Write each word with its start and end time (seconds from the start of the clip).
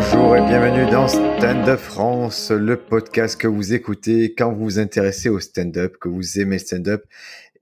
Bonjour 0.00 0.36
et 0.36 0.42
bienvenue 0.42 0.88
dans 0.88 1.08
Stand 1.08 1.68
Up 1.68 1.80
France, 1.80 2.52
le 2.52 2.76
podcast 2.76 3.36
que 3.36 3.48
vous 3.48 3.74
écoutez 3.74 4.32
quand 4.32 4.52
vous 4.52 4.62
vous 4.62 4.78
intéressez 4.78 5.28
au 5.28 5.40
stand-up, 5.40 5.96
que 6.00 6.08
vous 6.08 6.38
aimez 6.38 6.60
stand-up 6.60 7.04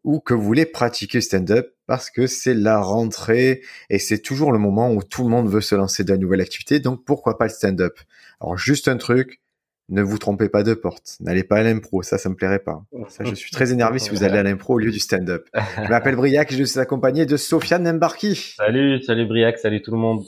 ou 0.04 0.21
que 0.21 0.35
vous 0.35 0.43
voulez 0.43 0.67
pratiquer 0.67 1.22
stand-up 1.22 1.72
parce 1.87 2.10
que 2.10 2.27
c'est 2.27 2.53
la 2.53 2.78
rentrée 2.78 3.63
et 3.88 3.99
c'est 3.99 4.19
toujours 4.19 4.53
le 4.53 4.59
moment 4.59 4.92
où 4.92 5.03
tout 5.03 5.22
le 5.22 5.31
monde 5.31 5.49
veut 5.49 5.63
se 5.63 5.74
lancer 5.74 6.04
dans 6.04 6.14
une 6.14 6.21
nouvelle 6.21 6.42
activité. 6.42 6.78
Donc 6.78 7.06
pourquoi 7.06 7.38
pas 7.38 7.46
le 7.46 7.51
stand-up? 7.51 7.99
Alors 8.42 8.59
juste 8.59 8.87
un 8.88 8.99
truc, 8.99 9.41
ne 9.88 10.03
vous 10.03 10.18
trompez 10.18 10.50
pas 10.50 10.63
de 10.63 10.74
porte. 10.74 11.17
N'allez 11.21 11.42
pas 11.42 11.56
à 11.56 11.63
l'impro, 11.63 12.03
ça, 12.03 12.18
ça 12.18 12.28
me 12.28 12.35
plairait 12.35 12.59
pas. 12.59 12.85
Ça, 13.09 13.24
je 13.24 13.35
suis 13.35 13.50
très 13.50 13.73
énervé 13.73 13.99
si 13.99 14.10
vous 14.10 14.24
allez 14.24 14.37
à 14.37 14.42
l'impro 14.42 14.74
au 14.74 14.78
lieu 14.78 14.91
du 14.91 15.00
stand-up. 15.00 15.49
Je 15.55 15.88
m'appelle 15.88 16.16
Briac 16.16 16.52
et 16.52 16.56
je 16.56 16.64
suis 16.64 16.80
accompagné 16.80 17.24
de 17.24 17.38
Sofiane 17.38 17.91
Mbarki. 17.96 18.56
Salut, 18.59 19.02
salut 19.05 19.24
Briac, 19.24 19.56
salut 19.56 19.80
tout 19.80 19.92
le 19.92 19.96
monde. 19.96 20.23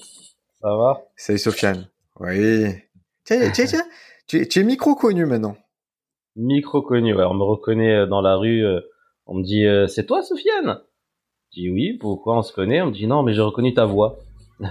Ça 0.62 0.74
va? 0.74 1.02
Salut 1.14 1.38
Sofiane. 1.38 1.86
Oui. 2.20 2.74
Tiens, 3.24 3.50
tiens, 3.52 3.66
tiens. 3.66 3.84
Tu, 4.26 4.42
es, 4.42 4.46
tu 4.48 4.60
es 4.60 4.64
micro 4.64 4.94
connu 4.94 5.24
maintenant. 5.26 5.56
Micro 6.36 6.82
connu, 6.82 7.14
ouais. 7.14 7.24
On 7.24 7.34
me 7.34 7.42
reconnaît 7.44 7.94
euh, 8.00 8.06
dans 8.06 8.20
la 8.20 8.36
rue. 8.36 8.64
euh, 8.64 8.80
On 9.26 9.34
me 9.34 9.42
dit, 9.44 9.64
euh, 9.66 9.86
c'est 9.86 10.06
toi 10.06 10.22
Sofiane? 10.22 10.80
Je 11.54 11.60
dis 11.62 11.70
oui, 11.70 11.94
pourquoi 11.98 12.36
on 12.38 12.42
se 12.42 12.52
connaît? 12.52 12.80
On 12.82 12.86
me 12.86 12.92
dit 12.92 13.06
non, 13.06 13.22
mais 13.22 13.32
j'ai 13.34 13.40
reconnu 13.40 13.72
ta 13.74 13.84
voix. 13.86 14.18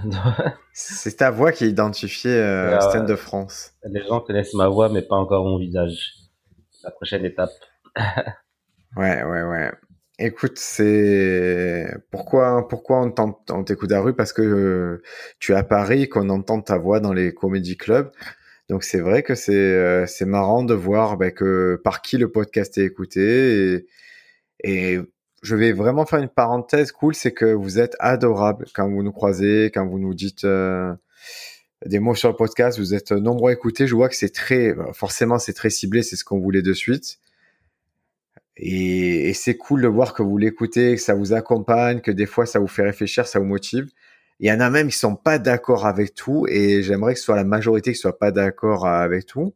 C'est 0.73 1.17
ta 1.17 1.31
voix 1.31 1.51
qui 1.51 1.63
est 1.63 1.69
identifiée 1.69 2.35
euh, 2.35 2.75
Ah. 2.77 2.81
Stand 2.81 3.07
de 3.07 3.15
France. 3.15 3.71
Les 3.85 4.03
gens 4.05 4.19
connaissent 4.19 4.53
ma 4.53 4.67
voix, 4.67 4.89
mais 4.89 5.01
pas 5.01 5.15
encore 5.15 5.45
mon 5.45 5.57
visage. 5.57 6.13
La 6.83 6.91
prochaine 6.91 7.25
étape. 7.25 7.51
Ouais, 8.95 9.21
ouais, 9.23 9.43
ouais. 9.43 9.71
Écoute, 10.19 10.57
c'est 10.57 11.85
pourquoi 12.09 12.67
pourquoi 12.67 13.13
on 13.51 13.63
t'écoute 13.63 13.91
à 13.91 14.01
rue? 14.01 14.15
Parce 14.15 14.33
que 14.33 14.41
euh, 14.41 15.03
tu 15.39 15.51
es 15.51 15.55
à 15.55 15.63
Paris 15.63 16.09
qu'on 16.09 16.29
entend 16.29 16.59
ta 16.59 16.77
voix 16.79 16.99
dans 16.99 17.13
les 17.13 17.33
comédie 17.35 17.77
clubs. 17.77 18.11
Donc 18.69 18.83
c'est 18.83 18.99
vrai 18.99 19.21
que 19.23 19.35
c'est 19.35 19.53
euh, 19.53 20.07
c'est 20.07 20.25
marrant 20.25 20.63
de 20.63 20.73
voir 20.73 21.17
ben, 21.17 21.31
que 21.31 21.79
par 21.83 22.01
qui 22.01 22.17
le 22.17 22.31
podcast 22.31 22.77
est 22.79 22.85
écouté 22.85 23.75
et, 23.75 24.93
et 24.95 24.99
je 25.43 25.55
vais 25.55 25.71
vraiment 25.71 26.05
faire 26.07 26.19
une 26.19 26.29
parenthèse 26.29 26.91
cool, 26.91 27.13
c'est 27.15 27.31
que 27.33 27.45
vous 27.45 27.79
êtes 27.79 27.95
adorable 27.99 28.65
quand 28.73 28.89
vous 28.89 29.03
nous 29.03 29.11
croisez, 29.11 29.71
quand 29.73 29.85
vous 29.87 29.99
nous 29.99 30.15
dites 30.15 30.45
euh, 30.45 30.93
des 31.85 31.99
mots 31.99 32.15
sur 32.15 32.29
le 32.29 32.35
podcast, 32.35 32.79
vous 32.79 32.95
êtes 32.95 33.11
nombreux 33.11 33.51
à 33.51 33.53
écouter. 33.53 33.87
Je 33.87 33.95
vois 33.95 34.09
que 34.09 34.15
c'est 34.15 34.33
très 34.33 34.75
forcément 34.93 35.39
c'est 35.39 35.53
très 35.53 35.69
ciblé, 35.69 36.03
c'est 36.03 36.15
ce 36.15 36.25
qu'on 36.25 36.39
voulait 36.39 36.63
de 36.63 36.73
suite. 36.73 37.19
Et, 38.59 39.29
et 39.29 39.33
c'est 39.33 39.57
cool 39.57 39.81
de 39.81 39.87
voir 39.87 40.13
que 40.13 40.23
vous 40.23 40.37
l'écoutez, 40.37 40.95
que 40.95 41.01
ça 41.01 41.13
vous 41.13 41.33
accompagne, 41.33 42.01
que 42.01 42.11
des 42.11 42.25
fois 42.25 42.45
ça 42.45 42.59
vous 42.59 42.67
fait 42.67 42.83
réfléchir, 42.83 43.27
ça 43.27 43.39
vous 43.39 43.45
motive. 43.45 43.87
Il 44.39 44.47
y 44.47 44.51
en 44.51 44.59
a 44.59 44.69
même 44.69 44.89
qui 44.89 44.97
sont 44.97 45.15
pas 45.15 45.39
d'accord 45.39 45.85
avec 45.85 46.13
tout, 46.13 46.45
et 46.47 46.83
j'aimerais 46.83 47.13
que 47.13 47.19
ce 47.19 47.25
soit 47.25 47.35
la 47.35 47.43
majorité 47.43 47.91
qui 47.93 47.97
soit 47.97 48.19
pas 48.19 48.31
d'accord 48.31 48.85
avec 48.85 49.25
tout. 49.25 49.53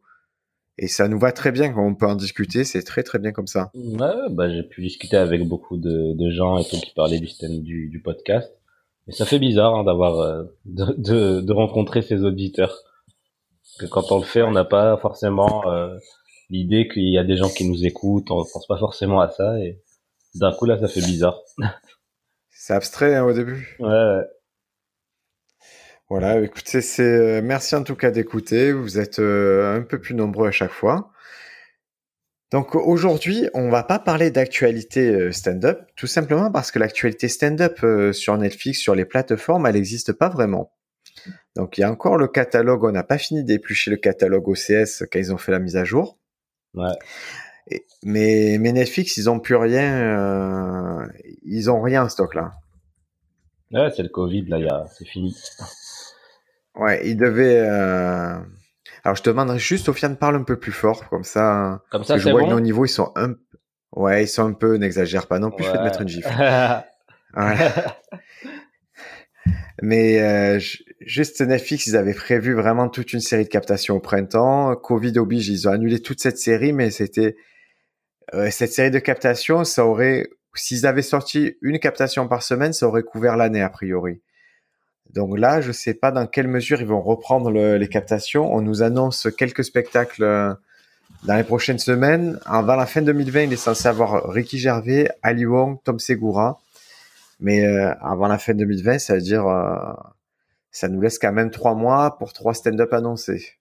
Et 0.77 0.87
ça 0.87 1.07
nous 1.07 1.19
va 1.19 1.31
très 1.31 1.51
bien 1.51 1.71
quand 1.71 1.85
on 1.85 1.93
peut 1.93 2.07
en 2.07 2.15
discuter, 2.15 2.63
c'est 2.63 2.81
très 2.81 3.03
très 3.03 3.19
bien 3.19 3.31
comme 3.31 3.45
ça. 3.45 3.69
Ouais, 3.75 4.29
bah, 4.31 4.49
j'ai 4.49 4.63
pu 4.63 4.81
discuter 4.81 5.17
avec 5.17 5.47
beaucoup 5.47 5.77
de, 5.77 6.15
gens 6.31 6.57
et 6.57 6.63
tout 6.63 6.77
qui 6.77 6.93
parlaient 6.95 7.19
du, 7.19 7.27
stand- 7.27 7.61
du, 7.61 8.01
podcast. 8.03 8.51
Et 9.07 9.11
ça 9.11 9.25
fait 9.25 9.37
bizarre 9.37 9.75
hein, 9.75 9.83
d'avoir 9.83 10.19
euh, 10.19 10.43
de, 10.65 10.85
de, 10.97 11.41
de 11.41 11.53
rencontrer 11.53 12.01
ces 12.01 12.23
auditeurs. 12.23 12.83
Que 13.79 13.85
quand 13.85 14.11
on 14.11 14.17
le 14.17 14.25
fait, 14.25 14.41
on 14.41 14.51
n'a 14.51 14.63
pas 14.63 14.97
forcément 14.97 15.69
euh, 15.69 15.95
l'idée 16.51 16.87
qu'il 16.87 17.11
y 17.11 17.17
a 17.17 17.23
des 17.23 17.37
gens 17.37 17.49
qui 17.49 17.67
nous 17.67 17.85
écoutent. 17.85 18.29
On 18.29 18.45
pense 18.45 18.67
pas 18.67 18.77
forcément 18.77 19.21
à 19.21 19.29
ça. 19.29 19.57
Et 19.59 19.81
d'un 20.35 20.53
coup 20.53 20.65
là, 20.65 20.77
ça 20.79 20.87
fait 20.87 21.01
bizarre. 21.01 21.39
C'est 22.51 22.73
abstrait 22.73 23.15
hein, 23.15 23.23
au 23.23 23.33
début. 23.33 23.75
Ouais, 23.79 23.87
ouais. 23.87 24.23
Voilà, 26.09 26.39
écoutez, 26.41 26.81
c'est 26.81 27.01
euh, 27.01 27.41
merci 27.41 27.73
en 27.73 27.83
tout 27.83 27.95
cas 27.95 28.11
d'écouter. 28.11 28.71
Vous 28.71 28.99
êtes 28.99 29.17
euh, 29.17 29.77
un 29.77 29.81
peu 29.81 29.99
plus 29.99 30.13
nombreux 30.13 30.47
à 30.47 30.51
chaque 30.51 30.71
fois. 30.71 31.11
Donc 32.51 32.75
aujourd'hui, 32.75 33.47
on 33.53 33.69
va 33.69 33.81
pas 33.83 33.97
parler 33.97 34.29
d'actualité 34.29 35.07
euh, 35.07 35.31
stand-up, 35.31 35.89
tout 35.95 36.05
simplement 36.05 36.51
parce 36.51 36.69
que 36.69 36.79
l'actualité 36.79 37.29
stand-up 37.29 37.79
euh, 37.83 38.11
sur 38.11 38.37
Netflix, 38.37 38.79
sur 38.79 38.93
les 38.93 39.05
plateformes, 39.05 39.65
elle 39.65 39.75
n'existe 39.75 40.11
pas 40.11 40.27
vraiment. 40.27 40.73
Donc 41.55 41.77
il 41.77 41.81
y 41.81 41.83
a 41.85 41.91
encore 41.91 42.17
le 42.17 42.27
catalogue, 42.27 42.83
on 42.83 42.91
n'a 42.91 43.03
pas 43.03 43.17
fini 43.17 43.45
d'éplucher 43.45 43.89
le 43.89 43.97
catalogue 43.97 44.49
OCS 44.49 45.03
quand 45.09 45.17
ils 45.17 45.33
ont 45.33 45.37
fait 45.37 45.53
la 45.53 45.59
mise 45.59 45.77
à 45.77 45.85
jour. 45.85 46.19
Ouais. 46.73 46.93
Et- 47.69 47.85
mais, 48.03 48.57
mais 48.59 48.71
Netflix, 48.71 49.17
ils 49.17 49.29
ont 49.29 49.39
plus 49.39 49.55
rien, 49.55 49.93
euh, 49.93 51.07
ils 51.43 51.69
ont 51.69 51.81
rien 51.81 52.03
en 52.05 52.09
stock 52.09 52.33
là. 52.35 52.53
Ouais, 53.71 53.89
c'est 53.95 54.03
le 54.03 54.09
Covid 54.09 54.45
là, 54.47 54.57
il 54.57 54.65
y 54.65 54.69
a, 54.69 54.85
c'est 54.87 55.05
fini. 55.05 55.35
Ouais, 56.75 57.07
ils 57.07 57.15
devaient. 57.17 57.59
euh, 57.59 58.37
Alors 59.03 59.15
je 59.15 59.21
te 59.23 59.29
demanderais 59.29 59.59
juste, 59.59 59.85
Sofiane, 59.85 60.17
parle 60.17 60.35
un 60.37 60.43
peu 60.43 60.57
plus 60.59 60.71
fort, 60.71 61.07
comme 61.09 61.23
ça. 61.23 61.81
Comme 61.91 62.03
ça, 62.03 62.17
je 62.17 62.29
vois 62.29 62.41
bon. 62.41 62.47
que 62.47 62.51
nos 62.53 62.59
niveaux, 62.59 62.85
ils 62.85 62.89
sont 62.89 63.11
un. 63.15 63.35
Ouais, 63.93 64.23
ils 64.23 64.27
sont 64.27 64.45
un 64.47 64.53
peu, 64.53 64.75
n'exagère 64.77 65.27
pas 65.27 65.39
non 65.39 65.51
plus, 65.51 65.65
je 65.65 65.71
vais 65.71 65.77
te 65.77 65.83
mettre 65.83 66.01
une 66.01 66.07
gifle. 66.07 66.29
Voilà. 67.33 67.97
Mais 69.81 70.21
euh, 70.21 70.59
ju- 70.59 70.83
juste 70.99 71.41
Netflix, 71.41 71.87
ils 71.87 71.95
avaient 71.97 72.13
prévu 72.13 72.53
vraiment 72.53 72.89
toute 72.89 73.13
une 73.13 73.19
série 73.21 73.43
de 73.43 73.49
captations 73.49 73.95
au 73.95 73.99
printemps. 73.99 74.75
Covid 74.75 75.17
oblige, 75.17 75.49
ils 75.49 75.67
ont 75.67 75.71
annulé 75.71 75.99
toute 76.01 76.19
cette 76.21 76.37
série, 76.37 76.73
mais 76.73 76.91
c'était 76.91 77.35
euh, 78.33 78.49
cette 78.51 78.71
série 78.71 78.91
de 78.91 78.99
captations, 78.99 79.63
ça 79.63 79.85
aurait, 79.85 80.27
s'ils 80.53 80.85
avaient 80.85 81.01
sorti 81.01 81.55
une 81.61 81.79
captation 81.79 82.27
par 82.27 82.43
semaine, 82.43 82.73
ça 82.73 82.87
aurait 82.87 83.03
couvert 83.03 83.35
l'année 83.37 83.61
a 83.61 83.69
priori. 83.69 84.21
Donc 85.13 85.37
là, 85.37 85.59
je 85.59 85.71
sais 85.73 85.93
pas 85.93 86.11
dans 86.11 86.25
quelle 86.27 86.47
mesure 86.47 86.79
ils 86.79 86.87
vont 86.87 87.01
reprendre 87.01 87.51
le- 87.51 87.77
les 87.77 87.89
captations. 87.89 88.53
On 88.53 88.61
nous 88.61 88.81
annonce 88.83 89.27
quelques 89.37 89.63
spectacles 89.65 90.23
euh, 90.23 90.53
dans 91.25 91.35
les 91.35 91.43
prochaines 91.43 91.79
semaines. 91.79 92.39
Avant 92.45 92.75
la 92.75 92.85
fin 92.85 93.01
2020, 93.01 93.41
il 93.43 93.53
est 93.53 93.57
censé 93.57 93.87
avoir 93.87 94.29
Ricky 94.29 94.57
Gervais, 94.57 95.09
Ali 95.23 95.45
Wong, 95.45 95.79
Tom 95.83 95.99
Segura. 95.99 96.61
Mais 97.41 97.65
euh, 97.65 97.93
avant 98.01 98.27
la 98.27 98.37
fin 98.37 98.53
2020, 98.53 98.99
ça 98.99 99.15
veut 99.15 99.21
dire 99.21 99.47
euh, 99.47 99.93
ça 100.71 100.87
nous 100.87 101.01
laisse 101.01 101.19
quand 101.19 101.33
même 101.33 101.51
trois 101.51 101.75
mois 101.75 102.17
pour 102.17 102.33
trois 102.33 102.53
stand-up 102.53 102.93
annoncés. 102.93 103.57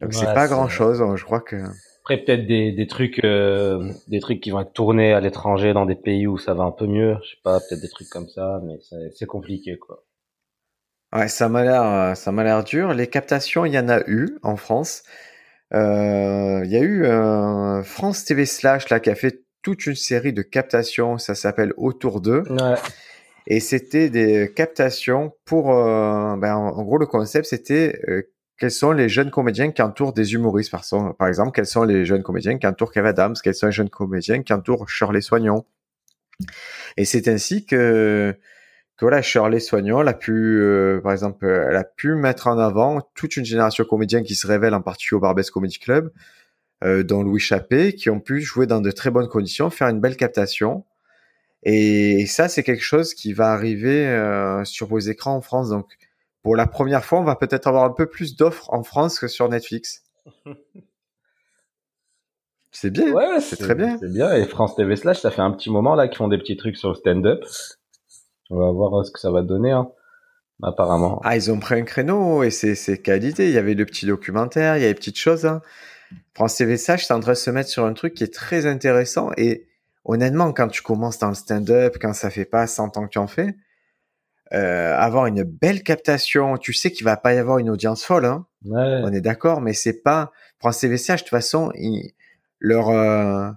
Donc 0.00 0.14
c'est 0.14 0.24
pas 0.26 0.48
grand 0.48 0.68
chose. 0.68 1.02
Je 1.16 1.24
crois 1.24 1.40
que 1.40 1.56
Après 2.04 2.18
peut-être 2.18 2.46
des, 2.46 2.72
des 2.72 2.86
trucs 2.86 3.22
euh, 3.24 3.92
des 4.08 4.20
trucs 4.20 4.40
qui 4.40 4.50
vont 4.50 4.60
être 4.60 4.72
tournés 4.72 5.12
à 5.12 5.20
l'étranger 5.20 5.72
dans 5.72 5.86
des 5.86 5.94
pays 5.96 6.26
où 6.26 6.38
ça 6.38 6.54
va 6.54 6.64
un 6.64 6.72
peu 6.72 6.86
mieux, 6.86 7.16
je 7.22 7.30
sais 7.30 7.40
pas, 7.44 7.60
peut-être 7.60 7.80
des 7.82 7.88
trucs 7.88 8.08
comme 8.08 8.28
ça, 8.28 8.60
mais 8.64 8.78
c'est 9.14 9.26
compliqué 9.26 9.76
quoi. 9.78 10.04
ouais, 11.14 11.28
ça 11.28 11.48
m'a 11.48 11.64
l'air 11.64 12.16
ça 12.16 12.32
m'a 12.32 12.44
l'air 12.44 12.64
dur. 12.64 12.94
Les 12.94 13.08
captations, 13.08 13.64
il 13.66 13.74
y 13.74 13.78
en 13.78 13.88
a 13.88 14.00
eu 14.08 14.38
en 14.42 14.56
France. 14.56 15.02
Euh, 15.74 16.62
Il 16.64 16.70
y 16.70 16.76
a 16.76 16.80
eu 16.80 17.04
euh, 17.04 17.82
France 17.82 18.24
TV 18.24 18.46
Slash 18.46 18.88
là 18.88 19.00
qui 19.00 19.10
a 19.10 19.14
fait 19.14 19.42
toute 19.62 19.86
une 19.86 19.94
série 19.94 20.32
de 20.32 20.42
captations. 20.42 21.18
Ça 21.18 21.34
s'appelle 21.34 21.72
Autour 21.76 22.20
d'eux. 22.20 22.42
Ouais. 22.50 22.74
Et 23.46 23.60
c'était 23.60 24.10
des 24.10 24.52
captations 24.54 25.32
pour, 25.46 25.72
euh, 25.72 26.36
ben, 26.36 26.54
en, 26.54 26.82
gros, 26.82 26.98
le 26.98 27.06
concept, 27.06 27.46
c'était 27.46 27.98
euh, 28.08 28.22
quels 28.58 28.70
sont 28.70 28.92
les 28.92 29.08
jeunes 29.08 29.30
comédiens 29.30 29.70
qui 29.70 29.80
entourent 29.80 30.12
des 30.12 30.34
humoristes. 30.34 30.70
Par, 30.70 30.84
son- 30.84 31.14
par 31.14 31.28
exemple, 31.28 31.52
quels 31.52 31.66
sont 31.66 31.84
les 31.84 32.04
jeunes 32.04 32.22
comédiens 32.22 32.58
qui 32.58 32.66
entourent 32.66 32.92
Kev 32.92 33.08
Adams, 33.08 33.34
quels 33.42 33.54
sont 33.54 33.66
les 33.66 33.72
jeunes 33.72 33.88
comédiens 33.88 34.42
qui 34.42 34.52
entourent 34.52 34.88
Shirley 34.88 35.22
Soignon? 35.22 35.64
Et 36.98 37.06
c'est 37.06 37.26
ainsi 37.26 37.64
que, 37.64 38.36
que 38.98 39.04
voilà, 39.04 39.22
Shirley 39.22 39.60
Soignon, 39.60 40.02
elle 40.02 40.08
a 40.08 40.14
pu, 40.14 40.32
euh, 40.60 41.00
par 41.00 41.12
exemple, 41.12 41.46
elle 41.46 41.76
a 41.76 41.84
pu 41.84 42.14
mettre 42.16 42.48
en 42.48 42.58
avant 42.58 43.00
toute 43.14 43.36
une 43.36 43.46
génération 43.46 43.82
de 43.82 43.88
comédiens 43.88 44.22
qui 44.22 44.34
se 44.34 44.46
révèlent 44.46 44.74
en 44.74 44.82
particulier 44.82 45.16
au 45.16 45.20
Barbès 45.20 45.50
Comedy 45.50 45.78
Club, 45.78 46.12
dont 46.82 47.22
Louis 47.22 47.40
Chappé, 47.40 47.94
qui 47.94 48.10
ont 48.10 48.20
pu 48.20 48.40
jouer 48.40 48.66
dans 48.66 48.80
de 48.80 48.90
très 48.90 49.10
bonnes 49.10 49.28
conditions, 49.28 49.70
faire 49.70 49.88
une 49.88 50.00
belle 50.00 50.16
captation. 50.16 50.84
Et 51.62 52.26
ça, 52.26 52.48
c'est 52.48 52.62
quelque 52.62 52.82
chose 52.82 53.14
qui 53.14 53.32
va 53.32 53.52
arriver 53.52 54.06
euh, 54.06 54.64
sur 54.64 54.86
vos 54.86 54.98
écrans 54.98 55.34
en 55.34 55.40
France. 55.40 55.70
Donc, 55.70 55.86
pour 56.42 56.56
la 56.56 56.66
première 56.66 57.04
fois, 57.04 57.18
on 57.18 57.24
va 57.24 57.36
peut-être 57.36 57.66
avoir 57.66 57.84
un 57.84 57.90
peu 57.90 58.06
plus 58.06 58.36
d'offres 58.36 58.72
en 58.72 58.82
France 58.82 59.18
que 59.18 59.28
sur 59.28 59.48
Netflix. 59.48 60.04
C'est 62.70 62.90
bien, 62.90 63.10
Ouais, 63.12 63.40
c'est 63.40 63.56
très 63.56 63.74
bien. 63.74 63.96
C'est 63.98 64.12
bien 64.12 64.32
et 64.34 64.44
France 64.44 64.76
TV 64.76 64.94
Slash, 64.94 65.20
ça 65.20 65.30
fait 65.30 65.40
un 65.40 65.50
petit 65.50 65.70
moment 65.70 65.94
là 65.94 66.06
qu'ils 66.06 66.18
font 66.18 66.28
des 66.28 66.36
petits 66.36 66.56
trucs 66.56 66.76
sur 66.76 66.90
le 66.90 66.94
stand-up. 66.94 67.42
On 68.50 68.58
va 68.58 68.70
voir 68.70 69.00
euh, 69.00 69.04
ce 69.04 69.10
que 69.10 69.18
ça 69.18 69.32
va 69.32 69.42
donner 69.42 69.72
hein. 69.72 69.90
Apparemment. 70.62 71.18
Ah, 71.24 71.34
ils 71.34 71.50
ont 71.50 71.58
pris 71.58 71.76
un 71.76 71.82
créneau 71.82 72.42
et 72.42 72.50
c'est 72.50 72.98
qualité. 72.98 73.48
Il 73.48 73.54
y 73.54 73.58
avait 73.58 73.74
le 73.74 73.86
petit 73.86 74.06
documentaire, 74.06 74.76
il 74.76 74.82
y 74.82 74.84
a 74.84 74.88
les 74.88 74.94
petites 74.94 75.18
choses. 75.18 75.46
Hein. 75.46 75.62
France 76.34 76.56
TV 76.56 76.76
Sage, 76.76 77.06
c'est 77.06 77.12
en 77.12 77.20
train 77.20 77.32
de 77.32 77.36
se 77.36 77.50
mettre 77.50 77.68
sur 77.70 77.84
un 77.84 77.92
truc 77.92 78.14
qui 78.14 78.24
est 78.24 78.32
très 78.32 78.66
intéressant. 78.66 79.30
Et 79.36 79.66
honnêtement, 80.04 80.52
quand 80.52 80.68
tu 80.68 80.82
commences 80.82 81.18
dans 81.18 81.28
le 81.28 81.34
stand-up, 81.34 81.96
quand 82.00 82.12
ça 82.14 82.30
fait 82.30 82.44
pas 82.44 82.66
100 82.66 82.96
ans 82.96 83.04
que 83.04 83.10
tu 83.10 83.18
en 83.18 83.26
fais, 83.26 83.54
euh, 84.54 84.96
avoir 84.96 85.26
une 85.26 85.42
belle 85.42 85.82
captation, 85.82 86.56
tu 86.56 86.72
sais 86.72 86.90
qu'il 86.90 87.04
va 87.04 87.16
pas 87.16 87.34
y 87.34 87.38
avoir 87.38 87.58
une 87.58 87.68
audience 87.68 88.04
folle. 88.04 88.24
Hein. 88.24 88.46
Ouais. 88.64 89.00
On 89.04 89.12
est 89.12 89.20
d'accord, 89.20 89.60
mais 89.60 89.74
c'est 89.74 90.02
pas 90.02 90.32
France 90.58 90.78
TV 90.80 90.96
Sage. 90.96 91.20
De 91.20 91.24
toute 91.24 91.30
façon, 91.30 91.70
ils- 91.74 92.12
leur 92.60 92.88
euh, 92.88 93.50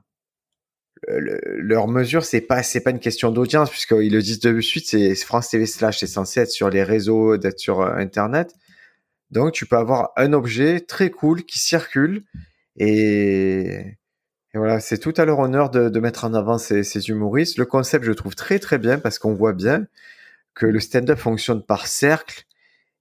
le- 1.07 1.39
leur 1.61 1.87
mesure, 1.87 2.23
c'est 2.23 2.41
pas 2.41 2.61
c'est 2.63 2.81
pas 2.81 2.91
une 2.91 2.99
question 2.99 3.31
d'audience 3.31 3.69
puisqu'ils 3.69 4.11
le 4.11 4.21
disent 4.21 4.39
de 4.39 4.59
suite. 4.61 4.85
C'est 4.87 5.15
France 5.15 5.49
TV 5.49 5.65
Slash, 5.65 5.99
c'est 5.99 6.07
censé 6.07 6.41
être 6.41 6.49
sur 6.51 6.69
les 6.69 6.83
réseaux, 6.83 7.37
d'être 7.37 7.59
sur 7.59 7.81
euh, 7.81 7.93
Internet. 7.95 8.53
Donc, 9.31 9.53
tu 9.53 9.65
peux 9.65 9.77
avoir 9.77 10.11
un 10.17 10.33
objet 10.33 10.81
très 10.81 11.09
cool 11.09 11.43
qui 11.43 11.59
circule 11.59 12.23
et, 12.77 13.97
et 14.53 14.57
voilà, 14.57 14.79
c'est 14.79 14.97
tout 14.97 15.13
à 15.17 15.25
leur 15.25 15.39
honneur 15.39 15.69
de, 15.69 15.89
de 15.89 15.99
mettre 15.99 16.25
en 16.25 16.33
avant 16.33 16.57
ces, 16.57 16.83
ces, 16.83 17.09
humoristes. 17.09 17.57
Le 17.57 17.65
concept, 17.65 18.05
je 18.05 18.11
trouve 18.11 18.35
très 18.35 18.59
très 18.59 18.77
bien 18.77 18.99
parce 18.99 19.19
qu'on 19.19 19.33
voit 19.33 19.53
bien 19.53 19.85
que 20.53 20.65
le 20.65 20.79
stand-up 20.79 21.17
fonctionne 21.17 21.63
par 21.63 21.87
cercle 21.87 22.45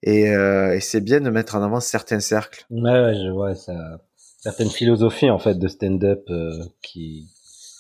et, 0.02 0.30
euh, 0.30 0.76
et 0.76 0.80
c'est 0.80 1.00
bien 1.00 1.20
de 1.20 1.30
mettre 1.30 1.56
en 1.56 1.62
avant 1.62 1.80
certains 1.80 2.20
cercles. 2.20 2.64
Ouais, 2.70 3.14
je 3.14 3.30
vois 3.30 3.54
ça. 3.54 4.00
Certaines 4.16 4.70
philosophies 4.70 5.30
en 5.30 5.38
fait 5.38 5.58
de 5.58 5.68
stand-up 5.68 6.24
euh, 6.30 6.52
qui 6.82 7.28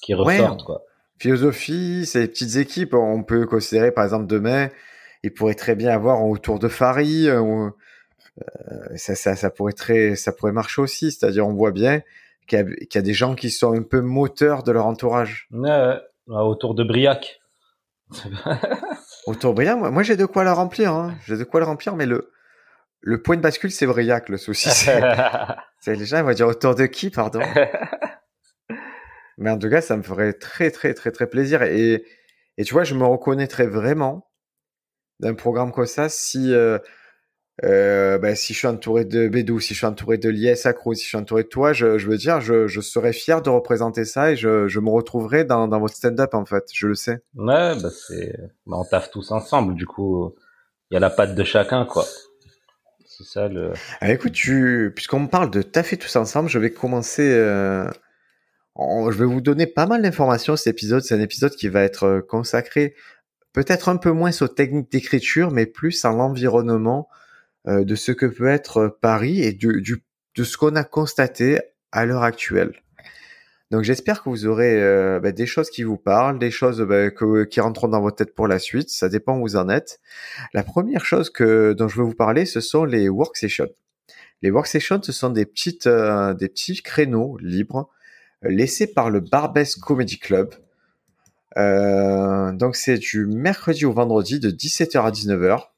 qui 0.02 0.14
ressortent 0.14 0.64
quoi. 0.64 0.82
Philosophie, 1.18 2.06
ces 2.06 2.26
petites 2.28 2.56
équipes, 2.56 2.94
on 2.94 3.22
peut 3.22 3.46
considérer 3.46 3.92
par 3.92 4.04
exemple 4.04 4.26
demain, 4.26 4.70
il 5.22 5.32
pourrait 5.32 5.54
très 5.54 5.74
bien 5.74 5.90
avoir 5.90 6.24
autour 6.24 6.58
de 6.58 6.68
Farid, 6.68 7.26
euh, 7.26 7.70
ça, 8.96 9.14
ça, 9.14 9.36
ça 9.36 9.50
pourrait 9.50 9.72
très, 9.72 10.16
ça 10.16 10.32
pourrait 10.32 10.52
marcher 10.52 10.82
aussi. 10.82 11.12
C'est-à-dire, 11.12 11.46
on 11.46 11.54
voit 11.54 11.72
bien 11.72 12.02
qu'il 12.46 12.58
y, 12.58 12.86
qu 12.86 12.96
y, 12.96 12.98
a 12.98 13.02
des 13.02 13.14
gens 13.14 13.34
qui 13.34 13.50
sont 13.50 13.72
un 13.72 13.82
peu 13.82 14.00
moteurs 14.00 14.62
de 14.62 14.72
leur 14.72 14.86
entourage. 14.86 15.48
Ouais, 15.50 15.96
autour 16.26 16.74
de 16.74 16.84
Briac. 16.84 17.40
autour 19.26 19.52
de 19.52 19.56
Briac, 19.56 19.78
moi, 19.78 19.90
moi 19.90 20.02
j'ai 20.02 20.16
de 20.16 20.26
quoi 20.26 20.44
le 20.44 20.52
remplir. 20.52 20.92
Hein. 20.92 21.14
J'ai 21.26 21.36
de 21.36 21.44
quoi 21.44 21.60
le 21.60 21.66
remplir, 21.66 21.96
mais 21.96 22.06
le 22.06 22.30
le 23.02 23.22
point 23.22 23.36
de 23.36 23.40
bascule, 23.40 23.70
c'est 23.70 23.86
Briac, 23.86 24.28
le 24.28 24.36
souci. 24.36 24.68
C'est 24.70 25.00
les 25.86 26.04
gens 26.04 26.18
ils 26.18 26.24
vont 26.24 26.32
dire 26.32 26.46
autour 26.46 26.74
de 26.74 26.86
qui, 26.86 27.10
pardon? 27.10 27.40
mais 29.38 29.50
en 29.50 29.58
tout 29.58 29.70
cas, 29.70 29.80
ça 29.80 29.96
me 29.96 30.02
ferait 30.02 30.34
très, 30.34 30.70
très, 30.70 30.92
très, 30.94 31.10
très 31.10 31.26
plaisir. 31.26 31.62
Et, 31.62 32.04
et 32.58 32.64
tu 32.64 32.74
vois, 32.74 32.84
je 32.84 32.94
me 32.94 33.04
reconnaîtrais 33.04 33.66
vraiment 33.66 34.30
d'un 35.18 35.34
programme 35.34 35.72
comme 35.72 35.86
ça 35.86 36.08
si 36.08 36.52
euh, 36.52 36.78
euh, 37.64 38.18
ben, 38.18 38.34
si 38.34 38.52
je 38.52 38.58
suis 38.58 38.66
entouré 38.66 39.04
de 39.04 39.28
Bédou, 39.28 39.60
si 39.60 39.74
je 39.74 39.78
suis 39.78 39.86
entouré 39.86 40.18
de 40.18 40.28
Lies 40.28 40.66
Acro, 40.66 40.94
si 40.94 41.04
je 41.04 41.08
suis 41.08 41.16
entouré 41.16 41.42
de 41.42 41.48
toi, 41.48 41.72
je, 41.72 41.98
je 41.98 42.08
veux 42.08 42.16
dire, 42.16 42.40
je, 42.40 42.66
je 42.66 42.80
serais 42.80 43.12
fier 43.12 43.42
de 43.42 43.50
représenter 43.50 44.04
ça 44.04 44.32
et 44.32 44.36
je, 44.36 44.68
je 44.68 44.80
me 44.80 44.90
retrouverai 44.90 45.44
dans, 45.44 45.68
dans 45.68 45.80
votre 45.80 45.94
stand-up 45.94 46.34
en 46.34 46.44
fait, 46.44 46.64
je 46.72 46.86
le 46.86 46.94
sais. 46.94 47.22
Ouais, 47.34 47.74
bah 47.80 47.90
c'est, 47.90 48.36
bah 48.66 48.76
on 48.78 48.84
taffe 48.84 49.10
tous 49.10 49.30
ensemble, 49.30 49.74
du 49.74 49.86
coup, 49.86 50.34
il 50.90 50.94
y 50.94 50.96
a 50.96 51.00
la 51.00 51.10
patte 51.10 51.34
de 51.34 51.44
chacun, 51.44 51.84
quoi. 51.84 52.04
C'est 53.06 53.24
ça 53.24 53.48
le. 53.48 53.72
Ah, 54.00 54.10
écoute, 54.10 54.32
tu, 54.32 54.92
puisqu'on 54.94 55.20
me 55.20 55.28
parle 55.28 55.50
de 55.50 55.62
taffer 55.62 55.96
tous 55.96 56.16
ensemble, 56.16 56.48
je 56.48 56.58
vais 56.58 56.70
commencer. 56.70 57.30
Euh... 57.30 57.86
je 58.78 59.18
vais 59.18 59.26
vous 59.26 59.42
donner 59.42 59.66
pas 59.66 59.86
mal 59.86 60.00
d'informations. 60.02 60.56
Cet 60.56 60.68
épisode, 60.68 61.02
c'est 61.02 61.14
un 61.14 61.20
épisode 61.20 61.52
qui 61.52 61.68
va 61.68 61.82
être 61.82 62.04
euh, 62.04 62.20
consacré 62.22 62.94
peut-être 63.52 63.88
un 63.88 63.96
peu 63.96 64.12
moins 64.12 64.30
aux 64.40 64.48
techniques 64.48 64.90
d'écriture, 64.90 65.50
mais 65.50 65.66
plus 65.66 66.04
à 66.04 66.10
l'environnement 66.10 67.08
de 67.66 67.94
ce 67.94 68.12
que 68.12 68.26
peut 68.26 68.48
être 68.48 68.76
euh, 68.78 68.88
Paris 68.88 69.42
et 69.42 69.52
du, 69.52 69.82
du 69.82 70.02
de 70.36 70.44
ce 70.44 70.56
qu'on 70.56 70.76
a 70.76 70.84
constaté 70.84 71.60
à 71.92 72.06
l'heure 72.06 72.22
actuelle. 72.22 72.72
Donc 73.70 73.84
j'espère 73.84 74.22
que 74.22 74.28
vous 74.28 74.46
aurez 74.46 74.82
euh, 74.82 75.20
bah, 75.20 75.30
des 75.30 75.46
choses 75.46 75.70
qui 75.70 75.84
vous 75.84 75.96
parlent, 75.96 76.38
des 76.38 76.50
choses 76.50 76.80
bah, 76.80 77.10
que, 77.10 77.44
qui 77.44 77.60
rentreront 77.60 77.88
dans 77.88 78.00
votre 78.00 78.16
tête 78.16 78.34
pour 78.34 78.48
la 78.48 78.58
suite. 78.58 78.90
Ça 78.90 79.08
dépend 79.08 79.38
où 79.38 79.42
vous 79.42 79.56
en 79.56 79.68
êtes. 79.68 80.00
La 80.54 80.64
première 80.64 81.04
chose 81.04 81.30
que 81.30 81.72
dont 81.72 81.86
je 81.86 81.98
veux 81.98 82.04
vous 82.04 82.14
parler, 82.14 82.46
ce 82.46 82.60
sont 82.60 82.84
les 82.84 83.08
worksessions. 83.08 83.68
Les 84.42 84.50
worksessions, 84.50 85.00
ce 85.02 85.12
sont 85.12 85.30
des 85.30 85.46
petites, 85.46 85.86
euh, 85.86 86.34
des 86.34 86.48
petits 86.48 86.82
créneaux 86.82 87.36
libres 87.38 87.88
laissés 88.42 88.92
par 88.92 89.10
le 89.10 89.20
Barbès 89.20 89.76
Comedy 89.76 90.18
Club. 90.18 90.54
Euh, 91.56 92.52
donc 92.52 92.74
c'est 92.74 92.98
du 92.98 93.26
mercredi 93.26 93.84
au 93.84 93.92
vendredi 93.92 94.40
de 94.40 94.50
17h 94.50 95.00
à 95.00 95.10
19h. 95.10 95.69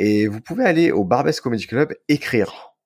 Et 0.00 0.28
vous 0.28 0.40
pouvez 0.40 0.64
aller 0.64 0.92
au 0.92 1.04
Barbès 1.04 1.40
Comedy 1.40 1.66
Club 1.66 1.92
écrire. 2.06 2.76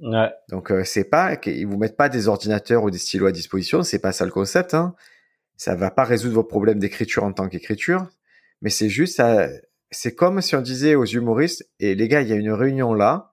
Ouais. 0.00 0.30
Donc 0.50 0.70
euh, 0.70 0.84
c'est 0.84 1.08
pas 1.08 1.36
qu'ils 1.36 1.66
vous 1.66 1.78
mettent 1.78 1.96
pas 1.96 2.10
des 2.10 2.28
ordinateurs 2.28 2.84
ou 2.84 2.90
des 2.90 2.98
stylos 2.98 3.26
à 3.26 3.32
disposition, 3.32 3.82
c'est 3.82 3.98
pas 3.98 4.12
ça 4.12 4.26
le 4.26 4.30
concept. 4.30 4.74
Hein. 4.74 4.94
Ça 5.56 5.74
va 5.74 5.90
pas 5.90 6.04
résoudre 6.04 6.34
vos 6.34 6.44
problèmes 6.44 6.78
d'écriture 6.78 7.24
en 7.24 7.32
tant 7.32 7.48
qu'écriture, 7.48 8.06
mais 8.60 8.68
c'est 8.68 8.90
juste, 8.90 9.22
c'est 9.90 10.14
comme 10.14 10.42
si 10.42 10.54
on 10.54 10.60
disait 10.60 10.94
aux 10.94 11.06
humoristes 11.06 11.66
et 11.80 11.94
les 11.94 12.06
gars, 12.06 12.20
il 12.20 12.28
y 12.28 12.32
a 12.34 12.36
une 12.36 12.52
réunion 12.52 12.92
là, 12.92 13.32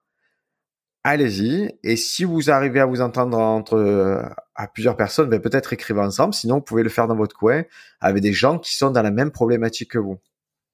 allez-y. 1.04 1.78
Et 1.84 1.98
si 1.98 2.24
vous 2.24 2.52
arrivez 2.52 2.80
à 2.80 2.86
vous 2.86 3.02
entendre 3.02 3.38
entre 3.38 4.24
à 4.56 4.68
plusieurs 4.70 4.96
personnes, 4.96 5.30
ben 5.30 5.42
peut-être 5.42 5.74
écrivez 5.74 6.00
ensemble. 6.00 6.34
Sinon, 6.34 6.56
vous 6.56 6.62
pouvez 6.62 6.84
le 6.84 6.90
faire 6.90 7.08
dans 7.08 7.18
votre 7.18 7.36
coin 7.36 7.64
avec 8.00 8.24
des 8.24 8.32
gens 8.32 8.60
qui 8.60 8.78
sont 8.78 8.92
dans 8.92 9.02
la 9.02 9.12
même 9.12 9.32
problématique 9.32 9.92
que 9.92 10.00
vous. 10.00 10.20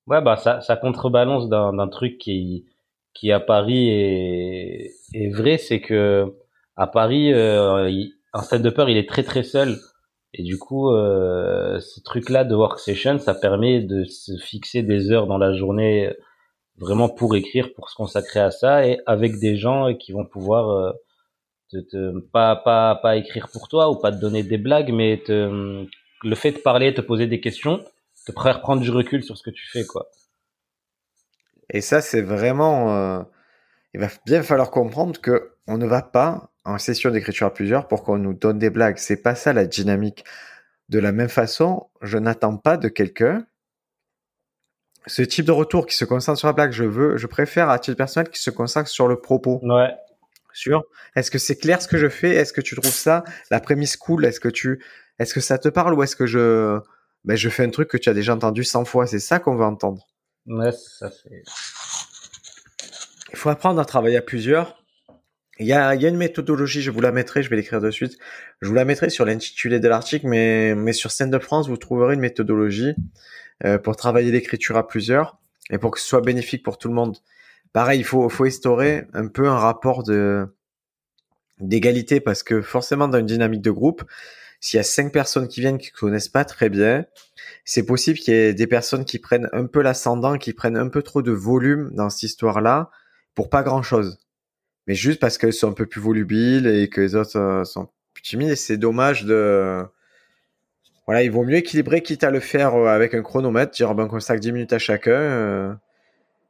Ouais, 0.09 0.21
bah 0.21 0.37
ça, 0.37 0.59
ça 0.61 0.75
contrebalance 0.75 1.49
d'un 1.49 1.87
truc 1.87 2.17
qui, 2.17 2.65
qui 3.13 3.31
à 3.31 3.39
Paris 3.39 3.89
est, 3.89 4.91
est 5.13 5.29
vrai, 5.29 5.57
c'est 5.59 5.81
que 5.81 6.33
à 6.75 6.87
Paris, 6.87 7.31
euh, 7.33 7.89
il, 7.89 8.13
un 8.33 8.41
stand-upper, 8.41 8.85
il 8.89 8.97
est 8.97 9.07
très 9.07 9.23
très 9.23 9.43
seul. 9.43 9.77
Et 10.33 10.43
du 10.43 10.57
coup, 10.57 10.91
euh, 10.91 11.79
ce 11.79 12.01
truc-là 12.01 12.43
de 12.43 12.55
work 12.55 12.79
session, 12.79 13.19
ça 13.19 13.35
permet 13.35 13.81
de 13.81 14.03
se 14.05 14.35
fixer 14.37 14.81
des 14.83 15.11
heures 15.11 15.27
dans 15.27 15.37
la 15.37 15.53
journée 15.53 16.11
vraiment 16.79 17.09
pour 17.09 17.35
écrire, 17.35 17.73
pour 17.73 17.89
se 17.89 17.95
consacrer 17.95 18.39
à 18.39 18.51
ça, 18.51 18.87
et 18.87 18.99
avec 19.05 19.39
des 19.39 19.57
gens 19.57 19.93
qui 19.95 20.11
vont 20.11 20.25
pouvoir 20.25 20.69
euh, 20.69 20.91
te, 21.71 21.77
te, 21.77 22.19
pas, 22.31 22.55
pas, 22.55 22.95
pas 22.95 23.17
écrire 23.17 23.49
pour 23.51 23.67
toi 23.67 23.91
ou 23.91 23.95
pas 23.95 24.11
te 24.11 24.19
donner 24.19 24.43
des 24.43 24.57
blagues, 24.57 24.91
mais 24.91 25.21
te, 25.23 25.85
le 26.23 26.35
fait 26.35 26.53
de 26.53 26.59
parler, 26.59 26.93
te 26.95 27.01
poser 27.01 27.27
des 27.27 27.41
questions, 27.41 27.83
te 28.25 28.31
faire 28.31 28.61
prendre 28.61 28.81
du 28.81 28.91
recul 28.91 29.23
sur 29.23 29.37
ce 29.37 29.43
que 29.43 29.49
tu 29.49 29.67
fais, 29.67 29.85
quoi. 29.85 30.09
Et 31.69 31.81
ça, 31.81 32.01
c'est 32.01 32.21
vraiment. 32.21 32.95
Euh, 32.95 33.23
il 33.93 33.99
va 33.99 34.07
bien 34.25 34.43
falloir 34.43 34.71
comprendre 34.71 35.19
que 35.19 35.53
on 35.67 35.77
ne 35.77 35.85
va 35.85 36.01
pas 36.01 36.51
en 36.65 36.77
session 36.77 37.11
d'écriture 37.11 37.47
à 37.47 37.53
plusieurs 37.53 37.87
pour 37.87 38.03
qu'on 38.03 38.17
nous 38.17 38.33
donne 38.33 38.59
des 38.59 38.69
blagues. 38.69 38.97
C'est 38.97 39.21
pas 39.21 39.35
ça 39.35 39.53
la 39.53 39.65
dynamique. 39.65 40.23
De 40.89 40.99
la 40.99 41.11
même 41.11 41.29
façon, 41.29 41.87
je 42.01 42.17
n'attends 42.17 42.57
pas 42.57 42.77
de 42.77 42.87
quelqu'un 42.87 43.45
ce 45.05 45.21
type 45.21 45.45
de 45.45 45.51
retour 45.51 45.85
qui 45.85 45.95
se 45.95 46.05
concentre 46.05 46.39
sur 46.39 46.47
la 46.47 46.53
blague. 46.53 46.71
Je 46.71 46.83
veux, 46.83 47.17
je 47.17 47.27
préfère 47.27 47.69
à 47.69 47.79
titre 47.79 47.97
personnel 47.97 48.29
qui 48.29 48.41
se 48.41 48.49
consacre 48.49 48.89
sur 48.89 49.07
le 49.07 49.19
propos. 49.19 49.59
Ouais. 49.63 49.89
Sur. 50.53 50.83
Est-ce 51.15 51.31
que 51.31 51.37
c'est 51.37 51.55
clair 51.55 51.81
ce 51.81 51.87
que 51.87 51.97
je 51.97 52.09
fais? 52.09 52.31
Est-ce 52.35 52.53
que 52.53 52.61
tu 52.61 52.75
trouves 52.75 52.91
ça 52.91 53.23
la 53.51 53.59
prémisse 53.59 53.97
cool? 53.97 54.25
Est-ce 54.25 54.39
que 54.39 54.49
tu, 54.49 54.83
est-ce 55.19 55.33
que 55.33 55.39
ça 55.39 55.57
te 55.57 55.69
parle 55.69 55.93
ou 55.93 56.03
est-ce 56.03 56.15
que 56.15 56.25
je, 56.25 56.79
ben 57.25 57.35
je 57.35 57.49
fais 57.49 57.63
un 57.63 57.69
truc 57.69 57.89
que 57.89 57.97
tu 57.97 58.09
as 58.09 58.13
déjà 58.13 58.33
entendu 58.33 58.63
100 58.63 58.85
fois 58.85 59.07
C'est 59.07 59.19
ça 59.19 59.39
qu'on 59.39 59.55
veut 59.55 59.65
entendre. 59.65 60.07
Ouais, 60.47 60.71
ça 60.71 61.11
c'est. 61.11 61.43
Il 63.31 63.37
faut 63.37 63.49
apprendre 63.49 63.79
à 63.79 63.85
travailler 63.85 64.17
à 64.17 64.21
plusieurs. 64.21 64.83
Il 65.59 65.67
y 65.67 65.73
a, 65.73 65.93
il 65.93 66.01
y 66.01 66.05
a 66.05 66.09
une 66.09 66.17
méthodologie, 66.17 66.81
je 66.81 66.89
vous 66.89 67.01
la 67.01 67.11
mettrai, 67.11 67.43
je 67.43 67.49
vais 67.49 67.57
l'écrire 67.57 67.81
de 67.81 67.91
suite. 67.91 68.17
Je 68.61 68.67
vous 68.67 68.73
la 68.73 68.85
mettrai 68.85 69.09
sur 69.09 69.25
l'intitulé 69.25 69.79
de 69.79 69.87
l'article, 69.89 70.27
mais, 70.27 70.73
mais 70.73 70.93
sur 70.93 71.11
Scène 71.11 71.29
de 71.29 71.39
France, 71.39 71.67
vous 71.67 71.77
trouverez 71.77 72.13
une 72.13 72.21
méthodologie 72.21 72.95
euh, 73.65 73.77
pour 73.77 73.97
travailler 73.97 74.31
l'écriture 74.31 74.77
à 74.77 74.87
plusieurs 74.87 75.37
et 75.69 75.77
pour 75.77 75.91
que 75.91 75.99
ce 75.99 76.07
soit 76.07 76.21
bénéfique 76.21 76.63
pour 76.63 76.77
tout 76.77 76.87
le 76.87 76.93
monde. 76.93 77.17
Pareil, 77.73 77.99
il 77.99 78.05
faut, 78.05 78.29
faut 78.29 78.45
instaurer 78.45 79.05
un 79.13 79.27
peu 79.27 79.47
un 79.47 79.57
rapport 79.57 80.03
de 80.03 80.47
d'égalité 81.59 82.21
parce 82.21 82.41
que 82.41 82.61
forcément 82.61 83.09
dans 83.09 83.19
une 83.19 83.25
dynamique 83.25 83.61
de 83.61 83.71
groupe, 83.71 84.05
s'il 84.59 84.77
y 84.77 84.79
a 84.79 84.83
cinq 84.83 85.13
personnes 85.13 85.47
qui 85.47 85.61
viennent 85.61 85.77
qui 85.77 85.91
connaissent 85.91 86.29
pas 86.29 86.45
très 86.45 86.69
bien, 86.69 87.05
c'est 87.63 87.85
possible 87.85 88.19
qu'il 88.19 88.33
y 88.33 88.37
ait 88.37 88.53
des 88.53 88.67
personnes 88.67 89.05
qui 89.05 89.19
prennent 89.19 89.49
un 89.53 89.65
peu 89.65 89.81
l'ascendant, 89.81 90.37
qui 90.37 90.53
prennent 90.53 90.77
un 90.77 90.89
peu 90.89 91.01
trop 91.01 91.21
de 91.21 91.31
volume 91.31 91.91
dans 91.93 92.09
cette 92.09 92.23
histoire-là 92.23 92.89
pour 93.35 93.49
pas 93.49 93.63
grand-chose. 93.63 94.19
Mais 94.87 94.95
juste 94.95 95.19
parce 95.19 95.37
qu'elles 95.37 95.53
sont 95.53 95.69
un 95.69 95.73
peu 95.73 95.85
plus 95.85 96.01
volubiles 96.01 96.67
et 96.67 96.89
que 96.89 96.99
les 96.99 97.15
autres 97.15 97.37
euh, 97.37 97.63
sont 97.63 97.89
plus 98.13 98.23
timides. 98.23 98.55
C'est 98.55 98.77
dommage 98.77 99.23
de... 99.23 99.83
Voilà, 101.05 101.23
il 101.23 101.31
vaut 101.31 101.43
mieux 101.43 101.55
équilibrer, 101.55 102.01
quitte 102.01 102.23
à 102.23 102.31
le 102.31 102.39
faire 102.39 102.75
euh, 102.75 102.87
avec 102.87 103.13
un 103.13 103.21
chronomètre, 103.21 103.71
dire 103.71 103.95
ben, 103.95 104.07
consacre 104.07 104.41
10 104.41 104.51
minutes 104.51 104.73
à 104.73 104.79
chacun. 104.79 105.11
Euh... 105.11 105.73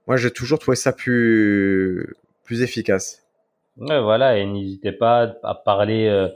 Moi, 0.08 0.18
j'ai 0.18 0.32
toujours 0.32 0.58
trouvé 0.58 0.76
ça 0.76 0.94
plus, 0.94 2.16
plus 2.44 2.64
efficace. 2.64 3.24
Ouais, 3.78 4.02
voilà, 4.02 4.38
et 4.38 4.46
n'hésitez 4.48 4.94
pas 4.94 5.36
à 5.44 5.54
parler... 5.54 6.08
Euh 6.08 6.30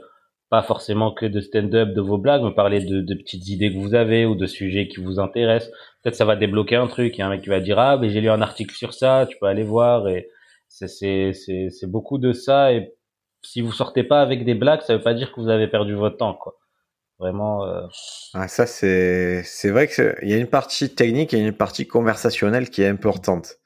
pas 0.54 0.62
forcément 0.62 1.10
que 1.12 1.26
de 1.26 1.40
stand-up, 1.40 1.88
de 1.88 2.00
vos 2.00 2.16
blagues, 2.16 2.44
mais 2.44 2.54
parler 2.54 2.78
de, 2.78 3.00
de, 3.00 3.14
petites 3.14 3.48
idées 3.48 3.74
que 3.74 3.78
vous 3.78 3.96
avez 3.96 4.24
ou 4.24 4.36
de 4.36 4.46
sujets 4.46 4.86
qui 4.86 5.00
vous 5.00 5.18
intéressent. 5.18 5.72
Peut-être 6.00 6.14
ça 6.14 6.24
va 6.24 6.36
débloquer 6.36 6.76
un 6.76 6.86
truc. 6.86 7.16
Il 7.16 7.18
y 7.18 7.22
a 7.22 7.26
un 7.26 7.30
mec 7.30 7.42
qui 7.42 7.48
va 7.48 7.58
dire 7.58 7.76
ah 7.80 7.98
mais 8.00 8.08
j'ai 8.08 8.20
lu 8.20 8.30
un 8.30 8.40
article 8.40 8.72
sur 8.72 8.94
ça, 8.94 9.26
tu 9.28 9.36
peux 9.40 9.46
aller 9.46 9.64
voir. 9.64 10.06
Et 10.06 10.28
c'est 10.68 10.86
c'est 11.32 11.86
beaucoup 11.88 12.18
de 12.18 12.32
ça. 12.32 12.72
Et 12.72 12.94
si 13.42 13.62
vous 13.62 13.72
sortez 13.72 14.04
pas 14.04 14.22
avec 14.22 14.44
des 14.44 14.54
blagues, 14.54 14.82
ça 14.82 14.96
veut 14.96 15.02
pas 15.02 15.14
dire 15.14 15.32
que 15.32 15.40
vous 15.40 15.48
avez 15.48 15.66
perdu 15.66 15.94
votre 15.94 16.18
temps 16.18 16.34
quoi. 16.34 16.54
Vraiment. 17.18 17.64
Euh... 17.64 17.88
Ah, 18.34 18.46
ça 18.46 18.66
c'est 18.66 19.42
c'est 19.42 19.70
vrai 19.70 19.88
que 19.88 20.14
il 20.22 20.28
y 20.28 20.34
a 20.34 20.36
une 20.36 20.46
partie 20.46 20.94
technique 20.94 21.34
et 21.34 21.38
une 21.38 21.52
partie 21.52 21.88
conversationnelle 21.88 22.70
qui 22.70 22.82
est 22.82 22.88
importante. 22.88 23.56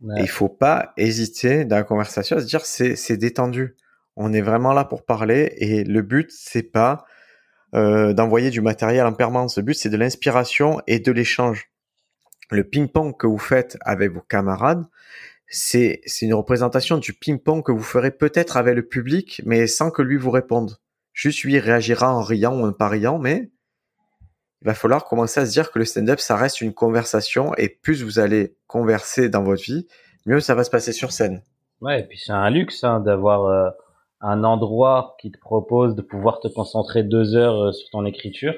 Ouais. 0.00 0.20
il 0.20 0.28
faut 0.28 0.48
pas 0.48 0.92
hésiter 0.96 1.64
dans 1.64 1.74
la 1.74 1.82
conversation 1.82 2.36
à 2.36 2.40
se 2.40 2.46
dire 2.46 2.64
c'est 2.64 2.94
c'est 2.94 3.16
détendu 3.16 3.74
on 4.18 4.32
est 4.32 4.42
vraiment 4.42 4.72
là 4.72 4.84
pour 4.84 5.04
parler 5.04 5.54
et 5.58 5.84
le 5.84 6.02
but 6.02 6.30
c'est 6.30 6.64
pas 6.64 7.06
euh, 7.74 8.12
d'envoyer 8.12 8.50
du 8.50 8.60
matériel 8.60 9.06
en 9.06 9.12
permanence. 9.12 9.56
Le 9.56 9.62
but 9.62 9.74
c'est 9.74 9.88
de 9.88 9.96
l'inspiration 9.96 10.82
et 10.86 10.98
de 10.98 11.12
l'échange. 11.12 11.70
Le 12.50 12.64
ping-pong 12.64 13.16
que 13.16 13.26
vous 13.26 13.38
faites 13.38 13.78
avec 13.82 14.10
vos 14.10 14.20
camarades, 14.20 14.84
c'est 15.46 16.00
une 16.20 16.34
représentation 16.34 16.98
du 16.98 17.12
ping-pong 17.12 17.62
que 17.62 17.72
vous 17.72 17.82
ferez 17.82 18.10
peut-être 18.10 18.56
avec 18.56 18.74
le 18.74 18.86
public, 18.86 19.40
mais 19.46 19.66
sans 19.66 19.90
que 19.90 20.02
lui 20.02 20.16
vous 20.16 20.30
réponde. 20.30 20.78
Juste 21.12 21.42
lui 21.42 21.58
réagira 21.58 22.12
en 22.12 22.22
riant 22.22 22.58
ou 22.58 22.66
en 22.66 22.72
pariant, 22.72 23.18
mais 23.18 23.50
il 24.62 24.66
va 24.66 24.74
falloir 24.74 25.04
commencer 25.04 25.40
à 25.40 25.46
se 25.46 25.52
dire 25.52 25.70
que 25.70 25.78
le 25.78 25.84
stand-up, 25.84 26.18
ça 26.18 26.36
reste 26.36 26.60
une 26.60 26.74
conversation, 26.74 27.54
et 27.56 27.68
plus 27.68 28.02
vous 28.02 28.18
allez 28.18 28.56
converser 28.66 29.28
dans 29.28 29.42
votre 29.42 29.62
vie, 29.62 29.86
mieux 30.26 30.40
ça 30.40 30.54
va 30.54 30.64
se 30.64 30.70
passer 30.70 30.92
sur 30.92 31.12
scène. 31.12 31.42
Ouais, 31.80 32.00
et 32.00 32.04
puis 32.04 32.18
c'est 32.18 32.32
un 32.32 32.50
luxe 32.50 32.82
hein, 32.82 33.00
d'avoir 33.00 33.44
euh, 33.44 33.70
un 34.20 34.44
endroit 34.44 35.16
qui 35.20 35.30
te 35.30 35.38
propose 35.38 35.94
de 35.94 36.02
pouvoir 36.02 36.40
te 36.40 36.48
concentrer 36.48 37.02
deux 37.02 37.36
heures 37.36 37.68
euh, 37.68 37.72
sur 37.72 37.90
ton 37.90 38.04
écriture. 38.04 38.54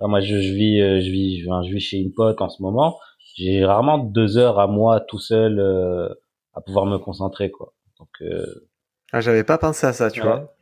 moi, 0.00 0.20
je, 0.20 0.40
je 0.40 0.52
vis, 0.52 0.80
euh, 0.80 1.00
je 1.00 1.10
vis, 1.10 1.40
je, 1.40 1.72
vis 1.72 1.80
chez 1.80 1.98
une 1.98 2.12
pote 2.12 2.40
en 2.40 2.48
ce 2.48 2.62
moment. 2.62 2.98
J'ai 3.36 3.64
rarement 3.64 3.98
deux 3.98 4.38
heures 4.38 4.58
à 4.58 4.66
moi 4.66 5.00
tout 5.00 5.18
seul 5.18 5.60
à 6.52 6.60
pouvoir 6.60 6.84
me 6.84 6.98
concentrer, 6.98 7.50
quoi. 7.50 7.72
Donc, 7.98 8.08
ah, 9.12 9.20
j'avais 9.20 9.44
pas 9.44 9.56
pensé 9.56 9.86
à 9.86 9.92
ça, 9.92 10.10
tu 10.10 10.20
vois. 10.20 10.52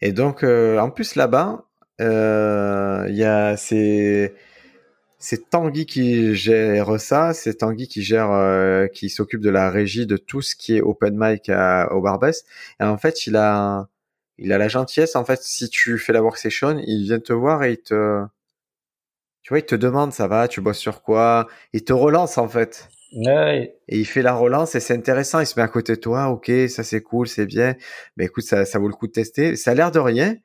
Et 0.00 0.12
donc, 0.12 0.44
en 0.44 0.90
plus 0.90 1.16
là-bas, 1.16 1.64
il 1.98 3.14
y 3.14 3.24
a 3.24 3.56
ces 3.56 4.32
c'est 5.24 5.48
Tanguy 5.48 5.86
qui 5.86 6.34
gère 6.34 7.00
ça, 7.00 7.32
c'est 7.32 7.54
Tanguy 7.54 7.88
qui 7.88 8.02
gère, 8.02 8.30
euh, 8.30 8.88
qui 8.88 9.08
s'occupe 9.08 9.40
de 9.40 9.48
la 9.48 9.70
régie 9.70 10.06
de 10.06 10.18
tout 10.18 10.42
ce 10.42 10.54
qui 10.54 10.76
est 10.76 10.82
open 10.82 11.14
mic 11.16 11.50
au 11.90 12.02
Barbès. 12.02 12.44
Et 12.78 12.84
en 12.84 12.98
fait, 12.98 13.26
il 13.26 13.36
a, 13.36 13.88
il 14.36 14.52
a 14.52 14.58
la 14.58 14.68
gentillesse. 14.68 15.16
En 15.16 15.24
fait, 15.24 15.40
si 15.42 15.70
tu 15.70 15.96
fais 15.96 16.12
la 16.12 16.22
work 16.22 16.36
session, 16.36 16.78
il 16.86 17.04
vient 17.04 17.20
te 17.20 17.32
voir 17.32 17.64
et 17.64 17.72
il 17.72 17.78
te, 17.78 18.22
tu 19.42 19.48
vois, 19.48 19.60
il 19.60 19.64
te 19.64 19.74
demande, 19.74 20.12
ça 20.12 20.26
va, 20.28 20.46
tu 20.46 20.60
bosses 20.60 20.76
sur 20.78 21.00
quoi? 21.02 21.48
Il 21.72 21.84
te 21.84 21.94
relance 21.94 22.36
en 22.36 22.48
fait. 22.48 22.90
Ouais. 23.14 23.78
Et 23.88 23.98
il 24.00 24.04
fait 24.04 24.22
la 24.22 24.34
relance 24.34 24.74
et 24.74 24.80
c'est 24.80 24.94
intéressant. 24.94 25.40
Il 25.40 25.46
se 25.46 25.58
met 25.58 25.64
à 25.64 25.68
côté 25.68 25.94
de 25.94 26.00
toi, 26.00 26.28
ok, 26.28 26.52
ça 26.68 26.84
c'est 26.84 27.00
cool, 27.00 27.28
c'est 27.28 27.46
bien. 27.46 27.76
Mais 28.18 28.26
écoute, 28.26 28.44
ça, 28.44 28.66
ça 28.66 28.78
vaut 28.78 28.88
le 28.88 28.94
coup 28.94 29.06
de 29.06 29.12
tester. 29.12 29.56
Ça 29.56 29.70
a 29.70 29.74
l'air 29.74 29.90
de 29.90 30.00
rien, 30.00 30.36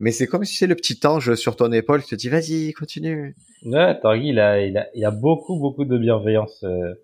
mais 0.00 0.12
c'est 0.12 0.26
comme 0.26 0.44
si 0.44 0.56
c'est 0.56 0.66
le 0.66 0.76
petit 0.76 0.98
ange 1.06 1.34
sur 1.34 1.56
ton 1.56 1.72
épaule 1.72 2.02
qui 2.02 2.10
te 2.10 2.14
dit 2.14 2.28
vas-y, 2.28 2.72
continue. 2.72 3.34
Ouais, 3.64 3.98
Tanguy, 4.00 4.28
il 4.28 4.38
a, 4.38 4.60
il 4.60 4.78
a, 4.78 4.88
il 4.94 5.04
a 5.04 5.10
beaucoup, 5.10 5.58
beaucoup 5.58 5.84
de 5.84 5.98
bienveillance. 5.98 6.62
Euh, 6.62 6.94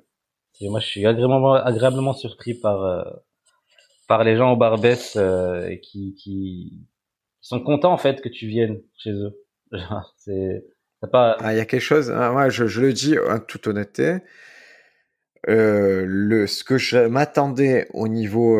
et 0.61 0.69
moi, 0.69 0.81
je 0.81 0.87
suis 0.87 1.07
agréablement, 1.07 1.55
agréablement 1.55 2.13
surpris 2.13 2.55
par, 2.55 2.83
euh, 2.85 3.03
par 4.07 4.23
les 4.23 4.37
gens 4.37 4.53
au 4.53 4.57
Barbès 4.57 5.17
euh, 5.17 5.75
qui, 5.83 6.15
qui, 6.15 6.87
sont 7.41 7.61
contents 7.61 7.93
en 7.93 7.99
fait 7.99 8.23
que 8.23 8.29
tu 8.29 8.47
viennes 8.47 8.81
chez 8.97 9.11
eux. 9.11 9.35
c'est 10.17 10.63
pas. 11.13 11.37
Ah, 11.41 11.53
il 11.53 11.59
y 11.59 11.61
a 11.61 11.67
quelque 11.67 11.81
chose. 11.81 12.11
Hein, 12.11 12.33
moi, 12.33 12.49
je, 12.49 12.67
je 12.67 12.81
le 12.81 12.93
dis 12.93 13.19
en 13.19 13.41
toute 13.41 13.67
honnêteté. 13.67 14.19
Euh, 15.49 16.05
le 16.07 16.47
ce 16.47 16.65
que 16.65 16.79
je 16.79 17.07
m'attendais 17.07 17.87
au 17.93 18.09
niveau 18.09 18.59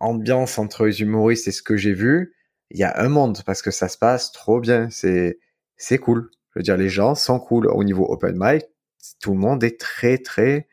ambiance 0.00 0.58
entre 0.58 0.86
les 0.86 1.02
humoristes 1.02 1.48
et 1.48 1.52
ce 1.52 1.62
que 1.62 1.76
j'ai 1.76 1.92
vu, 1.92 2.33
il 2.70 2.78
y 2.78 2.84
a 2.84 3.00
un 3.00 3.08
monde 3.08 3.42
parce 3.46 3.62
que 3.62 3.70
ça 3.70 3.88
se 3.88 3.98
passe 3.98 4.32
trop 4.32 4.60
bien. 4.60 4.90
C'est 4.90 5.38
c'est 5.76 5.98
cool. 5.98 6.30
Je 6.54 6.60
veux 6.60 6.62
dire, 6.62 6.76
les 6.76 6.88
gens 6.88 7.14
sont 7.14 7.40
cool 7.40 7.66
au 7.68 7.84
niveau 7.84 8.04
open 8.10 8.36
mic. 8.38 8.64
Tout 9.20 9.32
le 9.32 9.38
monde 9.38 9.64
est 9.64 9.78
très 9.80 10.18
très 10.18 10.68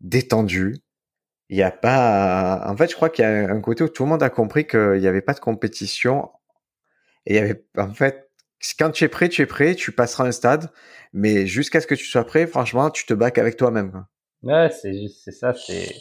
détendu. 0.00 0.76
Il 1.48 1.56
n'y 1.56 1.62
a 1.62 1.70
pas. 1.70 2.64
En 2.68 2.76
fait, 2.76 2.90
je 2.90 2.96
crois 2.96 3.10
qu'il 3.10 3.24
y 3.24 3.26
a 3.26 3.50
un 3.50 3.60
côté 3.60 3.84
où 3.84 3.88
tout 3.88 4.04
le 4.04 4.10
monde 4.10 4.22
a 4.22 4.30
compris 4.30 4.66
qu'il 4.66 4.98
n'y 5.00 5.06
avait 5.06 5.22
pas 5.22 5.34
de 5.34 5.40
compétition. 5.40 6.30
Et 7.26 7.34
il 7.34 7.36
y 7.36 7.38
avait, 7.38 7.64
en 7.76 7.94
fait, 7.94 8.30
quand 8.78 8.90
tu 8.90 9.04
es 9.04 9.08
prêt, 9.08 9.28
tu 9.28 9.42
es 9.42 9.46
prêt, 9.46 9.74
tu 9.74 9.92
passeras 9.92 10.24
un 10.26 10.32
stade. 10.32 10.70
Mais 11.12 11.46
jusqu'à 11.46 11.80
ce 11.80 11.86
que 11.86 11.94
tu 11.94 12.04
sois 12.04 12.24
prêt, 12.24 12.46
franchement, 12.46 12.90
tu 12.90 13.06
te 13.06 13.14
bacs 13.14 13.38
avec 13.38 13.56
toi-même. 13.56 14.04
Ouais, 14.42 14.70
c'est 14.70 15.06
c'est 15.08 15.32
ça, 15.32 15.54
c'est 15.54 15.94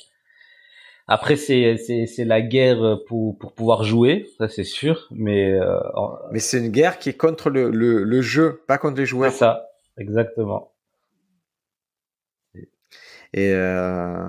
après, 1.08 1.38
c'est 1.38 1.78
c'est 1.78 2.26
la 2.26 2.42
guerre 2.42 3.00
pour 3.08 3.38
pour 3.38 3.54
pouvoir 3.54 3.84
jouer, 3.84 4.28
ça 4.38 4.50
c'est 4.50 4.66
sûr, 4.66 5.08
mais 5.12 5.54
euh, 5.54 5.80
mais 6.32 6.40
c'est 6.40 6.60
une 6.60 6.70
guerre 6.70 7.00
qui 7.00 7.10
est 7.10 7.18
contre 7.18 7.50
le, 7.50 7.70
le, 7.72 8.04
le 8.04 8.22
jeu, 8.22 8.62
pas 8.68 8.78
contre 8.78 8.98
les 8.98 9.06
joueurs. 9.06 9.32
C'est 9.32 9.40
ça, 9.40 9.70
exactement. 9.98 10.74
Et 13.34 13.54
euh, 13.54 14.28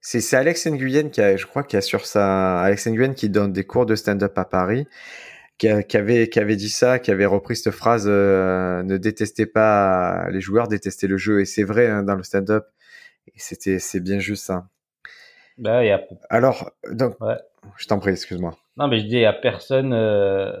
c'est 0.00 0.34
Alex 0.36 0.66
Nguyen 0.66 1.10
qui 1.10 1.20
a, 1.20 1.36
je 1.36 1.46
crois, 1.46 1.62
qui 1.62 1.76
a 1.76 1.80
sur 1.80 2.06
sa 2.06 2.60
Alex 2.62 2.86
Nguyen 2.88 3.14
qui 3.14 3.28
donne 3.30 3.52
des 3.52 3.64
cours 3.64 3.86
de 3.86 3.94
stand-up 3.94 4.36
à 4.38 4.44
Paris, 4.44 4.86
qui, 5.58 5.68
qui, 5.88 5.96
avait 5.96 6.28
qui 6.28 6.40
avait 6.40 6.56
dit 6.56 6.70
ça, 6.70 6.98
qui 6.98 7.10
avait 7.12 7.26
repris 7.26 7.56
cette 7.56 7.72
phrase 7.72 8.06
euh, 8.08 8.82
ne 8.82 8.96
détestez 8.96 9.46
pas 9.46 10.28
les 10.30 10.40
joueurs, 10.40 10.68
détestez 10.68 11.06
le 11.06 11.16
jeu. 11.16 11.40
Et 11.40 11.44
c'est 11.44 11.64
vrai 11.64 11.86
hein, 11.88 12.02
dans 12.02 12.16
le 12.16 12.22
stand-up. 12.24 12.66
C'était 13.36 13.78
c'est 13.78 14.00
bien 14.00 14.18
juste 14.18 14.44
ça. 14.46 14.68
Bah, 15.58 15.84
y 15.84 15.90
a... 15.90 16.02
Alors, 16.30 16.70
donc, 16.92 17.16
je 17.76 17.86
t'en 17.86 17.98
prie, 17.98 18.10
excuse-moi. 18.10 18.56
Non, 18.76 18.88
mais 18.88 18.98
je 18.98 19.04
dis, 19.04 19.16
il 19.16 19.20
y 19.20 19.26
a 19.26 19.32
personne 19.32 19.92
euh, 19.92 20.52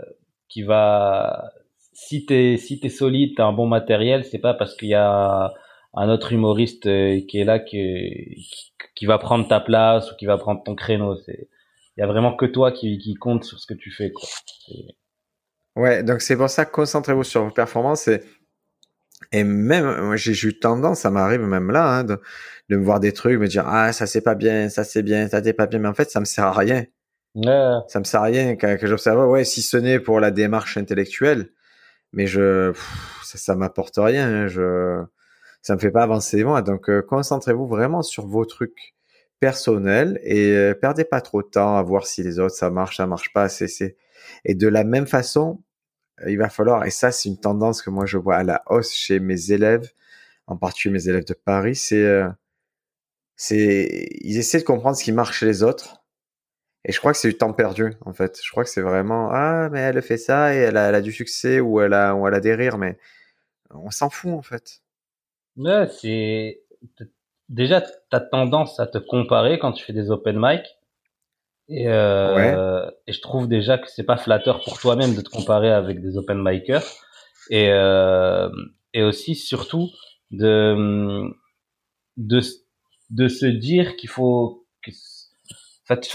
qui 0.48 0.62
va. 0.62 1.52
Si 1.92 2.26
t'es 2.26 2.56
si 2.56 2.80
t'es 2.80 2.88
solide, 2.88 3.34
t'as 3.36 3.44
un 3.44 3.52
bon 3.52 3.66
matériel, 3.66 4.24
c'est 4.24 4.38
pas 4.38 4.54
parce 4.54 4.74
qu'il 4.76 4.88
y 4.88 4.94
a 4.94 5.52
un 5.94 6.08
autre 6.08 6.32
humoriste 6.32 6.86
euh, 6.86 7.20
qui 7.28 7.38
est 7.38 7.44
là 7.44 7.58
qui, 7.58 8.48
qui, 8.94 9.06
va 9.06 9.18
prendre 9.18 9.46
ta 9.46 9.60
place 9.60 10.10
ou 10.10 10.16
qui 10.16 10.26
va 10.26 10.38
prendre 10.38 10.62
ton 10.62 10.74
créneau. 10.74 11.16
C'est 11.16 11.48
il 11.96 12.00
y 12.00 12.02
a 12.02 12.06
vraiment 12.06 12.34
que 12.34 12.46
toi 12.46 12.72
qui, 12.72 12.98
qui 12.98 13.14
compte 13.14 13.44
sur 13.44 13.58
ce 13.58 13.66
que 13.66 13.74
tu 13.74 13.90
fais, 13.90 14.10
quoi. 14.12 14.28
Ouais, 15.76 16.02
donc 16.02 16.20
c'est 16.22 16.36
pour 16.36 16.48
ça 16.50 16.64
concentrez-vous 16.64 17.24
sur 17.24 17.44
vos 17.44 17.50
performances 17.50 18.08
et 18.08 18.22
et 19.32 19.44
même 19.44 20.16
j'ai 20.16 20.32
eu 20.48 20.58
tendance, 20.58 21.00
ça 21.00 21.10
m'arrive 21.10 21.42
même 21.42 21.70
là, 21.70 21.98
hein, 21.98 22.04
de, 22.04 22.20
de 22.68 22.76
me 22.76 22.84
voir 22.84 23.00
des 23.00 23.12
trucs, 23.12 23.38
me 23.38 23.48
dire 23.48 23.64
ah 23.66 23.92
ça 23.92 24.06
c'est 24.06 24.20
pas 24.22 24.34
bien, 24.34 24.68
ça 24.68 24.84
c'est 24.84 25.02
bien, 25.02 25.28
ça 25.28 25.42
c'est 25.42 25.52
pas 25.52 25.66
bien, 25.66 25.78
mais 25.78 25.88
en 25.88 25.94
fait 25.94 26.10
ça 26.10 26.20
me 26.20 26.24
sert 26.24 26.44
à 26.44 26.52
rien. 26.52 26.84
Ça 27.88 27.98
me 27.98 28.04
sert 28.04 28.20
à 28.20 28.24
rien 28.24 28.56
que, 28.56 28.76
que 28.76 28.86
j'observe. 28.86 29.26
Ouais, 29.28 29.44
si 29.44 29.62
ce 29.62 29.76
n'est 29.78 30.00
pour 30.00 30.20
la 30.20 30.30
démarche 30.30 30.76
intellectuelle, 30.76 31.48
mais 32.12 32.26
je 32.26 32.72
ça, 33.24 33.38
ça 33.38 33.56
m'apporte 33.56 33.94
rien. 33.96 34.44
Hein, 34.44 34.46
je 34.48 35.02
ça 35.62 35.74
me 35.74 35.80
fait 35.80 35.90
pas 35.90 36.02
avancer 36.02 36.44
moi. 36.44 36.62
Donc 36.62 36.90
euh, 36.90 37.02
concentrez-vous 37.02 37.66
vraiment 37.66 38.02
sur 38.02 38.26
vos 38.26 38.44
trucs 38.44 38.94
personnels 39.40 40.20
et 40.24 40.52
euh, 40.56 40.74
perdez 40.74 41.04
pas 41.04 41.20
trop 41.20 41.42
de 41.42 41.48
temps 41.48 41.76
à 41.76 41.82
voir 41.82 42.06
si 42.06 42.22
les 42.22 42.38
autres 42.38 42.54
ça 42.54 42.70
marche, 42.70 42.98
ça 42.98 43.06
marche 43.06 43.32
pas. 43.32 43.48
C'est 43.48 43.96
et 44.44 44.54
de 44.54 44.68
la 44.68 44.84
même 44.84 45.06
façon, 45.06 45.62
il 46.28 46.38
va 46.38 46.48
falloir 46.48 46.84
et 46.84 46.90
ça 46.90 47.12
c'est 47.12 47.28
une 47.28 47.38
tendance 47.38 47.82
que 47.82 47.90
moi 47.90 48.06
je 48.06 48.18
vois 48.18 48.36
à 48.36 48.44
la 48.44 48.62
hausse 48.66 48.92
chez 48.92 49.20
mes 49.20 49.52
élèves, 49.52 49.92
en 50.46 50.56
particulier 50.56 50.94
mes 50.94 51.08
élèves 51.08 51.24
de 51.24 51.34
Paris, 51.34 51.76
c'est 51.76 52.04
euh, 52.04 52.28
c'est 53.36 54.08
ils 54.20 54.38
essaient 54.38 54.60
de 54.60 54.64
comprendre 54.64 54.96
ce 54.96 55.04
qui 55.04 55.12
marche 55.12 55.38
chez 55.38 55.46
les 55.46 55.62
autres. 55.62 56.02
Et 56.84 56.92
je 56.92 56.98
crois 56.98 57.12
que 57.12 57.18
c'est 57.18 57.28
du 57.28 57.36
temps 57.36 57.52
perdu 57.52 57.92
en 58.02 58.12
fait. 58.12 58.40
Je 58.42 58.50
crois 58.50 58.64
que 58.64 58.70
c'est 58.70 58.82
vraiment 58.82 59.30
ah 59.32 59.68
mais 59.70 59.80
elle 59.80 60.02
fait 60.02 60.16
ça 60.16 60.54
et 60.54 60.58
elle 60.58 60.76
a, 60.76 61.00
du 61.00 61.12
succès 61.12 61.60
ou 61.60 61.80
elle 61.80 61.94
a 61.94 62.14
ou 62.14 62.26
elle 62.26 62.34
a 62.34 62.40
des 62.40 62.54
rires 62.54 62.78
mais 62.78 62.98
on 63.70 63.90
s'en 63.90 64.10
fout 64.10 64.32
en 64.32 64.42
fait. 64.42 64.82
Ouais, 65.56 65.88
c'est 66.00 66.62
déjà 67.48 67.82
t'as 68.10 68.20
tendance 68.20 68.80
à 68.80 68.86
te 68.86 68.98
comparer 68.98 69.58
quand 69.58 69.72
tu 69.72 69.84
fais 69.84 69.92
des 69.92 70.10
open 70.10 70.36
mic 70.38 70.62
et 71.68 71.88
euh, 71.88 72.90
et 73.06 73.12
je 73.12 73.20
trouve 73.20 73.48
déjà 73.48 73.78
que 73.78 73.88
c'est 73.88 74.04
pas 74.04 74.16
flatteur 74.16 74.62
pour 74.62 74.78
toi-même 74.78 75.14
de 75.14 75.20
te 75.20 75.30
comparer 75.30 75.70
avec 75.70 76.02
des 76.02 76.16
open 76.16 76.42
micers 76.42 76.82
et 77.50 77.70
euh, 77.70 78.48
et 78.92 79.02
aussi 79.02 79.34
surtout 79.34 79.88
de 80.30 81.30
de 82.16 82.40
de 83.10 83.28
se 83.28 83.46
dire 83.46 83.96
qu'il 83.96 84.10
faut 84.10 84.66
que, 84.82 84.90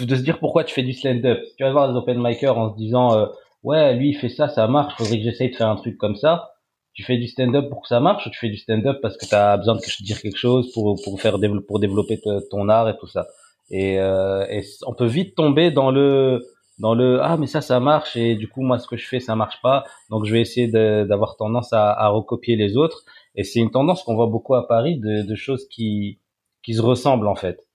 de 0.03 0.15
se 0.15 0.21
dire 0.21 0.39
pourquoi 0.39 0.63
tu 0.63 0.73
fais 0.73 0.83
du 0.83 0.93
stand-up. 0.93 1.39
Tu 1.57 1.63
vas 1.63 1.71
voir 1.71 1.91
des 1.91 1.97
open 1.97 2.21
micers 2.21 2.57
en 2.57 2.73
se 2.73 2.77
disant 2.77 3.17
euh, 3.17 3.27
ouais 3.63 3.95
lui 3.95 4.09
il 4.09 4.15
fait 4.15 4.29
ça, 4.29 4.49
ça 4.49 4.67
marche, 4.67 4.95
faudrait 4.97 5.17
que 5.17 5.23
j'essaye 5.23 5.51
de 5.51 5.55
faire 5.55 5.69
un 5.69 5.75
truc 5.77 5.97
comme 5.97 6.15
ça. 6.15 6.51
Tu 6.93 7.03
fais 7.03 7.17
du 7.17 7.27
stand-up 7.27 7.69
pour 7.69 7.83
que 7.83 7.87
ça 7.87 7.99
marche 7.99 8.25
ou 8.25 8.31
tu 8.31 8.39
fais 8.39 8.49
du 8.49 8.57
stand-up 8.57 8.97
parce 9.01 9.17
que 9.17 9.25
tu 9.25 9.35
as 9.35 9.55
besoin 9.57 9.75
de 9.75 10.03
dire 10.03 10.19
quelque 10.21 10.37
chose 10.37 10.71
pour 10.73 10.99
pour 11.03 11.21
faire 11.21 11.37
pour 11.67 11.79
développer 11.79 12.19
ton 12.49 12.69
art 12.69 12.89
et 12.89 12.97
tout 12.97 13.07
ça? 13.07 13.27
Et, 13.69 13.99
euh, 13.99 14.45
on 14.85 14.93
peut 14.93 15.05
vite 15.05 15.35
tomber 15.35 15.71
dans 15.71 15.91
le 15.91 16.45
dans 16.79 16.93
le 16.93 17.21
ah 17.21 17.37
mais 17.37 17.47
ça 17.47 17.61
ça 17.61 17.79
marche 17.79 18.15
et 18.15 18.35
du 18.35 18.47
coup 18.47 18.61
moi 18.61 18.77
ce 18.77 18.87
que 18.87 18.97
je 18.97 19.07
fais 19.07 19.19
ça 19.19 19.35
marche 19.35 19.59
pas 19.63 19.83
donc 20.11 20.25
je 20.25 20.31
vais 20.31 20.41
essayer 20.41 20.67
d'avoir 20.67 21.35
tendance 21.35 21.73
à, 21.73 21.91
à 21.91 22.07
recopier 22.09 22.55
les 22.55 22.77
autres 22.77 23.03
et 23.35 23.43
c'est 23.43 23.59
une 23.59 23.71
tendance 23.71 24.03
qu'on 24.03 24.15
voit 24.15 24.27
beaucoup 24.27 24.53
à 24.53 24.67
Paris 24.67 24.99
de, 24.99 25.23
de 25.23 25.35
choses 25.35 25.67
qui 25.69 26.19
qui 26.63 26.75
se 26.75 26.81
ressemblent 26.81 27.27
en 27.27 27.35
fait. 27.35 27.67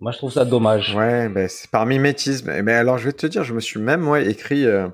Moi, 0.00 0.12
je 0.12 0.16
trouve 0.16 0.32
ça 0.32 0.46
dommage. 0.46 0.94
Ouais, 0.94 1.28
ben, 1.28 1.46
c'est 1.46 1.70
par 1.70 1.84
mimétisme. 1.84 2.46
Mais 2.46 2.60
eh 2.60 2.62
ben, 2.62 2.76
alors, 2.76 2.96
je 2.96 3.04
vais 3.04 3.12
te 3.12 3.26
dire, 3.26 3.44
je 3.44 3.52
me 3.52 3.60
suis 3.60 3.78
même 3.78 4.00
moi 4.00 4.20
écrit, 4.20 4.64
euh, 4.64 4.88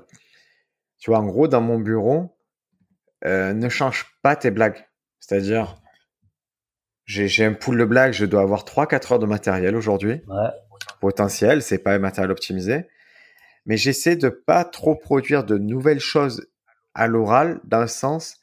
tu 0.99 1.11
vois, 1.11 1.19
en 1.19 1.25
gros, 1.25 1.47
dans 1.47 1.61
mon 1.61 1.79
bureau, 1.79 2.35
euh, 3.25 3.53
ne 3.53 3.69
change 3.69 4.05
pas 4.21 4.35
tes 4.35 4.51
blagues. 4.51 4.85
C'est-à-dire, 5.21 5.77
j'ai 7.07 7.45
un 7.45 7.53
pool 7.53 7.77
de 7.77 7.85
blagues, 7.85 8.13
je 8.13 8.25
dois 8.25 8.41
avoir 8.41 8.65
3-4 8.65 9.13
heures 9.13 9.19
de 9.19 9.25
matériel 9.25 9.75
aujourd'hui. 9.75 10.21
Ouais. 10.27 10.49
Potentiel, 10.99 11.61
c'est 11.61 11.77
pas 11.77 11.93
un 11.93 11.99
matériel 11.99 12.31
optimisé. 12.31 12.85
Mais 13.65 13.77
j'essaie 13.77 14.15
de 14.15 14.29
pas 14.29 14.65
trop 14.65 14.95
produire 14.95 15.43
de 15.43 15.57
nouvelles 15.57 15.99
choses 15.99 16.47
à 16.93 17.07
l'oral, 17.07 17.59
dans 17.63 17.81
le 17.81 17.87
sens, 17.87 18.37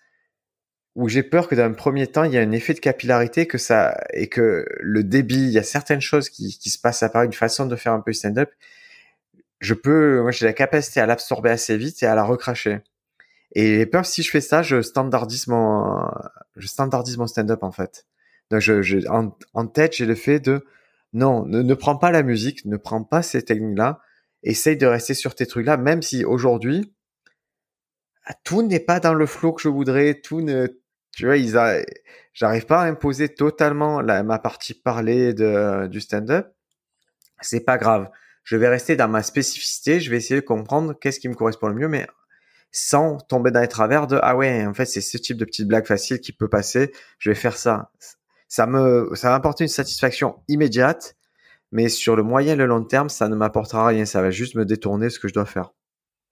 où 0.95 1.09
j'ai 1.09 1.23
peur 1.23 1.49
que 1.49 1.55
dans 1.55 1.65
un 1.65 1.73
premier 1.73 2.07
temps, 2.07 2.25
il 2.25 2.33
y 2.33 2.39
a 2.39 2.41
un 2.41 2.53
effet 2.53 2.73
de 2.73 2.81
capillarité 2.81 3.47
que 3.47 3.59
ça 3.59 4.01
et 4.13 4.29
que 4.29 4.65
le 4.81 5.03
débit, 5.03 5.43
il 5.43 5.51
y 5.51 5.59
a 5.59 5.63
certaines 5.63 6.01
choses 6.01 6.29
qui, 6.29 6.59
qui 6.59 6.71
se 6.71 6.79
passent 6.79 7.03
à 7.03 7.09
part 7.09 7.25
une 7.25 7.33
façon 7.33 7.67
de 7.67 7.77
faire 7.77 7.93
un 7.93 8.01
peu 8.01 8.13
stand-up. 8.13 8.51
Je 9.61 9.75
peux, 9.75 10.21
moi, 10.23 10.31
j'ai 10.31 10.47
la 10.47 10.53
capacité 10.53 11.01
à 11.01 11.07
l'absorber 11.07 11.51
assez 11.51 11.77
vite 11.77 12.03
et 12.03 12.07
à 12.07 12.15
la 12.15 12.23
recracher. 12.23 12.81
Et 13.55 13.77
j'ai 13.77 13.87
peur 13.87 14.07
si 14.07 14.23
je 14.23 14.31
fais 14.31 14.41
ça, 14.41 14.63
je 14.63 14.83
standardise 14.83 15.49
mon, 15.49 16.09
je 16.57 16.67
standardise 16.67 17.19
mon 17.19 17.27
stand-up 17.27 17.63
en 17.63 17.73
fait. 17.73 18.07
Je, 18.51 19.09
en, 19.09 19.67
tête, 19.67 19.95
j'ai 19.95 20.07
le 20.07 20.15
fait 20.15 20.41
de 20.41 20.65
non, 21.13 21.47
ne, 21.47 21.75
prends 21.75 21.97
pas 21.97 22.11
la 22.11 22.23
musique, 22.23 22.65
ne 22.65 22.77
prends 22.77 23.05
pas 23.05 23.23
ces 23.23 23.43
techniques-là, 23.43 24.01
essaye 24.43 24.77
de 24.77 24.87
rester 24.87 25.15
sur 25.15 25.35
tes 25.35 25.47
trucs-là, 25.47 25.77
même 25.77 26.03
si 26.03 26.25
aujourd'hui, 26.25 26.95
tout 28.45 28.63
n'est 28.63 28.81
pas 28.81 29.01
dans 29.01 29.15
le 29.15 29.27
flow 29.27 29.53
que 29.53 29.63
je 29.63 29.69
voudrais, 29.69 30.21
tout 30.21 30.41
ne, 30.41 30.67
tu 31.17 31.27
vois, 31.27 31.37
j'arrive 32.33 32.67
pas 32.67 32.83
à 32.83 32.87
imposer 32.87 33.29
totalement 33.29 34.01
la, 34.01 34.23
ma 34.23 34.39
partie 34.39 34.75
parlée 34.75 35.35
de, 35.35 35.87
du 35.87 36.01
stand-up. 36.01 36.53
C'est 37.41 37.61
pas 37.61 37.79
grave. 37.79 38.11
Je 38.43 38.57
vais 38.57 38.69
rester 38.69 38.97
dans 38.97 39.09
ma 39.09 39.23
spécificité. 39.23 40.01
Je 40.01 40.11
vais 40.11 40.17
essayer 40.17 40.41
de 40.41 40.47
comprendre 40.47 40.95
qu'est-ce 40.99 41.21
qui 41.21 41.29
me 41.29 41.35
correspond 41.35 41.69
le 41.69 41.75
mieux, 41.75 41.89
mais 41.89 42.07
sans 42.73 43.19
tomber 43.19 43.51
dans 43.51 43.61
les 43.61 43.69
travers 43.69 44.07
de 44.07 44.19
ah 44.23 44.37
ouais, 44.37 44.67
en 44.67 44.75
fait, 44.75 44.87
c'est 44.87 45.01
ce 45.01 45.17
type 45.17 45.37
de 45.37 45.45
petite 45.45 45.69
blague 45.69 45.87
facile 45.87 46.21
qui 46.21 46.33
peut 46.33 46.49
passer. 46.49 46.93
Je 47.19 47.31
vais 47.31 47.37
faire 47.37 47.57
ça. 47.57 47.93
Ça 48.55 48.69
me, 48.69 49.11
ça 49.17 49.31
va 49.31 49.35
apporter 49.35 49.65
une 49.65 49.69
satisfaction 49.69 50.37
immédiate, 50.47 51.17
mais 51.73 51.89
sur 51.89 52.15
le 52.15 52.23
moyen 52.23 52.53
et 52.53 52.57
le 52.57 52.67
long 52.67 52.85
terme, 52.85 53.09
ça 53.09 53.29
ne 53.29 53.35
m'apportera 53.35 53.89
rien. 53.89 54.05
Ça 54.05 54.23
va 54.23 54.31
juste 54.31 54.55
me 54.55 54.65
détourner 54.65 55.11
ce 55.11 55.19
que 55.19 55.27
je 55.27 55.35
dois 55.35 55.45
faire. 55.45 55.73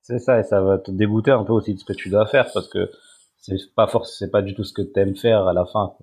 C'est 0.02 0.20
ça, 0.20 0.38
et 0.38 0.44
ça 0.44 0.62
va 0.62 0.78
te 0.78 0.92
dégoûter 0.92 1.32
un 1.32 1.42
peu 1.42 1.52
aussi 1.52 1.74
de 1.74 1.80
ce 1.80 1.84
que 1.84 1.94
tu 1.94 2.10
dois 2.10 2.28
faire 2.28 2.48
parce 2.54 2.68
que 2.68 2.92
c'est 3.38 3.56
pas 3.74 3.88
force, 3.88 4.16
c'est 4.16 4.30
pas 4.30 4.40
du 4.40 4.54
tout 4.54 4.62
ce 4.62 4.72
que 4.72 4.82
t'aimes 4.82 5.16
faire 5.16 5.48
à 5.48 5.52
la 5.52 5.66
fin. 5.66 5.94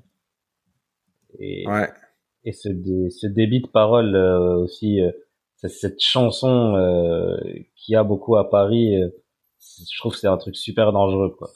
Et, 1.40 1.66
ouais. 1.66 1.90
et 2.44 2.52
ce, 2.52 2.68
dé, 2.68 3.10
ce 3.12 3.26
débit 3.26 3.62
de 3.62 3.68
parole 3.68 4.14
euh, 4.14 4.58
aussi, 4.58 5.02
euh, 5.02 5.12
cette 5.70 6.02
chanson 6.02 6.76
euh, 6.76 7.38
qu'il 7.78 7.94
y 7.94 7.96
a 7.96 8.04
beaucoup 8.04 8.36
à 8.36 8.50
Paris, 8.50 9.02
euh, 9.02 9.08
je 9.58 9.98
trouve 10.00 10.12
que 10.12 10.20
c'est 10.20 10.28
un 10.28 10.36
truc 10.36 10.58
super 10.58 10.92
dangereux 10.92 11.34
quoi. 11.38 11.50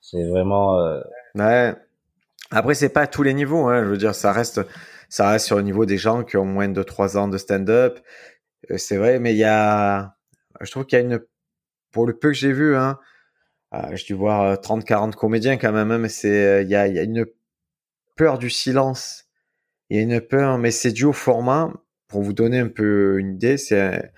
C'est 0.00 0.24
vraiment. 0.28 0.76
Ouais. 1.34 1.74
Après 2.50 2.74
c'est 2.74 2.88
pas 2.90 3.02
à 3.02 3.06
tous 3.06 3.22
les 3.22 3.34
niveaux, 3.34 3.68
hein. 3.68 3.84
Je 3.84 3.90
veux 3.90 3.96
dire, 3.96 4.14
ça 4.14 4.32
reste, 4.32 4.60
ça 5.08 5.30
reste 5.30 5.46
sur 5.46 5.56
le 5.56 5.62
niveau 5.62 5.86
des 5.86 5.98
gens 5.98 6.24
qui 6.24 6.36
ont 6.36 6.44
moins 6.44 6.68
de 6.68 6.82
trois 6.82 7.16
ans 7.16 7.28
de 7.28 7.38
stand-up. 7.38 8.00
c'est 8.76 8.96
vrai, 8.96 9.18
mais 9.18 9.34
il 9.34 9.38
y 9.38 9.44
a, 9.44 10.16
je 10.60 10.70
trouve 10.70 10.86
qu'il 10.86 10.98
y 10.98 11.02
a 11.02 11.04
une, 11.04 11.20
pour 11.92 12.06
le 12.06 12.16
peu 12.18 12.28
que 12.28 12.34
j'ai 12.34 12.52
vu, 12.52 12.76
hein, 12.76 12.98
euh, 13.74 13.96
j'ai 13.96 14.06
dû 14.06 14.14
voir 14.14 14.56
30-40 14.56 15.08
euh, 15.08 15.12
comédiens 15.12 15.56
quand 15.56 15.72
même, 15.72 15.90
hein, 15.90 15.98
mais 15.98 16.08
c'est 16.08 16.46
euh, 16.46 16.62
il 16.62 16.68
y 16.68 16.76
a, 16.76 16.86
y 16.86 16.98
a 16.98 17.02
une 17.02 17.26
peur 18.16 18.38
du 18.38 18.50
silence. 18.50 19.24
Il 19.90 19.96
y 19.96 20.00
a 20.00 20.02
une 20.02 20.20
peur, 20.20 20.58
mais 20.58 20.70
c'est 20.70 20.92
dû 20.92 21.04
au 21.04 21.12
format. 21.12 21.72
Pour 22.08 22.22
vous 22.22 22.32
donner 22.32 22.60
un 22.60 22.68
peu 22.68 23.18
une 23.18 23.34
idée, 23.34 23.56
c'est 23.58 24.12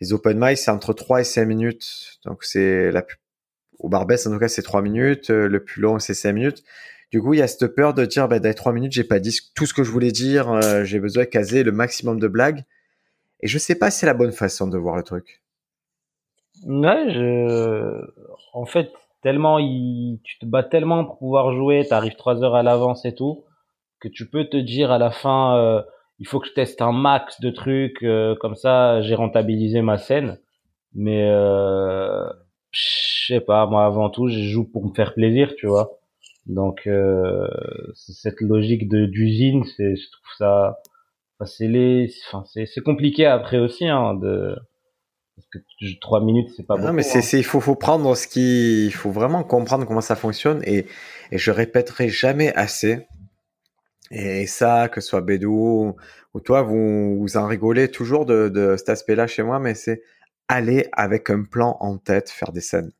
les 0.00 0.12
open 0.12 0.38
mic, 0.38 0.58
c'est 0.58 0.70
entre 0.70 0.92
3 0.94 1.20
et 1.20 1.24
5 1.24 1.44
minutes. 1.46 2.18
Donc 2.24 2.44
c'est 2.44 2.90
la 2.90 3.04
au 3.80 3.88
Barbès 3.88 4.26
en 4.26 4.32
tout 4.32 4.38
cas 4.38 4.48
c'est 4.48 4.62
3 4.62 4.82
minutes, 4.82 5.30
le 5.30 5.62
plus 5.64 5.82
long 5.82 5.98
c'est 5.98 6.14
5 6.14 6.32
minutes. 6.32 6.64
Du 7.10 7.20
coup, 7.20 7.34
il 7.34 7.38
y 7.38 7.42
a 7.42 7.48
cette 7.48 7.74
peur 7.74 7.94
de 7.94 8.04
dire 8.04 8.28
bah 8.28 8.40
dans 8.40 8.52
3 8.52 8.72
minutes, 8.72 8.92
j'ai 8.92 9.04
pas 9.04 9.20
dit 9.20 9.38
tout 9.54 9.66
ce 9.66 9.74
que 9.74 9.84
je 9.84 9.90
voulais 9.90 10.10
dire, 10.10 10.60
j'ai 10.84 10.98
besoin 10.98 11.24
de 11.24 11.28
caser 11.28 11.62
le 11.62 11.72
maximum 11.72 12.18
de 12.18 12.28
blagues. 12.28 12.64
Et 13.40 13.46
je 13.46 13.58
sais 13.58 13.74
pas 13.74 13.90
si 13.90 14.00
c'est 14.00 14.06
la 14.06 14.14
bonne 14.14 14.32
façon 14.32 14.66
de 14.66 14.78
voir 14.78 14.96
le 14.96 15.02
truc. 15.02 15.42
Ouais, 16.66 17.12
je... 17.12 18.00
en 18.52 18.64
fait, 18.64 18.90
tellement 19.22 19.58
il... 19.58 20.20
tu 20.24 20.38
te 20.38 20.46
bats 20.46 20.62
tellement 20.62 21.04
pour 21.04 21.18
pouvoir 21.18 21.52
jouer, 21.52 21.86
t'arrives 21.86 22.16
trois 22.16 22.42
heures 22.42 22.54
à 22.54 22.62
l'avance 22.62 23.04
et 23.04 23.14
tout, 23.14 23.44
que 24.00 24.08
tu 24.08 24.28
peux 24.28 24.44
te 24.44 24.56
dire 24.56 24.90
à 24.90 24.98
la 24.98 25.10
fin, 25.10 25.58
euh, 25.58 25.82
il 26.18 26.26
faut 26.26 26.40
que 26.40 26.48
je 26.48 26.52
teste 26.52 26.80
un 26.80 26.92
max 26.92 27.40
de 27.40 27.50
trucs, 27.50 28.02
euh, 28.02 28.34
comme 28.40 28.54
ça 28.54 29.02
j'ai 29.02 29.14
rentabilisé 29.14 29.82
ma 29.82 29.98
scène. 29.98 30.38
Mais 30.94 31.28
euh, 31.28 32.24
je 32.70 33.26
sais 33.26 33.40
pas, 33.40 33.66
moi 33.66 33.84
avant 33.84 34.10
tout, 34.10 34.28
je 34.28 34.40
joue 34.40 34.64
pour 34.64 34.86
me 34.86 34.94
faire 34.94 35.14
plaisir, 35.14 35.54
tu 35.56 35.66
vois. 35.66 35.98
Donc 36.46 36.86
euh, 36.86 37.48
cette 37.94 38.40
logique 38.40 38.88
de 38.88 39.06
d'usine, 39.06 39.64
c'est, 39.76 39.96
je 39.96 40.10
trouve 40.10 40.36
ça, 40.38 40.78
c'est 41.46 41.68
les, 41.68 42.12
enfin 42.26 42.44
c'est, 42.52 42.66
c'est 42.66 42.82
compliqué 42.82 43.26
après 43.26 43.58
aussi 43.58 43.86
hein, 43.88 44.14
de 44.14 44.54
parce 45.36 45.48
que 45.48 45.58
trois 46.00 46.22
minutes, 46.22 46.50
c'est 46.56 46.64
pas 46.64 46.74
beaucoup. 46.76 46.86
Non, 46.86 46.92
mais 46.92 47.02
c'est, 47.02 47.18
hein. 47.18 47.38
il 47.38 47.44
faut, 47.44 47.60
faut 47.60 47.74
prendre 47.74 48.14
ce 48.14 48.28
qui, 48.28 48.86
il 48.86 48.92
faut 48.92 49.10
vraiment 49.10 49.42
comprendre 49.42 49.84
comment 49.86 50.00
ça 50.00 50.16
fonctionne 50.16 50.62
et, 50.64 50.86
et 51.32 51.38
je 51.38 51.50
répéterai 51.50 52.08
jamais 52.08 52.54
assez. 52.54 53.06
Et 54.10 54.46
ça, 54.46 54.88
que 54.88 55.00
ce 55.00 55.08
soit 55.08 55.22
Bédou 55.22 55.96
ou 56.34 56.40
toi, 56.40 56.62
vous, 56.62 57.18
vous 57.18 57.36
en 57.36 57.46
rigolez 57.46 57.90
toujours 57.90 58.26
de, 58.26 58.48
de 58.48 58.76
cet 58.76 58.90
aspect-là 58.90 59.26
chez 59.26 59.42
moi, 59.42 59.58
mais 59.58 59.74
c'est 59.74 60.02
aller 60.46 60.88
avec 60.92 61.30
un 61.30 61.42
plan 61.42 61.76
en 61.80 61.96
tête 61.98 62.30
faire 62.30 62.52
des 62.52 62.60
scènes. 62.60 62.92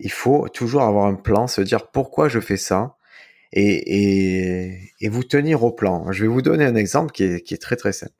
Il 0.00 0.12
faut 0.12 0.48
toujours 0.48 0.82
avoir 0.82 1.06
un 1.06 1.14
plan, 1.14 1.46
se 1.46 1.60
dire 1.60 1.90
pourquoi 1.90 2.28
je 2.28 2.40
fais 2.40 2.56
ça 2.56 2.96
et, 3.52 4.92
vous 5.02 5.24
tenir 5.24 5.64
au 5.64 5.72
plan. 5.72 6.10
Je 6.12 6.22
vais 6.22 6.28
vous 6.28 6.42
donner 6.42 6.64
un 6.64 6.74
exemple 6.74 7.12
qui 7.12 7.24
est, 7.24 7.62
très 7.62 7.76
très 7.76 7.92
simple. 7.92 8.12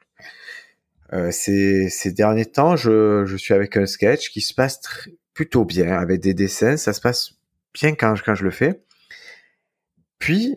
Euh, 1.13 1.31
ces, 1.31 2.13
derniers 2.13 2.47
temps, 2.47 2.77
je, 2.77 3.37
suis 3.37 3.55
avec 3.55 3.77
un 3.77 3.87
sketch 3.87 4.31
qui 4.31 4.41
se 4.41 4.55
passe 4.55 4.81
plutôt 5.35 5.65
bien, 5.65 5.97
avec 5.99 6.21
des 6.21 6.35
dessins, 6.35 6.77
ça 6.77 6.93
se 6.93 7.01
passe 7.01 7.35
bien 7.73 7.95
quand, 7.95 8.15
quand 8.25 8.35
je 8.35 8.45
le 8.45 8.51
fais. 8.51 8.83
Puis, 10.19 10.57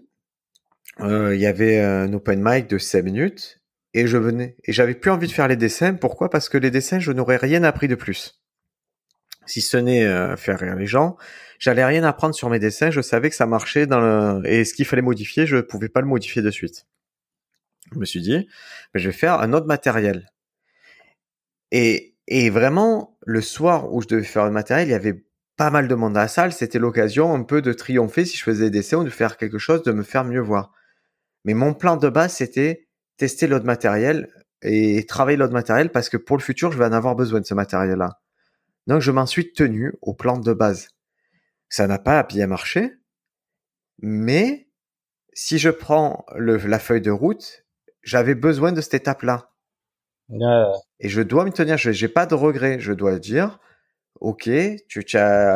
euh, 1.01 1.35
il 1.35 1.41
y 1.41 1.45
avait 1.45 1.79
un 1.79 2.11
open 2.13 2.41
mic 2.43 2.67
de 2.67 2.77
5 2.77 3.03
minutes, 3.03 3.61
et 3.93 4.07
je 4.07 4.17
venais, 4.17 4.55
et 4.63 4.71
j'avais 4.71 4.95
plus 4.95 5.11
envie 5.11 5.27
de 5.27 5.31
faire 5.31 5.47
les 5.47 5.55
dessins. 5.55 5.93
Pourquoi? 5.93 6.29
Parce 6.29 6.49
que 6.49 6.57
les 6.57 6.71
dessins, 6.71 6.99
je 6.99 7.11
n'aurais 7.11 7.37
rien 7.37 7.63
appris 7.63 7.87
de 7.87 7.95
plus. 7.95 8.40
Si 9.51 9.59
ce 9.59 9.75
n'est 9.75 10.05
euh, 10.05 10.37
faire 10.37 10.57
rire 10.57 10.75
les 10.75 10.87
gens, 10.87 11.17
j'allais 11.59 11.83
rien 11.83 12.05
apprendre 12.05 12.33
sur 12.33 12.49
mes 12.49 12.57
dessins. 12.57 12.89
Je 12.89 13.01
savais 13.01 13.29
que 13.29 13.35
ça 13.35 13.45
marchait 13.45 13.85
dans 13.85 13.99
le... 13.99 14.41
et 14.49 14.63
ce 14.63 14.73
qu'il 14.73 14.85
fallait 14.85 15.01
modifier, 15.01 15.45
je 15.45 15.57
pouvais 15.57 15.89
pas 15.89 15.99
le 15.99 16.07
modifier 16.07 16.41
de 16.41 16.49
suite. 16.49 16.87
Je 17.91 17.99
me 17.99 18.05
suis 18.05 18.21
dit, 18.21 18.47
je 18.93 19.09
vais 19.09 19.13
faire 19.13 19.41
un 19.41 19.51
autre 19.51 19.65
matériel. 19.65 20.31
Et, 21.71 22.15
vraiment, 22.49 23.17
le 23.25 23.41
soir 23.41 23.93
où 23.93 24.01
je 24.01 24.07
devais 24.07 24.23
faire 24.23 24.45
le 24.45 24.51
matériel, 24.51 24.87
il 24.87 24.91
y 24.91 24.93
avait 24.93 25.25
pas 25.57 25.69
mal 25.69 25.89
de 25.89 25.95
monde 25.95 26.15
à 26.15 26.21
la 26.21 26.27
salle. 26.29 26.53
C'était 26.53 26.79
l'occasion 26.79 27.33
un 27.33 27.43
peu 27.43 27.61
de 27.61 27.73
triompher 27.73 28.23
si 28.23 28.37
je 28.37 28.43
faisais 28.43 28.69
des 28.69 28.79
essais 28.79 28.95
ou 28.95 29.03
de 29.03 29.09
faire 29.09 29.35
quelque 29.35 29.57
chose, 29.57 29.83
de 29.83 29.91
me 29.91 30.03
faire 30.03 30.23
mieux 30.23 30.39
voir. 30.39 30.71
Mais 31.43 31.55
mon 31.55 31.73
plan 31.73 31.97
de 31.97 32.07
base, 32.07 32.35
c'était 32.35 32.87
tester 33.17 33.47
l'autre 33.47 33.65
matériel 33.65 34.29
et 34.61 35.05
travailler 35.05 35.37
l'autre 35.37 35.51
matériel 35.51 35.91
parce 35.91 36.07
que 36.07 36.15
pour 36.15 36.37
le 36.37 36.41
futur, 36.41 36.71
je 36.71 36.77
vais 36.77 36.85
en 36.85 36.93
avoir 36.93 37.17
besoin 37.17 37.41
de 37.41 37.45
ce 37.45 37.53
matériel-là. 37.53 38.20
Donc, 38.87 39.01
je 39.01 39.11
m'en 39.11 39.25
suis 39.25 39.53
tenu 39.53 39.93
au 40.01 40.13
plan 40.13 40.37
de 40.37 40.53
base. 40.53 40.89
Ça 41.69 41.87
n'a 41.87 41.99
pas 41.99 42.23
bien 42.23 42.47
marché, 42.47 42.93
mais 43.99 44.67
si 45.33 45.57
je 45.59 45.69
prends 45.69 46.25
le, 46.35 46.57
la 46.57 46.79
feuille 46.79 47.01
de 47.01 47.11
route, 47.11 47.65
j'avais 48.03 48.35
besoin 48.35 48.71
de 48.71 48.81
cette 48.81 48.95
étape-là. 48.95 49.51
Et 50.99 51.09
je 51.09 51.21
dois 51.21 51.45
me 51.45 51.51
tenir, 51.51 51.77
je 51.77 51.91
j'ai 51.91 52.07
pas 52.07 52.25
de 52.25 52.35
regret, 52.35 52.79
je 52.79 52.93
dois 52.93 53.19
dire, 53.19 53.59
ok, 54.19 54.49
tu 54.87 55.03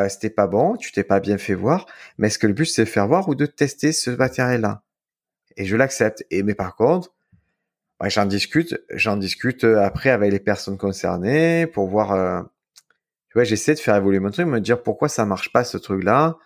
c'était 0.10 0.30
pas 0.30 0.48
bon, 0.48 0.76
tu 0.76 0.92
t'es 0.92 1.04
pas 1.04 1.20
bien 1.20 1.38
fait 1.38 1.54
voir, 1.54 1.86
mais 2.18 2.28
est-ce 2.28 2.40
que 2.40 2.48
le 2.48 2.54
but 2.54 2.66
c'est 2.66 2.86
de 2.86 2.90
faire 2.90 3.08
voir 3.08 3.30
ou 3.30 3.36
de 3.36 3.46
tester 3.46 3.92
ce 3.92 4.12
matériel-là? 4.12 4.84
Et 5.58 5.66
je 5.66 5.76
l'accepte. 5.76 6.26
Et 6.32 6.44
mais 6.44 6.56
par 6.56 6.76
contre, 6.76 7.14
j'en 8.04 8.26
discute, 8.26 8.76
j'en 8.92 9.18
discute 9.18 9.64
euh, 9.64 9.82
après 9.84 10.10
avec 10.10 10.32
les 10.32 10.40
personnes 10.40 10.78
concernées 10.78 11.68
pour 11.68 11.88
voir. 11.88 12.12
Euh, 12.14 12.42
vois, 13.36 13.44
j'essaie 13.44 13.74
de 13.76 13.80
faire 13.80 13.96
évoluer 13.96 14.20
mon 14.20 14.32
truc, 14.32 14.48
me 14.48 14.60
dire 14.60 14.82
pourquoi 14.82 15.08
ça 15.08 15.26
marche 15.26 15.52
pas 15.52 15.64
ce 15.64 15.78
truc-là. 15.78 16.38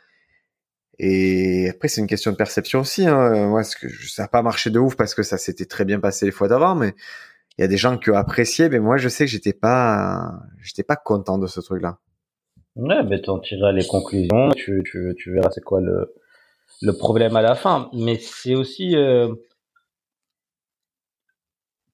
Et 1.00 1.70
après, 1.70 1.88
c'est 1.88 2.02
une 2.02 2.08
question 2.08 2.32
de 2.32 2.36
perception 2.36 2.82
aussi. 2.82 3.08
Hein. 3.08 3.48
Moi, 3.48 3.64
ce 3.64 3.78
que 3.78 3.88
ça 4.08 4.24
n'a 4.24 4.28
pas 4.28 4.42
marché 4.42 4.70
de 4.70 4.80
ouf 4.80 4.96
parce 4.96 5.16
que 5.16 5.24
ça 5.24 5.38
s'était 5.38 5.66
très 5.66 5.86
bien 5.86 6.00
passé 6.00 6.26
les 6.26 6.32
fois 6.32 6.50
d'avant, 6.50 6.76
mais 6.76 6.94
il 7.60 7.62
y 7.62 7.66
a 7.66 7.68
des 7.68 7.78
gens 7.78 7.98
qui 7.98 8.10
ont 8.10 8.16
apprécié, 8.16 8.70
mais 8.70 8.80
moi 8.80 8.96
je 8.96 9.10
sais 9.10 9.26
que 9.26 9.32
j'étais 9.32 9.52
pas, 9.52 10.40
j'étais 10.62 10.84
pas 10.84 10.96
content 10.96 11.38
de 11.38 11.46
ce 11.46 11.60
truc-là. 11.60 11.98
Ouais, 12.78 13.04
mais 13.04 13.22
t'en 13.22 13.40
tireras 13.40 13.74
les 13.74 13.86
conclusions, 13.86 14.52
tu, 14.56 14.82
tu, 14.90 15.14
tu 15.18 15.34
verras 15.34 15.52
c'est 15.52 15.64
quoi 15.64 15.82
le, 15.82 16.16
le 16.82 16.94
problème 16.94 17.36
à 17.36 17.42
la 17.42 17.56
fin. 17.56 17.90
Mais 17.92 18.16
c'est 18.16 18.56
aussi, 18.56 18.96
euh, 18.96 19.34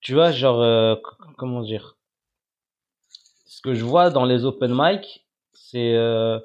tu 0.02 0.14
vois, 0.14 0.32
genre, 0.32 0.62
euh, 0.62 0.96
comment 1.36 1.64
dire, 1.64 1.95
que 3.66 3.74
je 3.74 3.84
vois 3.84 4.10
dans 4.10 4.26
les 4.26 4.46
open 4.46 4.74
mic, 4.74 5.26
c'est 5.54 5.96
euh, 5.96 6.40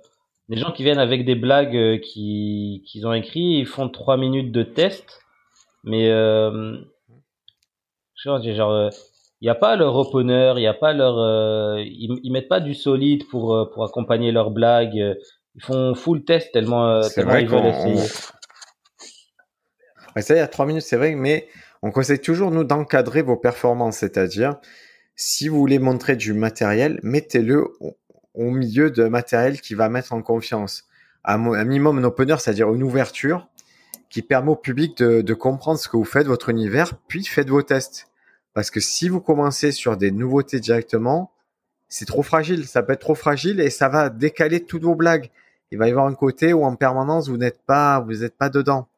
des 0.48 0.56
gens 0.56 0.72
qui 0.72 0.82
viennent 0.82 0.98
avec 0.98 1.24
des 1.24 1.36
blagues 1.36 1.76
euh, 1.76 1.98
qui 1.98 2.82
qu'ils 2.86 3.06
ont 3.06 3.12
écrit, 3.12 3.58
ils 3.58 3.66
font 3.66 3.88
trois 3.88 4.16
minutes 4.16 4.50
de 4.50 4.62
test, 4.62 5.20
mais 5.84 6.10
genre, 8.16 8.42
genre 8.42 8.90
il 9.40 9.46
n'y 9.46 9.50
a 9.50 9.54
pas 9.54 9.76
leur 9.76 9.96
opener, 9.96 10.52
il 10.56 10.60
n'y 10.60 10.66
a 10.66 10.74
pas 10.74 10.92
leur, 10.92 11.18
euh, 11.18 11.80
ils, 11.80 12.18
ils, 12.22 12.30
mettent 12.30 12.48
pas 12.48 12.60
du 12.60 12.74
solide 12.74 13.26
pour 13.28 13.54
euh, 13.54 13.70
pour 13.72 13.84
accompagner 13.84 14.32
leurs 14.32 14.50
blagues. 14.50 15.16
ils 15.54 15.62
font 15.62 15.94
full 15.94 16.24
test 16.24 16.52
tellement, 16.52 16.86
euh, 16.86 17.02
C'est 17.02 17.14
tellement 17.14 17.32
vrai 17.32 17.42
ils 17.42 17.48
veulent 17.48 17.66
essayer. 17.66 18.02
Ouais, 20.14 20.22
ça, 20.22 20.34
il 20.34 20.38
y 20.38 20.40
a 20.40 20.48
trois 20.48 20.66
minutes, 20.66 20.82
c'est 20.82 20.96
vrai, 20.96 21.14
mais 21.14 21.48
on 21.82 21.90
conseille 21.90 22.20
toujours, 22.20 22.50
nous, 22.50 22.64
d'encadrer 22.64 23.22
vos 23.22 23.36
performances. 23.36 23.98
C'est-à-dire, 23.98 24.56
si 25.20 25.48
vous 25.48 25.58
voulez 25.58 25.78
montrer 25.78 26.16
du 26.16 26.32
matériel, 26.32 26.98
mettez-le 27.02 27.68
au, 27.80 28.50
milieu 28.50 28.90
de 28.90 29.04
matériel 29.04 29.60
qui 29.60 29.74
va 29.74 29.90
mettre 29.90 30.14
en 30.14 30.22
confiance. 30.22 30.84
Un, 31.24 31.36
minimum, 31.64 31.98
un 31.98 32.04
opener, 32.04 32.36
c'est-à-dire 32.38 32.72
une 32.72 32.82
ouverture 32.82 33.46
qui 34.08 34.22
permet 34.22 34.52
au 34.52 34.56
public 34.56 34.96
de, 34.96 35.34
comprendre 35.34 35.78
ce 35.78 35.90
que 35.90 35.98
vous 35.98 36.06
faites, 36.06 36.26
votre 36.26 36.48
univers, 36.48 36.96
puis 37.06 37.22
faites 37.22 37.50
vos 37.50 37.60
tests. 37.60 38.08
Parce 38.54 38.70
que 38.70 38.80
si 38.80 39.10
vous 39.10 39.20
commencez 39.20 39.72
sur 39.72 39.98
des 39.98 40.10
nouveautés 40.10 40.58
directement, 40.58 41.32
c'est 41.90 42.06
trop 42.06 42.22
fragile. 42.22 42.66
Ça 42.66 42.82
peut 42.82 42.94
être 42.94 43.00
trop 43.00 43.14
fragile 43.14 43.60
et 43.60 43.68
ça 43.68 43.90
va 43.90 44.08
décaler 44.08 44.64
toutes 44.64 44.84
vos 44.84 44.94
blagues. 44.94 45.30
Il 45.70 45.76
va 45.76 45.86
y 45.86 45.90
avoir 45.90 46.06
un 46.06 46.14
côté 46.14 46.54
où 46.54 46.64
en 46.64 46.76
permanence, 46.76 47.28
vous 47.28 47.36
n'êtes 47.36 47.60
pas, 47.66 48.00
vous 48.00 48.14
n'êtes 48.14 48.38
pas 48.38 48.48
dedans. 48.48 48.88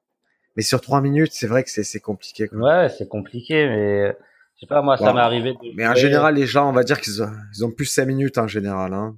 Mais 0.54 0.62
sur 0.62 0.80
trois 0.80 1.00
minutes, 1.00 1.32
c'est 1.32 1.48
vrai 1.48 1.64
que 1.64 1.70
c'est 1.70 2.00
compliqué. 2.00 2.46
quoi. 2.46 2.58
Ouais, 2.58 2.88
c'est 2.96 3.08
compliqué, 3.08 3.66
mais 3.66 4.16
sais 4.62 4.66
pas, 4.66 4.83
moi, 4.83 4.96
ça 4.96 5.12
m'est 5.12 5.20
arrivé. 5.20 5.53
De 5.53 5.59
Mais 5.77 5.87
en 5.87 5.94
général, 5.94 6.35
les 6.35 6.46
gens, 6.46 6.68
on 6.68 6.72
va 6.72 6.83
dire 6.85 7.01
qu'ils 7.01 7.22
ont, 7.22 7.31
ils 7.55 7.64
ont 7.64 7.70
plus 7.70 7.85
cinq 7.87 8.07
minutes 8.07 8.38
en 8.38 8.46
général. 8.48 8.92
Hein. 8.94 9.16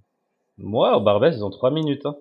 Moi, 0.58 0.96
au 0.96 1.00
Barbès, 1.02 1.34
ils 1.36 1.44
ont 1.44 1.50
trois 1.50 1.70
minutes. 1.70 2.04
Hein. 2.06 2.16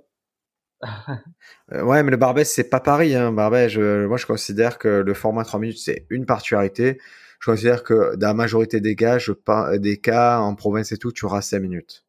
Euh, 1.72 1.82
ouais, 1.84 2.04
mais 2.04 2.12
le 2.12 2.18
Barbès, 2.18 2.52
c'est 2.52 2.70
pas 2.70 2.80
pareil. 2.80 3.16
Hein. 3.16 3.32
Barbès, 3.32 3.70
je- 3.72 4.06
moi, 4.06 4.18
je 4.18 4.26
considère 4.26 4.78
que 4.78 4.88
le 4.88 5.14
format 5.14 5.44
3 5.46 5.60
minutes, 5.60 5.78
c'est 5.80 6.06
une 6.10 6.26
particularité. 6.26 7.00
Je 7.40 7.52
considère 7.52 7.84
que 7.84 8.16
dans 8.16 8.28
la 8.28 8.34
majorité 8.34 8.82
des 8.82 8.96
cas, 8.96 9.18
je, 9.18 9.32
des 9.78 10.00
cas 10.00 10.40
en 10.40 10.56
province 10.56 10.92
et 10.92 10.98
tout, 10.98 11.12
tu 11.12 11.26
auras 11.26 11.42
5 11.42 11.60
minutes. 11.60 12.06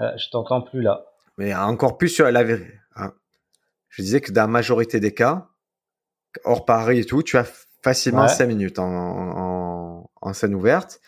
Euh, 0.00 0.10
je 0.16 0.28
t'entends 0.30 0.62
plus 0.62 0.82
là. 0.82 1.04
Mais 1.38 1.54
encore 1.54 1.98
plus 1.98 2.08
sur 2.08 2.30
la 2.30 2.42
vérité. 2.44 2.72
hein. 2.96 3.12
Je 3.88 4.02
disais 4.02 4.20
que 4.20 4.30
dans 4.32 4.42
la 4.42 4.46
majorité 4.46 5.00
des 5.00 5.12
cas, 5.14 5.48
hors 6.44 6.64
Paris 6.64 7.00
et 7.00 7.04
tout, 7.04 7.22
tu 7.24 7.36
as 7.38 7.66
facilement 7.82 8.22
Ouais. 8.22 8.28
5 8.28 8.46
minutes 8.46 8.78
en, 8.78 8.86
en, 8.90 10.10
en 10.20 10.32
scène 10.32 10.54
ouverte. 10.54 11.00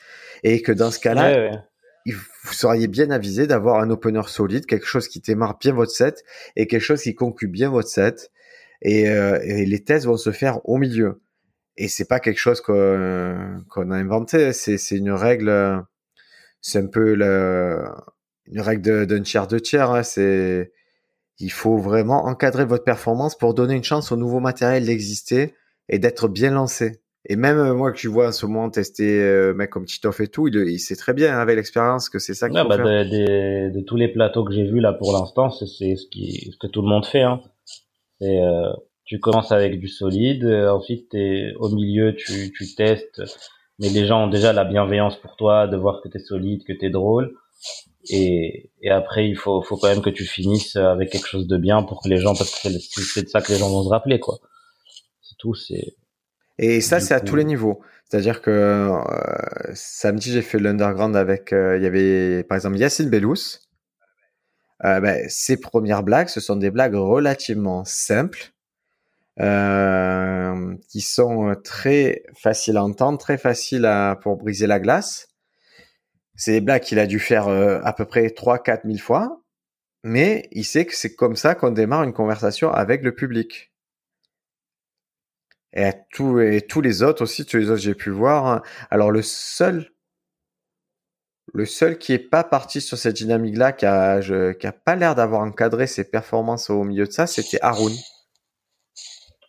Et 0.43 0.63
que 0.63 0.73
dans 0.73 0.91
ce 0.91 0.99
cas-là, 1.01 1.31
Ouais, 1.31 1.51
ouais. 1.51 1.59
il- 2.07 2.15
vous 2.17 2.53
seriez 2.53 2.89
bien 2.89 3.11
avisé 3.11 3.47
d'avoir 3.47 3.81
un 3.81 3.91
opener 3.91 4.23
solide, 4.27 4.67
quelque 4.67 4.87
chose 4.87 5.07
qui 5.09 5.21
démarre 5.21 5.59
bien 5.59 5.73
votre 5.73 5.93
set 5.93 6.25
et 6.57 6.67
quelque 6.67 6.81
chose 6.83 7.03
qui 7.03 7.15
conclut 7.15 7.49
bien 7.49 7.71
votre 7.71 7.89
set. 7.89 8.31
Et, 8.83 9.09
euh, 9.09 9.39
et 9.45 9.65
les 9.67 9.85
tests 9.85 10.07
vont 10.07 10.17
se 10.17 10.33
faire 10.33 10.59
au 10.69 10.77
milieu. 10.79 11.23
Et 11.77 11.89
c'est 11.89 12.05
pas 12.09 12.21
quelque 12.21 12.39
chose 12.41 12.61
qu'on 12.61 13.63
qu'on 13.71 13.91
a 13.93 13.97
inventé, 13.97 14.53
c'est 14.53 14.77
c'est 14.77 14.97
une 14.99 15.13
règle, 15.13 15.83
c'est 16.61 16.79
un 16.81 16.87
peu 16.87 17.15
le, 17.15 17.83
une 18.47 18.61
règle 18.61 19.07
d'un 19.07 19.23
tiers 19.23 19.47
de 19.47 19.59
tiers. 19.59 19.91
hein. 19.91 20.03
C'est 20.03 20.73
il 21.39 21.51
faut 21.53 21.79
vraiment 21.79 22.27
encadrer 22.27 22.65
votre 22.67 22.85
performance 22.85 23.39
pour 23.39 23.55
donner 23.55 23.75
une 23.75 23.85
chance 23.85 24.13
au 24.13 24.17
nouveau 24.17 24.39
matériel 24.41 24.85
d'exister 24.85 25.55
et 25.93 26.01
d'être 26.01 26.27
bien 26.27 26.51
lancé. 26.51 26.99
Et 27.29 27.37
même 27.37 27.59
euh, 27.59 27.73
moi 27.75 27.93
que 27.93 27.99
tu 27.99 28.09
vois 28.09 28.29
en 28.29 28.33
ce 28.33 28.47
moment 28.47 28.69
tester 28.69 29.23
euh, 29.23 29.55
mec 29.55 29.71
comme 29.71 29.85
Titoff 29.85 30.19
et 30.19 30.27
tout, 30.27 30.49
il, 30.49 30.57
il 30.69 30.81
sait 30.81 30.97
très 30.97 31.15
bien 31.15 31.37
hein, 31.37 31.39
avec 31.41 31.55
l'expérience 31.55 32.09
que 32.09 32.19
c'est 32.19 32.35
ça 32.35 32.49
qu'il 32.49 32.57
Ouais, 32.57 32.63
faut 32.65 32.69
bah, 32.69 32.77
faire. 32.79 33.05
de, 33.05 33.69
de, 33.71 33.79
de 33.79 33.85
tous 33.85 33.97
les 33.97 34.09
plateaux 34.09 34.45
que 34.45 34.53
j'ai 34.53 34.65
vus 34.65 34.81
là 34.81 34.93
pour 34.93 35.13
l'instant, 35.13 35.49
c'est 35.51 35.67
ce 35.67 36.07
qui 36.11 36.51
ce 36.53 36.57
que 36.59 36.67
tout 36.67 36.83
le 36.83 36.89
monde 36.89 37.07
fait. 37.07 37.23
Hein. 37.23 37.41
Euh, 38.23 38.73
tu 39.05 39.21
commences 39.21 39.53
avec 39.53 39.79
du 39.79 39.87
solide, 39.87 40.45
ensuite 40.45 41.11
t'es 41.11 41.53
au 41.61 41.69
milieu, 41.69 42.17
tu 42.17 42.53
tu 42.53 42.75
testes, 42.75 43.23
mais 43.79 43.89
les 43.91 44.05
gens 44.07 44.25
ont 44.25 44.29
déjà 44.29 44.53
la 44.53 44.65
bienveillance 44.65 45.17
pour 45.21 45.37
toi 45.37 45.69
de 45.69 45.77
voir 45.77 46.01
que 46.03 46.09
t'es 46.09 46.19
solide, 46.19 46.65
que 46.65 46.73
t'es 46.73 46.91
drôle. 46.91 47.35
Et, 48.11 48.71
et 48.81 48.91
après, 48.91 49.29
il 49.29 49.37
faut, 49.37 49.63
faut 49.63 49.77
quand 49.77 49.87
même 49.89 50.03
que 50.03 50.11
tu 50.11 50.25
finisses 50.25 50.75
avec 50.75 51.11
quelque 51.11 51.29
chose 51.29 51.47
de 51.47 51.57
bien 51.57 51.85
pour 51.85 52.03
que 52.03 52.09
les 52.09 52.17
gens, 52.17 52.35
parce 52.35 52.51
que 52.61 52.69
c'est 52.81 53.23
de 53.25 53.29
ça 53.29 53.41
que 53.41 53.53
les 53.53 53.59
gens 53.59 53.69
vont 53.71 53.85
se 53.85 53.89
rappeler, 53.89 54.19
quoi. 54.19 54.39
C'est 55.43 55.49
tout, 55.49 55.55
c'est. 55.55 55.97
Et 56.59 56.81
ça, 56.81 57.01
c'est 57.01 57.15
à 57.15 57.21
tous 57.21 57.35
les 57.35 57.45
niveaux. 57.45 57.81
C'est-à-dire 58.09 58.43
que 58.43 58.51
euh, 58.51 59.73
samedi, 59.75 60.31
j'ai 60.33 60.43
fait 60.43 60.59
l'underground 60.59 61.17
avec, 61.17 61.53
euh, 61.53 61.77
il 61.77 61.83
y 61.83 61.87
avait 61.87 62.45
par 62.45 62.57
exemple 62.57 62.77
Yacine 62.77 63.09
Bellous. 63.09 63.59
Euh, 64.85 65.01
ben, 65.01 65.29
ses 65.29 65.57
premières 65.57 66.03
blagues, 66.03 66.29
ce 66.29 66.41
sont 66.41 66.57
des 66.57 66.71
blagues 66.71 66.95
relativement 66.95 67.85
simples, 67.85 68.53
qui 69.37 71.01
sont 71.01 71.57
très 71.65 72.23
faciles 72.37 72.77
à 72.77 72.85
entendre, 72.85 73.19
très 73.19 73.39
faciles 73.39 73.87
à, 73.87 74.17
pour 74.21 74.37
briser 74.37 74.67
la 74.67 74.79
glace. 74.79 75.29
C'est 76.37 76.53
des 76.53 76.61
blagues 76.61 76.83
qu'il 76.83 76.99
a 76.99 77.07
dû 77.07 77.19
faire 77.19 77.49
à 77.49 77.93
peu 77.93 78.05
près 78.05 78.27
3-4 78.27 78.83
000 78.85 78.99
fois, 78.99 79.41
mais 80.05 80.49
il 80.53 80.65
sait 80.65 80.85
que 80.85 80.95
c'est 80.95 81.15
comme 81.15 81.37
ça 81.37 81.55
qu'on 81.55 81.71
démarre 81.71 82.05
une 82.05 82.13
conversation 82.13 82.71
avec 82.71 83.03
le 83.03 83.15
public. 83.15 83.72
Et, 85.75 85.85
à 85.85 85.93
tous, 85.93 86.41
et 86.41 86.61
tous 86.63 86.81
les 86.81 87.03
autres 87.03 87.23
aussi, 87.23 87.47
tous 87.47 87.57
les 87.59 87.71
autres 87.71 87.81
j'ai 87.83 87.95
pu 87.95 88.11
voir. 88.11 88.47
hein. 88.47 88.63
Alors 88.91 89.11
le 89.11 89.23
seul, 89.23 89.91
le 91.55 91.67
seul 91.67 91.99
qui 91.99 92.13
est 92.13 92.19
pas 92.19 92.45
parti 92.45 92.81
sur 92.81 92.99
cette 92.99 93.17
dynamique-là, 93.17 93.73
qui 93.73 93.87
a, 93.87 94.21
je- 94.21 94.53
qui 94.53 94.67
a 94.67 94.73
pas 94.73 94.97
l'air 94.97 95.15
d'avoir 95.15 95.43
encadré 95.43 95.87
ses 95.87 96.05
performances 96.05 96.71
au 96.71 96.85
milieu 96.85 97.07
de 97.07 97.13
ça, 97.13 97.27
c'était 97.27 97.59
Haroun. 97.63 97.93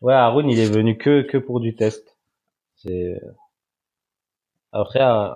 Ouais, 0.01 0.13
Haroun, 0.13 0.49
il 0.49 0.59
est 0.59 0.69
venu 0.69 0.97
que, 0.97 1.21
que 1.21 1.37
pour 1.37 1.59
du 1.59 1.75
test. 1.75 2.17
C'est. 2.75 3.19
Après, 4.71 5.01
euh, 5.01 5.29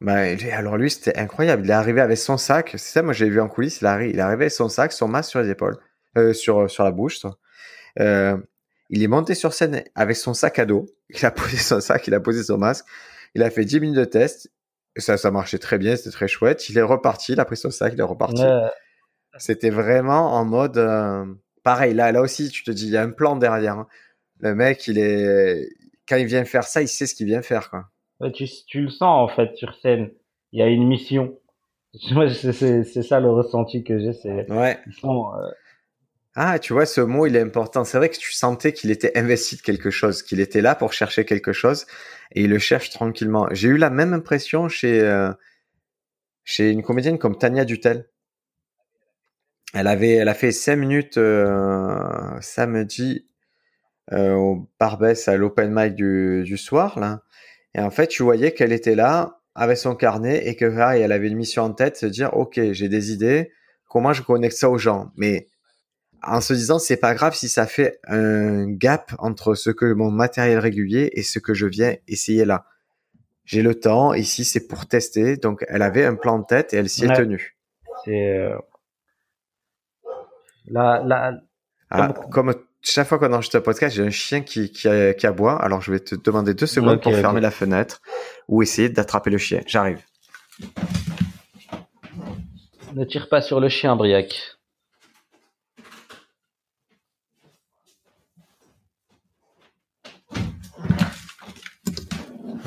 Bah, 0.00 0.18
alors 0.52 0.76
lui, 0.76 0.90
c'était 0.90 1.16
incroyable. 1.18 1.64
Il 1.64 1.70
est 1.70 1.74
arrivé 1.74 2.00
avec 2.00 2.18
son 2.18 2.36
sac. 2.36 2.70
C'est 2.72 2.78
ça, 2.78 3.02
moi 3.02 3.12
j'ai 3.12 3.28
vu 3.28 3.40
en 3.40 3.48
coulisses. 3.48 3.80
Il 3.80 3.86
il 4.10 4.18
est 4.18 4.20
arrivé 4.20 4.44
avec 4.44 4.52
son 4.52 4.68
sac, 4.68 4.92
son 4.92 5.08
masque 5.08 5.30
sur 5.30 5.40
les 5.40 5.50
épaules, 5.50 5.78
euh, 6.18 6.32
sur 6.32 6.70
sur 6.70 6.84
la 6.84 6.90
bouche. 6.92 7.18
ça. 7.20 7.30
Euh, 8.00 8.36
il 8.90 9.02
est 9.02 9.08
monté 9.08 9.34
sur 9.34 9.52
scène 9.54 9.82
avec 9.94 10.16
son 10.16 10.34
sac 10.34 10.58
à 10.58 10.66
dos. 10.66 10.86
Il 11.10 11.24
a 11.24 11.30
posé 11.32 11.56
son 11.56 11.80
sac, 11.80 12.06
il 12.06 12.14
a 12.14 12.20
posé 12.20 12.42
son 12.42 12.58
masque. 12.58 12.84
Il 13.34 13.42
a 13.42 13.50
fait 13.50 13.64
10 13.64 13.80
minutes 13.80 13.96
de 13.96 14.04
test. 14.04 14.50
Ça, 14.96 15.16
ça 15.16 15.30
marchait 15.32 15.58
très 15.58 15.76
bien, 15.78 15.96
c'était 15.96 16.10
très 16.10 16.28
chouette. 16.28 16.68
Il 16.68 16.78
est 16.78 16.82
reparti, 16.82 17.32
il 17.32 17.40
a 17.40 17.44
pris 17.44 17.56
son 17.56 17.70
sac, 17.70 17.92
il 17.94 18.00
est 18.00 18.04
reparti. 18.04 18.42
ouais, 18.42 18.68
C'était 19.38 19.70
vraiment 19.70 20.34
en 20.34 20.44
mode 20.44 20.78
euh, 20.78 21.24
pareil. 21.64 21.94
Là, 21.94 22.12
là 22.12 22.20
aussi, 22.20 22.48
tu 22.50 22.62
te 22.62 22.70
dis, 22.70 22.86
il 22.86 22.92
y 22.92 22.96
a 22.96 23.02
un 23.02 23.10
plan 23.10 23.34
derrière. 23.36 23.78
hein. 23.78 23.88
Le 24.40 24.54
mec, 24.54 24.86
il 24.86 24.98
est 24.98 25.68
quand 26.08 26.16
il 26.16 26.26
vient 26.26 26.44
faire 26.44 26.64
ça, 26.64 26.82
il 26.82 26.88
sait 26.88 27.06
ce 27.06 27.14
qu'il 27.14 27.26
vient 27.26 27.42
faire, 27.42 27.70
quoi. 27.70 27.86
ouais, 28.20 28.30
tu, 28.30 28.44
tu 28.68 28.82
le 28.82 28.90
sens, 28.90 29.30
en 29.30 29.34
fait, 29.34 29.56
sur 29.56 29.74
scène. 29.80 30.10
Il 30.52 30.60
y 30.60 30.62
a 30.62 30.68
une 30.68 30.86
mission. 30.86 31.36
Moi, 32.12 32.28
c'est, 32.32 32.84
ça 33.02 33.18
le 33.20 33.30
ressenti 33.30 33.82
que 33.82 33.98
j'ai, 33.98 34.12
c'est, 34.12 34.50
Ouais. 34.50 34.78
ils 34.86 34.92
sont, 34.92 35.32
euh, 35.34 35.48
Ah, 36.36 36.58
tu 36.58 36.72
vois, 36.72 36.84
ce 36.86 37.00
mot, 37.00 37.26
il 37.26 37.36
est 37.36 37.40
important. 37.40 37.84
C'est 37.84 37.96
vrai 37.98 38.08
que 38.08 38.16
tu 38.16 38.32
sentais 38.32 38.72
qu'il 38.72 38.90
était 38.90 39.16
investi 39.16 39.56
de 39.56 39.62
quelque 39.62 39.90
chose, 39.90 40.22
qu'il 40.22 40.40
était 40.40 40.60
là 40.60 40.74
pour 40.74 40.92
chercher 40.92 41.24
quelque 41.24 41.52
chose, 41.52 41.86
et 42.32 42.42
il 42.44 42.50
le 42.50 42.58
cherche 42.58 42.90
tranquillement. 42.90 43.46
J'ai 43.52 43.68
eu 43.68 43.76
la 43.76 43.90
même 43.90 44.12
impression 44.12 44.68
chez 44.68 45.00
euh, 45.00 45.32
une 46.58 46.82
comédienne 46.82 47.18
comme 47.18 47.38
Tania 47.38 47.64
Dutel. 47.64 48.08
Elle 49.74 49.86
avait, 49.86 50.14
elle 50.14 50.28
a 50.28 50.34
fait 50.34 50.52
cinq 50.52 50.76
minutes 50.76 51.18
euh, 51.18 52.40
samedi 52.40 53.28
euh, 54.12 54.34
au 54.34 54.68
Barbès 54.80 55.28
à 55.28 55.36
l'open 55.36 55.72
mic 55.72 55.94
du, 55.94 56.42
du 56.44 56.56
soir 56.56 56.98
là, 57.00 57.22
et 57.74 57.80
en 57.80 57.90
fait, 57.90 58.06
tu 58.06 58.22
voyais 58.22 58.52
qu'elle 58.52 58.72
était 58.72 58.94
là 58.94 59.40
avec 59.54 59.78
son 59.78 59.94
carnet 59.94 60.46
et 60.46 60.56
que 60.56 60.64
pareil, 60.66 61.02
elle 61.02 61.12
avait 61.12 61.28
une 61.28 61.36
mission 61.36 61.64
en 61.64 61.72
tête, 61.72 61.96
se 61.96 62.06
dire, 62.06 62.34
ok, 62.34 62.60
j'ai 62.72 62.88
des 62.88 63.12
idées, 63.12 63.52
comment 63.88 64.12
je 64.12 64.22
connecte 64.22 64.56
ça 64.56 64.70
aux 64.70 64.78
gens, 64.78 65.12
mais 65.16 65.48
en 66.26 66.40
se 66.40 66.52
disant 66.54 66.78
c'est 66.78 66.96
pas 66.96 67.14
grave 67.14 67.34
si 67.34 67.48
ça 67.48 67.66
fait 67.66 67.98
un 68.06 68.66
gap 68.70 69.12
entre 69.18 69.54
ce 69.54 69.70
que 69.70 69.92
mon 69.92 70.10
matériel 70.10 70.58
régulier 70.58 71.10
et 71.14 71.22
ce 71.22 71.38
que 71.38 71.54
je 71.54 71.66
viens 71.66 71.94
essayer 72.08 72.44
là. 72.44 72.66
J'ai 73.44 73.62
le 73.62 73.74
temps, 73.74 74.14
ici 74.14 74.44
c'est 74.44 74.66
pour 74.66 74.86
tester, 74.86 75.36
donc 75.36 75.64
elle 75.68 75.82
avait 75.82 76.04
un 76.04 76.14
plan 76.14 76.38
de 76.38 76.44
tête 76.46 76.72
et 76.72 76.76
elle 76.78 76.88
s'y 76.88 77.04
est 77.04 77.14
tenue. 77.14 77.56
c'est, 78.04 78.28
euh, 78.38 78.56
la, 80.66 81.02
la, 81.04 81.32
Ah, 81.90 82.12
Comme- 82.30 82.54
chaque 82.80 83.06
fois 83.08 83.18
qu'on 83.18 83.32
enregistre 83.32 83.56
un 83.56 83.60
podcast, 83.60 83.96
j'ai 83.96 84.02
un 84.02 84.10
chien 84.10 84.40
qui, 84.42 84.70
qui, 84.70 84.88
qui 85.18 85.26
aboie, 85.26 85.62
alors 85.62 85.80
je 85.80 85.90
vais 85.92 86.00
te 86.00 86.14
demander 86.14 86.52
deux 86.54 86.66
secondes 86.66 87.00
pour 87.00 87.14
fermer 87.14 87.40
la 87.40 87.50
fenêtre 87.50 88.00
ou 88.48 88.62
essayer 88.62 88.88
d'attraper 88.88 89.30
le 89.30 89.38
chien. 89.38 89.60
J'arrive. 89.66 90.00
ne 92.94 93.04
tire 93.04 93.28
pas 93.28 93.40
sur 93.42 93.60
le 93.60 93.68
chien, 93.68 93.96
Briac. 93.96 94.53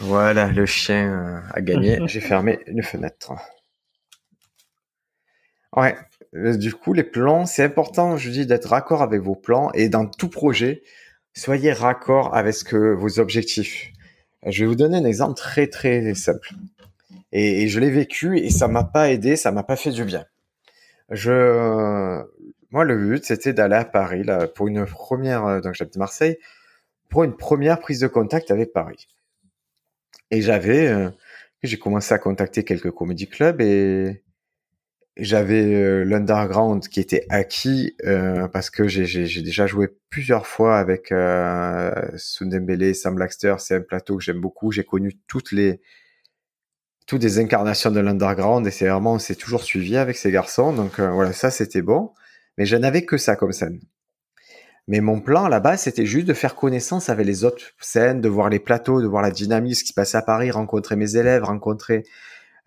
Voilà, 0.07 0.47
le 0.51 0.65
chien 0.65 1.43
a 1.53 1.61
gagné. 1.61 1.99
J'ai 2.07 2.19
fermé 2.21 2.59
une 2.67 2.83
fenêtre. 2.83 3.33
Ouais. 5.75 5.95
euh, 6.35 6.57
Du 6.57 6.73
coup, 6.73 6.93
les 6.93 7.03
plans, 7.03 7.45
c'est 7.45 7.63
important, 7.63 8.17
je 8.17 8.29
dis, 8.29 8.45
d'être 8.45 8.69
raccord 8.69 9.01
avec 9.01 9.21
vos 9.21 9.35
plans 9.35 9.71
et 9.73 9.89
dans 9.89 10.05
tout 10.05 10.29
projet, 10.29 10.83
soyez 11.33 11.71
raccord 11.73 12.35
avec 12.35 12.53
ce 12.53 12.63
que 12.63 12.93
vos 12.93 13.19
objectifs. 13.19 13.91
Je 14.45 14.63
vais 14.63 14.67
vous 14.67 14.75
donner 14.75 14.97
un 14.97 15.05
exemple 15.05 15.35
très 15.35 15.67
très 15.67 16.13
simple. 16.13 16.51
Et, 17.31 17.63
et 17.63 17.67
je 17.67 17.79
l'ai 17.79 17.89
vécu 17.91 18.37
et 18.39 18.49
ça 18.49 18.67
m'a 18.67 18.83
pas 18.83 19.11
aidé, 19.11 19.35
ça 19.35 19.51
m'a 19.51 19.63
pas 19.63 19.75
fait 19.75 19.91
du 19.91 20.05
bien. 20.05 20.25
Je 21.09 22.23
moi, 22.71 22.83
le 22.83 22.97
but, 22.97 23.23
c'était 23.25 23.53
d'aller 23.53 23.75
à 23.75 23.85
Paris, 23.85 24.23
là, 24.23 24.47
pour 24.47 24.67
une 24.67 24.85
première, 24.85 25.45
euh, 25.45 25.61
donc 25.61 25.73
j'habite 25.73 25.95
Marseille, 25.97 26.37
pour 27.09 27.23
une 27.23 27.35
première 27.35 27.79
prise 27.79 28.01
de 28.01 28.07
contact 28.07 28.51
avec 28.51 28.73
Paris. 28.73 29.07
Et 30.31 30.41
j'avais, 30.41 30.87
euh, 30.87 31.09
j'ai 31.63 31.79
commencé 31.79 32.13
à 32.13 32.19
contacter 32.19 32.63
quelques 32.63 32.91
comédie 32.91 33.27
clubs 33.29 33.61
et 33.61 34.23
j'avais 35.17 35.73
euh, 35.73 36.03
l'underground 36.03 36.87
qui 36.87 36.99
était 36.99 37.25
acquis 37.29 37.95
euh, 38.05 38.47
parce 38.47 38.69
que 38.69 38.87
j'ai 38.87 39.41
déjà 39.41 39.65
joué 39.65 39.89
plusieurs 40.09 40.45
fois 40.45 40.77
avec 40.77 41.11
euh, 41.11 41.91
Sundembele, 42.17 42.93
Sam 42.93 43.15
Blackster, 43.15 43.55
c'est 43.59 43.75
un 43.75 43.81
plateau 43.81 44.17
que 44.17 44.23
j'aime 44.23 44.39
beaucoup. 44.39 44.71
J'ai 44.71 44.83
connu 44.83 45.17
toutes 45.27 45.51
les 45.51 45.81
toutes 47.07 47.23
les 47.23 47.39
incarnations 47.39 47.89
de 47.89 47.99
l'underground 47.99 48.67
et 48.67 48.71
c'est 48.71 48.87
vraiment 48.87 49.13
on 49.13 49.19
s'est 49.19 49.35
toujours 49.35 49.63
suivi 49.63 49.97
avec 49.97 50.17
ces 50.17 50.31
garçons. 50.31 50.73
Donc 50.73 50.99
voilà, 50.99 51.33
ça 51.33 51.51
c'était 51.51 51.81
bon. 51.81 52.11
Mais 52.57 52.65
je 52.65 52.75
n'avais 52.75 53.05
que 53.05 53.17
ça 53.17 53.35
comme 53.35 53.53
scène. 53.53 53.79
Mais 54.88 55.02
mon 55.02 55.19
plan 55.19 55.47
là-bas, 55.47 55.76
c'était 55.76 56.06
juste 56.06 56.28
de 56.28 56.34
faire 56.34 56.56
connaissance 56.56 57.10
avec 57.10 57.26
les 57.26 57.43
autres 57.43 57.62
scènes, 57.80 58.21
de 58.21 58.30
voir 58.30 58.50
les 58.50 58.60
plateaux, 58.60 59.02
de 59.02 59.08
voir 59.08 59.21
la 59.21 59.32
dynamique, 59.32 59.76
ce 59.76 59.84
qui 59.84 59.89
se 59.89 59.93
passait 59.93 60.17
à 60.17 60.21
Paris, 60.21 60.50
rencontrer 60.50 60.95
mes 60.95 61.17
élèves, 61.17 61.43
rencontrer 61.43 62.04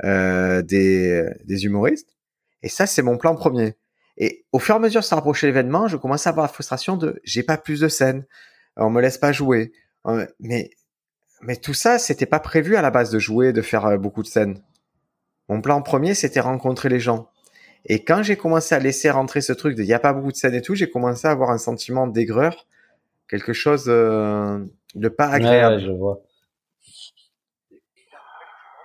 euh, 0.04 0.60
des, 0.60 1.24
des 1.44 1.64
humoristes. 1.64 2.16
Et 2.62 2.68
ça, 2.68 2.86
c'est 2.86 3.02
mon 3.02 3.16
plan 3.16 3.34
premier. 3.34 3.76
Et 4.18 4.44
au 4.52 4.58
fur 4.58 4.74
et 4.74 4.76
à 4.76 4.80
mesure 4.80 5.00
que 5.00 5.06
ça 5.06 5.16
rapprochait 5.16 5.46
l'événement, 5.46 5.88
je 5.88 5.96
commençais 5.96 6.28
à 6.28 6.32
avoir 6.32 6.44
la 6.44 6.52
frustration 6.52 6.96
de 6.98 7.20
j'ai 7.24 7.42
pas 7.42 7.56
plus 7.56 7.80
de 7.80 7.88
scènes, 7.88 8.26
on 8.76 8.90
me 8.90 9.00
laisse 9.00 9.18
pas 9.18 9.32
jouer. 9.32 9.72
Euh, 10.06 10.26
mais 10.40 10.70
mais 11.42 11.56
tout 11.56 11.74
ça, 11.74 11.98
c'était 11.98 12.26
pas 12.26 12.40
prévu 12.40 12.76
à 12.76 12.82
la 12.82 12.90
base 12.90 13.10
de 13.10 13.18
jouer, 13.18 13.52
de 13.52 13.62
faire 13.62 13.86
euh, 13.86 13.96
beaucoup 13.96 14.22
de 14.22 14.28
scènes. 14.28 14.62
Mon 15.48 15.62
plan 15.62 15.80
premier, 15.82 16.14
c'était 16.14 16.40
rencontrer 16.40 16.88
les 16.88 17.00
gens. 17.00 17.30
Et 17.86 18.04
quand 18.04 18.22
j'ai 18.22 18.36
commencé 18.36 18.74
à 18.74 18.78
laisser 18.78 19.10
rentrer 19.10 19.40
ce 19.40 19.52
truc 19.52 19.76
de 19.76 19.82
il 19.82 19.86
n'y 19.86 19.94
a 19.94 19.98
pas 19.98 20.12
beaucoup 20.12 20.32
de 20.32 20.36
scènes 20.36 20.54
et 20.54 20.62
tout, 20.62 20.74
j'ai 20.74 20.90
commencé 20.90 21.26
à 21.26 21.30
avoir 21.30 21.50
un 21.50 21.58
sentiment 21.58 22.06
d'aigreur, 22.06 22.66
quelque 23.28 23.52
chose 23.52 23.86
euh, 23.88 24.58
de 24.94 25.08
pas 25.08 25.28
agréable. 25.28 25.76
Ouais, 25.76 25.80
je 25.80 25.92
vois. 25.92 26.20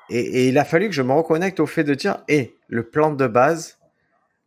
Et, 0.09 0.19
et, 0.19 0.47
il 0.49 0.57
a 0.57 0.65
fallu 0.65 0.87
que 0.87 0.93
je 0.93 1.01
me 1.01 1.13
reconnecte 1.13 1.59
au 1.59 1.65
fait 1.65 1.83
de 1.83 1.95
dire, 1.95 2.23
hé, 2.27 2.55
le 2.67 2.83
plan 2.83 3.11
de 3.11 3.27
base, 3.27 3.79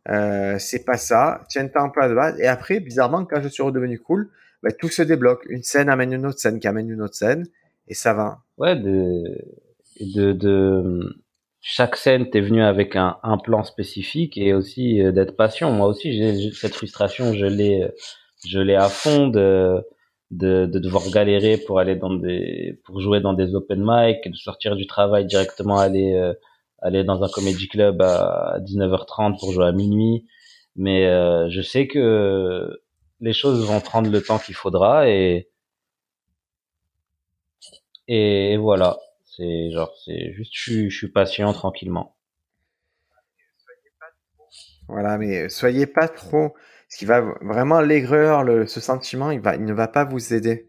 euh, 0.07 0.57
c'est 0.57 0.85
pas 0.85 0.97
ça, 0.97 1.43
tiens-toi 1.49 1.81
en 1.81 1.89
plan 1.89 2.09
de 2.09 2.15
base. 2.15 2.39
Et 2.39 2.47
après, 2.47 2.79
bizarrement, 2.79 3.25
quand 3.25 3.41
je 3.41 3.49
suis 3.49 3.61
redevenu 3.61 3.99
cool, 3.99 4.29
bah, 4.63 4.71
tout 4.71 4.89
se 4.89 5.01
débloque. 5.01 5.45
Une 5.49 5.63
scène 5.63 5.89
amène 5.89 6.13
une 6.13 6.25
autre 6.25 6.39
scène 6.39 6.59
qui 6.59 6.67
amène 6.67 6.89
une 6.89 7.01
autre 7.01 7.15
scène, 7.15 7.45
et 7.87 7.93
ça 7.93 8.13
va. 8.13 8.39
Ouais, 8.57 8.75
de, 8.77 9.23
de, 9.99 10.31
de 10.31 11.21
chaque 11.61 11.95
scène, 11.97 12.29
t'es 12.29 12.41
venu 12.41 12.63
avec 12.63 12.95
un, 12.95 13.17
un, 13.23 13.37
plan 13.37 13.63
spécifique 13.63 14.37
et 14.37 14.53
aussi 14.53 15.01
euh, 15.01 15.11
d'être 15.11 15.35
patient. 15.35 15.71
Moi 15.71 15.87
aussi, 15.87 16.13
j'ai 16.13 16.51
cette 16.51 16.73
frustration, 16.73 17.33
je 17.33 17.45
l'ai, 17.45 17.85
je 18.47 18.59
l'ai 18.59 18.75
à 18.75 18.89
fond 18.89 19.27
de, 19.27 19.83
de, 20.31 20.65
de, 20.65 20.79
devoir 20.79 21.09
galérer 21.09 21.57
pour 21.57 21.79
aller 21.79 21.95
dans 21.95 22.13
des, 22.13 22.79
pour 22.85 23.01
jouer 23.01 23.19
dans 23.19 23.33
des 23.33 23.55
open 23.55 23.81
mic, 23.83 24.29
de 24.29 24.35
sortir 24.35 24.75
du 24.75 24.87
travail 24.87 25.25
directement 25.25 25.77
aller, 25.79 26.13
euh, 26.13 26.33
aller 26.79 27.03
dans 27.03 27.23
un 27.23 27.29
comedy 27.29 27.67
club 27.67 28.01
à 28.01 28.59
19h30 28.61 29.39
pour 29.39 29.51
jouer 29.51 29.65
à 29.65 29.71
minuit. 29.71 30.27
Mais 30.75 31.07
euh, 31.07 31.49
je 31.49 31.61
sais 31.61 31.87
que 31.87 32.81
les 33.21 33.33
choses 33.33 33.65
vont 33.67 33.81
prendre 33.81 34.09
le 34.09 34.21
temps 34.21 34.39
qu'il 34.39 34.55
faudra 34.55 35.09
et 35.09 35.49
et 38.07 38.57
voilà. 38.57 38.97
C'est 39.39 39.71
genre, 39.71 39.95
c'est 40.03 40.33
juste, 40.33 40.51
je 40.53 40.89
suis, 40.89 41.07
patient 41.07 41.53
tranquillement. 41.53 42.17
Voilà, 44.89 45.17
mais 45.17 45.47
soyez 45.47 45.87
pas 45.87 46.09
trop. 46.09 46.55
Ce 46.89 46.97
qui 46.97 47.05
va 47.05 47.21
vraiment 47.41 47.79
l'aigreur, 47.79 48.43
ce 48.67 48.81
sentiment, 48.81 49.31
il 49.31 49.39
ne 49.41 49.73
va 49.73 49.87
pas 49.87 50.03
vous 50.03 50.33
aider. 50.33 50.67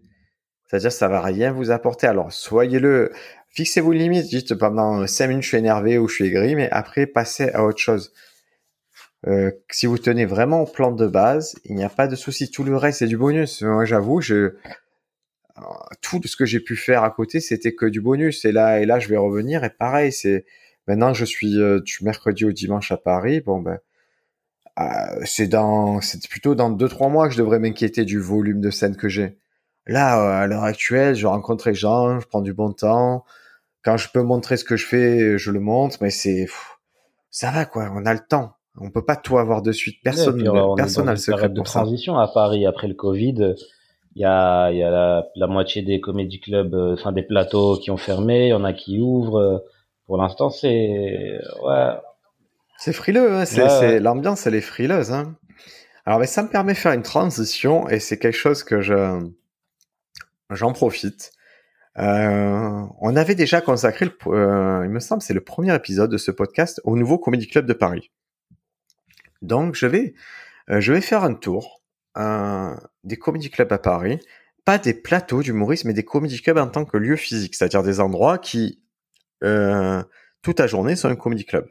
C'est-à-dire, 0.67 0.93
ça 0.93 1.09
va 1.09 1.21
rien 1.21 1.51
vous 1.51 1.73
apporter. 1.73 2.07
Alors, 2.07 2.33
soyez-le. 2.33 3.11
Fixez-vous 3.49 3.91
limite. 3.91 4.27
Dites 4.27 4.55
pendant 4.55 5.05
5 5.05 5.27
minutes, 5.27 5.43
je 5.43 5.49
suis 5.49 5.57
énervé 5.57 5.99
ou 5.99 6.07
je 6.07 6.15
suis 6.15 6.27
aigri, 6.27 6.55
mais 6.55 6.71
après, 6.71 7.07
passez 7.07 7.51
à 7.51 7.65
autre 7.65 7.81
chose. 7.81 8.13
Euh, 9.27 9.51
si 9.71 9.87
vous 9.87 9.99
tenez 9.99 10.27
vraiment 10.27 10.61
au 10.61 10.67
plan 10.67 10.93
de 10.93 11.09
base, 11.09 11.57
il 11.65 11.75
n'y 11.75 11.83
a 11.83 11.89
pas 11.89 12.07
de 12.07 12.15
souci. 12.15 12.53
Tout 12.53 12.63
le 12.63 12.77
reste, 12.77 13.01
c'est 13.01 13.09
du 13.09 13.17
bonus. 13.17 13.63
Moi, 13.63 13.85
j'avoue, 13.85 14.21
je, 14.21 14.55
tout 16.01 16.21
ce 16.25 16.37
que 16.37 16.45
j'ai 16.45 16.61
pu 16.61 16.77
faire 16.77 17.03
à 17.03 17.11
côté, 17.11 17.41
c'était 17.41 17.75
que 17.75 17.87
du 17.87 18.01
bonus. 18.01 18.45
Et 18.45 18.53
là, 18.53 18.81
et 18.81 18.87
là, 18.87 18.99
je 18.99 19.09
vais 19.09 19.17
revenir. 19.17 19.65
Et 19.65 19.71
pareil, 19.71 20.13
c'est 20.13 20.45
maintenant, 20.87 21.15
je 21.15 21.25
suis 21.25 21.59
euh, 21.61 21.81
du 21.81 21.99
mercredi 22.03 22.45
au 22.45 22.53
dimanche 22.53 22.93
à 22.93 22.97
Paris. 22.97 23.41
Bon 23.41 23.61
ben, 23.61 23.79
euh, 24.79 24.85
c'est 25.25 25.47
dans, 25.47 26.01
c'est 26.01 26.27
plutôt 26.29 26.55
dans 26.55 26.71
deux 26.71 26.89
trois 26.89 27.09
mois 27.09 27.29
que 27.29 27.35
je 27.35 27.39
devrais 27.39 27.59
m'inquiéter 27.59 28.05
du 28.05 28.19
volume 28.19 28.61
de 28.61 28.71
scènes 28.71 28.97
que 28.97 29.09
j'ai. 29.09 29.39
Là, 29.87 30.21
euh, 30.21 30.43
à 30.43 30.47
l'heure 30.47 30.65
actuelle, 30.65 31.15
je 31.15 31.27
rencontre 31.27 31.69
les 31.69 31.75
gens, 31.75 32.21
je 32.21 32.27
prends 32.27 32.43
du 32.43 32.53
bon 32.53 32.73
temps. 32.73 33.25
Quand 33.83 33.97
je 33.97 34.09
peux 34.13 34.23
montrer 34.23 34.57
ce 34.57 34.65
que 34.65 34.77
je 34.77 34.87
fais, 34.87 35.39
je 35.39 35.51
le 35.51 35.61
montre. 35.61 35.99
Mais 36.01 36.11
c'est, 36.11 36.47
ça 37.31 37.51
va 37.51 37.65
quoi. 37.65 37.91
On 37.95 38.05
a 38.07 38.13
le 38.13 38.21
temps. 38.21 38.57
On 38.79 38.91
peut 38.91 39.05
pas 39.05 39.17
tout 39.17 39.39
avoir 39.39 39.63
de 39.63 39.73
suite. 39.73 39.97
Personne, 40.03 40.47
ouais, 40.49 40.75
personne 40.77 41.07
n'a 41.07 41.13
le 41.13 41.19
secret 41.19 41.49
de 41.49 41.55
pour 41.57 41.65
transition 41.65 42.19
à 42.19 42.29
Paris 42.29 42.67
après 42.67 42.89
le 42.89 42.95
Covid 42.95 43.55
il 44.17 44.23
y 44.23 44.25
a, 44.25 44.71
y 44.73 44.83
a 44.83 44.91
la, 44.91 45.27
la, 45.37 45.47
moitié 45.47 45.83
des 45.83 46.01
comédie 46.01 46.41
clubs, 46.41 46.75
euh, 46.75 46.95
enfin 46.95 47.13
des 47.13 47.23
plateaux 47.23 47.77
qui 47.77 47.91
ont 47.91 47.97
fermé, 47.97 48.47
il 48.47 48.51
y 48.51 48.55
en 48.55 48.65
a 48.65 48.73
qui 48.73 49.01
ouvrent. 49.01 49.65
Pour 50.07 50.17
l'instant, 50.17 50.51
c'est 50.51 51.39
ouais. 51.63 51.93
C'est 52.79 52.93
frileux, 52.93 53.35
hein 53.35 53.45
c'est, 53.45 53.63
ouais, 53.63 54.01
l'ambiance, 54.01 54.47
elle 54.47 54.55
est 54.55 54.61
frileuse. 54.61 55.13
Hein 55.13 55.37
Alors, 56.07 56.19
mais 56.19 56.27
ça 56.27 56.43
me 56.43 56.49
permet 56.49 56.73
de 56.73 56.79
faire 56.79 56.93
une 56.93 57.03
transition 57.03 57.89
et 57.89 58.01
c'est 58.01 58.19
quelque 58.19 58.37
chose 58.37 58.65
que 58.65 58.81
je 58.81 59.21
j'en 60.51 60.73
profite. 60.73 61.33
Euh, 61.99 62.87
on 63.01 63.17
avait 63.17 63.35
déjà 63.35 63.61
consacré, 63.61 64.07
le, 64.07 64.33
euh, 64.33 64.85
il 64.85 64.91
me 64.91 65.01
semble, 65.01 65.23
c'est 65.23 65.35
le 65.35 65.41
premier 65.41 65.75
épisode 65.75 66.11
de 66.11 66.19
ce 66.19 66.31
podcast 66.31 66.81
au 66.85 66.97
nouveau 66.97 67.19
Comédie 67.19 67.49
Club 67.49 67.67
de 67.67 67.73
Paris. 67.73 68.11
Donc, 69.43 69.75
je 69.75 69.87
vais, 69.87 70.15
euh, 70.71 70.81
je 70.81 70.93
vais 70.93 71.01
faire 71.01 71.25
un 71.25 71.35
tour 71.35 71.80
un, 72.15 72.79
des 73.05 73.17
comédie 73.17 73.51
clubs 73.51 73.73
à 73.73 73.79
Paris, 73.79 74.21
pas 74.65 74.79
des 74.79 74.95
plateaux 74.95 75.43
d'humorisme, 75.43 75.89
mais 75.89 75.95
des 75.95 76.05
comédie 76.05 76.41
clubs 76.43 76.59
en 76.59 76.69
tant 76.69 76.85
que 76.85 76.97
lieu 76.97 77.17
physique, 77.17 77.55
c'est-à-dire 77.55 77.83
des 77.83 78.01
endroits 78.01 78.39
qui, 78.39 78.83
euh, 79.45 80.03
toute 80.43 80.61
la 80.61 80.67
journée, 80.67 80.97
sont 80.97 81.09
un 81.09 81.17
comédie 81.17 81.45
club. 81.45 81.71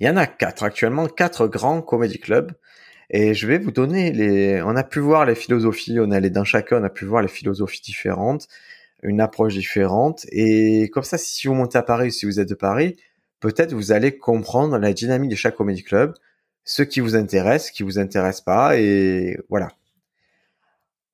Il 0.00 0.06
y 0.06 0.10
en 0.10 0.16
a 0.16 0.26
quatre 0.26 0.62
actuellement, 0.62 1.06
quatre 1.06 1.46
grands 1.46 1.82
comédie 1.82 2.18
clubs. 2.18 2.52
Et 3.10 3.34
je 3.34 3.46
vais 3.46 3.58
vous 3.58 3.72
donner 3.72 4.12
les. 4.12 4.62
On 4.62 4.76
a 4.76 4.84
pu 4.84 5.00
voir 5.00 5.26
les 5.26 5.34
philosophies, 5.34 5.98
on 6.00 6.12
est 6.12 6.16
allé 6.16 6.30
dans 6.30 6.44
chacun, 6.44 6.80
on 6.80 6.84
a 6.84 6.90
pu 6.90 7.04
voir 7.04 7.22
les 7.22 7.28
philosophies 7.28 7.82
différentes, 7.82 8.46
une 9.02 9.20
approche 9.20 9.54
différente. 9.54 10.26
Et 10.30 10.90
comme 10.90 11.02
ça, 11.02 11.18
si 11.18 11.48
vous 11.48 11.54
montez 11.54 11.76
à 11.76 11.82
Paris, 11.82 12.12
si 12.12 12.24
vous 12.24 12.38
êtes 12.38 12.48
de 12.48 12.54
Paris, 12.54 12.96
peut-être 13.40 13.72
vous 13.72 13.92
allez 13.92 14.16
comprendre 14.16 14.78
la 14.78 14.92
dynamique 14.92 15.30
de 15.30 15.36
chaque 15.36 15.56
comédie 15.56 15.82
club, 15.82 16.14
ce 16.64 16.82
qui 16.82 17.00
vous 17.00 17.16
intéresse, 17.16 17.66
ce 17.66 17.72
qui 17.72 17.82
vous 17.82 17.98
intéresse 17.98 18.40
pas, 18.40 18.76
et 18.76 19.38
voilà. 19.48 19.68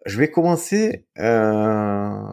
Je 0.04 0.18
vais 0.18 0.30
commencer. 0.30 1.06
Euh... 1.18 2.32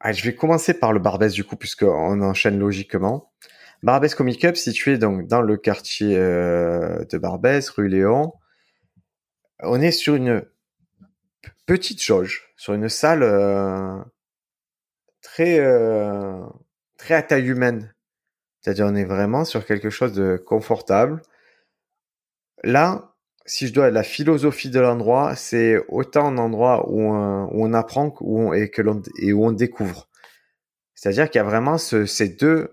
Ah, 0.00 0.12
je 0.12 0.24
vais 0.24 0.34
commencer 0.34 0.74
par 0.74 0.92
le 0.92 1.00
Barbès 1.00 1.32
du 1.32 1.44
coup, 1.44 1.56
puisqu'on 1.56 2.20
enchaîne 2.22 2.58
logiquement. 2.58 3.32
Barbès 3.82 4.14
Comic 4.14 4.40
Club, 4.40 4.56
situé 4.56 4.98
donc 4.98 5.26
dans 5.26 5.42
le 5.42 5.56
quartier 5.56 6.16
euh, 6.16 7.04
de 7.04 7.18
Barbès, 7.18 7.68
rue 7.70 7.88
Léon. 7.88 8.32
On 9.60 9.80
est 9.80 9.90
sur 9.90 10.14
une 10.14 10.44
petite 11.66 12.02
jauge, 12.02 12.52
sur 12.56 12.74
une 12.74 12.88
salle 12.88 13.22
euh, 13.22 13.98
très 15.20 15.58
très 16.96 17.14
à 17.14 17.22
taille 17.22 17.48
humaine. 17.48 17.94
C'est-à-dire 18.60 18.86
on 18.86 18.94
est 18.94 19.04
vraiment 19.04 19.44
sur 19.44 19.64
quelque 19.64 19.90
chose 19.90 20.12
de 20.12 20.36
confortable. 20.36 21.22
Là, 22.64 23.14
si 23.46 23.66
je 23.66 23.72
dois 23.72 23.90
la 23.90 24.02
philosophie 24.02 24.70
de 24.70 24.80
l'endroit, 24.80 25.34
c'est 25.36 25.78
autant 25.88 26.26
un 26.26 26.38
endroit 26.38 26.88
où 26.90 27.00
on, 27.00 27.72
apprend 27.72 28.14
où 28.20 28.52
et, 28.52 28.70
que 28.70 28.82
et 29.20 29.32
où 29.32 29.46
on 29.46 29.52
découvre. 29.52 30.08
C'est-à-dire 30.94 31.30
qu'il 31.30 31.38
y 31.38 31.42
a 31.42 31.44
vraiment 31.44 31.78
ce, 31.78 32.06
ces 32.06 32.28
deux 32.28 32.70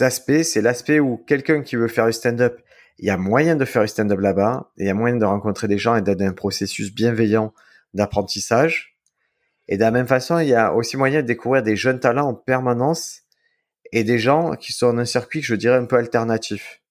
aspects. 0.00 0.42
C'est 0.42 0.60
l'aspect 0.60 1.00
où 1.00 1.16
quelqu'un 1.16 1.62
qui 1.62 1.76
veut 1.76 1.88
faire 1.88 2.06
du 2.06 2.12
stand-up, 2.12 2.60
il 2.98 3.06
y 3.06 3.10
a 3.10 3.16
moyen 3.16 3.56
de 3.56 3.64
faire 3.64 3.82
du 3.82 3.88
stand-up 3.88 4.20
là-bas, 4.20 4.72
il 4.76 4.86
y 4.86 4.90
a 4.90 4.94
moyen 4.94 5.16
de 5.16 5.24
rencontrer 5.24 5.68
des 5.68 5.78
gens 5.78 5.96
et 5.96 6.02
d'être 6.02 6.22
un 6.22 6.32
processus 6.32 6.94
bienveillant 6.94 7.52
d'apprentissage. 7.94 8.98
Et 9.68 9.76
de 9.76 9.82
la 9.82 9.90
même 9.90 10.06
façon, 10.06 10.38
il 10.38 10.48
y 10.48 10.54
a 10.54 10.74
aussi 10.74 10.96
moyen 10.96 11.22
de 11.22 11.26
découvrir 11.26 11.62
des 11.62 11.76
jeunes 11.76 12.00
talents 12.00 12.28
en 12.28 12.34
permanence 12.34 13.22
et 13.92 14.04
des 14.04 14.18
gens 14.18 14.54
qui 14.54 14.72
sont 14.72 14.92
dans 14.92 15.00
un 15.00 15.04
circuit 15.04 15.40
que 15.40 15.46
je 15.46 15.54
dirais 15.54 15.76
un 15.76 15.86
peu 15.86 15.96
alternatif. 15.96 16.82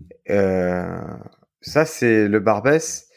Euh, 0.00 0.19
ça, 1.60 1.84
c'est 1.84 2.28
le 2.28 2.40
Barbès. 2.40 3.10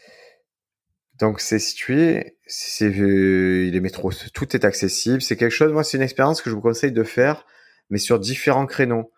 Donc, 1.19 1.39
c'est 1.39 1.60
situé, 1.60 2.38
c'est, 2.47 2.89
euh, 2.99 3.65
il 3.67 3.76
est 3.76 3.80
métro, 3.80 4.12
tout 4.34 4.56
est 4.56 4.65
accessible. 4.65 5.21
C'est 5.21 5.38
quelque 5.38 5.52
chose, 5.52 5.71
moi, 5.71 5.84
c'est 5.84 5.97
une 5.97 6.04
expérience 6.04 6.41
que 6.41 6.49
je 6.49 6.56
vous 6.56 6.62
conseille 6.62 6.91
de 6.91 7.04
faire, 7.04 7.45
mais 7.89 7.99
sur 7.99 8.19
différents 8.19 8.65
créneaux. 8.65 9.12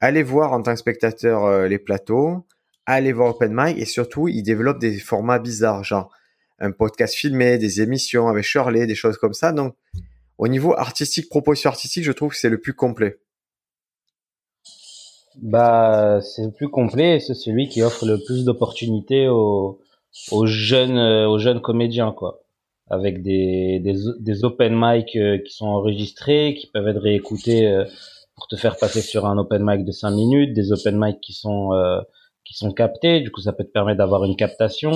allez 0.00 0.22
voir 0.22 0.52
en 0.52 0.62
tant 0.62 0.72
que 0.74 0.80
spectateur 0.80 1.44
euh, 1.44 1.68
les 1.68 1.78
plateaux, 1.78 2.46
allez 2.86 3.12
voir 3.12 3.30
Open 3.30 3.52
Mic 3.54 3.78
et 3.78 3.84
surtout, 3.84 4.28
ils 4.28 4.42
développent 4.42 4.80
des 4.80 4.98
formats 4.98 5.38
bizarres, 5.38 5.84
genre 5.84 6.12
un 6.58 6.70
podcast 6.72 7.14
filmé, 7.14 7.58
des 7.58 7.82
émissions 7.82 8.28
avec 8.28 8.44
Shirley, 8.44 8.86
des 8.86 8.94
choses 8.94 9.18
comme 9.18 9.34
ça. 9.34 9.52
Donc, 9.52 9.76
au 10.38 10.48
niveau 10.48 10.74
artistique, 10.76 11.28
proposition 11.28 11.70
artistique, 11.70 12.04
je 12.04 12.12
trouve 12.12 12.30
que 12.30 12.36
c'est 12.36 12.50
le 12.50 12.60
plus 12.60 12.74
complet. 12.74 13.18
Bah, 15.42 16.20
c'est 16.22 16.44
le 16.46 16.50
plus 16.50 16.68
complet 16.68 17.16
et 17.16 17.20
c'est 17.20 17.34
celui 17.34 17.68
qui 17.68 17.82
offre 17.82 18.06
le 18.06 18.18
plus 18.24 18.44
d'opportunités 18.44 19.28
aux, 19.28 19.80
aux 20.32 20.46
jeunes, 20.46 20.96
euh, 20.96 21.28
aux 21.28 21.38
jeunes 21.38 21.60
comédiens, 21.60 22.12
quoi. 22.12 22.42
Avec 22.88 23.22
des, 23.22 23.80
des, 23.80 23.94
des 24.20 24.44
open 24.44 24.74
mic 24.76 25.14
euh, 25.16 25.38
qui 25.38 25.52
sont 25.52 25.66
enregistrés, 25.66 26.54
qui 26.58 26.68
peuvent 26.68 26.88
être 26.88 27.00
réécoutés 27.02 27.66
euh, 27.66 27.84
pour 28.36 28.46
te 28.48 28.56
faire 28.56 28.76
passer 28.78 29.02
sur 29.02 29.26
un 29.26 29.36
open 29.38 29.62
mic 29.64 29.84
de 29.84 29.92
5 29.92 30.10
minutes, 30.12 30.54
des 30.54 30.72
open 30.72 30.98
mic 30.98 31.20
qui 31.20 31.32
sont, 31.32 31.70
qui 32.44 32.54
sont 32.54 32.72
captés. 32.72 33.20
Du 33.20 33.30
coup, 33.30 33.40
ça 33.40 33.52
peut 33.54 33.64
te 33.64 33.70
permettre 33.70 33.98
d'avoir 33.98 34.24
une 34.24 34.36
captation. 34.36 34.92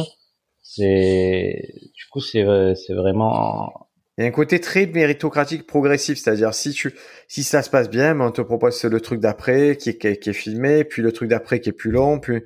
C'est, 0.62 1.72
du 1.94 2.04
coup, 2.10 2.20
c'est, 2.20 2.44
c'est 2.74 2.92
vraiment 2.92 3.88
il 4.20 4.24
y 4.24 4.26
a 4.26 4.28
un 4.28 4.32
côté 4.32 4.60
très 4.60 4.84
méritocratique 4.84 5.66
progressif, 5.66 6.18
c'est-à-dire 6.18 6.52
si 6.52 6.72
tu 6.72 6.94
si 7.26 7.42
ça 7.42 7.62
se 7.62 7.70
passe 7.70 7.88
bien, 7.88 8.14
ben, 8.14 8.26
on 8.26 8.30
te 8.30 8.42
propose 8.42 8.84
le 8.84 9.00
truc 9.00 9.18
d'après 9.18 9.76
qui 9.76 9.88
est, 9.88 10.18
qui, 10.18 10.28
est, 10.28 10.32
filmé, 10.34 10.84
puis 10.84 11.00
le 11.00 11.10
truc 11.10 11.30
d'après 11.30 11.60
qui 11.60 11.70
est 11.70 11.72
plus 11.72 11.90
long, 11.90 12.20
puis 12.20 12.44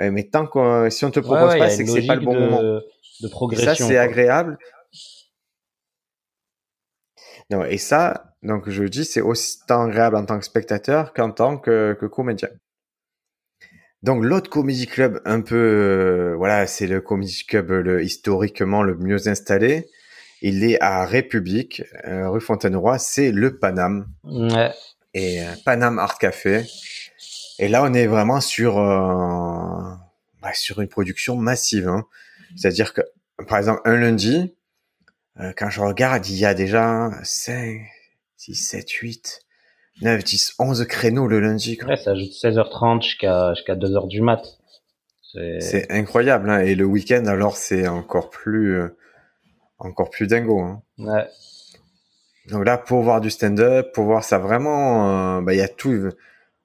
euh, 0.00 0.10
mais 0.10 0.24
tant 0.24 0.44
que 0.44 0.90
si 0.90 1.04
on 1.04 1.12
te 1.12 1.20
propose 1.20 1.56
pas, 1.56 1.70
c'est 1.70 1.84
que 1.84 1.90
c'est 1.90 2.04
pas 2.04 2.16
le 2.16 2.22
bon 2.22 2.34
moment. 2.34 2.80
De 3.20 3.28
progression. 3.28 3.70
Et 3.70 3.76
ça 3.76 3.84
c'est 3.86 3.96
agréable. 3.96 4.58
Non, 7.50 7.64
et 7.64 7.78
ça, 7.78 8.34
donc 8.42 8.68
je 8.68 8.82
dis, 8.82 9.04
c'est 9.04 9.20
aussi 9.20 9.58
tant 9.68 9.84
agréable 9.84 10.16
en 10.16 10.24
tant 10.24 10.40
que 10.40 10.44
spectateur 10.44 11.12
qu'en 11.12 11.30
tant 11.30 11.58
que, 11.58 11.96
que 12.00 12.06
comédien. 12.06 12.48
Donc 14.02 14.24
l'autre 14.24 14.50
comédie 14.50 14.88
club 14.88 15.22
un 15.24 15.42
peu, 15.42 15.54
euh, 15.54 16.34
voilà, 16.36 16.66
c'est 16.66 16.88
le 16.88 17.00
comédie 17.00 17.44
club 17.46 17.70
le, 17.70 18.02
historiquement 18.02 18.82
le 18.82 18.96
mieux 18.96 19.28
installé. 19.28 19.86
Il 20.44 20.64
est 20.64 20.80
à 20.82 21.06
République, 21.06 21.84
euh, 22.04 22.28
rue 22.28 22.40
Fontaine-Roi, 22.40 22.98
c'est 22.98 23.30
le 23.30 23.58
Paname. 23.58 24.08
Ouais. 24.24 24.72
Et 25.14 25.40
euh, 25.40 25.52
Paname 25.64 26.00
Art 26.00 26.18
Café. 26.18 26.64
Et 27.60 27.68
là, 27.68 27.84
on 27.84 27.94
est 27.94 28.08
vraiment 28.08 28.40
sur 28.40 28.78
euh, 28.78 29.94
bah, 30.42 30.52
sur 30.52 30.80
une 30.80 30.88
production 30.88 31.36
massive. 31.36 31.86
Hein. 31.86 32.06
C'est-à-dire 32.56 32.92
que, 32.92 33.02
par 33.46 33.58
exemple, 33.58 33.82
un 33.84 33.96
lundi, 33.96 34.52
quand 35.56 35.70
je 35.70 35.80
regarde, 35.80 36.26
il 36.26 36.36
y 36.36 36.44
a 36.44 36.54
déjà 36.54 37.10
5, 37.22 37.80
6, 38.36 38.54
7, 38.54 38.90
8, 38.90 39.40
9, 40.02 40.24
10, 40.24 40.54
11 40.58 40.86
créneaux 40.86 41.28
le 41.28 41.38
lundi. 41.38 41.78
Ouais, 41.86 41.96
ça 41.96 42.10
ajoute 42.10 42.32
16h30 42.32 43.02
jusqu'à 43.02 43.54
jusqu'à 43.54 43.76
2h 43.76 44.08
du 44.08 44.20
mat. 44.20 44.42
C'est 45.60 45.90
incroyable. 45.90 46.50
Hein. 46.50 46.58
Et 46.60 46.74
le 46.74 46.84
week-end, 46.84 47.26
alors, 47.26 47.56
c'est 47.56 47.86
encore 47.86 48.28
plus 48.28 48.82
encore 49.86 50.10
plus 50.10 50.26
dingo. 50.26 50.60
Hein. 50.60 50.82
Ouais. 50.98 51.26
Donc 52.48 52.64
là, 52.64 52.78
pour 52.78 53.02
voir 53.02 53.20
du 53.20 53.30
stand-up, 53.30 53.92
pour 53.92 54.04
voir 54.04 54.24
ça 54.24 54.38
vraiment, 54.38 55.38
euh, 55.38 55.40
bah, 55.42 55.54
il 55.54 55.58
y 55.58 55.62
a 55.62 55.68
tout. 55.68 56.10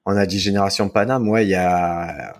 On 0.06 0.16
a 0.16 0.26
dit 0.26 0.38
génération 0.38 0.88
Paname, 0.88 1.28
ouais, 1.28 1.44
il 1.44 1.50
y 1.50 1.54
a, 1.54 2.34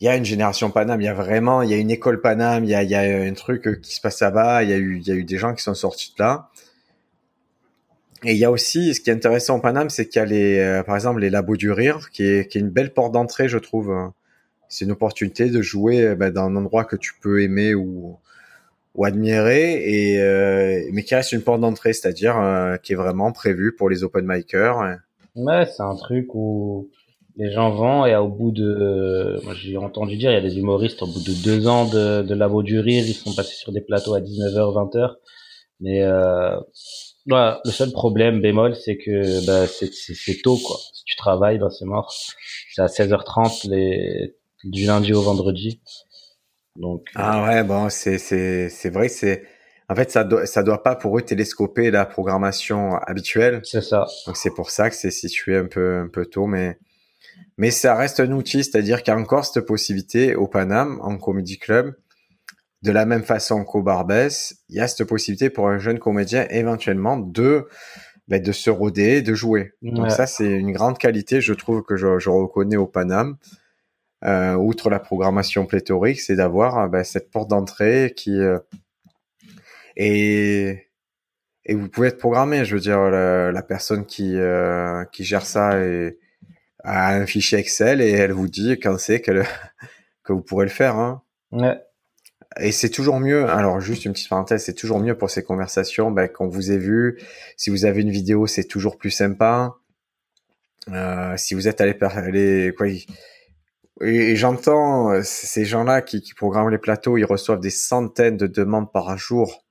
il 0.00 0.04
y 0.04 0.08
a 0.08 0.16
une 0.16 0.24
génération 0.24 0.70
Paname, 0.70 1.00
il 1.00 1.04
y 1.04 1.08
a 1.08 1.14
vraiment, 1.14 1.62
il 1.62 1.70
y 1.70 1.74
a 1.74 1.78
une 1.78 1.90
école 1.90 2.20
Paname, 2.20 2.64
il 2.64 2.70
y 2.70 2.74
a, 2.74 2.82
il 2.82 2.90
y 2.90 2.94
a 2.94 3.00
un 3.00 3.32
truc 3.32 3.80
qui 3.80 3.94
se 3.94 4.00
passe 4.00 4.20
là-bas, 4.20 4.62
il 4.62 4.70
y 4.70 4.72
a 4.72 4.76
eu, 4.76 4.98
il 4.98 5.06
y 5.06 5.10
a 5.10 5.14
eu 5.14 5.24
des 5.24 5.38
gens 5.38 5.54
qui 5.54 5.62
sont 5.62 5.74
sortis 5.74 6.12
de 6.16 6.22
là. 6.22 6.50
Et 8.24 8.32
il 8.32 8.38
y 8.38 8.44
a 8.44 8.50
aussi, 8.50 8.94
ce 8.94 9.00
qui 9.00 9.10
est 9.10 9.12
intéressant 9.12 9.56
en 9.56 9.60
Paname, 9.60 9.90
c'est 9.90 10.06
qu'il 10.06 10.20
y 10.20 10.22
a 10.22 10.26
les, 10.26 10.58
euh, 10.58 10.82
par 10.82 10.94
exemple, 10.94 11.20
les 11.20 11.30
labos 11.30 11.56
du 11.56 11.70
rire, 11.70 12.10
qui 12.10 12.24
est, 12.24 12.50
qui 12.50 12.58
est 12.58 12.60
une 12.60 12.70
belle 12.70 12.92
porte 12.92 13.12
d'entrée, 13.12 13.48
je 13.48 13.58
trouve. 13.58 14.12
C'est 14.68 14.84
une 14.84 14.90
opportunité 14.92 15.48
de 15.48 15.62
jouer 15.62 16.14
bah, 16.16 16.30
dans 16.30 16.42
un 16.44 16.56
endroit 16.56 16.84
que 16.84 16.96
tu 16.96 17.14
peux 17.20 17.42
aimer 17.42 17.74
ou, 17.74 18.18
ou 18.96 19.04
admirer 19.04 19.82
et 19.84 20.20
euh, 20.20 20.82
mais 20.92 21.02
qui 21.02 21.14
reste 21.14 21.32
une 21.32 21.42
porte 21.42 21.60
d'entrée, 21.60 21.92
c'est-à-dire 21.92 22.38
euh, 22.38 22.76
qui 22.78 22.92
est 22.92 22.96
vraiment 22.96 23.30
prévu 23.32 23.74
pour 23.76 23.88
les 23.88 24.02
open 24.02 24.26
micers. 24.26 24.74
Ouais, 25.36 25.66
c'est 25.66 25.82
un 25.82 25.96
truc 25.96 26.34
où 26.34 26.88
les 27.36 27.52
gens 27.52 27.70
vont 27.70 28.06
et 28.06 28.16
au 28.16 28.28
bout 28.28 28.50
de, 28.50 29.38
moi 29.44 29.52
j'ai 29.54 29.76
entendu 29.76 30.16
dire, 30.16 30.30
il 30.30 30.34
y 30.34 30.38
a 30.38 30.40
des 30.40 30.58
humoristes 30.58 31.02
au 31.02 31.06
bout 31.06 31.22
de 31.22 31.34
deux 31.44 31.68
ans 31.68 31.84
de, 31.84 32.22
de 32.22 32.34
labo 32.34 32.62
du 32.62 32.80
rire, 32.80 33.04
ils 33.06 33.14
sont 33.14 33.34
passés 33.34 33.54
sur 33.54 33.72
des 33.72 33.82
plateaux 33.82 34.14
à 34.14 34.20
19h, 34.20 34.56
20h. 34.56 35.16
Mais 35.80 36.02
euh, 36.02 36.56
voilà, 37.26 37.60
le 37.66 37.70
seul 37.70 37.92
problème 37.92 38.40
bémol, 38.40 38.74
c'est 38.74 38.96
que 38.96 39.44
bah, 39.46 39.66
c'est 39.66 40.42
tôt 40.42 40.56
quoi. 40.56 40.76
Si 40.94 41.04
tu 41.04 41.16
travailles, 41.16 41.58
bah, 41.58 41.68
c'est 41.70 41.84
mort. 41.84 42.14
C'est 42.72 42.80
à 42.80 42.86
16h30 42.86 43.68
les 43.68 44.34
du 44.64 44.86
lundi 44.86 45.12
au 45.12 45.20
vendredi. 45.20 45.80
Donc, 46.78 47.02
euh, 47.08 47.20
ah 47.22 47.44
ouais, 47.44 47.64
bon, 47.64 47.88
c'est, 47.88 48.18
c'est, 48.18 48.68
c'est 48.68 48.90
vrai, 48.90 49.08
c'est, 49.08 49.44
en 49.88 49.94
fait, 49.94 50.10
ça 50.10 50.24
doit, 50.24 50.46
ça 50.46 50.62
doit 50.62 50.82
pas 50.82 50.96
pour 50.96 51.16
eux 51.18 51.22
télescoper 51.22 51.90
la 51.90 52.06
programmation 52.06 52.96
habituelle. 52.96 53.60
C'est 53.62 53.82
ça. 53.82 54.06
Donc 54.26 54.36
c'est 54.36 54.54
pour 54.54 54.70
ça 54.70 54.90
que 54.90 54.96
c'est 54.96 55.10
situé 55.10 55.56
un 55.56 55.66
peu, 55.66 55.98
un 55.98 56.08
peu 56.08 56.26
tôt, 56.26 56.46
mais, 56.46 56.78
mais 57.56 57.70
ça 57.70 57.94
reste 57.94 58.20
un 58.20 58.32
outil, 58.32 58.64
c'est-à-dire 58.64 59.02
qu'il 59.02 59.14
y 59.14 59.16
a 59.16 59.20
encore 59.20 59.44
cette 59.44 59.64
possibilité 59.64 60.34
au 60.34 60.48
Paname, 60.48 60.98
en 61.02 61.16
Comedy 61.18 61.58
Club, 61.58 61.94
de 62.82 62.90
la 62.90 63.06
même 63.06 63.22
façon 63.22 63.64
qu'au 63.64 63.82
Barbès, 63.82 64.56
il 64.68 64.76
y 64.76 64.80
a 64.80 64.88
cette 64.88 65.06
possibilité 65.08 65.50
pour 65.50 65.68
un 65.68 65.78
jeune 65.78 65.98
comédien 65.98 66.46
éventuellement 66.50 67.16
de, 67.16 67.68
ben, 68.28 68.42
de 68.42 68.52
se 68.52 68.70
roder, 68.70 69.22
de 69.22 69.34
jouer. 69.34 69.72
Donc 69.82 70.10
ça, 70.10 70.26
c'est 70.26 70.50
une 70.50 70.72
grande 70.72 70.98
qualité, 70.98 71.40
je 71.40 71.54
trouve 71.54 71.82
que 71.82 71.96
je, 71.96 72.18
je 72.18 72.28
reconnais 72.28 72.76
au 72.76 72.86
Paname 72.86 73.36
euh, 74.24 74.54
outre 74.54 74.88
la 74.88 74.98
programmation 74.98 75.66
pléthorique, 75.66 76.20
c'est 76.20 76.36
d'avoir 76.36 76.78
euh, 76.78 76.88
ben, 76.88 77.04
cette 77.04 77.30
porte 77.30 77.48
d'entrée 77.50 78.14
qui 78.16 78.40
euh, 78.40 78.58
et 79.96 80.88
et 81.64 81.74
vous 81.74 81.88
pouvez 81.88 82.08
être 82.08 82.18
programmé. 82.18 82.64
Je 82.64 82.74
veux 82.74 82.80
dire, 82.80 82.98
la, 82.98 83.62
personne 83.62 84.06
qui 84.06 84.36
euh, 84.36 85.04
qui 85.06 85.24
gère 85.24 85.44
ça 85.44 85.78
et, 85.80 86.18
a 86.84 87.14
un 87.14 87.26
fichier 87.26 87.58
Excel 87.58 88.00
et 88.00 88.12
elle 88.12 88.32
vous 88.32 88.48
dit 88.48 88.78
quand 88.80 88.98
c'est 88.98 89.20
que 89.20 89.42
que 90.24 90.32
vous 90.32 90.42
pourrez 90.42 90.64
le 90.64 90.70
faire. 90.70 90.96
Hein. 90.96 91.22
Ouais. 91.52 91.78
Et 92.58 92.72
c'est 92.72 92.90
toujours 92.90 93.20
mieux. 93.20 93.46
Alors 93.50 93.80
juste 93.80 94.06
une 94.06 94.12
petite 94.12 94.30
parenthèse, 94.30 94.64
c'est 94.64 94.74
toujours 94.74 95.00
mieux 95.00 95.18
pour 95.18 95.28
ces 95.28 95.42
conversations 95.42 96.10
ben, 96.10 96.28
qu'on 96.28 96.48
vous 96.48 96.72
ait 96.72 96.78
vu. 96.78 97.20
Si 97.58 97.68
vous 97.68 97.84
avez 97.84 98.00
une 98.00 98.10
vidéo, 98.10 98.46
c'est 98.46 98.64
toujours 98.64 98.96
plus 98.96 99.10
sympa. 99.10 99.74
Si 101.36 101.54
vous 101.54 101.68
êtes 101.68 101.80
allé, 101.80 101.98
aller 102.00 102.72
quoi, 102.76 102.86
et, 104.00 104.36
j'entends 104.36 105.12
euh, 105.12 105.22
ces 105.22 105.64
gens-là 105.64 106.02
qui, 106.02 106.20
qui, 106.20 106.34
programment 106.34 106.70
les 106.70 106.78
plateaux, 106.78 107.16
ils 107.16 107.24
reçoivent 107.24 107.60
des 107.60 107.70
centaines 107.70 108.36
de 108.36 108.46
demandes 108.46 108.92
par 108.92 109.16
jour. 109.16 109.64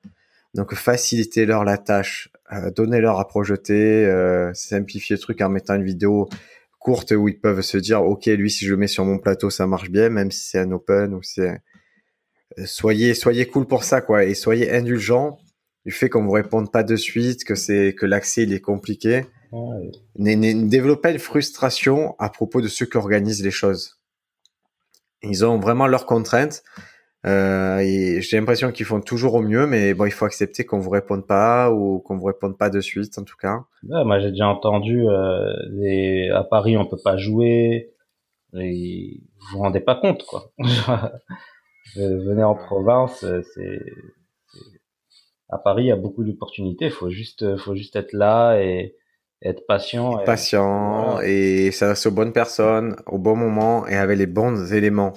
Donc 0.55 0.73
facilitez-leur 0.73 1.65
la 1.65 1.77
tâche, 1.77 2.29
euh, 2.53 2.71
donnez-leur 2.71 3.19
à 3.19 3.27
projeter, 3.27 4.05
euh, 4.05 4.53
simplifier 4.53 5.17
le 5.17 5.19
truc 5.19 5.41
en 5.41 5.49
mettant 5.49 5.75
une 5.75 5.83
vidéo 5.83 6.29
courte 6.79 7.11
où 7.11 7.27
ils 7.27 7.39
peuvent 7.39 7.61
se 7.61 7.77
dire 7.77 8.03
ok 8.03 8.27
lui 8.27 8.51
si 8.51 8.63
je 8.65 8.71
le 8.71 8.77
mets 8.77 8.87
sur 8.87 9.05
mon 9.05 9.17
plateau 9.17 9.49
ça 9.49 9.65
marche 9.65 9.89
bien 9.89 10.09
même 10.09 10.29
si 10.29 10.47
c'est 10.47 10.59
un 10.59 10.71
open 10.71 11.15
ou 11.15 11.23
c'est 11.23 11.59
euh, 12.59 12.65
soyez 12.65 13.15
soyez 13.15 13.47
cool 13.47 13.65
pour 13.65 13.83
ça 13.83 14.01
quoi 14.01 14.23
et 14.23 14.35
soyez 14.35 14.71
indulgents 14.71 15.39
du 15.83 15.91
fait 15.91 16.09
qu'on 16.09 16.23
vous 16.23 16.31
réponde 16.31 16.71
pas 16.71 16.83
de 16.83 16.95
suite 16.95 17.43
que 17.43 17.55
c'est 17.55 17.95
que 17.95 18.05
l'accès 18.05 18.43
il 18.43 18.53
est 18.53 18.61
compliqué 18.61 19.25
ouais. 19.51 19.91
ne 20.19 20.67
développez 20.67 21.01
pas 21.01 21.11
une 21.11 21.17
frustration 21.17 22.15
à 22.19 22.29
propos 22.29 22.61
de 22.61 22.67
ceux 22.67 22.85
qui 22.85 22.97
organisent 22.97 23.43
les 23.43 23.49
choses 23.49 23.99
ils 25.23 25.45
ont 25.45 25.59
vraiment 25.59 25.87
leurs 25.87 26.05
contraintes. 26.05 26.63
Euh, 27.25 27.81
j'ai 28.19 28.37
l'impression 28.37 28.71
qu'ils 28.71 28.85
font 28.85 29.01
toujours 29.01 29.33
au 29.33 29.41
mieux, 29.41 29.65
mais 29.65 29.95
bon, 29.95 30.05
il 30.05 30.11
faut 30.11 30.25
accepter 30.25 30.63
qu'on 30.63 30.79
vous 30.79 30.91
réponde 30.91 31.25
pas 31.25 31.71
ou 31.71 31.99
qu'on 31.99 32.17
vous 32.17 32.25
réponde 32.25 32.57
pas 32.57 32.69
de 32.69 32.79
suite, 32.79 33.17
en 33.17 33.23
tout 33.23 33.37
cas. 33.37 33.63
Ouais, 33.87 34.03
moi, 34.03 34.19
j'ai 34.19 34.29
déjà 34.29 34.47
entendu 34.47 35.07
euh, 35.07 35.53
les... 35.71 36.29
à 36.29 36.43
Paris, 36.43 36.77
on 36.77 36.85
peut 36.85 37.01
pas 37.03 37.17
jouer. 37.17 37.91
Et 38.53 39.21
vous 39.39 39.57
vous 39.57 39.59
rendez 39.59 39.79
pas 39.79 39.95
compte, 39.95 40.23
quoi. 40.25 40.51
Venez 41.95 42.43
en 42.43 42.55
province, 42.55 43.25
c'est 43.53 43.79
à 45.49 45.57
Paris, 45.57 45.83
il 45.83 45.87
y 45.87 45.91
a 45.91 45.97
beaucoup 45.97 46.23
d'opportunités. 46.23 46.89
Faut 46.89 47.09
juste, 47.09 47.57
faut 47.57 47.75
juste 47.75 47.95
être 47.95 48.13
là 48.13 48.59
et 48.59 48.95
être 49.45 49.65
patient. 49.67 50.19
Et... 50.19 50.25
Patient 50.25 51.19
et 51.21 51.71
ça 51.71 51.89
reste 51.89 52.05
aux 52.07 52.11
bonnes 52.11 52.33
personnes, 52.33 52.95
au 53.05 53.17
bon 53.17 53.35
moment 53.35 53.87
et 53.87 53.95
avec 53.95 54.17
les 54.17 54.25
bons 54.25 54.73
éléments. 54.73 55.13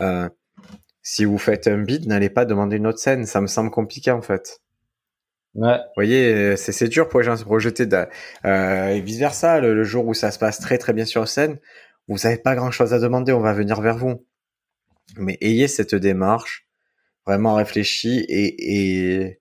Euh, 0.00 0.28
si 1.02 1.24
vous 1.24 1.38
faites 1.38 1.66
un 1.66 1.78
bid, 1.78 2.06
n'allez 2.06 2.30
pas 2.30 2.44
demander 2.44 2.76
une 2.76 2.86
autre 2.86 2.98
scène. 2.98 3.26
Ça 3.26 3.40
me 3.40 3.46
semble 3.46 3.70
compliqué 3.70 4.10
en 4.10 4.22
fait. 4.22 4.60
Ouais. 5.54 5.76
Vous 5.76 5.92
voyez, 5.96 6.56
c'est 6.56 6.88
dur 6.88 7.08
pour 7.08 7.20
les 7.20 7.26
gens 7.26 7.34
de 7.34 7.38
se 7.38 7.44
projeter. 7.44 7.86
Euh, 8.46 8.88
et 8.88 9.00
vice 9.00 9.18
versa, 9.18 9.60
le, 9.60 9.84
jour 9.84 10.06
où 10.06 10.14
ça 10.14 10.30
se 10.30 10.38
passe 10.38 10.58
très 10.58 10.78
très 10.78 10.94
bien 10.94 11.04
sur 11.04 11.28
scène, 11.28 11.58
vous 12.08 12.16
n'avez 12.24 12.38
pas 12.38 12.54
grand 12.54 12.70
chose 12.70 12.94
à 12.94 12.98
demander, 12.98 13.32
on 13.32 13.40
va 13.40 13.52
venir 13.52 13.80
vers 13.82 13.98
vous. 13.98 14.24
Mais 15.18 15.36
ayez 15.42 15.68
cette 15.68 15.94
démarche 15.94 16.66
vraiment 17.26 17.54
réfléchie 17.54 18.24
et, 18.28 18.76
et 19.20 19.40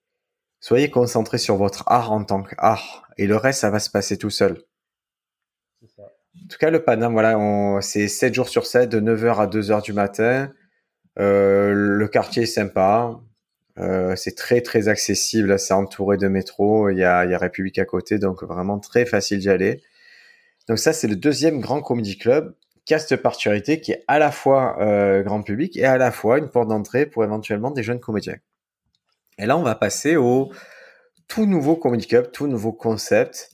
soyez 0.60 0.90
concentré 0.90 1.38
sur 1.38 1.56
votre 1.56 1.84
art 1.88 2.12
en 2.12 2.26
tant 2.26 2.44
qu'art 2.44 3.08
et 3.22 3.28
le 3.28 3.36
reste, 3.36 3.60
ça 3.62 3.70
va 3.70 3.78
se 3.78 3.92
passer 3.92 4.18
tout 4.18 4.32
seul. 4.32 4.64
Ça. 5.96 6.02
En 6.04 6.48
tout 6.50 6.58
cas, 6.58 6.72
le 6.72 6.84
Paname, 6.84 7.14
voilà, 7.14 7.38
c'est 7.82 8.08
7 8.08 8.34
jours 8.34 8.50
sur 8.50 8.66
7, 8.66 8.90
de 8.90 9.00
9h 9.00 9.40
à 9.40 9.46
2h 9.46 9.84
du 9.84 9.94
matin. 9.94 10.52
Euh, 11.20 11.72
le 11.72 12.08
quartier 12.08 12.44
est 12.44 12.48
sympa. 12.48 13.20
Euh, 13.78 14.16
c'est 14.16 14.36
très 14.36 14.62
très 14.62 14.88
accessible, 14.88 15.60
c'est 15.60 15.74
entouré 15.74 16.18
de 16.18 16.28
métro, 16.28 16.90
il 16.90 16.98
y 16.98 17.04
a, 17.04 17.26
il 17.26 17.32
y 17.32 17.34
a 17.36 17.38
République 17.38 17.78
à 17.78 17.86
côté, 17.86 18.18
donc 18.18 18.44
vraiment 18.44 18.80
très 18.80 19.06
facile 19.06 19.38
d'y 19.38 19.50
aller. 19.50 19.84
Donc 20.68 20.80
ça, 20.80 20.92
c'est 20.92 21.08
le 21.08 21.16
deuxième 21.16 21.60
grand 21.60 21.82
comedy 21.82 22.18
club 22.18 22.56
qui 22.86 22.96
a 22.96 23.00
cette 23.00 23.22
particularité 23.22 23.80
qui 23.82 23.92
est 23.92 24.04
à 24.08 24.18
la 24.18 24.32
fois 24.32 24.78
euh, 24.82 25.22
grand 25.22 25.44
public 25.44 25.78
et 25.78 25.86
à 25.86 25.98
la 25.98 26.12
fois 26.12 26.40
une 26.40 26.50
porte 26.50 26.70
d'entrée 26.70 27.06
pour 27.06 27.24
éventuellement 27.24 27.70
des 27.70 27.84
jeunes 27.84 28.00
comédiens. 28.00 28.38
Et 29.38 29.46
là, 29.46 29.58
on 29.58 29.64
va 29.64 29.76
passer 29.76 30.16
au 30.16 30.52
tout 31.28 31.46
nouveau 31.46 31.76
comedy 31.76 32.08
club, 32.08 32.32
tout 32.32 32.48
nouveau 32.48 32.72
concept. 32.72 33.52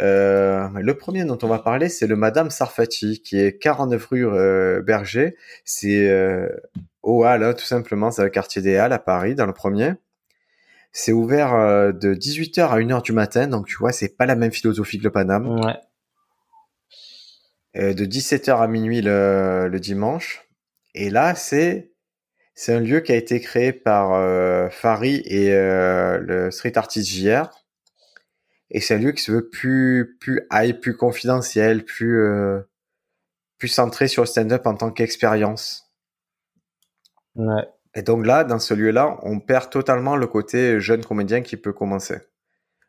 Euh, 0.00 0.68
le 0.74 0.96
premier 0.96 1.24
dont 1.24 1.38
on 1.42 1.48
va 1.48 1.58
parler, 1.58 1.88
c'est 1.88 2.06
le 2.06 2.16
Madame 2.16 2.50
Sarfati, 2.50 3.20
qui 3.22 3.38
est 3.38 3.58
49 3.58 4.06
rue 4.06 4.26
euh, 4.26 4.80
Berger. 4.82 5.36
C'est 5.64 6.08
euh, 6.08 6.48
au 7.02 7.24
Halles, 7.24 7.42
hein, 7.42 7.54
tout 7.54 7.64
simplement, 7.64 8.10
c'est 8.10 8.22
le 8.22 8.28
quartier 8.28 8.62
des 8.62 8.76
Halles 8.76 8.92
à 8.92 8.98
Paris, 8.98 9.34
dans 9.34 9.46
le 9.46 9.52
premier. 9.52 9.94
C'est 10.92 11.12
ouvert 11.12 11.52
de 11.92 12.14
18h 12.14 12.68
à 12.68 12.78
1h 12.78 13.02
du 13.02 13.12
matin, 13.12 13.46
donc 13.46 13.66
tu 13.66 13.76
vois, 13.76 13.92
c'est 13.92 14.16
pas 14.16 14.26
la 14.26 14.36
même 14.36 14.50
philosophie 14.50 14.98
que 14.98 15.04
le 15.04 15.10
Paname. 15.10 15.60
Ouais. 15.60 15.76
De 17.94 18.04
17h 18.04 18.60
à 18.60 18.66
minuit 18.66 19.02
le, 19.02 19.68
le 19.70 19.80
dimanche. 19.80 20.48
Et 20.94 21.10
là, 21.10 21.34
c'est 21.34 21.92
c'est 22.60 22.74
un 22.74 22.80
lieu 22.80 22.98
qui 22.98 23.12
a 23.12 23.14
été 23.14 23.38
créé 23.38 23.72
par 23.72 24.14
euh, 24.14 24.68
Fari 24.68 25.22
et 25.26 25.54
euh, 25.54 26.18
le 26.18 26.50
street 26.50 26.76
artist 26.76 27.08
JR. 27.08 27.48
Et 28.70 28.80
c'est 28.80 28.96
un 28.96 28.98
lieu 28.98 29.12
qui 29.12 29.22
se 29.22 29.30
veut 29.30 29.48
plus 29.48 30.16
plus 30.18 30.44
high, 30.50 30.76
plus 30.80 30.96
confidentiel, 30.96 31.84
plus 31.84 32.20
euh, 32.20 32.60
plus 33.58 33.68
centré 33.68 34.08
sur 34.08 34.24
le 34.24 34.26
stand-up 34.26 34.66
en 34.66 34.74
tant 34.74 34.90
qu'expérience. 34.90 35.92
Ouais. 37.36 37.62
Et 37.94 38.02
donc 38.02 38.26
là, 38.26 38.42
dans 38.42 38.58
ce 38.58 38.74
lieu-là, 38.74 39.20
on 39.22 39.38
perd 39.38 39.70
totalement 39.70 40.16
le 40.16 40.26
côté 40.26 40.80
jeune 40.80 41.04
comédien 41.04 41.42
qui 41.42 41.56
peut 41.56 41.72
commencer. 41.72 42.16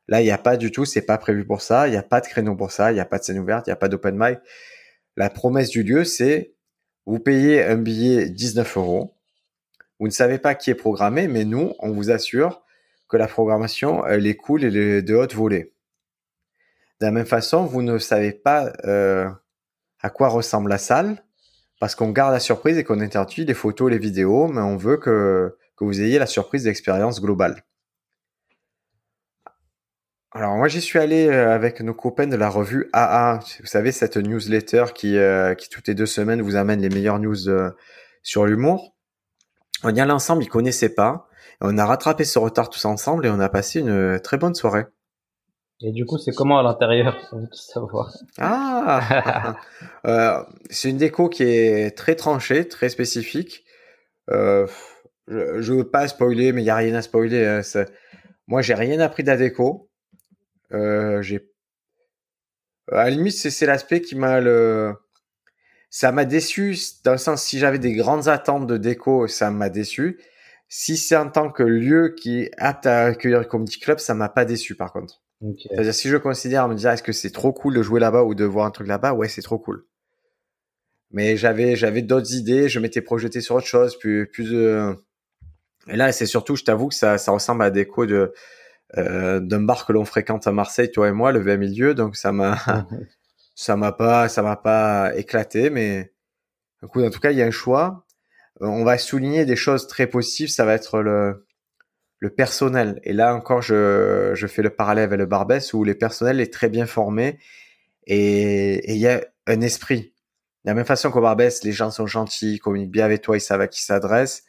Là, 0.07 0.21
il 0.21 0.23
n'y 0.23 0.31
a 0.31 0.39
pas 0.39 0.57
du 0.57 0.71
tout, 0.71 0.85
c'est 0.85 1.05
pas 1.05 1.19
prévu 1.19 1.45
pour 1.45 1.61
ça, 1.61 1.87
il 1.87 1.91
n'y 1.91 1.97
a 1.97 2.01
pas 2.01 2.21
de 2.21 2.25
créneau 2.25 2.55
pour 2.55 2.71
ça, 2.71 2.91
il 2.91 2.95
n'y 2.95 3.01
a 3.01 3.05
pas 3.05 3.19
de 3.19 3.23
scène 3.23 3.37
ouverte, 3.37 3.67
il 3.67 3.69
n'y 3.69 3.73
a 3.73 3.75
pas 3.75 3.87
d'open 3.87 4.15
mic. 4.17 4.39
La 5.15 5.29
promesse 5.29 5.69
du 5.69 5.83
lieu, 5.83 6.05
c'est 6.05 6.55
vous 7.05 7.19
payez 7.19 7.63
un 7.63 7.77
billet 7.77 8.29
19 8.29 8.77
euros. 8.77 9.18
Vous 9.99 10.07
ne 10.07 10.11
savez 10.11 10.39
pas 10.39 10.55
qui 10.55 10.69
est 10.69 10.75
programmé, 10.75 11.27
mais 11.27 11.43
nous, 11.43 11.73
on 11.79 11.91
vous 11.91 12.09
assure 12.09 12.63
que 13.09 13.17
la 13.17 13.27
programmation, 13.27 14.05
elle 14.05 14.27
est 14.27 14.35
cool 14.35 14.63
et 14.63 15.01
de 15.01 15.15
haute 15.15 15.33
volée. 15.33 15.73
De 17.01 17.05
la 17.05 17.11
même 17.11 17.25
façon, 17.25 17.65
vous 17.65 17.81
ne 17.81 17.97
savez 17.97 18.33
pas 18.33 18.73
euh, 18.83 19.29
à 20.01 20.09
quoi 20.09 20.27
ressemble 20.27 20.69
la 20.69 20.77
salle, 20.77 21.23
parce 21.79 21.95
qu'on 21.95 22.11
garde 22.11 22.33
la 22.33 22.41
surprise 22.41 22.77
et 22.77 22.83
qu'on 22.83 22.99
interdit 22.99 23.45
les 23.45 23.53
photos, 23.53 23.89
les 23.89 23.97
vidéos, 23.97 24.47
mais 24.47 24.61
on 24.61 24.75
veut 24.75 24.97
que, 24.97 25.55
vous 25.81 26.01
ayez 26.01 26.19
la 26.19 26.25
surprise 26.25 26.65
d'expérience 26.65 27.21
globale. 27.21 27.63
Alors 30.31 30.57
moi 30.57 30.67
j'y 30.67 30.81
suis 30.81 30.99
allé 30.99 31.27
euh, 31.27 31.55
avec 31.55 31.79
nos 31.79 31.93
copains 31.93 32.27
de 32.27 32.35
la 32.35 32.49
revue 32.49 32.89
AA, 32.91 33.39
vous 33.61 33.65
savez 33.65 33.93
cette 33.93 34.17
newsletter 34.17 34.85
qui, 34.93 35.17
euh, 35.17 35.55
qui 35.55 35.69
toutes 35.69 35.87
les 35.87 35.95
deux 35.95 36.05
semaines 36.05 36.41
vous 36.41 36.57
amène 36.57 36.81
les 36.81 36.89
meilleures 36.89 37.17
news 37.17 37.37
sur 38.21 38.45
l'humour. 38.45 38.93
On 39.83 39.93
y 39.93 39.99
allait 39.99 40.11
ensemble, 40.11 40.43
ils 40.43 40.49
connaissaient 40.49 40.93
pas. 40.93 41.27
On 41.61 41.77
a 41.77 41.85
rattrapé 41.85 42.23
ce 42.23 42.39
retard 42.39 42.69
tous 42.69 42.85
ensemble 42.85 43.25
et 43.25 43.29
on 43.29 43.39
a 43.39 43.49
passé 43.49 43.79
une 43.79 44.19
très 44.19 44.37
bonne 44.37 44.55
soirée. 44.55 44.85
Et 45.81 45.91
du 45.91 46.05
coup, 46.05 46.17
c'est 46.17 46.33
comment 46.33 46.59
à 46.59 46.63
l'intérieur 46.63 47.17
On 47.31 47.39
veut 47.39 47.47
tout 47.47 47.57
savoir. 47.57 48.13
Ah 48.37 49.55
euh, 50.05 50.43
C'est 50.69 50.89
une 50.89 50.97
déco 50.97 51.29
qui 51.29 51.43
est 51.43 51.97
très 51.97 52.15
tranchée, 52.15 52.67
très 52.67 52.89
spécifique. 52.89 53.63
Euh, 54.29 54.67
je, 55.27 55.61
je 55.61 55.73
veux 55.73 55.89
pas 55.89 56.07
spoiler, 56.09 56.51
mais 56.51 56.61
il 56.61 56.65
y 56.65 56.69
a 56.69 56.75
rien 56.75 56.95
à 56.95 57.01
spoiler. 57.01 57.45
Hein, 57.45 57.85
Moi, 58.47 58.61
j'ai 58.61 58.73
rien 58.73 58.99
appris 58.99 59.23
de 59.23 59.29
la 59.29 59.37
déco. 59.37 59.89
Euh, 60.73 61.21
j'ai 61.21 61.49
à 62.91 63.03
la 63.03 63.09
limite, 63.11 63.33
c'est 63.33 63.65
l'aspect 63.65 64.01
qui 64.01 64.15
m'a 64.15 64.39
le 64.39 64.95
ça 65.89 66.11
m'a 66.11 66.25
déçu 66.25 66.77
dans 67.03 67.13
le 67.13 67.17
sens 67.17 67.43
si 67.43 67.59
j'avais 67.59 67.79
des 67.79 67.93
grandes 67.93 68.27
attentes 68.27 68.67
de 68.67 68.77
déco, 68.77 69.27
ça 69.27 69.49
m'a 69.49 69.69
déçu. 69.69 70.19
Si 70.67 70.97
c'est 70.97 71.15
en 71.15 71.29
tant 71.29 71.49
que 71.49 71.63
lieu 71.63 72.13
qui 72.15 72.41
est 72.41 72.51
apte 72.57 72.85
à 72.85 73.05
accueillir 73.05 73.39
le 73.39 73.45
comedy 73.45 73.79
club, 73.79 73.97
ça 73.99 74.13
m'a 74.13 74.29
pas 74.29 74.45
déçu 74.45 74.75
par 74.75 74.93
contre. 74.93 75.21
C'est-à-dire 75.41 75.93
si 75.93 76.09
je 76.09 76.17
considère 76.17 76.67
me 76.67 76.75
dire 76.75 76.91
est-ce 76.91 77.01
que 77.01 77.13
c'est 77.13 77.31
trop 77.31 77.53
cool 77.53 77.73
de 77.73 77.81
jouer 77.81 77.99
là-bas 77.99 78.23
ou 78.23 78.35
de 78.35 78.43
voir 78.43 78.65
un 78.65 78.71
truc 78.71 78.87
là-bas, 78.87 79.13
ouais 79.13 79.29
c'est 79.29 79.41
trop 79.41 79.57
cool. 79.57 79.85
Mais 81.11 81.37
j'avais 81.37 81.75
j'avais 81.75 82.03
d'autres 82.03 82.35
idées, 82.35 82.69
je 82.69 82.79
m'étais 82.79 83.01
projeté 83.01 83.41
sur 83.41 83.55
autre 83.55 83.65
chose, 83.65 83.97
plus 83.97 84.29
plus 84.29 84.51
de 84.51 84.95
et 85.87 85.95
là 85.95 86.11
c'est 86.11 86.27
surtout 86.27 86.55
je 86.55 86.63
t'avoue 86.63 86.89
que 86.89 86.95
ça 86.95 87.17
ça 87.17 87.31
ressemble 87.31 87.63
à 87.63 87.65
la 87.65 87.71
déco 87.71 88.05
de 88.05 88.33
euh, 88.97 89.39
d'un 89.39 89.61
bar 89.61 89.85
que 89.85 89.93
l'on 89.93 90.05
fréquente 90.05 90.45
à 90.45 90.51
Marseille 90.51 90.91
toi 90.91 91.07
et 91.07 91.11
moi 91.11 91.31
le 91.31 91.39
20 91.39 91.57
milieu 91.57 91.93
donc 91.95 92.15
ça 92.15 92.31
m'a 92.31 92.57
ça 93.59 93.75
m'a 93.75 93.91
pas 93.91 94.29
ça 94.29 94.41
m'a 94.41 94.55
pas 94.55 95.11
éclaté 95.17 95.69
mais 95.69 96.13
écoute, 96.81 97.03
en 97.03 97.09
tout 97.09 97.19
cas 97.19 97.31
il 97.31 97.37
y 97.37 97.41
a 97.41 97.45
un 97.45 97.51
choix. 97.51 98.05
Euh, 98.61 98.67
on 98.67 98.85
va 98.85 98.97
souligner 98.97 99.45
des 99.45 99.57
choses 99.57 99.87
très 99.87 100.07
positives 100.07 100.47
ça 100.47 100.63
va 100.63 100.75
être 100.75 101.01
le 101.01 101.45
le 102.19 102.29
personnel. 102.29 103.01
Et 103.03 103.11
là 103.11 103.35
encore 103.35 103.61
je 103.61 104.31
je 104.33 104.47
fais 104.47 104.61
le 104.61 104.69
parallèle 104.69 105.05
avec 105.05 105.19
le 105.19 105.25
Barbès 105.25 105.73
où 105.73 105.83
le 105.83 105.93
personnel 105.95 106.39
est 106.39 106.53
très 106.53 106.69
bien 106.69 106.85
formé 106.85 107.37
et 108.07 108.93
il 108.93 108.97
y 108.97 109.07
a 109.09 109.21
un 109.45 109.59
esprit. 109.61 110.13
De 110.63 110.69
la 110.71 110.73
même 110.73 110.85
façon 110.85 111.11
qu'au 111.11 111.21
Barbès 111.21 111.63
les 111.65 111.73
gens 111.73 111.91
sont 111.91 112.07
gentils 112.07 112.53
ils 112.55 112.59
communiquent 112.59 112.91
bien 112.91 113.03
avec 113.03 113.21
toi 113.21 113.37
ils 113.37 113.41
savent 113.41 113.61
à 113.61 113.67
qui 113.67 113.83
s'adressent 113.83 114.43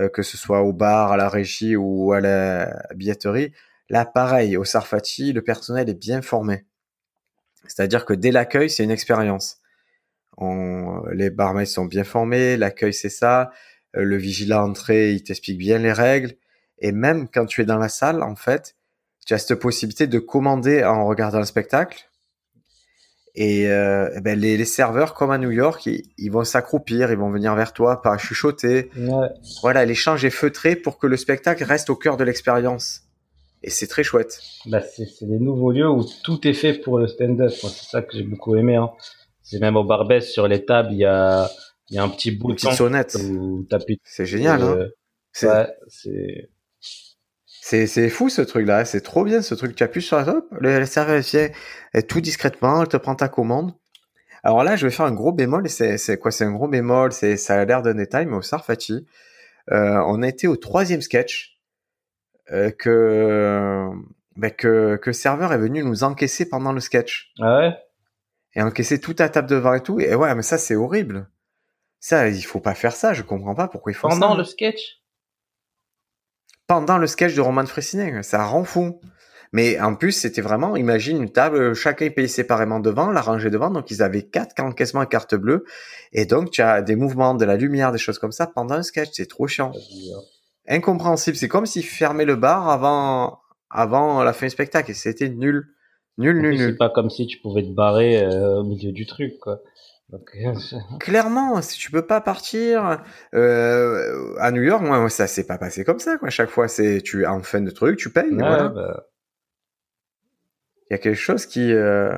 euh, 0.00 0.08
que 0.08 0.22
ce 0.22 0.38
soit 0.38 0.62
au 0.62 0.72
bar 0.72 1.12
à 1.12 1.18
la 1.18 1.28
régie 1.28 1.76
ou 1.76 2.14
à 2.14 2.20
la 2.22 2.74
billetterie. 2.94 3.52
Là 3.90 4.06
pareil 4.06 4.56
au 4.56 4.64
Sarfati 4.64 5.34
le 5.34 5.42
personnel 5.42 5.90
est 5.90 5.94
bien 5.94 6.22
formé 6.22 6.64
c'est-à-dire 7.68 8.04
que 8.04 8.14
dès 8.14 8.30
l'accueil, 8.30 8.70
c'est 8.70 8.84
une 8.84 8.90
expérience. 8.90 9.58
On- 10.38 11.02
les 11.12 11.30
barmaids 11.30 11.66
sont 11.66 11.86
bien 11.86 12.04
formés, 12.04 12.56
l'accueil 12.56 12.92
c'est 12.92 13.08
ça, 13.08 13.50
euh, 13.96 14.02
le 14.02 14.16
vigilant 14.16 14.64
entrée, 14.68 15.12
il 15.12 15.22
t'explique 15.22 15.58
bien 15.58 15.78
les 15.78 15.92
règles, 15.92 16.34
et 16.78 16.92
même 16.92 17.28
quand 17.32 17.46
tu 17.46 17.62
es 17.62 17.64
dans 17.64 17.78
la 17.78 17.88
salle, 17.88 18.22
en 18.22 18.36
fait, 18.36 18.76
tu 19.26 19.34
as 19.34 19.38
cette 19.38 19.58
possibilité 19.58 20.06
de 20.06 20.18
commander 20.18 20.84
en 20.84 21.06
regardant 21.06 21.38
le 21.38 21.46
spectacle. 21.46 22.08
Et 23.38 23.68
euh, 23.68 24.08
eh 24.14 24.20
ben, 24.22 24.38
les, 24.38 24.56
les 24.56 24.64
serveurs, 24.64 25.12
comme 25.12 25.30
à 25.30 25.36
New 25.36 25.50
York, 25.50 25.84
ils, 25.84 26.04
ils 26.16 26.30
vont 26.30 26.44
s'accroupir, 26.44 27.10
ils 27.10 27.18
vont 27.18 27.30
venir 27.30 27.54
vers 27.54 27.74
toi, 27.74 28.00
pas 28.00 28.16
chuchoter. 28.16 28.90
Ouais. 28.96 29.28
Voilà, 29.60 29.84
l'échange 29.84 30.24
est 30.24 30.30
feutré 30.30 30.74
pour 30.74 30.98
que 30.98 31.06
le 31.06 31.18
spectacle 31.18 31.62
reste 31.64 31.90
au 31.90 31.96
cœur 31.96 32.16
de 32.16 32.24
l'expérience. 32.24 33.02
Et 33.66 33.70
c'est 33.70 33.88
très 33.88 34.04
chouette. 34.04 34.40
Bah, 34.66 34.80
c'est 34.80 35.26
des 35.26 35.40
nouveaux 35.40 35.72
lieux 35.72 35.90
où 35.90 36.04
tout 36.22 36.46
est 36.46 36.54
fait 36.54 36.74
pour 36.74 36.98
le 37.00 37.08
stand-up. 37.08 37.50
C'est 37.50 37.68
ça 37.68 38.00
que 38.00 38.16
j'ai 38.16 38.22
beaucoup 38.22 38.54
aimé. 38.54 38.76
Hein. 38.76 38.90
C'est 39.42 39.58
même 39.58 39.76
au 39.76 39.82
Barbès, 39.82 40.24
sur 40.24 40.46
les 40.46 40.64
tables, 40.64 40.90
il 40.92 40.98
y 40.98 41.04
a, 41.04 41.50
y 41.90 41.98
a 41.98 42.02
un 42.04 42.08
petit 42.08 42.30
bouton 42.30 42.54
petite 42.54 42.72
sonnette. 42.72 43.16
où 43.20 43.64
t'appuies. 43.68 44.00
C'est 44.04 44.24
génial, 44.24 44.62
hein 44.62 44.76
euh, 44.78 44.88
C'est- 45.32 45.48
ouais, 45.48 46.46
c'est 47.86 48.08
fou 48.08 48.28
ce 48.28 48.42
truc-là, 48.42 48.84
c'est 48.84 49.00
trop 49.00 49.24
bien 49.24 49.42
ce 49.42 49.54
truc. 49.56 49.74
Tu 49.74 49.82
appuies 49.82 50.00
sur 50.02 50.16
la 50.16 50.24
top, 50.24 50.46
le, 50.52 50.78
le 50.78 50.86
serveur 50.86 51.20
vient 51.20 51.48
tout 52.08 52.20
discrètement, 52.20 52.82
elle 52.82 52.88
te 52.88 52.96
prend 52.96 53.16
ta 53.16 53.28
commande. 53.28 53.72
Alors 54.44 54.62
là, 54.62 54.76
je 54.76 54.86
vais 54.86 54.92
faire 54.92 55.06
un 55.06 55.12
gros 55.12 55.32
bémol, 55.32 55.68
c'est, 55.68 56.18
quoi? 56.20 56.30
C'est 56.30 56.44
un 56.44 56.52
gros 56.52 56.68
bémol, 56.68 57.12
c'est, 57.12 57.36
ça 57.36 57.60
a 57.60 57.64
l'air 57.64 57.82
d'un 57.82 57.94
détail, 57.94 58.26
mais 58.26 58.36
au 58.36 58.42
Sarfati, 58.42 59.06
euh, 59.72 60.00
on 60.06 60.22
a 60.22 60.28
été 60.28 60.46
au 60.46 60.54
troisième 60.56 61.02
sketch 61.02 61.55
que, 62.48 63.90
ben, 64.36 64.50
que, 64.50 64.96
que 64.96 65.10
le 65.10 65.14
serveur 65.14 65.52
est 65.52 65.58
venu 65.58 65.82
nous 65.82 66.04
encaisser 66.04 66.48
pendant 66.48 66.72
le 66.72 66.80
sketch. 66.80 67.32
Ah 67.40 67.58
ouais? 67.58 67.78
Et 68.54 68.62
encaisser 68.62 69.00
toute 69.00 69.20
la 69.20 69.28
table 69.28 69.48
devant 69.48 69.74
et 69.74 69.82
tout. 69.82 70.00
Et 70.00 70.14
ouais, 70.14 70.34
mais 70.34 70.42
ça, 70.42 70.58
c'est 70.58 70.76
horrible. 70.76 71.28
Ça, 72.00 72.28
il 72.28 72.42
faut 72.42 72.60
pas 72.60 72.74
faire 72.74 72.92
ça, 72.92 73.12
je 73.12 73.22
comprends 73.22 73.54
pas 73.54 73.68
pourquoi 73.68 73.92
ils 73.92 73.94
font 73.94 74.10
ça. 74.10 74.18
Pendant 74.18 74.36
le 74.36 74.44
sketch? 74.44 75.02
Pendant 76.66 76.98
le 76.98 77.06
sketch 77.06 77.34
de 77.34 77.40
Roman 77.40 77.66
Fressinet. 77.66 78.22
Ça 78.22 78.44
rend 78.44 78.64
fou. 78.64 79.00
Mais 79.52 79.78
en 79.78 79.94
plus, 79.94 80.12
c'était 80.12 80.40
vraiment, 80.40 80.76
imagine 80.76 81.22
une 81.22 81.30
table, 81.30 81.72
chacun 81.74 82.10
payait 82.10 82.28
séparément 82.28 82.80
devant, 82.80 83.10
la 83.10 83.20
rangée 83.20 83.48
devant, 83.48 83.70
donc 83.70 83.90
ils 83.90 84.02
avaient 84.02 84.24
quatre 84.24 84.60
encaissements 84.60 85.00
à 85.00 85.06
carte 85.06 85.36
bleue, 85.36 85.64
et 86.12 86.26
donc 86.26 86.50
tu 86.50 86.62
as 86.62 86.82
des 86.82 86.96
mouvements, 86.96 87.34
de 87.34 87.44
la 87.44 87.56
lumière, 87.56 87.92
des 87.92 87.98
choses 87.98 88.18
comme 88.18 88.32
ça 88.32 88.48
pendant 88.48 88.74
un 88.74 88.82
sketch, 88.82 89.10
c'est 89.12 89.28
trop 89.28 89.46
chiant. 89.46 89.72
Incompréhensible, 90.68 91.36
c'est 91.36 91.48
comme 91.48 91.66
s'ils 91.66 91.84
fermaient 91.84 92.24
le 92.24 92.36
bar 92.36 92.68
avant, 92.68 93.40
avant 93.70 94.22
la 94.24 94.32
fin 94.32 94.46
du 94.46 94.50
spectacle, 94.50 94.90
et 94.90 94.94
c'était 94.94 95.28
nul. 95.28 95.66
Nul, 96.18 96.40
nul, 96.40 96.50
plus, 96.50 96.58
C'est 96.58 96.66
nul. 96.68 96.76
pas 96.76 96.88
comme 96.90 97.10
si 97.10 97.26
tu 97.26 97.38
pouvais 97.40 97.62
te 97.62 97.72
barrer 97.74 98.22
euh, 98.22 98.60
au 98.60 98.64
milieu 98.64 98.90
du 98.92 99.06
truc, 99.06 99.38
quoi. 99.40 99.60
Donc, 100.08 100.30
Clairement, 101.00 101.60
si 101.62 101.78
tu 101.78 101.90
peux 101.90 102.06
pas 102.06 102.20
partir 102.20 103.00
euh, 103.34 104.34
à 104.38 104.50
New 104.52 104.62
York, 104.62 104.82
moi, 104.82 105.08
ça 105.10 105.26
s'est 105.26 105.46
pas 105.46 105.58
passé 105.58 105.84
comme 105.84 105.98
ça, 105.98 106.16
quoi. 106.16 106.30
Chaque 106.30 106.48
fois, 106.50 106.68
c'est 106.68 107.02
tu 107.02 107.26
en 107.26 107.42
fin 107.42 107.60
de 107.60 107.70
truc, 107.70 107.98
tu 107.98 108.10
payes. 108.10 108.30
ouais, 108.30 108.36
voilà. 108.38 108.68
bah, 108.68 109.06
Il 110.90 110.92
y 110.92 110.94
a 110.94 110.98
quelque 110.98 111.16
chose 111.18 111.46
qui. 111.46 111.72
euh, 111.72 112.12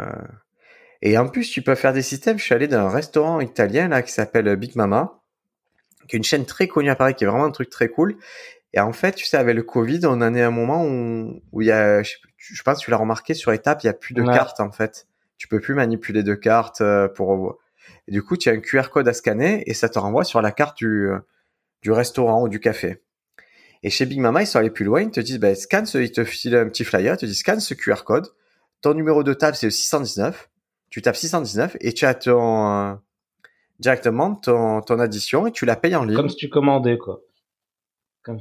Et 1.03 1.17
en 1.19 1.29
plus, 1.29 1.51
tu 1.51 1.63
peux 1.63 1.75
faire 1.75 1.93
des 1.93 2.03
systèmes. 2.03 2.39
Je 2.39 2.45
suis 2.45 2.55
allé 2.55 2.69
dans 2.69 2.79
un 2.87 2.91
restaurant 2.91 3.41
italien 3.41 3.89
là 3.89 4.03
qui 4.03 4.13
s'appelle 4.13 4.55
Big 4.57 4.77
Mama, 4.77 5.18
qui 6.09 6.17
est 6.17 6.19
une 6.19 6.25
chaîne 6.25 6.47
très 6.47 6.69
connue 6.69 6.91
à 6.91 6.97
Paris, 6.97 7.15
qui 7.15 7.25
est 7.25 7.27
vraiment 7.27 7.45
un 7.45 7.51
truc 7.51 7.71
très 7.71 7.89
cool. 7.89 8.17
Et 8.75 8.81
en 8.81 8.93
fait, 8.93 9.13
tu 9.13 9.27
sais, 9.27 9.37
avec 9.37 9.55
le 9.55 9.63
Covid, 9.63 10.01
on 10.05 10.21
en 10.21 10.35
est 10.35 10.43
à 10.43 10.49
un 10.49 10.51
moment 10.51 10.85
où, 10.85 11.43
où 11.53 11.63
il 11.63 11.69
y 11.69 11.73
a, 11.73 12.03
je, 12.03 12.63
pense 12.65 12.79
tu 12.79 12.91
l'as 12.91 12.97
remarqué 12.97 13.35
sur 13.35 13.53
étape, 13.53 13.83
il 13.83 13.87
y 13.87 13.91
a 13.91 13.95
plus 13.95 14.15
de 14.15 14.23
cartes 14.23 14.61
en 14.61 14.73
fait. 14.73 15.07
Tu 15.37 15.49
peux 15.49 15.61
plus 15.61 15.75
manipuler 15.75 16.23
de 16.23 16.35
cartes 16.35 16.81
euh, 16.81 17.09
pour. 17.09 17.59
Et 18.09 18.13
du 18.13 18.23
coup, 18.23 18.37
tu 18.37 18.49
as 18.49 18.53
un 18.53 18.61
QR 18.61 18.91
code 18.91 19.07
à 19.07 19.13
scanner 19.13 19.63
et 19.67 19.75
ça 19.75 19.89
te 19.89 19.99
renvoie 19.99 20.25
sur 20.25 20.43
la 20.43 20.51
carte 20.51 20.77
du 20.79 21.11
du 21.83 21.93
restaurant 21.93 22.43
ou 22.43 22.49
du 22.49 22.61
café. 22.61 23.03
Et 23.83 23.91
chez 23.91 24.07
Big 24.07 24.19
Mama, 24.21 24.43
ils 24.43 24.47
sont 24.47 24.59
allés 24.59 24.71
plus 24.71 24.85
loin, 24.85 25.03
ils 25.03 25.11
te 25.11 25.21
disent, 25.21 25.39
ben, 25.39 25.55
scanne 25.55 25.87
ce, 25.87 25.99
ils 25.99 26.11
te 26.11 26.25
filent 26.25 26.57
un 26.57 26.69
petit 26.69 26.85
flyer, 26.85 27.15
ils 27.15 27.19
te 27.19 27.27
disent, 27.27 27.39
scanne 27.39 27.61
ce 27.61 27.75
QR 27.75 28.03
code, 28.05 28.29
ton 28.81 28.95
numéro 28.95 29.23
de 29.23 29.35
table, 29.35 29.57
c'est 29.57 29.67
le 29.67 29.71
619, 29.71 30.51
tu 30.91 31.03
tapes 31.03 31.17
619 31.17 31.77
et 31.81 31.93
tu 31.93 32.05
as 32.05 32.15
ton, 32.15 32.71
euh, 32.71 32.95
directement 33.79 34.35
ton, 34.35 34.81
ton 34.81 34.99
addition 34.99 35.47
et 35.47 35.53
tu 35.53 35.65
la 35.65 35.77
payes 35.77 35.97
en 35.97 36.05
ligne. 36.05 36.17
Comme 36.17 36.29
si 36.29 36.37
tu 36.37 36.49
commandais, 36.49 36.99
quoi. 36.99 37.21
Comme 38.23 38.41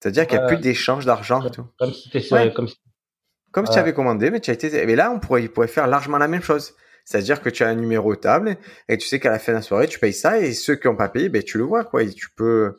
C'est-à-dire 0.00 0.26
qu'il 0.26 0.38
n'y 0.38 0.44
a 0.44 0.46
plus 0.46 0.58
d'échange 0.58 1.06
d'argent 1.06 1.44
et 1.44 1.50
tout. 1.50 1.66
Comme 1.78 1.92
si, 1.92 2.10
ouais. 2.32 2.52
comme 2.52 2.68
si... 2.68 2.76
comme 3.50 3.66
si 3.66 3.72
tu 3.72 3.78
avais 3.78 3.94
commandé, 3.94 4.30
mais 4.30 4.40
tu 4.40 4.50
as 4.50 4.54
été, 4.54 4.86
mais 4.86 4.96
là, 4.96 5.10
on 5.10 5.18
pourrait, 5.18 5.42
il 5.42 5.50
pourrait 5.50 5.68
faire 5.68 5.86
largement 5.86 6.18
la 6.18 6.28
même 6.28 6.42
chose. 6.42 6.74
C'est-à-dire 7.04 7.42
que 7.42 7.50
tu 7.50 7.64
as 7.64 7.68
un 7.68 7.74
numéro 7.74 8.14
de 8.14 8.20
table 8.20 8.56
et 8.88 8.96
tu 8.96 9.08
sais 9.08 9.18
qu'à 9.18 9.30
la 9.30 9.38
fin 9.38 9.52
de 9.52 9.56
la 9.56 9.62
soirée, 9.62 9.88
tu 9.88 9.98
payes 9.98 10.12
ça 10.12 10.38
et 10.38 10.52
ceux 10.52 10.76
qui 10.76 10.86
n'ont 10.86 10.96
pas 10.96 11.08
payé, 11.08 11.28
ben, 11.28 11.42
tu 11.42 11.58
le 11.58 11.64
vois, 11.64 11.84
quoi. 11.84 12.04
Et 12.04 12.10
tu 12.10 12.30
peux, 12.30 12.78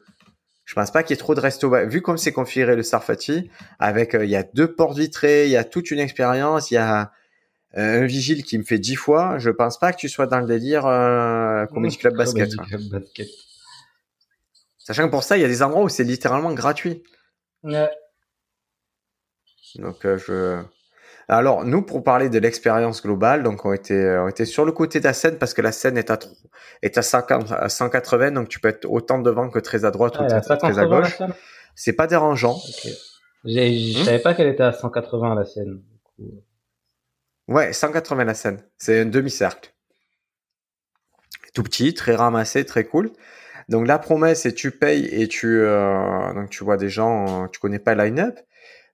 je 0.63 0.76
pense 0.76 0.91
pas 0.91 1.03
qu'il 1.03 1.13
y 1.13 1.15
ait 1.15 1.17
trop 1.17 1.36
de 1.36 1.41
resto. 1.41 1.69
Vu 1.88 2.01
comme 2.01 2.17
c'est 2.17 2.32
configuré 2.32 2.76
le 2.76 2.84
Sarfati, 2.84 3.49
avec, 3.80 4.15
euh, 4.15 4.24
il 4.24 4.32
y 4.32 4.38
a 4.38 4.43
deux 4.43 4.74
portes 4.74 4.97
vitrées, 4.97 5.45
il 5.45 5.51
y 5.51 5.57
a 5.57 5.65
toute 5.65 5.91
une 5.91 5.99
expérience, 5.99 6.71
il 6.71 6.76
y 6.76 6.78
a 6.78 7.11
un 7.74 8.05
vigile 8.05 8.43
qui 8.43 8.57
me 8.57 8.63
fait 8.63 8.80
dix 8.80 8.95
fois. 8.95 9.38
Je 9.39 9.49
pense 9.49 9.80
pas 9.80 9.93
que 9.93 9.97
tu 9.97 10.09
sois 10.09 10.28
dans 10.28 10.39
le 10.39 10.47
délire 10.47 10.86
euh, 10.86 11.65
Comedy 11.67 11.97
Club 11.99 12.15
Basket. 12.15 12.49
Sachant 14.78 15.05
que 15.05 15.11
pour 15.11 15.24
ça, 15.24 15.38
il 15.38 15.41
y 15.41 15.45
a 15.45 15.47
des 15.47 15.63
endroits 15.63 15.84
où 15.84 15.89
c'est 15.89 16.03
littéralement 16.03 16.53
gratuit. 16.53 17.03
Ouais. 17.63 17.89
Donc, 19.76 20.05
euh, 20.05 20.17
je, 20.17 20.61
alors, 21.28 21.63
nous, 21.63 21.82
pour 21.82 22.03
parler 22.03 22.30
de 22.30 22.38
l'expérience 22.38 23.01
globale, 23.01 23.43
donc 23.43 23.65
on 23.65 23.74
était, 23.74 24.17
on 24.17 24.28
était 24.28 24.45
sur 24.45 24.65
le 24.65 24.71
côté 24.71 24.99
de 24.99 25.05
la 25.05 25.13
scène 25.13 25.38
parce 25.38 25.53
que 25.53 25.61
la 25.61 25.71
scène 25.71 25.97
est 25.97 26.11
à, 26.11 26.19
est 26.82 26.97
à, 26.97 27.01
50, 27.01 27.51
à 27.51 27.69
180, 27.69 28.32
donc 28.32 28.49
tu 28.49 28.59
peux 28.59 28.67
être 28.67 28.86
autant 28.86 29.19
devant 29.19 29.49
que 29.49 29.59
très 29.59 29.86
à 29.86 29.91
droite 29.91 30.19
ou 30.19 30.28
très, 30.28 30.80
à 30.80 30.86
gauche. 30.86 31.21
C'est 31.76 31.93
pas 31.93 32.07
dérangeant. 32.07 32.57
Je 33.45 34.01
hmm? 34.01 34.05
savais 34.05 34.19
pas 34.19 34.34
qu'elle 34.34 34.47
était 34.47 34.63
à 34.63 34.74
180 34.74 35.36
la 35.36 35.45
scène. 35.45 35.82
Ouais, 37.48 37.74
180 37.74 38.24
la 38.24 38.34
scène. 38.34 38.64
C'est 38.78 39.02
un 39.02 39.06
demi-cercle. 39.06 39.74
Tout 41.54 41.64
petit, 41.64 41.94
très 41.94 42.16
ramassé, 42.16 42.66
très 42.66 42.86
cool. 42.86 43.12
Donc 43.70 43.88
la 43.88 44.00
promesse, 44.00 44.41
c'est 44.41 44.54
tu 44.54 44.72
payes 44.72 45.06
et 45.06 45.28
tu, 45.28 45.60
euh, 45.62 46.34
donc 46.34 46.50
tu 46.50 46.64
vois 46.64 46.78
des 46.78 46.89
gens, 46.89 47.48
tu 47.50 47.60
connais 47.60 47.80
pas 47.80 47.96
le 47.96 48.04
line-up. 48.06 48.39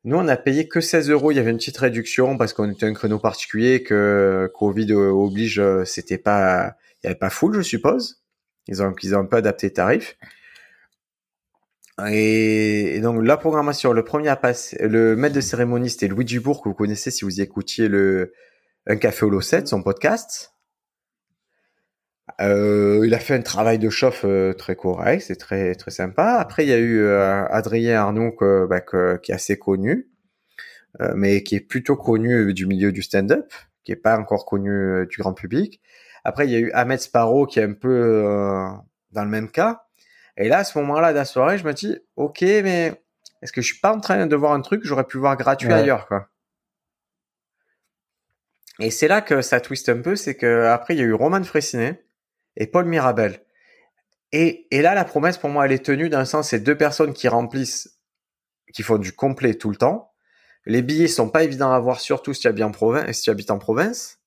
Nous, 0.04 0.18
on 0.18 0.28
a 0.28 0.38
payé 0.38 0.68
que 0.68 0.82
16 0.82 1.10
euros. 1.10 1.32
Il 1.32 1.36
y 1.36 1.40
avait 1.40 1.52
une 1.52 1.58
petite 1.58 1.78
réduction 1.78 2.38
parce 2.38 2.54
qu'on 2.54 2.72
était 2.72 2.86
un 2.86 2.94
créneau 2.94 3.20
particulier 3.20 3.84
que 3.84 4.50
Covid 4.56 4.94
oblige. 4.94 5.62
C'était 5.86 6.18
pas, 6.18 6.76
il 7.04 7.08
y 7.08 7.10
avait 7.10 7.20
pas 7.20 7.30
full, 7.30 7.54
je 7.54 7.62
suppose. 7.62 8.24
Ils 8.68 8.82
ont, 8.82 8.94
ils 9.04 9.16
ont 9.16 9.20
un 9.20 9.26
peu 9.26 9.38
adapté 9.38 9.68
les 9.68 9.74
tarifs. 9.74 10.18
Et, 12.08 13.00
donc 13.02 13.24
la 13.24 13.38
programmation, 13.38 13.94
le 13.94 14.04
premier 14.04 14.30
à 14.30 14.36
passer, 14.36 14.78
le 14.82 15.16
maître 15.16 15.36
de 15.36 15.42
cérémonie, 15.42 15.90
c'était 15.90 16.08
Louis 16.08 16.26
Dubourg 16.26 16.62
que 16.62 16.70
vous 16.70 16.76
connaissez 16.76 17.12
si 17.12 17.26
vous 17.26 17.42
écoutiez 17.42 17.88
le 17.88 18.34
un 18.88 18.96
café 18.96 19.26
au 19.26 19.42
7, 19.42 19.68
son 19.68 19.84
podcast. 19.84 20.54
Euh, 22.42 23.02
il 23.06 23.14
a 23.14 23.20
fait 23.20 23.36
un 23.36 23.42
travail 23.42 23.80
de 23.80 23.90
chauffe 23.90 24.24
euh, 24.24 24.54
très 24.54 24.76
correct, 24.76 25.22
c'est 25.22 25.36
très 25.36 25.76
très 25.76 25.92
sympa. 25.92 26.36
Après, 26.36 26.66
il 26.66 26.70
y 26.70 26.74
a 26.74 26.78
eu 26.78 27.00
euh, 27.00 27.46
Adrien 27.50 28.00
Arnaud 28.00 28.36
bah, 28.68 28.82
qui 28.82 29.32
est 29.32 29.36
assez 29.36 29.58
connu, 29.58 30.10
mais 31.16 31.44
qui 31.44 31.56
est 31.56 31.60
plutôt 31.62 31.96
connu 31.96 32.54
du 32.54 32.66
milieu 32.66 32.92
du 32.92 33.02
stand-up, 33.02 33.54
qui 33.84 33.92
est 33.92 33.96
pas 33.96 34.18
encore 34.18 34.46
connu 34.46 35.06
du 35.08 35.18
grand 35.18 35.34
public. 35.34 35.82
Après, 36.24 36.48
il 36.48 36.52
y 36.52 36.56
a 36.56 36.60
eu 36.60 36.72
Ahmed 36.74 37.00
Sparrow 37.00 37.46
qui 37.46 37.60
est 37.60 37.64
un 37.64 37.74
peu 37.74 38.24
dans 39.12 39.24
le 39.24 39.30
même 39.30 39.50
cas. 39.52 39.89
Et 40.40 40.48
là, 40.48 40.60
à 40.60 40.64
ce 40.64 40.78
moment-là 40.80 41.12
de 41.12 41.18
la 41.18 41.26
soirée, 41.26 41.58
je 41.58 41.66
me 41.66 41.74
dis, 41.74 42.00
ok, 42.16 42.42
mais 42.42 42.94
est-ce 43.42 43.52
que 43.52 43.62
je 43.62 43.68
suis 43.68 43.80
pas 43.80 43.94
en 43.94 44.00
train 44.00 44.26
de 44.26 44.36
voir 44.36 44.54
un 44.54 44.62
truc 44.62 44.82
que 44.82 44.88
j'aurais 44.88 45.04
pu 45.04 45.18
voir 45.18 45.38
gratuit 45.38 45.72
ailleurs, 45.72 46.08
quoi? 46.08 46.30
Et 48.80 48.90
c'est 48.90 49.10
là 49.10 49.22
que 49.22 49.42
ça 49.42 49.60
twiste 49.60 49.90
un 49.90 50.02
peu, 50.02 50.16
c'est 50.16 50.36
que 50.36 50.64
après 50.66 50.96
il 50.96 51.00
y 51.00 51.02
a 51.02 51.06
eu 51.06 51.14
Roman 51.14 51.44
Fressinet 51.44 52.06
et 52.56 52.66
Paul 52.66 52.86
Mirabel. 52.86 53.44
Et, 54.32 54.68
et 54.72 54.82
là, 54.82 54.96
la 54.96 55.04
promesse 55.04 55.38
pour 55.38 55.50
moi, 55.50 55.66
elle 55.66 55.74
est 55.74 55.86
tenue 55.86 56.08
d'un 56.08 56.24
sens, 56.24 56.50
c'est 56.50 56.62
deux 56.62 56.78
personnes 56.78 57.14
qui 57.14 57.28
remplissent, 57.28 58.00
qui 58.74 58.82
font 58.84 58.98
du 58.98 59.12
complet 59.12 59.56
tout 59.56 59.70
le 59.70 59.76
temps. 59.76 60.14
Les 60.66 60.82
billets 60.82 61.08
sont 61.08 61.30
pas 61.30 61.44
évidents 61.44 61.74
à 61.74 61.76
avoir, 61.76 62.00
surtout 62.00 62.34
si 62.34 62.42
tu 62.42 62.48
habites 62.48 62.64
en 62.64 62.72
province. 62.72 63.18
Si 63.18 63.24
tu 63.24 63.30
habites 63.30 63.52
en 63.52 63.60
province. 63.60 64.19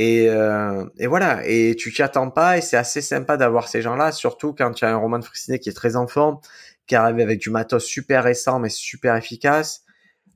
Et, 0.00 0.28
euh, 0.28 0.84
et 1.00 1.08
voilà, 1.08 1.44
et 1.44 1.74
tu 1.74 1.92
t'y 1.92 2.02
attends 2.02 2.30
pas, 2.30 2.56
et 2.56 2.60
c'est 2.60 2.76
assez 2.76 3.00
sympa 3.00 3.36
d'avoir 3.36 3.66
ces 3.66 3.82
gens-là, 3.82 4.12
surtout 4.12 4.54
quand 4.54 4.70
tu 4.70 4.84
as 4.84 4.90
un 4.92 4.96
Roman 4.96 5.20
Frissinet 5.20 5.58
qui 5.58 5.70
est 5.70 5.72
très 5.72 5.96
en 5.96 6.06
forme, 6.06 6.38
qui 6.86 6.94
arrive 6.94 7.18
avec 7.18 7.40
du 7.40 7.50
matos 7.50 7.84
super 7.84 8.22
récent 8.22 8.60
mais 8.60 8.68
super 8.68 9.16
efficace. 9.16 9.82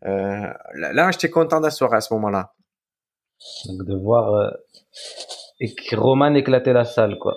Euh, 0.04 0.52
là, 0.74 1.10
j'étais 1.12 1.30
content 1.30 1.60
d'asseoir 1.60 1.94
à 1.94 2.00
ce 2.00 2.12
moment-là. 2.14 2.54
Donc 3.68 3.86
de 3.86 3.94
voir 3.94 4.34
euh, 4.34 4.50
et 5.60 5.72
Roman 5.92 6.34
éclatait 6.34 6.72
la 6.72 6.84
salle, 6.84 7.16
quoi. 7.20 7.36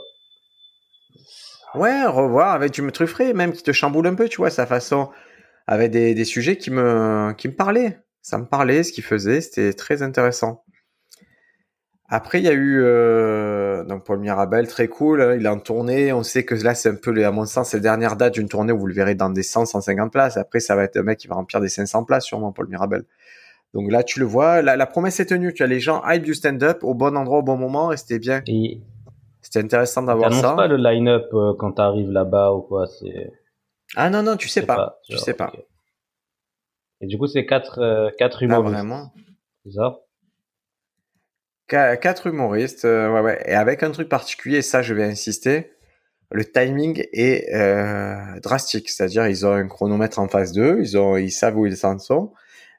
Ouais, 1.76 2.08
revoir 2.08 2.56
avec 2.56 2.72
du 2.72 2.92
truffré, 2.92 3.34
même 3.34 3.54
qui 3.54 3.62
te 3.62 3.72
chamboule 3.72 4.08
un 4.08 4.16
peu, 4.16 4.28
tu 4.28 4.38
vois, 4.38 4.50
sa 4.50 4.66
façon, 4.66 5.12
avec 5.68 5.92
des, 5.92 6.16
des 6.16 6.26
sujets 6.26 6.58
qui 6.58 6.72
me, 6.72 7.34
qui 7.38 7.50
me 7.50 7.54
parlaient. 7.54 8.00
Ça 8.24 8.40
me 8.40 8.46
parlait, 8.46 8.82
ce 8.82 8.92
qu'il 8.92 9.04
faisait, 9.04 9.42
c'était 9.42 9.74
très 9.74 10.02
intéressant. 10.02 10.64
Après, 12.08 12.40
il 12.40 12.46
y 12.46 12.50
a 12.50 12.54
eu 12.54 12.82
euh, 12.84 13.84
donc 13.84 14.04
Paul 14.04 14.20
Mirabel, 14.20 14.68
très 14.68 14.88
cool. 14.88 15.22
Hein, 15.22 15.36
il 15.40 15.46
est 15.46 15.50
en 15.50 15.60
tournée. 15.60 16.14
On 16.14 16.22
sait 16.22 16.46
que 16.46 16.54
là, 16.56 16.76
c'est 16.76 16.90
un 16.90 16.96
peu, 16.96 17.26
à 17.26 17.32
mon 17.32 17.46
sens, 17.46 17.70
c'est 17.70 17.78
la 17.78 17.84
dernière 17.84 18.16
date 18.16 18.36
d'une 18.36 18.48
tournée 18.48 18.72
où 18.72 18.78
vous 18.78 18.88
le 18.88 18.94
verrez 18.94 19.16
dans 19.16 19.30
des 19.30 19.42
100, 19.42 19.66
150 19.66 20.12
places. 20.12 20.38
Après, 20.38 20.60
ça 20.60 20.76
va 20.76 20.84
être 20.84 20.98
un 20.98 21.04
mec 21.04 21.18
qui 21.18 21.28
va 21.28 21.36
remplir 21.36 21.62
des 21.62 21.70
500 21.70 22.04
places, 22.04 22.26
sûrement, 22.26 22.52
Paul 22.52 22.68
Mirabel. 22.68 23.06
Donc 23.74 23.92
là, 23.92 24.04
tu 24.04 24.20
le 24.20 24.26
vois, 24.26 24.62
la, 24.62 24.86
promesse 24.86 25.20
est 25.20 25.26
tenue. 25.26 25.54
Tu 25.54 25.64
as 25.64 25.68
les 25.68 25.82
gens 25.82 26.02
hype 26.06 26.24
du 26.24 26.34
stand-up 26.34 26.84
au 26.84 26.94
bon 26.94 27.18
endroit 27.18 27.40
au 27.40 27.44
bon 27.44 27.58
moment 27.58 27.92
et 27.92 27.98
c'était 27.98 28.20
bien. 28.20 28.42
C'était 29.42 29.60
intéressant 29.60 30.04
d'avoir 30.04 30.34
ça. 30.34 30.54
pas 30.54 30.68
le 30.68 30.78
line-up 30.78 31.28
euh, 31.34 31.54
quand 31.60 31.74
tu 31.74 31.82
arrives 31.82 32.10
là-bas 32.10 32.54
ou 32.54 32.62
quoi. 32.62 32.88
C'est. 32.88 33.34
Ah 33.96 34.10
non 34.10 34.24
non, 34.24 34.38
tu 34.38 34.48
sais 34.48 34.66
pas. 34.66 35.00
Tu 35.04 35.18
sais 35.18 35.34
pas. 35.34 35.52
Et 37.02 37.08
du 37.08 37.18
coup, 37.18 37.28
c'est 37.28 37.46
quatre 37.46 37.80
euh, 37.80 38.10
quatre 38.18 38.40
ah, 38.42 38.46
humoristes. 38.46 38.74
vraiment? 38.74 39.12
C'est 39.66 39.74
ça? 39.74 40.00
Quatre 41.68 42.28
humoristes, 42.28 42.86
euh, 42.86 43.12
ouais 43.12 43.22
ouais. 43.22 43.44
Et 43.46 43.54
avec 43.54 43.84
un 43.84 43.92
truc 43.92 44.10
particulier, 44.10 44.62
ça, 44.62 44.82
je 44.82 44.94
vais 44.94 45.04
insister. 45.04 45.72
Le 46.32 46.44
timing 46.44 47.06
est 47.14 47.52
drastique, 48.42 48.90
c'est-à-dire 48.90 49.28
ils 49.28 49.46
ont 49.46 49.54
un 49.54 49.68
chronomètre 49.68 50.20
en 50.20 50.28
face 50.28 50.52
d'eux, 50.52 50.80
ils 50.82 50.98
ont, 50.98 51.18
ils 51.18 51.32
savent 51.32 51.58
où 51.58 51.66
ils 51.66 51.86
en 51.86 52.00
sont 52.00 52.34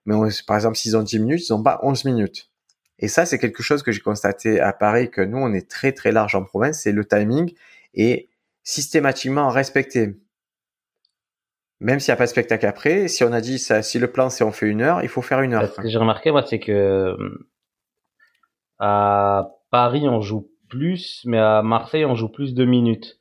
mais 0.06 0.14
par 0.46 0.56
exemple, 0.56 0.76
s'ils 0.76 0.96
ont 0.96 1.02
10 1.02 1.18
minutes, 1.18 1.48
ils 1.48 1.52
n'ont 1.52 1.62
pas 1.62 1.80
11 1.82 2.04
minutes. 2.04 2.50
Et 2.98 3.08
ça, 3.08 3.26
c'est 3.26 3.38
quelque 3.38 3.62
chose 3.62 3.82
que 3.82 3.92
j'ai 3.92 4.00
constaté 4.00 4.60
à 4.60 4.72
Paris, 4.72 5.10
que 5.10 5.20
nous, 5.20 5.36
on 5.36 5.52
est 5.52 5.68
très 5.68 5.92
très 5.92 6.12
large 6.12 6.34
en 6.34 6.44
province, 6.44 6.80
c'est 6.82 6.92
le 6.92 7.04
timing 7.04 7.52
est 7.92 8.28
systématiquement 8.62 9.50
respecté. 9.50 10.16
Même 11.80 12.00
s'il 12.00 12.10
n'y 12.10 12.14
a 12.14 12.16
pas 12.16 12.24
de 12.24 12.30
spectacle 12.30 12.64
après, 12.64 13.08
si 13.08 13.22
on 13.22 13.32
a 13.32 13.40
dit 13.42 13.58
ça, 13.58 13.82
si 13.82 13.98
le 13.98 14.10
plan 14.10 14.30
c'est 14.30 14.44
on 14.44 14.52
fait 14.52 14.66
une 14.66 14.80
heure, 14.80 15.02
il 15.02 15.08
faut 15.08 15.20
faire 15.20 15.42
une 15.42 15.52
heure. 15.52 15.70
Ce 15.74 15.80
que 15.80 15.88
j'ai 15.88 15.98
remarqué, 15.98 16.30
moi, 16.30 16.42
c'est 16.48 16.58
que 16.58 17.14
à 18.78 19.50
Paris, 19.70 20.08
on 20.08 20.20
joue 20.20 20.48
plus, 20.68 21.22
mais 21.24 21.38
à 21.38 21.62
Marseille, 21.62 22.04
on 22.04 22.14
joue 22.14 22.28
plus 22.28 22.54
de 22.54 22.64
minutes. 22.64 23.18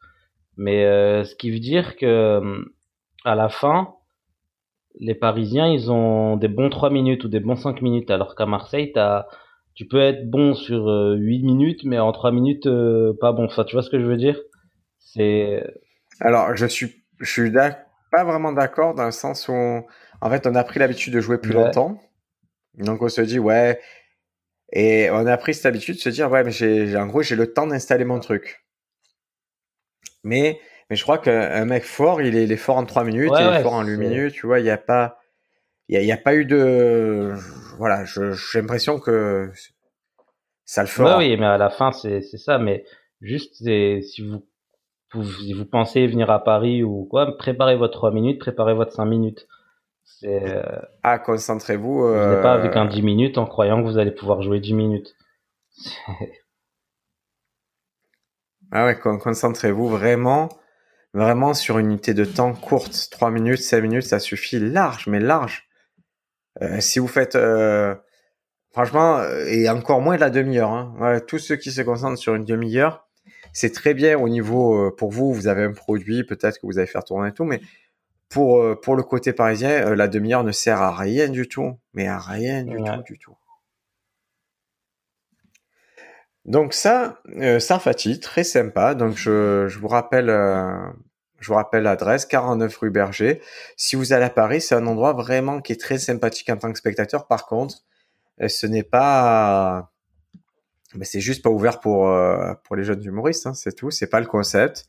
Mais 0.57 0.85
euh, 0.85 1.23
ce 1.23 1.35
qui 1.35 1.51
veut 1.51 1.59
dire 1.59 1.95
que 1.97 2.65
à 3.23 3.35
la 3.35 3.49
fin, 3.49 3.95
les 4.99 5.15
Parisiens, 5.15 5.67
ils 5.67 5.91
ont 5.91 6.37
des 6.37 6.47
bons 6.47 6.69
3 6.69 6.89
minutes 6.89 7.23
ou 7.25 7.27
des 7.27 7.39
bons 7.39 7.55
5 7.55 7.81
minutes, 7.81 8.11
alors 8.11 8.35
qu'à 8.35 8.45
Marseille, 8.45 8.91
as, 8.95 9.27
tu 9.73 9.85
peux 9.85 9.99
être 9.99 10.29
bon 10.29 10.53
sur 10.53 10.85
8 10.85 10.87
euh, 10.87 11.45
minutes, 11.45 11.83
mais 11.83 11.99
en 11.99 12.11
3 12.11 12.31
minutes, 12.31 12.67
euh, 12.67 13.13
pas 13.19 13.33
bon. 13.33 13.45
Enfin, 13.45 13.65
tu 13.65 13.75
vois 13.75 13.83
ce 13.83 13.89
que 13.89 13.99
je 13.99 14.05
veux 14.05 14.17
dire? 14.17 14.39
C'est. 14.99 15.63
Alors, 16.21 16.55
je 16.55 16.65
suis, 16.65 17.03
je 17.19 17.29
suis 17.29 17.51
pas 17.51 18.23
vraiment 18.23 18.53
d'accord 18.53 18.95
dans 18.95 19.05
le 19.05 19.11
sens 19.11 19.49
où, 19.49 19.53
en 19.53 20.29
fait, 20.29 20.47
on 20.47 20.55
a 20.55 20.63
pris 20.63 20.79
l'habitude 20.79 21.13
de 21.13 21.19
jouer 21.19 21.37
plus 21.37 21.51
longtemps. 21.51 21.99
Donc, 22.77 23.01
on 23.01 23.09
se 23.09 23.21
dit, 23.21 23.39
ouais. 23.39 23.79
Et 24.75 25.09
on 25.09 25.25
a 25.25 25.37
pris 25.37 25.53
cette 25.53 25.65
habitude 25.65 25.95
de 25.95 26.01
se 26.01 26.09
dire, 26.09 26.29
ouais, 26.29 26.43
mais 26.43 26.51
j'ai, 26.51 26.95
en 26.97 27.07
gros, 27.07 27.21
j'ai 27.21 27.35
le 27.35 27.51
temps 27.51 27.65
d'installer 27.65 28.05
mon 28.05 28.19
truc. 28.19 28.63
Mais 30.23 30.59
mais 30.89 30.95
je 30.95 31.01
crois 31.01 31.17
qu'un 31.17 31.65
mec 31.65 31.83
fort, 31.83 32.21
il 32.21 32.35
est, 32.35 32.57
fort 32.57 32.77
en 32.77 32.85
3 32.85 33.05
minutes, 33.05 33.31
il 33.35 33.43
est 33.43 33.63
fort 33.63 33.73
en 33.73 33.83
8 33.83 33.97
minutes, 33.97 34.33
tu 34.33 34.45
vois, 34.45 34.59
il 34.59 34.63
n'y 34.63 34.69
a 34.69 34.77
pas, 34.77 35.17
il 35.89 35.99
y 35.99 36.11
a, 36.11 36.17
pas 36.17 36.35
eu 36.35 36.45
de, 36.45 37.33
voilà, 37.77 38.05
j'ai 38.05 38.59
l'impression 38.59 38.99
que 38.99 39.51
Ça 40.63 40.81
le 40.81 40.87
fera. 40.87 41.17
oui, 41.17 41.35
mais 41.37 41.45
à 41.47 41.57
la 41.57 41.71
fin, 41.71 41.91
c'est 41.91 42.21
ça. 42.21 42.59
Mais 42.59 42.85
juste, 43.21 43.55
si 43.55 44.21
vous, 44.21 44.45
vous, 45.13 45.23
vous 45.55 45.65
pensez 45.65 46.05
venir 46.05 46.29
à 46.29 46.43
Paris 46.43 46.83
ou 46.83 47.05
quoi, 47.05 47.35
préparez 47.35 47.77
votre 47.77 47.93
3 47.93 48.11
minutes, 48.11 48.39
préparez 48.39 48.75
votre 48.75 48.91
5 48.91 49.05
minutes. 49.05 49.47
Euh, 50.23 50.63
ah, 51.03 51.19
concentrez-vous. 51.19 52.07
Vous 52.07 52.13
n'êtes 52.13 52.41
pas 52.41 52.53
avec 52.53 52.75
un 52.75 52.85
10 52.85 53.01
minutes 53.01 53.37
en 53.37 53.45
croyant 53.45 53.81
que 53.81 53.87
vous 53.87 53.97
allez 53.97 54.11
pouvoir 54.11 54.41
jouer 54.41 54.59
10 54.59 54.73
minutes. 54.73 55.15
ah 58.71 58.85
ouais, 58.85 58.97
concentrez-vous 58.97 59.87
vraiment, 59.89 60.49
vraiment 61.13 61.53
sur 61.53 61.79
une 61.79 61.87
unité 61.87 62.13
de 62.13 62.25
temps 62.25 62.53
courte. 62.53 63.09
3 63.11 63.31
minutes, 63.31 63.61
5 63.61 63.81
minutes, 63.81 64.03
ça 64.03 64.19
suffit 64.19 64.59
large, 64.59 65.07
mais 65.07 65.19
large. 65.19 65.67
Euh, 66.61 66.79
si 66.79 66.99
vous 66.99 67.07
faites, 67.07 67.35
euh, 67.35 67.95
franchement, 68.71 69.21
et 69.47 69.69
encore 69.69 70.01
moins 70.01 70.15
de 70.15 70.21
la 70.21 70.29
demi-heure, 70.29 70.71
hein. 70.71 71.19
tous 71.27 71.39
ceux 71.39 71.57
qui 71.57 71.71
se 71.71 71.81
concentrent 71.81 72.17
sur 72.17 72.35
une 72.35 72.45
demi-heure, 72.45 73.07
c'est 73.51 73.73
très 73.73 73.93
bien 73.93 74.17
au 74.17 74.29
niveau, 74.29 74.91
pour 74.91 75.11
vous, 75.11 75.33
vous 75.33 75.47
avez 75.47 75.63
un 75.63 75.73
produit, 75.73 76.23
peut-être 76.23 76.59
que 76.59 76.65
vous 76.65 76.77
allez 76.77 76.87
faire 76.87 77.03
tourner 77.03 77.29
et 77.29 77.33
tout, 77.33 77.45
mais 77.45 77.61
pour, 78.29 78.61
euh, 78.61 78.75
pour 78.79 78.95
le 78.95 79.03
côté 79.03 79.33
parisien, 79.33 79.69
euh, 79.69 79.95
la 79.95 80.07
demi-heure 80.07 80.43
ne 80.43 80.51
sert 80.51 80.81
à 80.81 80.95
rien 80.95 81.29
du 81.29 81.47
tout. 81.47 81.77
Mais 81.93 82.07
à 82.07 82.19
rien 82.19 82.63
du 82.63 82.77
tout, 82.77 83.03
du 83.03 83.19
tout. 83.19 83.37
Donc 86.45 86.73
ça, 86.73 87.19
euh, 87.37 87.59
Sarfati, 87.59 88.19
très 88.19 88.43
sympa. 88.43 88.93
Donc 88.93 89.15
je, 89.17 89.67
je 89.67 89.79
vous 89.79 89.87
rappelle, 89.87 90.29
euh, 90.29 90.77
je 91.39 91.47
vous 91.47 91.55
rappelle 91.55 91.83
l'adresse 91.83 92.25
49 92.25 92.75
rue 92.77 92.91
Berger. 92.91 93.41
Si 93.77 93.95
vous 93.95 94.13
allez 94.13 94.25
à 94.25 94.29
Paris, 94.29 94.61
c'est 94.61 94.75
un 94.75 94.85
endroit 94.85 95.13
vraiment 95.13 95.61
qui 95.61 95.73
est 95.73 95.79
très 95.79 95.97
sympathique 95.97 96.49
en 96.49 96.57
tant 96.57 96.71
que 96.71 96.77
spectateur. 96.77 97.27
Par 97.27 97.45
contre, 97.47 97.83
ce 98.47 98.67
n'est 98.67 98.83
pas, 98.83 99.91
mais 100.93 101.05
c'est 101.05 101.21
juste 101.21 101.41
pas 101.41 101.49
ouvert 101.49 101.79
pour 101.79 102.13
pour 102.63 102.75
les 102.75 102.83
jeunes 102.83 103.03
humoristes. 103.03 103.47
Hein, 103.47 103.53
c'est 103.55 103.73
tout. 103.73 103.91
C'est 103.91 104.07
pas 104.07 104.19
le 104.19 104.27
concept 104.27 104.87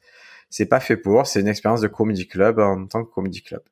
c'est 0.51 0.67
pas 0.67 0.81
fait 0.81 0.97
pour. 0.97 1.27
C'est 1.27 1.41
une 1.41 1.49
expérience 1.49 1.81
de 1.81 1.89
comedy 1.89 2.27
club 2.27 2.59
en 2.59 2.87
tant 2.87 3.05
que 3.05 3.11
comedy 3.11 3.43
club. 3.43 3.63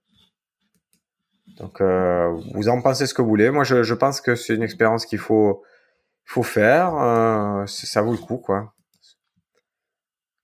Donc, 1.59 1.81
euh, 1.81 2.33
vous 2.55 2.69
en 2.69 2.81
pensez 2.83 3.07
ce 3.07 3.15
que 3.15 3.23
vous 3.23 3.29
voulez. 3.29 3.51
Moi, 3.51 3.65
je, 3.65 3.83
je 3.83 3.95
pense 3.95 4.21
que 4.21 4.35
c'est 4.35 4.55
une 4.55 4.63
expérience 4.63 5.07
qu'il 5.07 5.19
faut, 5.19 5.63
faut 6.25 6.43
faire. 6.43 6.95
Euh, 6.97 7.67
ça 7.67 8.03
vaut 8.03 8.13
le 8.13 8.19
coup, 8.19 8.39
quoi. 8.39 8.73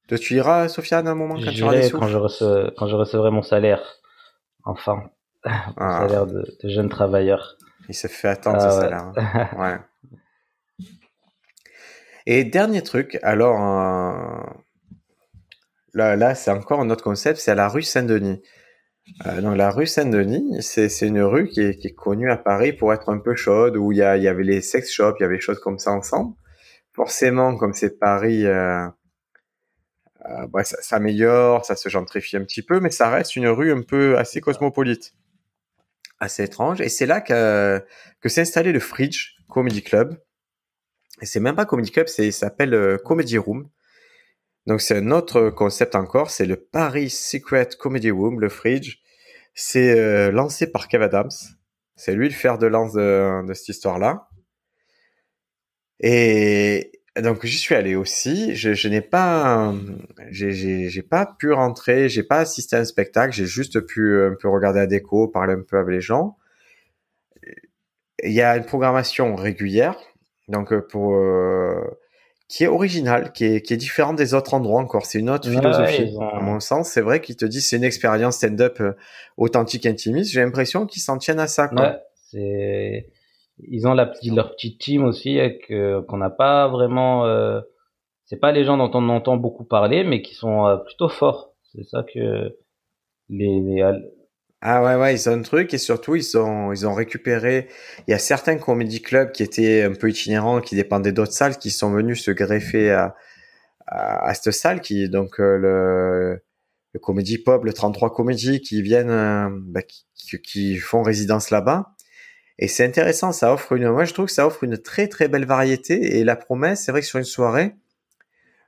Tu 0.08 0.34
iras, 0.34 0.68
Sofiane, 0.68 1.06
à 1.06 1.12
un 1.12 1.14
moment 1.14 1.36
quand 1.36 1.52
tu 1.52 1.62
auras 1.62 1.88
quand 1.90 2.08
je, 2.08 2.70
quand 2.74 2.88
je 2.88 2.96
recevrai 2.96 3.30
mon 3.30 3.42
salaire. 3.42 4.00
Enfin. 4.64 5.04
mon 5.44 5.52
ah. 5.76 6.00
salaire 6.00 6.26
de, 6.26 6.44
de, 6.62 6.68
jeune 6.68 6.88
travailleur. 6.88 7.56
Il 7.88 7.94
s'est 7.94 8.08
fait 8.08 8.28
attendre 8.28 8.58
ah, 8.60 8.70
ce 8.70 8.80
salaire. 8.80 9.12
Hein. 9.16 9.48
ouais. 9.58 10.86
Et 12.26 12.44
dernier 12.44 12.82
truc, 12.82 13.18
alors, 13.22 13.60
euh, 13.62 14.60
là, 15.94 16.16
là 16.16 16.34
c'est 16.34 16.50
encore 16.50 16.80
un 16.80 16.90
autre 16.90 17.04
concept, 17.04 17.38
c'est 17.40 17.50
à 17.50 17.54
la 17.54 17.68
rue 17.68 17.82
Saint-Denis. 17.82 18.42
Euh, 19.26 19.40
donc 19.40 19.56
la 19.56 19.70
rue 19.70 19.86
Saint-Denis, 19.86 20.62
c'est 20.62 20.88
une 21.00 21.22
rue 21.22 21.48
qui 21.48 21.60
est, 21.62 21.94
connue 21.94 22.30
à 22.30 22.36
Paris 22.36 22.72
pour 22.72 22.92
être 22.92 23.08
un 23.08 23.18
peu 23.18 23.34
chaude, 23.34 23.76
où 23.76 23.92
il 23.92 23.98
y, 23.98 24.02
avait 24.02 24.44
les 24.44 24.60
sex 24.60 24.90
shops, 24.90 25.16
il 25.18 25.22
y 25.22 25.24
avait 25.24 25.36
des 25.36 25.40
choses 25.40 25.60
comme 25.60 25.78
ça 25.78 25.92
ensemble. 25.92 26.34
Forcément, 26.92 27.56
comme 27.56 27.72
c'est 27.72 27.98
Paris, 27.98 28.46
euh, 28.46 28.86
euh, 30.28 30.62
ça 30.64 30.80
s'améliore, 30.82 31.64
ça 31.64 31.76
se 31.76 31.88
gentrifie 31.88 32.36
un 32.36 32.44
petit 32.44 32.62
peu, 32.62 32.80
mais 32.80 32.90
ça 32.90 33.08
reste 33.10 33.36
une 33.36 33.48
rue 33.48 33.72
un 33.72 33.82
peu 33.82 34.18
assez 34.18 34.40
cosmopolite, 34.40 35.14
assez 36.18 36.44
étrange. 36.44 36.80
Et 36.80 36.88
c'est 36.88 37.06
là 37.06 37.20
que, 37.20 37.84
que 38.20 38.28
s'est 38.28 38.42
installé 38.42 38.72
le 38.72 38.80
Fridge 38.80 39.36
Comedy 39.48 39.82
Club. 39.82 40.18
Et 41.22 41.26
c'est 41.26 41.40
même 41.40 41.56
pas 41.56 41.66
Comedy 41.66 41.90
Club, 41.90 42.08
c'est 42.08 42.30
s'appelle 42.30 42.74
euh, 42.74 42.98
Comedy 42.98 43.38
Room. 43.38 43.68
Donc 44.66 44.80
c'est 44.80 44.96
un 44.96 45.10
autre 45.10 45.50
concept 45.50 45.94
encore, 45.94 46.30
c'est 46.30 46.46
le 46.46 46.56
Paris 46.56 47.10
Secret 47.10 47.70
Comedy 47.78 48.10
Room, 48.10 48.40
le 48.40 48.48
Fridge. 48.48 48.98
C'est 49.54 49.98
euh, 49.98 50.30
lancé 50.30 50.70
par 50.70 50.88
Kev 50.88 51.02
Adams. 51.04 51.30
C'est 51.96 52.14
lui 52.14 52.28
le 52.28 52.34
fer 52.34 52.58
de 52.58 52.66
lance 52.66 52.92
de, 52.92 53.52
cette 53.52 53.68
histoire-là. 53.68 54.28
Et 56.00 56.92
donc 57.20 57.44
j'y 57.44 57.58
suis 57.58 57.74
allé 57.74 57.94
aussi. 57.94 58.54
Je, 58.54 58.88
n'ai 58.88 59.00
pas, 59.00 59.74
j'ai 60.30 61.02
pas 61.02 61.26
pu 61.26 61.52
rentrer, 61.52 62.08
j'ai 62.08 62.22
pas 62.22 62.38
assisté 62.38 62.76
à 62.76 62.80
un 62.80 62.84
spectacle, 62.84 63.34
j'ai 63.34 63.46
juste 63.46 63.80
pu 63.80 64.22
un 64.22 64.34
peu 64.34 64.48
regarder 64.48 64.80
la 64.80 64.86
déco, 64.86 65.28
parler 65.28 65.54
un 65.54 65.62
peu 65.62 65.78
avec 65.78 65.94
les 65.94 66.00
gens. 66.00 66.36
Il 68.22 68.32
y 68.32 68.42
a 68.42 68.56
une 68.56 68.64
programmation 68.64 69.34
régulière, 69.34 69.98
donc 70.48 70.74
pour 70.88 71.16
euh, 71.16 71.82
qui 72.50 72.64
est 72.64 72.66
original, 72.66 73.32
qui 73.32 73.44
est, 73.44 73.62
qui 73.62 73.74
est 73.74 73.76
différent 73.76 74.12
des 74.12 74.34
autres 74.34 74.54
endroits 74.54 74.80
encore. 74.80 75.06
C'est 75.06 75.20
une 75.20 75.30
autre 75.30 75.48
philosophie, 75.48 76.12
à 76.32 76.40
mon 76.40 76.58
sens. 76.58 76.88
C'est 76.88 77.00
vrai 77.00 77.20
qu'ils 77.20 77.36
te 77.36 77.44
disent 77.44 77.68
c'est 77.68 77.76
une 77.76 77.84
expérience 77.84 78.38
stand-up 78.38 78.80
euh, 78.80 78.92
authentique, 79.36 79.86
intimiste. 79.86 80.32
J'ai 80.32 80.40
l'impression 80.40 80.84
qu'ils 80.84 81.00
s'en 81.00 81.16
tiennent 81.16 81.38
à 81.38 81.46
ça. 81.46 81.68
Quoi. 81.68 81.80
Ouais, 81.80 81.98
c'est... 82.28 83.08
Ils 83.68 83.86
ont 83.86 83.94
la 83.94 84.06
petite, 84.06 84.34
leur 84.34 84.50
petite 84.50 84.80
team 84.80 85.04
aussi 85.04 85.38
euh, 85.38 86.02
qu'on 86.02 86.16
n'a 86.16 86.30
pas 86.30 86.66
vraiment... 86.66 87.24
Euh... 87.24 87.60
C'est 88.24 88.40
pas 88.40 88.50
les 88.50 88.64
gens 88.64 88.76
dont 88.76 88.90
on 88.94 89.08
entend 89.10 89.36
beaucoup 89.36 89.64
parler, 89.64 90.02
mais 90.02 90.20
qui 90.20 90.34
sont 90.34 90.66
euh, 90.66 90.76
plutôt 90.76 91.08
forts. 91.08 91.52
C'est 91.72 91.84
ça 91.84 92.02
que 92.02 92.56
les, 93.28 93.60
les, 93.60 93.94
ah 94.62 94.82
ouais, 94.82 94.94
ouais, 94.96 95.14
ils 95.14 95.28
ont 95.28 95.32
un 95.32 95.42
truc 95.42 95.72
et 95.72 95.78
surtout 95.78 96.16
ils 96.16 96.36
ont 96.36 96.72
ils 96.72 96.86
ont 96.86 96.94
récupéré. 96.94 97.68
Il 98.06 98.10
y 98.10 98.14
a 98.14 98.18
certains 98.18 98.58
comedy 98.58 99.00
clubs 99.00 99.32
qui 99.32 99.42
étaient 99.42 99.82
un 99.82 99.94
peu 99.94 100.10
itinérants, 100.10 100.60
qui 100.60 100.74
dépendaient 100.76 101.12
d'autres 101.12 101.32
salles, 101.32 101.56
qui 101.58 101.70
sont 101.70 101.90
venus 101.92 102.22
se 102.22 102.30
greffer 102.30 102.90
à 102.90 103.16
à, 103.86 104.28
à 104.28 104.34
cette 104.34 104.52
salle, 104.52 104.80
qui 104.80 105.08
donc 105.08 105.40
euh, 105.40 105.56
le 105.58 106.42
le 106.92 107.00
Comedy 107.00 107.38
Pop, 107.38 107.64
le 107.64 107.72
33 107.72 108.12
Comedy, 108.12 108.60
qui 108.60 108.82
viennent, 108.82 109.10
euh, 109.10 109.48
bah, 109.52 109.82
qui, 109.82 110.06
qui, 110.42 110.76
font 110.78 111.02
résidence 111.02 111.50
là-bas. 111.50 111.94
Et 112.58 112.68
c'est 112.68 112.84
intéressant, 112.84 113.32
ça 113.32 113.52
offre 113.54 113.72
une, 113.74 113.90
moi 113.90 114.04
je 114.04 114.12
trouve 114.14 114.26
que 114.26 114.32
ça 114.32 114.46
offre 114.46 114.64
une 114.64 114.78
très 114.78 115.08
très 115.08 115.28
belle 115.28 115.46
variété. 115.46 116.18
Et 116.18 116.24
la 116.24 116.36
promesse, 116.36 116.84
c'est 116.84 116.92
vrai 116.92 117.00
que 117.02 117.06
sur 117.06 117.18
une 117.18 117.24
soirée, 117.24 117.74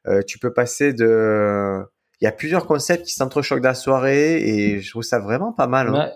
euh, 0.09 0.23
tu 0.23 0.39
peux 0.39 0.53
passer 0.53 0.93
de 0.93 1.83
il 2.23 2.25
y 2.25 2.29
a 2.29 2.33
plusieurs 2.33 2.67
concepts 2.67 3.05
qui 3.05 3.15
s'entrechoquent 3.15 3.63
dans 3.63 3.71
la 3.71 3.75
soirée 3.75 4.41
et 4.41 4.81
je 4.81 4.91
trouve 4.91 5.03
ça 5.03 5.19
vraiment 5.19 5.53
pas 5.53 5.67
mal. 5.67 5.89
Hein. 5.89 6.13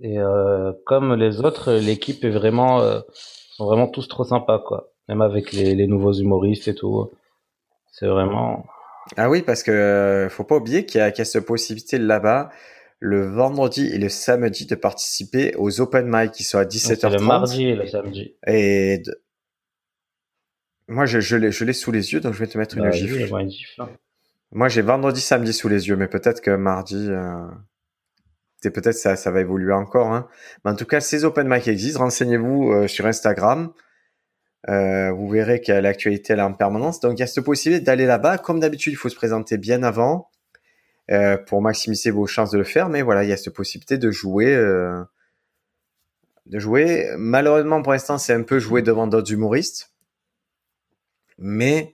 Et 0.00 0.18
euh, 0.18 0.72
comme 0.86 1.14
les 1.14 1.42
autres, 1.42 1.74
l'équipe 1.74 2.24
est 2.24 2.30
vraiment, 2.30 2.80
euh, 2.80 3.00
sont 3.52 3.66
vraiment 3.66 3.86
tous 3.86 4.08
trop 4.08 4.24
sympas 4.24 4.58
quoi. 4.66 4.90
Même 5.06 5.20
avec 5.20 5.52
les, 5.52 5.74
les 5.74 5.86
nouveaux 5.86 6.14
humoristes 6.14 6.66
et 6.68 6.74
tout, 6.74 7.10
c'est 7.92 8.06
vraiment. 8.06 8.64
Ah 9.18 9.28
oui, 9.28 9.42
parce 9.42 9.62
que 9.62 9.70
euh, 9.70 10.30
faut 10.30 10.44
pas 10.44 10.56
oublier 10.56 10.86
qu'il 10.86 11.06
y, 11.06 11.12
qu 11.12 11.18
y, 11.18 11.20
a 11.20 11.24
cette 11.26 11.44
possibilité 11.44 11.98
là-bas 11.98 12.48
le 12.98 13.26
vendredi 13.26 13.86
et 13.92 13.98
le 13.98 14.08
samedi 14.08 14.64
de 14.64 14.74
participer 14.74 15.54
aux 15.56 15.82
open 15.82 16.06
mic 16.08 16.32
qui 16.32 16.42
sont 16.42 16.56
à 16.56 16.64
17h30. 16.64 17.18
Le 17.18 17.18
mardi 17.18 17.66
et 17.66 17.74
le 17.74 17.86
samedi. 17.86 18.34
Et 18.46 19.02
moi 20.88 21.04
je, 21.04 21.20
je 21.20 21.36
l'ai 21.36 21.72
sous 21.74 21.92
les 21.92 22.14
yeux 22.14 22.20
donc 22.20 22.32
je 22.32 22.38
vais 22.38 22.46
te 22.46 22.56
mettre 22.56 22.78
une 22.78 22.84
bah, 22.84 22.96
une 22.96 23.50
gifle. 23.50 23.86
Moi, 24.54 24.68
j'ai 24.68 24.82
vendredi, 24.82 25.20
samedi 25.20 25.52
sous 25.52 25.68
les 25.68 25.88
yeux, 25.88 25.96
mais 25.96 26.06
peut-être 26.06 26.40
que 26.40 26.52
mardi, 26.52 27.08
euh, 27.10 27.44
peut-être 28.62 28.94
ça, 28.94 29.16
ça 29.16 29.30
va 29.32 29.40
évoluer 29.40 29.72
encore. 29.72 30.12
Hein. 30.12 30.28
Mais 30.64 30.70
en 30.70 30.76
tout 30.76 30.86
cas, 30.86 31.00
ces 31.00 31.24
open 31.24 31.48
mic 31.48 31.66
existent. 31.66 31.98
Renseignez-vous 32.00 32.72
euh, 32.72 32.88
sur 32.88 33.04
Instagram. 33.06 33.72
Euh, 34.68 35.10
vous 35.10 35.28
verrez 35.28 35.60
que 35.60 35.72
l'actualité 35.72 36.32
elle 36.32 36.38
est 36.38 36.42
en 36.42 36.54
permanence. 36.54 37.00
Donc, 37.00 37.18
il 37.18 37.20
y 37.20 37.22
a 37.22 37.26
cette 37.26 37.44
possibilité 37.44 37.84
d'aller 37.84 38.06
là-bas. 38.06 38.38
Comme 38.38 38.60
d'habitude, 38.60 38.92
il 38.92 38.96
faut 38.96 39.08
se 39.08 39.16
présenter 39.16 39.58
bien 39.58 39.82
avant 39.82 40.30
euh, 41.10 41.36
pour 41.36 41.60
maximiser 41.60 42.10
vos 42.10 42.26
chances 42.26 42.50
de 42.50 42.58
le 42.58 42.64
faire. 42.64 42.88
Mais 42.88 43.02
voilà, 43.02 43.24
il 43.24 43.30
y 43.30 43.32
a 43.32 43.36
cette 43.36 43.54
possibilité 43.54 43.98
de 43.98 44.10
jouer. 44.10 44.54
Euh, 44.54 45.02
de 46.46 46.58
jouer. 46.58 47.08
Malheureusement, 47.16 47.82
pour 47.82 47.92
l'instant, 47.92 48.18
c'est 48.18 48.34
un 48.34 48.42
peu 48.42 48.58
jouer 48.58 48.82
devant 48.82 49.06
d'autres 49.06 49.32
humoristes. 49.32 49.90
Mais 51.38 51.93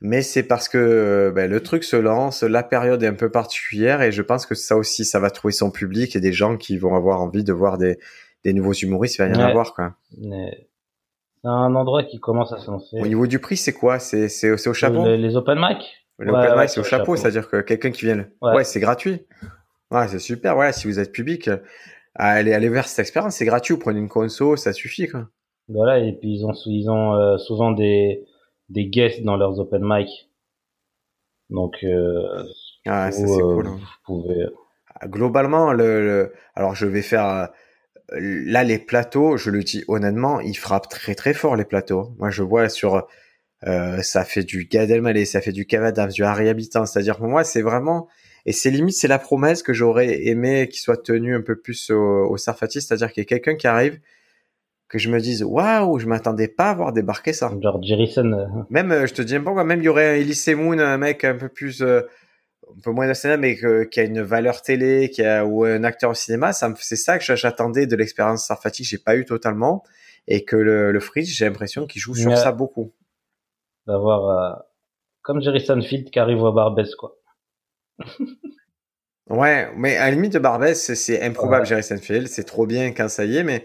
mais 0.00 0.22
c'est 0.22 0.42
parce 0.42 0.68
que 0.68 0.78
euh, 0.78 1.32
ben, 1.32 1.50
le 1.50 1.60
truc 1.60 1.84
se 1.84 1.96
lance, 1.96 2.42
la 2.42 2.62
période 2.62 3.02
est 3.02 3.06
un 3.06 3.14
peu 3.14 3.30
particulière 3.30 4.02
et 4.02 4.12
je 4.12 4.22
pense 4.22 4.46
que 4.46 4.54
ça 4.54 4.76
aussi, 4.76 5.04
ça 5.04 5.18
va 5.18 5.30
trouver 5.30 5.52
son 5.52 5.70
public 5.70 6.14
et 6.14 6.20
des 6.20 6.32
gens 6.32 6.56
qui 6.56 6.78
vont 6.78 6.94
avoir 6.94 7.20
envie 7.20 7.44
de 7.44 7.52
voir 7.52 7.78
des, 7.78 7.98
des 8.44 8.52
nouveaux 8.52 8.72
humoristes, 8.72 9.16
il 9.16 9.22
va 9.22 9.28
y 9.28 9.36
en 9.36 9.40
avoir 9.40 9.74
quoi. 9.74 9.94
C'est 10.10 11.48
un 11.48 11.74
endroit 11.74 12.02
qui 12.04 12.18
commence 12.18 12.52
à 12.52 12.58
se 12.58 12.70
lancer. 12.70 13.00
Au 13.00 13.06
niveau 13.06 13.26
du 13.26 13.38
prix, 13.38 13.56
c'est 13.56 13.72
quoi? 13.72 13.98
C'est 13.98 14.28
c'est 14.28 14.50
au 14.50 14.74
chapeau? 14.74 15.04
les, 15.04 15.36
open 15.36 15.58
mic? 15.58 15.78
Les 16.18 16.30
open 16.30 16.58
mic, 16.58 16.68
c'est 16.68 16.80
au 16.80 16.84
chapeau, 16.84 17.16
c'est-à-dire 17.16 17.48
que 17.48 17.60
quelqu'un 17.60 17.90
qui 17.90 18.06
vient. 18.06 18.26
Ouais, 18.42 18.64
c'est 18.64 18.80
gratuit. 18.80 19.24
Ouais, 19.90 20.08
c'est 20.08 20.18
super. 20.18 20.54
Voilà, 20.54 20.72
si 20.72 20.86
vous 20.86 20.98
êtes 20.98 21.12
public, 21.12 21.48
allez 22.14 22.68
vers 22.68 22.86
cette 22.86 22.98
expérience, 23.00 23.36
c'est 23.36 23.44
gratuit. 23.44 23.74
Vous 23.74 23.80
prenez 23.80 24.00
une 24.00 24.08
console, 24.08 24.58
ça 24.58 24.72
suffit 24.72 25.06
quoi. 25.08 25.28
Voilà, 25.68 25.98
et 25.98 26.12
puis 26.12 26.34
ils 26.34 26.44
ont 26.44 26.52
ils 26.66 26.90
ont 26.90 27.14
euh, 27.14 27.36
souvent 27.36 27.72
des 27.72 28.24
des 28.68 28.86
guests 28.86 29.22
dans 29.22 29.36
leurs 29.36 29.58
open 29.58 29.82
mic. 29.84 30.08
Donc, 31.50 31.76
euh, 31.82 32.44
ah, 32.86 33.10
ça 33.10 33.26
c'est 33.26 33.40
cool. 33.40 33.66
Hein. 33.66 33.78
Vous 34.06 34.22
pouvez... 34.22 34.46
Ah, 34.94 35.08
globalement, 35.08 35.72
le, 35.72 36.32
alors 36.54 36.74
je 36.74 36.86
vais 36.86 37.02
faire 37.02 37.26
euh, 37.26 37.46
là 38.12 38.64
les 38.64 38.78
plateaux, 38.78 39.36
je 39.36 39.50
le 39.50 39.62
dis 39.62 39.84
honnêtement, 39.88 40.40
ils 40.40 40.56
frappent 40.56 40.88
très 40.88 41.14
très 41.14 41.34
fort 41.34 41.56
les 41.56 41.64
plateaux. 41.64 42.14
Moi, 42.18 42.30
je 42.30 42.42
vois 42.42 42.68
sur 42.68 43.06
euh, 43.66 44.02
ça 44.02 44.24
fait 44.24 44.44
du 44.44 44.64
Gad 44.64 44.90
Elmaleh, 44.90 45.24
ça 45.24 45.40
fait 45.40 45.52
du 45.52 45.66
Cavadams, 45.66 46.10
du 46.10 46.24
Harry 46.24 46.48
Habitant. 46.48 46.84
C'est-à-dire 46.84 47.16
pour 47.16 47.28
moi, 47.28 47.44
c'est 47.44 47.62
vraiment 47.62 48.08
et 48.44 48.52
c'est 48.52 48.70
limite, 48.70 48.96
c'est 48.96 49.08
la 49.08 49.18
promesse 49.18 49.62
que 49.62 49.72
j'aurais 49.72 50.26
aimé 50.26 50.68
qu'il 50.68 50.80
soit 50.80 51.02
tenu 51.02 51.34
un 51.34 51.42
peu 51.42 51.60
plus 51.60 51.90
au, 51.90 52.30
au 52.30 52.36
Sarfati, 52.36 52.80
c'est-à-dire 52.80 53.12
qu'il 53.12 53.22
y 53.22 53.26
a 53.26 53.28
quelqu'un 53.28 53.56
qui 53.56 53.66
arrive 53.66 54.00
que 54.88 54.98
je 54.98 55.10
me 55.10 55.20
dise 55.20 55.42
waouh, 55.44 55.98
je 55.98 56.06
m'attendais 56.06 56.48
pas 56.48 56.70
à 56.70 56.74
voir 56.74 56.92
débarquer 56.92 57.32
ça. 57.32 57.52
Genre 57.62 57.82
Jerison. 57.82 58.32
euh, 58.32 58.46
Même, 58.70 58.90
euh, 58.92 59.06
je 59.06 59.14
te 59.14 59.22
dis 59.22 59.38
pas, 59.38 59.64
même 59.64 59.80
il 59.80 59.84
y 59.84 59.88
aurait 59.88 60.20
Elise 60.20 60.48
Moon, 60.48 60.78
un 60.78 60.96
mec 60.98 61.24
un 61.24 61.36
peu 61.36 61.48
plus, 61.48 61.82
euh, 61.82 62.00
un 62.70 62.80
peu 62.82 62.90
moins 62.90 63.06
national, 63.06 63.38
mais 63.40 63.56
que- 63.56 63.84
qui 63.84 64.00
a 64.00 64.04
une 64.04 64.22
valeur 64.22 64.62
télé, 64.62 65.10
qui 65.10 65.22
a 65.24 65.44
ou 65.44 65.64
un 65.64 65.84
acteur 65.84 66.10
au 66.10 66.14
cinéma. 66.14 66.52
Ça, 66.52 66.68
me- 66.70 66.74
c'est 66.78 66.96
ça 66.96 67.18
que 67.18 67.24
j'attendais 67.36 67.86
de 67.86 67.96
l'expérience 67.96 68.46
Sarfati, 68.46 68.82
que 68.82 68.88
j'ai 68.88 68.98
pas 68.98 69.16
eu 69.16 69.24
totalement, 69.24 69.82
et 70.26 70.44
que 70.44 70.56
le, 70.56 70.92
le 70.92 71.00
Fridge, 71.00 71.28
j'ai 71.36 71.44
l'impression 71.46 71.86
qu'il 71.86 72.00
joue 72.00 72.14
sur 72.14 72.30
Ouais. 72.30 72.36
ça 72.36 72.52
beaucoup. 72.52 72.92
D'avoir 73.86 74.28
euh, 74.58 74.62
comme 75.22 75.40
Jerison 75.42 75.80
Field 75.82 76.10
qui 76.10 76.18
arrive 76.18 76.42
au 76.42 76.52
Barbès, 76.52 76.94
quoi. 76.94 77.14
Ouais, 79.30 79.68
mais 79.76 79.96
à 79.96 80.06
la 80.06 80.10
limite 80.12 80.32
de 80.32 80.38
Barbès, 80.38 80.94
c'est- 80.94 81.22
improbable, 81.22 81.62
Ouais. 81.62 81.66
Jerry 81.68 81.82
Seinfeld, 81.82 82.28
c'est 82.28 82.44
trop 82.44 82.66
bien 82.66 82.92
quand 82.92 83.08
ça 83.10 83.24
y 83.26 83.36
est, 83.36 83.44
mais 83.44 83.64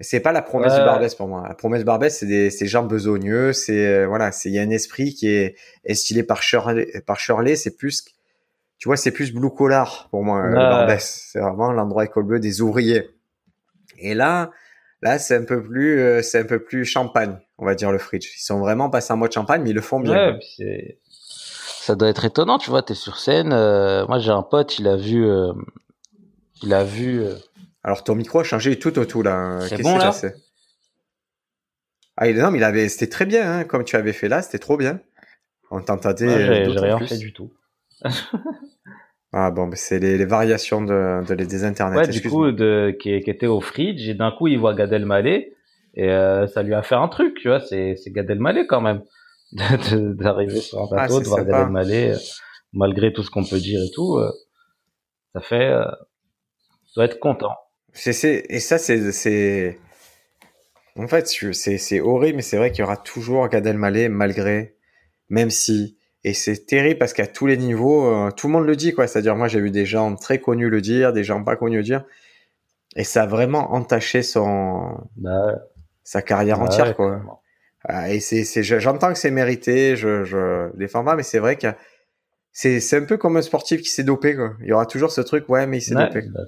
c'est 0.00 0.20
pas 0.20 0.32
la 0.32 0.42
promesse 0.42 0.72
Ouais. 0.72 0.78
du 0.80 0.84
Barbès 0.84 1.14
pour 1.14 1.26
moi. 1.28 1.44
La 1.48 1.54
promesse 1.54 1.80
du 1.80 1.84
Barbès, 1.86 2.16
c'est 2.16 2.26
des, 2.26 2.50
c'est 2.50 2.66
gens 2.66 2.82
besogneux, 2.82 3.52
c'est, 3.52 3.86
euh, 3.86 4.06
voilà, 4.06 4.30
c'est, 4.32 4.48
il 4.50 4.54
y 4.54 4.58
a 4.58 4.62
un 4.62 4.70
esprit 4.70 5.14
qui 5.14 5.28
est 5.28 5.56
instillé 5.88 6.22
par 6.22 6.42
Shirley, 6.42 7.02
par 7.06 7.18
Shirley, 7.18 7.56
c'est 7.56 7.76
plus, 7.76 8.04
tu 8.78 8.88
vois, 8.88 8.96
c'est 8.96 9.10
plus 9.10 9.32
blue 9.32 9.50
collar 9.50 10.08
pour 10.10 10.22
moi, 10.24 10.40
euh, 10.44 10.48
le. 10.48 10.54
Barbès. 10.56 11.28
C'est 11.32 11.40
vraiment 11.40 11.72
l'endroit 11.72 12.04
école 12.04 12.24
bleue 12.24 12.40
des 12.40 12.60
ouvriers. 12.60 13.08
Et 13.98 14.12
là, 14.14 14.50
là, 15.00 15.18
c'est 15.18 15.34
un 15.36 15.44
peu 15.44 15.62
plus, 15.62 15.98
euh, 16.00 16.20
c'est 16.20 16.40
un 16.40 16.44
peu 16.44 16.58
plus 16.62 16.84
champagne, 16.84 17.38
on 17.56 17.64
va 17.64 17.74
dire 17.74 17.90
le 17.90 17.98
fridge. 17.98 18.28
Ils 18.36 18.44
sont 18.44 18.58
vraiment 18.60 18.90
passés 18.90 19.14
en 19.14 19.16
mode 19.16 19.32
champagne, 19.32 19.62
mais 19.62 19.70
ils 19.70 19.74
le 19.74 19.80
font 19.80 20.00
bien. 20.00 20.12
Ouais, 20.32 20.38
puis 20.38 20.48
c'est 20.58 20.98
ça 21.08 21.94
doit 21.94 22.08
être 22.08 22.24
étonnant, 22.24 22.58
tu 22.58 22.68
vois, 22.68 22.82
t'es 22.82 22.94
sur 22.94 23.16
scène. 23.16 23.52
euh, 23.52 24.04
moi, 24.08 24.18
j'ai 24.18 24.32
un 24.32 24.42
pote, 24.42 24.78
il 24.80 24.88
a 24.88 24.96
vu, 24.96 25.24
il 26.62 26.74
a 26.74 26.82
vu. 26.84 27.22
Euh, 27.86 27.90
Alors 27.90 28.04
ton 28.04 28.14
micro 28.14 28.40
a 28.40 28.44
changé 28.44 28.78
tout 28.78 28.98
au 28.98 29.04
tout 29.04 29.22
là. 29.22 29.58
C'est 29.60 29.76
Qu'est-ce 29.76 29.82
bon, 29.82 29.94
qui 29.94 30.00
s'est 30.00 30.06
là 30.06 30.06
passé 30.08 30.34
Ah 32.16 32.28
il, 32.28 32.36
non, 32.38 32.50
mais 32.50 32.58
il 32.58 32.64
avait, 32.64 32.88
c'était 32.88 33.08
très 33.08 33.26
bien, 33.26 33.50
hein, 33.60 33.64
comme 33.64 33.84
tu 33.84 33.96
avais 33.96 34.12
fait 34.12 34.28
là, 34.28 34.42
c'était 34.42 34.58
trop 34.58 34.76
bien. 34.76 35.00
On 35.70 35.80
t'entendait. 35.80 36.26
ouais, 36.26 36.32
euh, 36.42 36.54
j'ai 36.54 36.66
d'autant 36.66 36.82
rien 36.82 36.96
plus. 36.98 37.08
fait 37.08 37.18
du 37.18 37.32
tout. 37.32 37.52
Ah 39.32 39.50
bon, 39.50 39.66
mais 39.66 39.76
c'est 39.76 39.98
les, 39.98 40.16
les 40.16 40.24
variations 40.24 40.80
de, 40.82 41.24
de 41.26 41.34
les- 41.34 41.46
des 41.46 41.64
internets. 41.64 41.96
Ouais, 41.96 42.06
du 42.08 42.22
coup, 42.22 42.50
de, 42.52 42.96
qui, 43.00 43.20
qui 43.20 43.30
était 43.30 43.46
au 43.46 43.60
fridge, 43.60 44.08
et 44.08 44.14
d'un 44.14 44.30
coup, 44.30 44.46
il 44.46 44.58
voit 44.58 44.74
Gad 44.74 44.92
Elmaleh, 44.92 45.52
et 45.94 46.10
euh, 46.10 46.46
ça 46.46 46.62
lui 46.62 46.74
a 46.74 46.82
fait 46.82 46.94
un 46.94 47.08
truc, 47.08 47.34
tu 47.36 47.48
vois, 47.48 47.60
c'est 47.60 47.96
c'est 47.96 48.10
Gad 48.10 48.30
Elmaleh 48.30 48.66
quand 48.66 48.80
même, 48.80 49.02
de- 49.52 49.96
de- 49.96 50.12
d'arriver 50.14 50.60
sur 50.60 50.80
un 50.82 50.86
plateau, 50.86 51.02
Ah, 51.02 51.08
c'est 51.08 51.24
de 51.24 51.28
voir 51.28 51.40
sympa. 51.40 51.52
Gad 51.52 51.66
Elmaleh, 51.66 52.12
euh, 52.12 52.18
malgré 52.72 53.12
tout 53.12 53.22
ce 53.22 53.30
qu'on 53.30 53.44
peut 53.44 53.58
dire 53.58 53.80
et 53.82 53.90
tout, 53.94 54.16
euh, 54.16 54.30
ça 55.34 55.40
fait, 55.40 55.66
euh, 55.70 55.84
tu 56.88 56.94
dois 56.96 57.04
c'est, 58.12 58.44
et 58.48 58.60
ça, 58.60 58.78
c'est, 58.78 59.12
c'est, 59.12 59.78
en 60.96 61.06
fait, 61.08 61.26
c'est, 61.26 61.78
c'est 61.78 62.00
horrible, 62.00 62.36
mais 62.36 62.42
c'est 62.42 62.56
vrai 62.56 62.70
qu'il 62.70 62.80
y 62.80 62.82
aura 62.84 62.96
toujours 62.96 63.48
Gad 63.48 63.66
Elmaleh, 63.66 64.08
malgré, 64.08 64.74
même 65.28 65.50
si, 65.50 65.98
et 66.24 66.32
c'est 66.34 66.66
terrible 66.66 66.98
parce 66.98 67.12
qu'à 67.12 67.26
tous 67.26 67.46
les 67.46 67.56
niveaux, 67.56 68.06
euh, 68.06 68.30
tout 68.30 68.46
le 68.48 68.54
monde 68.54 68.66
le 68.66 68.76
dit, 68.76 68.94
quoi. 68.94 69.06
C'est-à-dire, 69.06 69.36
moi, 69.36 69.48
j'ai 69.48 69.60
vu 69.60 69.70
des 69.70 69.86
gens 69.86 70.14
très 70.16 70.40
connus 70.40 70.70
le 70.70 70.80
dire, 70.80 71.12
des 71.12 71.24
gens 71.24 71.42
pas 71.44 71.56
connus 71.56 71.78
le 71.78 71.82
dire, 71.82 72.04
et 72.96 73.04
ça 73.04 73.24
a 73.24 73.26
vraiment 73.26 73.74
entaché 73.74 74.22
son, 74.22 74.96
Bah, 75.16 75.54
sa 76.04 76.22
carrière 76.22 76.60
ouais, 76.60 76.62
entière, 76.62 76.96
quoi. 76.96 77.20
Ah, 77.84 78.10
et 78.12 78.20
c'est, 78.20 78.44
c'est, 78.44 78.62
je- 78.62 78.78
j'entends 78.80 79.12
que 79.12 79.18
c'est 79.18 79.30
mérité, 79.30 79.96
je, 79.96 80.24
je 80.24 80.74
défends 80.76 81.04
pas, 81.04 81.16
mais 81.16 81.22
c'est 81.22 81.38
vrai 81.38 81.56
que 81.56 81.68
c'est, 82.52 82.80
c'est 82.80 82.98
un 82.98 83.04
peu 83.04 83.16
comme 83.18 83.36
un 83.36 83.42
sportif 83.42 83.82
qui 83.82 83.90
s'est 83.90 84.04
dopé, 84.04 84.36
quoi. 84.36 84.54
Il 84.62 84.68
y 84.68 84.72
aura 84.72 84.86
toujours 84.86 85.12
ce 85.12 85.20
truc, 85.22 85.48
ouais, 85.48 85.66
mais 85.66 85.78
il 85.78 85.82
s'est 85.82 85.94
Ouais, 85.94 86.06
dopé. 86.06 86.22
bah, 86.32 86.46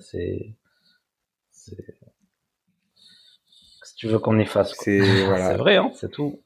si 3.85 3.95
tu 3.97 4.07
veux 4.09 4.19
qu'on 4.19 4.39
quoi. 4.45 4.65
C'est, 4.65 5.01
voilà. 5.27 5.57
Vrai, 5.57 5.77
hein, 5.77 5.91
c'est 5.95 6.11
tout. 6.11 6.43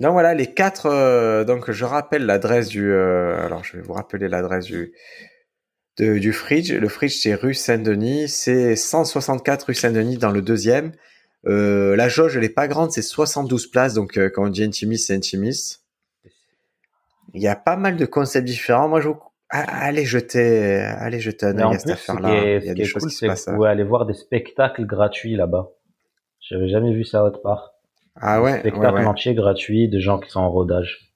Donc 0.00 0.12
voilà, 0.12 0.34
les 0.34 0.52
quatre. 0.52 0.86
euh, 0.86 1.44
donc 1.44 1.70
je 1.70 1.84
rappelle 1.84 2.26
l'adresse 2.26 2.68
du. 2.68 2.90
euh, 2.92 3.44
alors 3.46 3.64
je 3.64 3.76
vais 3.76 3.82
vous 3.82 3.94
rappeler 3.94 4.28
l'adresse 4.28 4.66
du 4.66 4.92
de- 5.98 6.18
du 6.18 6.32
fridge. 6.32 6.70
Le 6.72 6.88
fridge 6.88 7.14
c'est 7.14 7.34
rue 7.34 7.54
Saint-Denis, 7.54 8.28
c'est 8.28 8.76
164 8.76 9.64
rue 9.68 9.74
Saint-Denis 9.74 10.18
dans 10.18 10.30
le 10.30 10.42
deuxième. 10.42 10.92
Euh, 11.46 11.96
la 11.96 12.08
jauge 12.08 12.36
elle 12.36 12.44
est 12.44 12.48
pas 12.50 12.68
grande, 12.68 12.92
c'est 12.92 13.02
72 13.02 13.66
places. 13.68 13.94
Donc 13.94 14.18
quand 14.34 14.46
on 14.46 14.48
dit 14.50 14.64
intimiste, 14.64 15.06
c'est 15.06 15.14
intimiste. 15.14 15.82
Il 17.34 17.42
y 17.42 17.48
a 17.48 17.56
pas 17.56 17.76
mal 17.76 17.96
de 17.96 18.04
concepts 18.06 18.46
différents. 18.46 18.88
Moi 18.88 19.00
je 19.00 19.08
vous... 19.08 19.18
Ah, 19.50 19.86
allez 19.86 20.04
jeter, 20.04 20.80
allez 20.80 21.20
jeter 21.20 21.46
un 21.46 21.58
œil 21.58 21.74
à 21.74 21.78
cette 21.78 21.92
plus, 21.92 21.96
ce 21.96 22.12
qui 22.16 22.24
affaire-là. 22.24 22.30
est, 22.34 22.60
Il 22.60 22.66
y 22.66 22.70
a 22.70 22.74
des 22.74 22.84
choses 22.84 23.04
cool, 23.04 23.08
qui 23.08 23.14
se 23.14 23.20
c'est 23.20 23.30
que 23.30 23.30
passent. 23.30 23.46
vous 23.46 23.54
pouvez 23.54 23.68
aller 23.68 23.84
voir 23.84 24.06
des 24.06 24.14
spectacles 24.14 24.86
gratuits 24.86 25.36
là-bas. 25.36 25.70
J'avais 26.40 26.68
jamais 26.68 26.92
vu 26.92 27.04
ça 27.04 27.24
autre 27.24 27.42
part. 27.42 27.74
Ah 28.16 28.40
Des 28.40 28.44
ouais, 28.44 28.52
ouais, 28.52 28.58
spectacles 28.60 29.00
ouais. 29.00 29.04
entiers 29.04 29.34
gratuits 29.34 29.88
de 29.88 30.00
gens 30.00 30.18
qui 30.18 30.30
sont 30.30 30.40
en 30.40 30.50
rodage. 30.50 31.12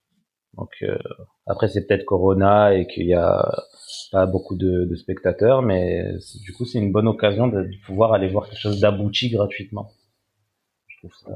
Donc 0.54 0.70
euh, 0.82 0.98
après 1.46 1.68
c'est 1.68 1.86
peut-être 1.86 2.04
Corona 2.04 2.74
et 2.74 2.86
qu'il 2.86 3.06
y 3.06 3.14
a 3.14 3.50
pas 4.12 4.26
beaucoup 4.26 4.56
de, 4.56 4.84
de 4.84 4.94
spectateurs, 4.96 5.62
mais 5.62 6.04
du 6.44 6.52
coup 6.52 6.64
c'est 6.66 6.78
une 6.78 6.92
bonne 6.92 7.08
occasion 7.08 7.46
de, 7.48 7.62
de 7.62 7.76
pouvoir 7.86 8.12
aller 8.12 8.28
voir 8.28 8.48
quelque 8.48 8.58
chose 8.60 8.80
d'abouti 8.80 9.30
gratuitement. 9.30 9.90
Je 10.88 10.98
trouve 10.98 11.12
ça. 11.24 11.30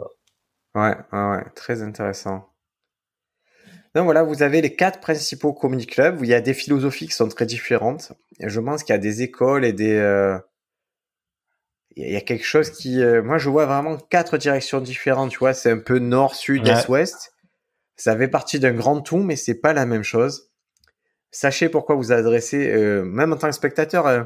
Ouais, 0.74 0.96
ouais, 1.12 1.30
ouais, 1.36 1.44
très 1.54 1.82
intéressant. 1.82 2.48
Donc 3.94 4.04
voilà, 4.04 4.22
vous 4.24 4.42
avez 4.42 4.60
les 4.60 4.74
quatre 4.74 5.00
principaux 5.00 5.52
comedy 5.52 5.86
clubs 5.86 6.20
où 6.20 6.24
il 6.24 6.30
y 6.30 6.34
a 6.34 6.40
des 6.40 6.54
philosophies 6.54 7.06
qui 7.06 7.14
sont 7.14 7.28
très 7.28 7.46
différentes. 7.46 8.12
Et 8.40 8.48
je 8.48 8.60
pense 8.60 8.82
qu'il 8.82 8.92
y 8.92 8.96
a 8.96 8.98
des 8.98 9.22
écoles 9.22 9.64
et 9.64 9.72
des... 9.72 9.94
euh, 9.94 10.36
Il 11.96 12.10
y 12.12 12.16
a 12.16 12.20
quelque 12.20 12.44
chose 12.44 12.70
qui... 12.70 13.00
euh, 13.00 13.22
Moi, 13.22 13.38
je 13.38 13.48
vois 13.48 13.66
vraiment 13.66 13.96
quatre 13.96 14.36
directions 14.36 14.80
différentes, 14.80 15.30
tu 15.30 15.38
vois. 15.38 15.54
C'est 15.54 15.70
un 15.70 15.78
peu 15.78 15.98
nord, 16.00 16.34
sud, 16.34 16.64
Ouais. 16.66 16.72
est, 16.72 16.88
ouest. 16.88 17.34
Ça 17.96 18.16
fait 18.16 18.26
partie 18.26 18.58
d'un 18.58 18.72
grand 18.72 19.00
tout, 19.00 19.18
mais 19.18 19.36
c'est 19.36 19.54
pas 19.60 19.72
la 19.72 19.86
même 19.86 20.02
chose. 20.02 20.50
Sachez 21.30 21.68
pourquoi 21.68 21.94
vous 21.94 22.10
adressez, 22.10 22.68
euh, 22.72 23.04
même 23.04 23.32
en 23.32 23.36
tant 23.36 23.48
que 23.48 23.54
spectateur, 23.54 24.06
euh, 24.08 24.24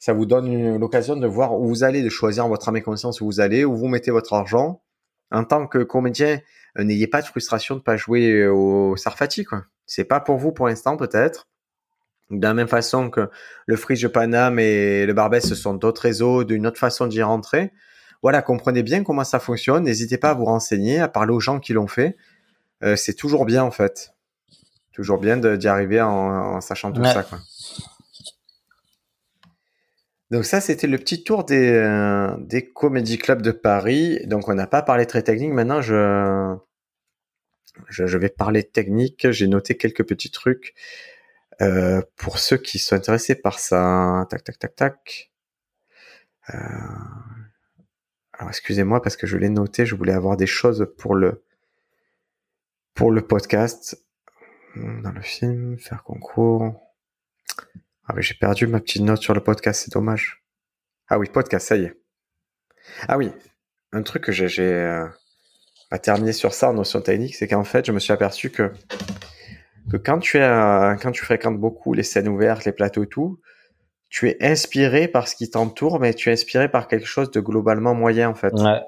ça 0.00 0.12
vous 0.12 0.26
donne 0.26 0.76
l'occasion 0.78 1.14
de 1.16 1.26
voir 1.28 1.54
où 1.54 1.68
vous 1.68 1.84
allez, 1.84 2.02
de 2.02 2.08
choisir 2.08 2.44
en 2.44 2.48
votre 2.48 2.68
âme 2.68 2.76
et 2.76 2.82
conscience 2.82 3.20
où 3.20 3.26
vous 3.26 3.40
allez, 3.40 3.64
où 3.64 3.76
vous 3.76 3.86
mettez 3.86 4.10
votre 4.10 4.32
argent. 4.32 4.82
En 5.30 5.44
tant 5.44 5.66
que 5.68 5.78
comédien, 5.78 6.40
n'ayez 6.78 7.06
pas 7.06 7.20
de 7.22 7.26
frustration 7.26 7.76
de 7.76 7.80
pas 7.80 7.96
jouer 7.96 8.32
euh, 8.40 8.52
au 8.52 8.96
Sarfati, 8.96 9.44
quoi. 9.44 9.64
C'est 9.86 10.04
pas 10.04 10.18
pour 10.20 10.38
vous 10.38 10.50
pour 10.52 10.66
l'instant, 10.66 10.96
peut-être. 10.96 11.46
De 12.30 12.42
la 12.42 12.54
même 12.54 12.68
façon 12.68 13.10
que 13.10 13.28
le 13.66 13.76
Fridge 13.76 14.06
Paname 14.08 14.58
et 14.58 15.04
le 15.06 15.12
Barbès, 15.12 15.46
ce 15.46 15.54
sont 15.54 15.74
d'autres 15.74 16.02
réseaux, 16.02 16.42
d'une 16.42 16.66
autre 16.66 16.78
façon 16.78 17.06
d'y 17.06 17.22
rentrer. 17.22 17.70
Voilà, 18.22 18.40
comprenez 18.40 18.82
bien 18.82 19.04
comment 19.04 19.24
ça 19.24 19.38
fonctionne. 19.38 19.84
N'hésitez 19.84 20.16
pas 20.16 20.30
à 20.30 20.34
vous 20.34 20.46
renseigner, 20.46 20.98
à 21.00 21.08
parler 21.08 21.32
aux 21.32 21.40
gens 21.40 21.60
qui 21.60 21.74
l'ont 21.74 21.86
fait. 21.86 22.16
Euh, 22.82 22.96
c'est 22.96 23.12
toujours 23.14 23.44
bien, 23.44 23.62
en 23.62 23.70
fait. 23.70 24.14
Toujours 24.92 25.18
bien 25.18 25.36
d'y 25.36 25.68
arriver 25.68 26.00
en, 26.00 26.08
en 26.10 26.60
sachant 26.62 26.90
tout 26.92 27.02
Ouais. 27.02 27.12
ça, 27.12 27.22
quoi. 27.24 27.38
Donc 30.34 30.44
ça, 30.44 30.60
c'était 30.60 30.88
le 30.88 30.98
petit 30.98 31.22
tour 31.22 31.44
des, 31.44 31.70
euh, 31.70 32.36
des 32.38 32.68
comédie 32.68 33.18
clubs 33.18 33.40
de 33.40 33.52
Paris. 33.52 34.18
Donc 34.26 34.48
on 34.48 34.54
n'a 34.54 34.66
pas 34.66 34.82
parlé 34.82 35.06
très 35.06 35.22
technique. 35.22 35.52
Maintenant, 35.52 35.80
je, 35.80 36.58
vais 38.16 38.28
parler 38.30 38.64
technique. 38.64 39.30
J'ai 39.30 39.46
noté 39.46 39.76
quelques 39.76 40.04
petits 40.04 40.32
trucs 40.32 40.74
euh, 41.62 42.02
pour 42.16 42.40
ceux 42.40 42.56
qui 42.56 42.80
sont 42.80 42.96
intéressés 42.96 43.36
par 43.36 43.60
ça. 43.60 44.26
Tac, 44.28 44.42
tac, 44.42 44.58
tac, 44.58 44.74
tac. 44.74 45.30
Euh, 46.52 46.56
Alors 48.32 48.48
excusez-moi 48.48 49.00
parce 49.02 49.14
que 49.14 49.28
je 49.28 49.36
l'ai 49.36 49.50
noté. 49.50 49.86
Je 49.86 49.94
voulais 49.94 50.14
avoir 50.14 50.36
des 50.36 50.48
choses 50.48 50.92
pour 50.98 51.14
le 51.14 51.44
podcast. 53.20 54.04
Dans 54.74 55.12
le 55.12 55.22
film, 55.22 55.78
faire 55.78 56.02
concours. 56.02 56.74
Ah 58.06 58.12
mais 58.14 58.22
j'ai 58.22 58.34
perdu 58.34 58.66
ma 58.66 58.80
petite 58.80 59.02
note 59.02 59.22
sur 59.22 59.34
le 59.34 59.42
podcast, 59.42 59.82
c'est 59.84 59.92
dommage. 59.92 60.44
Ah 61.08 61.18
oui, 61.18 61.28
podcast, 61.32 61.68
ça 61.68 61.76
y 61.76 61.84
est. 61.84 61.94
Ah 63.08 63.16
oui, 63.16 63.32
un 63.92 64.02
truc 64.02 64.24
que 64.24 64.32
j'ai, 64.32 64.62
euh, 64.62 65.06
à 65.90 65.98
terminer 65.98 66.32
sur 66.32 66.52
ça 66.52 66.70
en 66.70 66.74
notion 66.74 67.00
technique, 67.00 67.34
c'est 67.34 67.48
qu'en 67.48 67.64
fait, 67.64 67.86
je 67.86 67.92
me 67.92 67.98
suis 67.98 68.12
aperçu 68.12 68.50
que 68.50 68.72
que 69.90 69.96
quand 69.98 70.18
tu 70.18 70.38
es 70.38 70.42
euh, 70.42 70.94
quand 70.96 71.10
tu 71.12 71.24
fréquentes 71.24 71.58
beaucoup 71.58 71.92
les 71.92 72.02
scènes 72.02 72.28
ouvertes, 72.28 72.64
les 72.64 72.72
plateaux 72.72 73.04
et 73.04 73.06
tout, 73.06 73.40
tu 74.08 74.28
es 74.28 74.36
inspiré 74.40 75.08
par 75.08 75.28
ce 75.28 75.36
qui 75.36 75.50
t'entoure, 75.50 76.00
mais 76.00 76.14
tu 76.14 76.30
es 76.30 76.32
inspiré 76.32 76.70
par 76.70 76.88
quelque 76.88 77.06
chose 77.06 77.30
de 77.30 77.40
globalement 77.40 77.94
moyen 77.94 78.28
en 78.30 78.34
fait. 78.34 78.52
Ouais. 78.54 78.80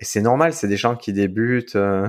Et 0.00 0.04
c'est 0.04 0.20
normal, 0.20 0.52
c'est 0.52 0.68
des 0.68 0.76
gens 0.76 0.96
qui 0.96 1.12
débutent. 1.12 1.76
euh, 1.76 2.08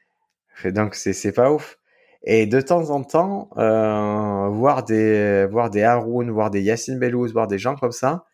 et 0.64 0.72
donc 0.72 0.94
c'est 0.94 1.12
c'est 1.12 1.32
pas 1.32 1.50
ouf. 1.50 1.78
Et 2.24 2.46
de 2.46 2.60
temps 2.60 2.90
en 2.90 3.02
temps, 3.02 3.50
euh, 3.56 4.48
voir 4.50 4.84
des 4.84 5.46
voir 5.50 5.70
des 5.70 5.82
Haroun, 5.82 6.30
voir 6.30 6.50
des 6.50 6.60
Yacine 6.60 6.98
Bellouz, 6.98 7.32
voir 7.32 7.46
des 7.46 7.58
gens 7.58 7.76
comme 7.76 7.92
ça, 7.92 8.26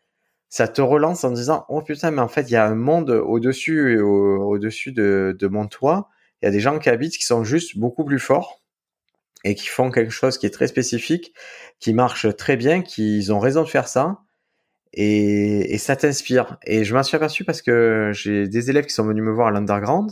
ça 0.48 0.68
te 0.68 0.82
relance 0.82 1.24
en 1.24 1.30
disant 1.32 1.64
oh 1.68 1.82
putain 1.82 2.10
mais 2.10 2.22
en 2.22 2.28
fait 2.28 2.42
il 2.42 2.52
y 2.52 2.56
a 2.56 2.66
un 2.66 2.74
monde 2.74 3.10
au 3.10 3.40
dessus 3.40 4.00
au, 4.00 4.58
dessus 4.58 4.92
de, 4.92 5.36
mon 5.50 5.66
toit 5.68 6.08
Il 6.42 6.46
y 6.46 6.48
a 6.48 6.50
des 6.52 6.60
gens 6.60 6.78
qui 6.78 6.88
habitent 6.88 7.16
qui 7.16 7.24
sont 7.24 7.44
juste 7.44 7.78
beaucoup 7.78 8.04
plus 8.04 8.18
forts 8.18 8.62
et 9.44 9.54
qui 9.54 9.68
font 9.68 9.90
quelque 9.90 10.10
chose 10.10 10.38
qui 10.38 10.46
est 10.46 10.50
très 10.50 10.66
spécifique, 10.66 11.32
qui 11.78 11.94
marche 11.94 12.34
très 12.36 12.56
bien, 12.56 12.82
qui 12.82 13.26
ont 13.30 13.38
raison 13.38 13.62
de 13.62 13.68
faire 13.68 13.88
ça. 13.88 14.18
Et, 14.92 15.74
et 15.74 15.78
ça 15.78 15.94
t'inspire. 15.96 16.58
Et 16.66 16.84
je 16.84 16.94
m'en 16.94 17.02
suis 17.02 17.16
aperçu 17.16 17.44
parce 17.44 17.62
que 17.62 18.10
j'ai 18.12 18.48
des 18.48 18.70
élèves 18.70 18.86
qui 18.86 18.94
sont 18.94 19.04
venus 19.06 19.22
me 19.22 19.30
voir 19.32 19.48
à 19.48 19.50
l'underground. 19.52 20.10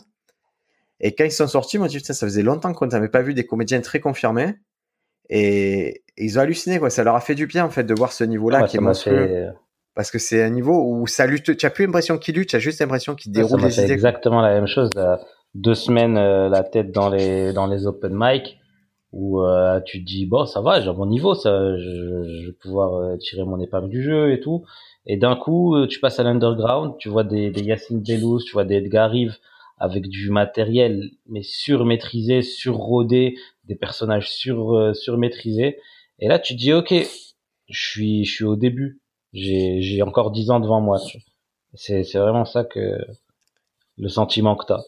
Et 1.00 1.14
quand 1.14 1.24
ils 1.24 1.30
sont 1.32 1.46
sortis, 1.48 1.76
ils 1.76 1.80
m'ont 1.80 1.86
dit, 1.86 2.00
ça 2.00 2.14
faisait 2.14 2.42
longtemps 2.42 2.72
qu'on 2.72 2.86
n'avait 2.86 3.08
pas 3.08 3.22
vu 3.22 3.34
des 3.34 3.44
comédiens 3.44 3.80
très 3.80 4.00
confirmés. 4.00 4.54
Et, 5.30 6.02
ils 6.16 6.38
ont 6.38 6.42
halluciné, 6.42 6.78
quoi. 6.78 6.90
Ça 6.90 7.02
leur 7.02 7.16
a 7.16 7.20
fait 7.20 7.34
du 7.34 7.46
bien, 7.46 7.64
en 7.64 7.70
fait, 7.70 7.84
de 7.84 7.94
voir 7.94 8.12
ce 8.12 8.24
niveau-là 8.24 8.60
Ouais, 8.60 8.66
qui 8.66 8.72
ça 8.76 8.78
est 8.78 8.80
monstrueux. 8.84 9.26
fait, 9.26 9.48
Parce 9.94 10.10
que 10.10 10.18
c'est 10.18 10.42
un 10.42 10.50
niveau 10.50 10.84
où 10.86 11.06
ça 11.06 11.26
lutte. 11.26 11.56
Tu 11.56 11.66
as 11.66 11.70
plus 11.70 11.86
l'impression 11.86 12.18
qu'il 12.18 12.36
lutte, 12.36 12.50
tu 12.50 12.56
as 12.56 12.60
juste 12.60 12.80
l'impression 12.80 13.14
qu'il 13.14 13.34
ça 13.34 13.40
déroule 13.40 13.60
m'a 13.60 13.66
les 13.68 13.80
idées. 13.80 13.92
exactement 13.92 14.40
la 14.42 14.52
même 14.54 14.66
chose. 14.68 14.90
là. 14.94 15.20
Deux 15.54 15.74
semaines 15.74 16.16
euh, 16.16 16.48
la 16.48 16.62
tête 16.64 16.90
dans 16.90 17.08
les 17.08 17.52
dans 17.52 17.66
les 17.68 17.86
open 17.86 18.12
mic 18.12 18.58
où 19.12 19.40
euh, 19.40 19.80
tu 19.86 20.00
te 20.00 20.04
dis 20.04 20.26
bon 20.26 20.46
ça 20.46 20.60
va 20.60 20.80
j'ai 20.80 20.88
un 20.88 20.94
bon 20.94 21.06
niveau 21.06 21.34
ça 21.36 21.76
je, 21.78 22.40
je 22.40 22.46
vais 22.46 22.52
pouvoir 22.60 22.94
euh, 22.96 23.16
tirer 23.18 23.44
mon 23.44 23.60
épingle 23.60 23.88
du 23.88 24.02
jeu 24.02 24.32
et 24.32 24.40
tout 24.40 24.64
et 25.06 25.16
d'un 25.16 25.36
coup 25.36 25.76
euh, 25.76 25.86
tu 25.86 26.00
passes 26.00 26.18
à 26.18 26.24
l'underground 26.24 26.94
tu 26.98 27.08
vois 27.08 27.22
des 27.22 27.52
des 27.52 27.62
Yacine 27.62 28.02
Bellous 28.02 28.40
tu 28.42 28.52
vois 28.52 28.64
des 28.64 28.74
Edgar 28.74 29.12
Rive 29.12 29.36
avec 29.78 30.08
du 30.08 30.30
matériel 30.30 31.10
mais 31.26 31.42
surmaîtrisé 31.42 32.42
surrodé 32.42 33.36
des 33.64 33.74
personnages 33.74 34.30
sur 34.30 34.74
euh, 34.76 34.92
surmaîtrisés 34.94 35.78
et 36.18 36.28
là 36.28 36.38
tu 36.38 36.54
te 36.54 36.58
dis 36.60 36.72
ok 36.72 36.92
je 37.68 37.80
suis 37.90 38.24
je 38.24 38.32
suis 38.34 38.44
au 38.44 38.56
début 38.56 39.00
j'ai 39.32 39.80
j'ai 39.82 40.02
encore 40.02 40.30
dix 40.30 40.50
ans 40.50 40.60
devant 40.60 40.80
moi 40.80 40.98
c'est 41.74 42.04
c'est 42.04 42.18
vraiment 42.18 42.44
ça 42.44 42.64
que 42.64 42.98
le 43.98 44.08
sentiment 44.08 44.56
que 44.56 44.66
t'as 44.66 44.82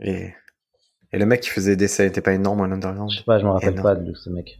Et, 0.00 0.32
et 1.12 1.18
le 1.18 1.26
mec 1.26 1.40
qui 1.40 1.50
faisait 1.50 1.72
des 1.76 1.84
dessins 1.86 2.04
n'était 2.04 2.20
pas 2.20 2.32
énorme 2.34 2.60
en 2.60 2.64
underground? 2.64 3.10
je 3.10 3.18
sais 3.18 3.24
pas 3.24 3.38
je 3.38 3.44
me 3.44 3.50
rappelle 3.50 3.74
Énorme. 3.74 3.82
pas 3.82 3.94
de 3.94 4.04
lui, 4.06 4.14
ce 4.16 4.30
mec 4.30 4.58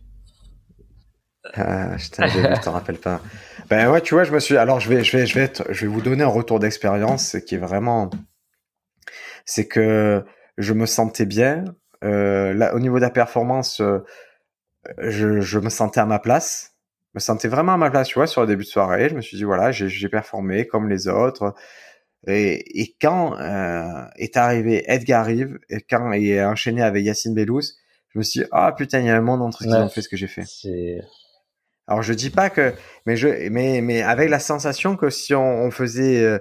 Ah, 1.55 1.97
putain, 1.99 2.27
je 2.27 2.63
t'en 2.63 2.73
rappelle 2.73 2.99
pas. 2.99 3.21
Ben 3.69 3.91
ouais, 3.91 4.01
tu 4.01 4.15
vois, 4.15 4.25
je 4.25 4.33
me 4.33 4.41
suis. 4.41 4.57
Alors, 4.57 4.81
je 4.81 4.89
vais, 4.89 5.05
je 5.05 5.17
vais, 5.17 5.27
je 5.27 5.39
vais, 5.39 5.53
je 5.71 5.81
vais 5.83 5.93
vous 5.93 6.01
donner 6.01 6.23
un 6.25 6.29
retour 6.29 6.59
d'expérience 6.59 7.37
qui 7.47 7.57
est 7.57 7.59
vraiment. 7.59 8.09
C'est 9.45 9.67
que 9.67 10.25
je 10.59 10.73
me 10.73 10.87
sentais 10.87 11.27
bien. 11.27 11.65
Euh, 12.03 12.53
là, 12.55 12.75
au 12.75 12.81
niveau 12.81 12.97
de 12.97 13.03
la 13.03 13.11
performance, 13.11 13.81
euh, 13.81 13.99
je, 14.99 15.41
je 15.41 15.59
me 15.59 15.71
sentais 15.71 16.01
à 16.01 16.07
ma 16.07 16.19
place. 16.19 16.73
Je 17.13 17.19
me 17.19 17.21
sentais 17.21 17.49
vraiment 17.49 17.75
à 17.75 17.77
ma 17.77 17.91
place, 17.91 18.09
tu 18.09 18.15
vois, 18.15 18.27
sur 18.27 18.41
le 18.41 18.47
début 18.47 18.65
de 18.65 18.69
soirée. 18.69 19.09
Je 19.09 19.15
me 19.15 19.21
suis 19.21 19.37
dit, 19.37 19.45
voilà, 19.45 19.71
j'ai 19.73 19.89
j'ai 19.89 20.09
performé 20.09 20.67
comme 20.67 20.89
les 20.89 21.09
autres. 21.09 21.55
Et, 22.27 22.81
et 22.83 22.97
quand 23.01 23.39
euh, 23.39 24.05
est 24.17 24.37
arrivé 24.37 24.83
Edgar 24.91 25.27
Rive, 25.27 25.59
et 25.69 25.81
quand 25.83 26.13
il 26.13 26.29
est 26.31 26.45
enchaîné 26.45 26.83
avec 26.83 27.05
Yacine 27.05 27.35
Bellous, 27.35 27.61
je 28.09 28.19
me 28.19 28.23
suis 28.23 28.41
dit, 28.41 28.47
ah 28.53 28.73
putain, 28.73 29.01
il 29.01 29.07
y 29.07 29.11
a 29.11 29.17
un 29.17 29.21
monde 29.21 29.43
entre 29.43 29.65
Ouais. 29.67 29.77
ont 29.85 29.89
fait 29.89 30.03
ce 30.03 30.09
que 30.09 30.17
j'ai 30.17 30.27
fait. 30.27 30.45
Alors 31.87 32.03
je 32.03 32.15
dis 32.15 32.31
pas 32.31 32.49
que, 32.49 32.73
mais 33.07 33.17
je, 33.17 33.49
mais 33.51 33.81
mais 33.83 34.01
avec 34.03 34.31
la 34.31 34.39
sensation 34.39 34.97
que 34.97 35.11
si 35.11 35.35
on, 35.35 35.65
on 35.65 35.71
faisait 35.71 36.23
euh, 36.25 36.39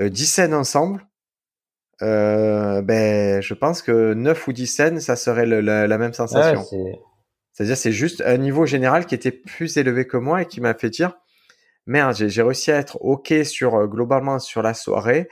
euh, 0.00 0.08
10 0.08 0.26
scènes 0.26 0.54
ensemble, 0.54 1.06
euh, 2.02 2.82
ben 2.82 3.40
je 3.42 3.54
pense 3.54 3.82
que 3.82 4.14
9 4.14 4.48
ou 4.48 4.52
10 4.52 4.66
scènes, 4.66 5.00
ça 5.00 5.16
serait 5.16 5.46
le- 5.46 5.60
la, 5.60 5.86
la 5.86 5.98
même 5.98 6.12
ouais, 6.12 6.14
sensation. 6.16 6.64
c'est 6.70 6.98
C'est-à-dire 7.52 7.76
c'est 7.76 7.92
juste 7.92 8.22
un 8.26 8.38
niveau 8.38 8.66
général 8.66 9.06
qui 9.06 9.14
était 9.14 9.32
plus 9.32 9.76
élevé 9.76 10.06
que 10.06 10.16
moi 10.16 10.42
et 10.42 10.46
qui 10.46 10.60
m'a 10.60 10.74
fait 10.74 10.90
dire 10.90 11.14
merde, 11.86 12.14
j'ai 12.16 12.42
réussi 12.42 12.70
à 12.72 12.76
être 12.78 12.98
ok 13.02 13.34
sur 13.44 13.74
euh, 13.76 13.86
globalement 13.86 14.38
sur 14.38 14.62
la 14.62 14.74
soirée, 14.74 15.28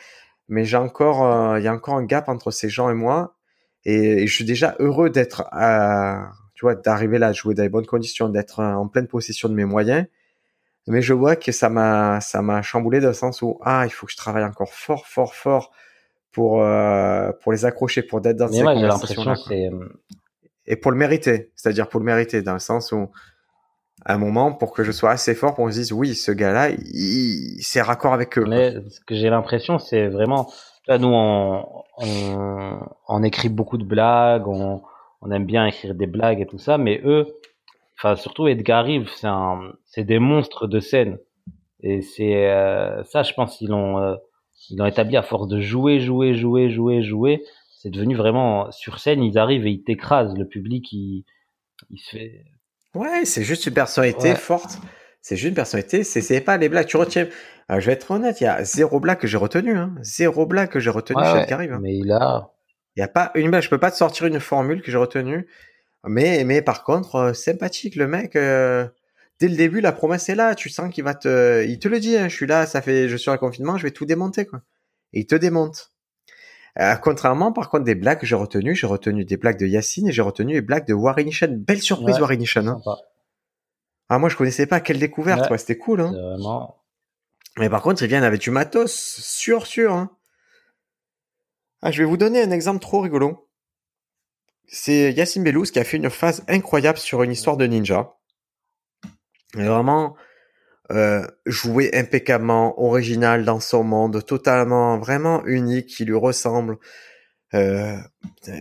mais 0.49 0.65
j'ai 0.65 0.77
encore 0.79 1.25
euh, 1.27 1.59
il 1.61 1.65
y 1.65 1.69
a 1.69 1.75
encore 1.75 1.97
un 1.97 2.05
gap 2.05 2.29
entre 2.29 2.51
ces 2.51 2.69
gens 2.69 2.91
et 2.91 2.95
moi 2.95 3.37
et, 3.85 4.23
et 4.25 4.27
je 4.27 4.35
suis 4.35 4.45
déjà 4.45 4.77
heureux 4.81 5.11
d'être 5.11 5.45
à 5.53 6.31
tu 6.55 6.65
vois 6.65 6.75
d'arriver 6.75 7.19
là 7.19 7.29
à 7.29 7.33
jouer 7.33 7.55
dans 7.55 7.63
les 7.65 7.69
bonnes 7.69 7.87
conditions, 7.87 8.29
d'être 8.31 8.61
en 8.63 8.89
pleine 8.89 9.09
possession 9.09 9.49
de 9.49 9.55
mes 9.55 9.67
moyens. 9.67 10.07
Mais 10.89 11.03
je 11.03 11.13
vois 11.15 11.37
que 11.37 11.53
ça 11.53 11.69
m'a 11.69 12.21
ça 12.21 12.43
m'a 12.43 12.63
chamboulé 12.63 13.01
dans 13.01 13.09
le 13.09 13.15
sens 13.15 13.43
où 13.43 13.59
ah 13.63 13.83
il 13.87 13.91
faut 13.91 14.07
que 14.07 14.13
je 14.13 14.17
travaille 14.17 14.45
encore 14.45 14.73
fort 14.73 15.07
fort 15.07 15.35
fort 15.35 15.73
pour 16.37 16.63
euh, 16.63 17.33
pour 17.41 17.53
les 17.53 17.65
accrocher 17.65 18.03
pour 18.03 18.21
d'être 18.21 18.37
dans 18.37 18.49
ces 18.49 18.63
l'impression 18.63 19.35
c'est 19.37 19.71
et 20.67 20.77
pour 20.77 20.91
le 20.91 20.99
mériter, 20.99 21.51
c'est-à-dire 21.55 21.89
pour 21.89 22.01
le 22.01 22.05
mériter, 22.05 22.43
dans 22.43 22.53
le 22.53 22.59
sens 22.59 22.93
où, 22.93 23.09
à 24.05 24.15
un 24.15 24.19
moment, 24.19 24.53
pour 24.53 24.73
que 24.73 24.83
je 24.83 24.91
sois 24.91 25.13
assez 25.13 25.35
fort 25.35 25.55
pour 25.55 25.65
qu'on 25.65 25.71
se 25.71 25.77
dise, 25.79 25.93
oui, 25.93 26.15
ce 26.17 26.33
gars-là, 26.33 26.71
il, 26.71 27.63
c'est 27.63 27.81
raccord 27.81 28.13
avec 28.13 28.37
eux. 28.37 28.45
mais 28.47 28.75
ce 28.91 29.01
que 29.01 29.15
j'ai 29.15 29.31
l'impression 29.31 29.79
c'est 29.79 30.09
vraiment 30.09 30.53
là 30.89 30.99
nous 30.99 31.09
on, 31.09 31.65
on 31.99 32.81
on 33.09 33.23
écrit 33.23 33.49
beaucoup 33.49 33.79
de 33.79 33.85
blagues 33.85 34.47
on 34.47 34.83
on 35.23 35.31
aime 35.31 35.47
bien 35.47 35.65
écrire 35.67 35.95
des 35.95 36.07
blagues 36.07 36.41
et 36.41 36.47
tout 36.47 36.59
ça 36.59 36.77
mais 36.77 37.01
eux 37.05 37.27
enfin 37.97 38.15
surtout 38.15 38.47
Edgar 38.47 38.85
Rive 38.85 39.09
c'est 39.17 39.27
un 39.27 39.73
c'est 39.85 40.05
des 40.05 40.19
monstres 40.19 40.67
de 40.67 40.79
scène 40.79 41.19
et 41.81 42.03
c'est 42.03 42.51
euh, 42.51 43.03
ça 43.05 43.23
je 43.25 43.33
pense 43.33 43.61
ils 43.61 43.71
l'ont 43.71 43.99
euh, 43.99 44.15
ils 44.71 44.79
l'ont 44.79 44.87
établi 44.87 45.17
à 45.17 45.23
force 45.23 45.49
de 45.49 45.61
jouer 45.61 46.01
jouer 46.01 46.35
jouer 46.35 46.71
jouer 46.71 47.03
jouer 47.03 47.45
c'est 47.79 47.91
devenu 47.91 48.15
vraiment 48.17 48.71
sur 48.71 48.99
scène 48.99 49.23
ils 49.23 49.39
arrivent 49.39 49.67
et 49.67 49.71
ils 49.71 49.85
t'écrasent 49.85 50.37
le 50.37 50.47
public 50.47 50.91
il 50.93 51.25
il 51.91 51.99
se 51.99 52.11
fait 52.17 52.45
Ouais, 52.95 53.27
c'est 53.27 53.43
juste 53.43 53.67
une 53.67 53.75
personnalité 53.75 54.31
Ouais. 54.31 54.37
forte. 54.37 54.79
C'est 55.21 55.37
juste 55.37 55.49
une 55.51 55.55
personnalité, 55.55 56.03
c'est, 56.05 56.41
pas 56.41 56.57
les 56.57 56.69
blagues. 56.69 56.87
Tu 56.87 56.97
retiens. 56.97 57.27
Alors, 57.69 57.81
je 57.81 57.87
vais 57.87 57.93
être 57.93 58.11
honnête, 58.11 58.41
il 58.41 58.45
y 58.45 58.47
a 58.47 58.65
zéro 58.65 59.01
blague 59.01 59.19
que 59.19 59.27
j'ai 59.27 59.37
retenu, 59.37 59.77
hein. 59.77 59.95
Zéro 60.01 60.47
blague 60.47 60.71
que 60.71 60.79
j'ai 60.81 60.89
retenu 60.91 61.21
Ouais, 61.21 61.31
ouais, 61.33 61.43
Edgar 61.43 61.59
Rive, 61.59 61.73
hein. 61.73 61.81
mais 61.83 61.97
il 61.99 62.11
a 62.13 62.49
Il 62.97 63.01
y 63.01 63.03
a 63.03 63.09
pas 63.09 63.33
une 63.35 63.51
blague, 63.51 63.63
je 63.63 63.69
peux 63.69 63.79
pas 63.79 63.91
te 63.91 63.97
sortir 63.97 64.27
une 64.27 64.41
formule 64.41 64.83
que 64.83 64.91
j'ai 64.91 64.97
retenue. 64.97 65.47
Mais, 66.05 66.45
mais 66.45 66.63
par 66.63 66.85
contre, 66.85 67.17
euh, 67.17 67.33
sympathique, 67.35 67.97
le 67.97 68.07
mec, 68.07 68.37
euh, 68.37 68.87
dès 69.41 69.49
le 69.49 69.57
début, 69.57 69.81
la 69.81 69.93
promesse 69.93 70.29
est 70.29 70.35
là. 70.35 70.55
Tu 70.55 70.69
sens 70.69 70.93
qu'il 70.93 71.05
va 71.05 71.15
te, 71.15 71.65
il 71.65 71.79
te 71.79 71.89
le 71.89 72.01
dit, 72.01 72.17
hein, 72.17 72.29
je 72.29 72.35
suis 72.35 72.47
là, 72.47 72.67
ça 72.67 72.83
fait, 72.83 73.09
je 73.09 73.17
suis 73.17 73.31
en 73.31 73.39
confinement, 73.39 73.77
je 73.77 73.85
vais 73.85 73.91
tout 73.91 74.05
démonter, 74.07 74.47
quoi. 74.47 74.63
Et 75.13 75.21
il 75.21 75.27
te 75.27 75.35
démonte. 75.35 75.93
Euh, 76.79 76.95
contrairement, 76.97 77.53
par 77.53 77.71
contre, 77.71 77.85
des 77.85 77.95
blagues 77.95 78.19
que 78.21 78.27
j'ai 78.27 78.35
retenues, 78.35 78.75
j'ai 78.75 78.87
retenu 78.87 79.25
des 79.25 79.37
blagues 79.39 79.59
de 79.59 79.67
Yacine 79.67 80.09
et 80.09 80.13
j'ai 80.13 80.23
retenu 80.23 80.53
les 80.53 80.61
blagues 80.61 80.87
de 80.87 80.93
Warren 80.93 81.31
Belle 81.51 81.81
surprise, 81.81 82.17
Ouais, 82.17 82.21
Warren 82.21 82.45
hein. 82.57 82.81
Ah, 84.09 84.19
moi, 84.19 84.29
je 84.29 84.37
connaissais 84.37 84.67
pas. 84.67 84.81
Quelle 84.81 84.99
découverte, 84.99 85.43
Ouais. 85.43 85.49
quoi. 85.49 85.59
C'était 85.59 85.79
cool, 85.79 86.01
hein. 86.01 86.13
Vraiment 86.13 86.77
Mais 87.59 87.71
par 87.71 87.83
contre, 87.83 88.03
ils 88.03 88.09
viennent 88.09 88.25
avec 88.25 88.41
du 88.41 88.51
matos, 88.51 88.93
sûr, 88.93 89.67
sûr. 89.67 89.93
Hein. 89.95 90.11
Ah, 91.83 91.91
je 91.91 92.03
vais 92.03 92.09
vous 92.09 92.17
donner 92.19 92.43
un 92.43 92.51
exemple 92.51 92.81
trop 92.81 93.01
rigolo. 93.01 93.49
C'est 94.69 95.13
Yacine 95.13 95.45
Bellous 95.45 95.65
qui 95.65 95.79
a 95.79 95.85
fait 95.85 95.97
une 95.97 96.11
phase 96.11 96.45
incroyable 96.49 96.99
sur 96.99 97.23
une 97.23 97.31
histoire 97.31 97.57
de 97.57 97.67
ninja. 97.67 98.16
Et 99.57 99.65
vraiment 99.65 100.17
euh, 100.93 101.27
joué 101.47 101.91
impeccablement, 101.95 102.81
original 102.81 103.45
dans 103.45 103.61
son 103.61 103.83
monde, 103.83 104.25
totalement, 104.25 104.99
vraiment 104.99 105.45
unique, 105.47 105.87
qui 105.87 106.05
lui 106.05 106.17
ressemble. 106.17 106.77
Euh, 107.55 107.97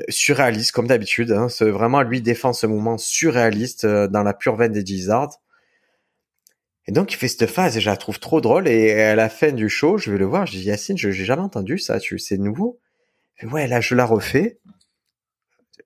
surréaliste 0.09 0.71
comme 0.71 0.87
d'habitude. 0.87 1.31
Hein. 1.31 1.47
Vraiment 1.59 2.01
lui 2.01 2.21
défend 2.21 2.53
ce 2.53 2.67
mouvement 2.67 2.97
surréaliste 2.97 3.83
euh, 3.85 4.07
dans 4.07 4.23
la 4.23 4.33
pure 4.33 4.55
veine 4.55 4.71
des 4.71 4.85
Gizzards. 4.85 5.41
Et 6.87 6.91
donc 6.91 7.11
il 7.11 7.15
fait 7.15 7.27
cette 7.27 7.49
phase 7.49 7.75
et 7.77 7.81
je 7.81 7.89
la 7.89 7.97
trouve 7.97 8.19
trop 8.19 8.41
drôle 8.41 8.67
et 8.67 8.93
à 9.01 9.15
la 9.15 9.27
fin 9.27 9.51
du 9.51 9.69
show, 9.69 9.97
je 9.97 10.11
vais 10.11 10.19
le 10.19 10.25
voir, 10.25 10.45
je 10.45 10.51
dis 10.51 10.65
Yacine, 10.65 10.97
je 10.99 11.09
j'ai 11.09 11.25
jamais 11.25 11.41
entendu 11.41 11.79
ça, 11.79 11.99
tu 11.99 12.19
c'est 12.19 12.37
nouveau? 12.37 12.79
Fait, 13.37 13.47
ouais, 13.47 13.67
là 13.67 13.81
je 13.81 13.95
la 13.95 14.05
refais. 14.05 14.59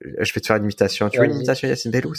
Je 0.01 0.33
vais 0.33 0.41
te 0.41 0.47
faire 0.47 0.57
une 0.57 0.63
imitation. 0.63 1.09
Tu 1.09 1.19
veux 1.19 1.25
une 1.25 1.35
imitation 1.35 1.69
Yacine 1.69 1.91
Bellous? 1.91 2.15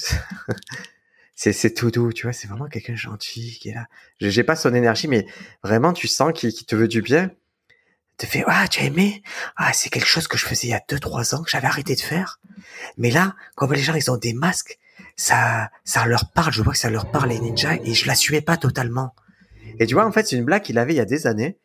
C'est 1.43 1.55
c'est 1.55 1.72
tout 1.72 1.91
doux, 1.91 2.12
tu 2.12 2.24
vois, 2.24 2.34
c'est 2.34 2.49
vraiment 2.49 2.68
quelqu'un 2.68 2.93
de 2.93 2.99
gentil 2.99 3.59
qui 3.59 3.70
est 3.70 3.74
là. 3.74 3.86
J'ai 4.20 4.45
pas 4.45 4.57
son 4.57 4.74
énergie, 4.74 5.09
mais 5.09 5.24
vraiment 5.64 5.95
tu 5.95 6.07
sens 6.07 6.34
qu'il 6.34 6.53
te 6.53 6.76
veut 6.76 6.86
du 6.86 7.01
bien. 7.01 7.30
Te 8.18 8.26
fait 8.26 8.45
ah 8.47 8.68
tu 8.68 8.82
as 8.82 8.84
aimé? 8.84 9.22
Ah 9.57 9.72
c'est 9.72 9.88
quelque 9.88 10.07
chose 10.07 10.28
que 10.28 10.36
je 10.36 10.45
faisais 10.45 10.66
il 10.66 10.70
y 10.72 10.74
a 10.74 10.82
deux 10.86 10.99
trois 10.99 11.34
ans 11.34 11.43
que 11.43 11.49
j'avais 11.49 11.66
arrêté 11.66 11.95
de 11.95 12.01
faire. 12.03 12.41
Mais 12.99 13.11
là, 13.11 13.36
comme 13.55 13.72
les 13.72 13.80
gens 13.80 13.95
ils 13.95 14.11
ont 14.11 14.18
des 14.18 14.34
masques, 14.34 14.78
ça 15.16 15.70
ça 15.82 16.05
leur 16.05 16.30
parle. 16.30 16.53
Je 16.53 16.61
vois 16.61 16.74
que 16.74 16.78
ça 16.78 16.91
leur 16.91 17.11
parle 17.11 17.30
les 17.30 17.41
ninjas 17.41 17.76
et 17.86 17.95
je 17.95 18.07
l'assumais 18.07 18.43
pas 18.43 18.59
totalement. 18.59 19.14
Et 19.78 19.86
tu 19.86 19.95
vois 19.95 20.05
en 20.05 20.12
fait 20.12 20.26
c'est 20.26 20.36
une 20.36 20.45
blague 20.45 20.61
qu'il 20.61 20.76
avait 20.76 20.93
il 20.93 20.99
y 20.99 21.01
a 21.01 21.07
des 21.07 21.26
années 21.26 21.57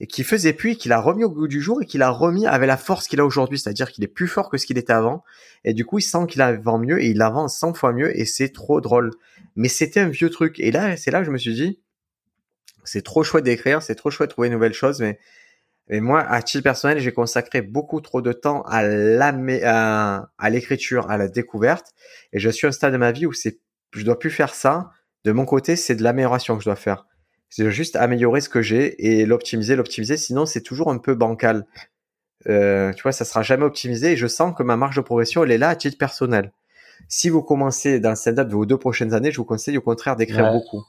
et 0.00 0.06
qu'il 0.06 0.24
faisait 0.24 0.56
et 0.64 0.76
qu'il 0.76 0.92
a 0.92 1.00
remis 1.00 1.24
au 1.24 1.30
goût 1.30 1.46
du 1.46 1.60
jour 1.60 1.80
et 1.82 1.86
qu'il 1.86 2.02
a 2.02 2.10
remis 2.10 2.46
avec 2.46 2.66
la 2.66 2.76
force 2.76 3.06
qu'il 3.06 3.20
a 3.20 3.24
aujourd'hui, 3.24 3.58
c'est-à-dire 3.58 3.90
qu'il 3.90 4.02
est 4.02 4.08
plus 4.08 4.26
fort 4.26 4.50
que 4.50 4.58
ce 4.58 4.66
qu'il 4.66 4.76
était 4.76 4.92
avant. 4.92 5.24
Et 5.64 5.72
du 5.72 5.84
coup, 5.84 5.98
il 5.98 6.02
sent 6.02 6.26
qu'il 6.28 6.42
avance 6.42 6.80
mieux 6.80 7.00
et 7.02 7.10
il 7.10 7.22
avance 7.22 7.56
100 7.58 7.74
fois 7.74 7.92
mieux 7.92 8.18
et 8.18 8.24
c'est 8.24 8.50
trop 8.50 8.80
drôle. 8.80 9.12
Mais 9.56 9.68
c'était 9.68 10.00
un 10.00 10.08
vieux 10.08 10.30
truc. 10.30 10.58
Et 10.58 10.72
là, 10.72 10.96
c'est 10.96 11.10
là 11.10 11.20
que 11.20 11.26
je 11.26 11.30
me 11.30 11.38
suis 11.38 11.54
dit, 11.54 11.80
c'est 12.84 13.02
trop 13.02 13.22
chouette 13.22 13.44
d'écrire, 13.44 13.82
c'est 13.82 13.94
trop 13.94 14.10
chouette 14.10 14.30
de 14.30 14.32
trouver 14.32 14.48
de 14.48 14.54
nouvelles 14.54 14.74
choses, 14.74 15.00
mais, 15.00 15.18
mais 15.88 16.00
moi, 16.00 16.20
à 16.20 16.42
titre 16.42 16.64
personnel, 16.64 16.98
j'ai 16.98 17.12
consacré 17.12 17.62
beaucoup 17.62 18.00
trop 18.00 18.20
de 18.20 18.32
temps 18.32 18.62
à, 18.66 18.80
à 20.38 20.50
l'écriture, 20.50 21.10
à 21.10 21.16
la 21.16 21.28
découverte. 21.28 21.92
Et 22.32 22.40
je 22.40 22.50
suis 22.50 22.66
à 22.66 22.70
un 22.70 22.72
stade 22.72 22.92
de 22.92 22.98
ma 22.98 23.12
vie 23.12 23.26
où 23.26 23.32
c'est, 23.32 23.60
je 23.92 24.04
dois 24.04 24.18
plus 24.18 24.30
faire 24.30 24.54
ça. 24.54 24.90
De 25.24 25.32
mon 25.32 25.44
côté, 25.44 25.76
c'est 25.76 25.94
de 25.94 26.02
l'amélioration 26.02 26.56
que 26.56 26.62
je 26.62 26.68
dois 26.68 26.76
faire. 26.76 27.06
C'est 27.56 27.70
juste 27.70 27.94
améliorer 27.94 28.40
ce 28.40 28.48
que 28.48 28.62
j'ai 28.62 29.06
et 29.06 29.24
l'optimiser, 29.26 29.76
l'optimiser. 29.76 30.16
Sinon, 30.16 30.44
c'est 30.44 30.60
toujours 30.60 30.90
un 30.90 30.98
peu 30.98 31.14
bancal. 31.14 31.66
euh, 32.48 32.92
tu 32.94 33.04
vois, 33.04 33.12
ça 33.12 33.24
sera 33.24 33.42
jamais 33.42 33.62
optimisé 33.62 34.12
et 34.12 34.16
je 34.16 34.26
sens 34.26 34.52
que 34.58 34.64
ma 34.64 34.76
marge 34.76 34.96
de 34.96 35.02
progression, 35.02 35.44
elle 35.44 35.52
est 35.52 35.58
là 35.58 35.68
à 35.68 35.76
titre 35.76 35.96
personnel. 35.96 36.50
Si 37.08 37.28
vous 37.28 37.44
commencez 37.44 38.00
dans 38.00 38.10
le 38.10 38.16
stand-up 38.16 38.48
vos 38.50 38.66
deux 38.66 38.76
prochaines 38.76 39.14
années, 39.14 39.30
je 39.30 39.36
vous 39.36 39.44
conseille 39.44 39.78
au 39.78 39.82
contraire 39.82 40.16
d'écrire 40.16 40.50
beaucoup 40.50 40.82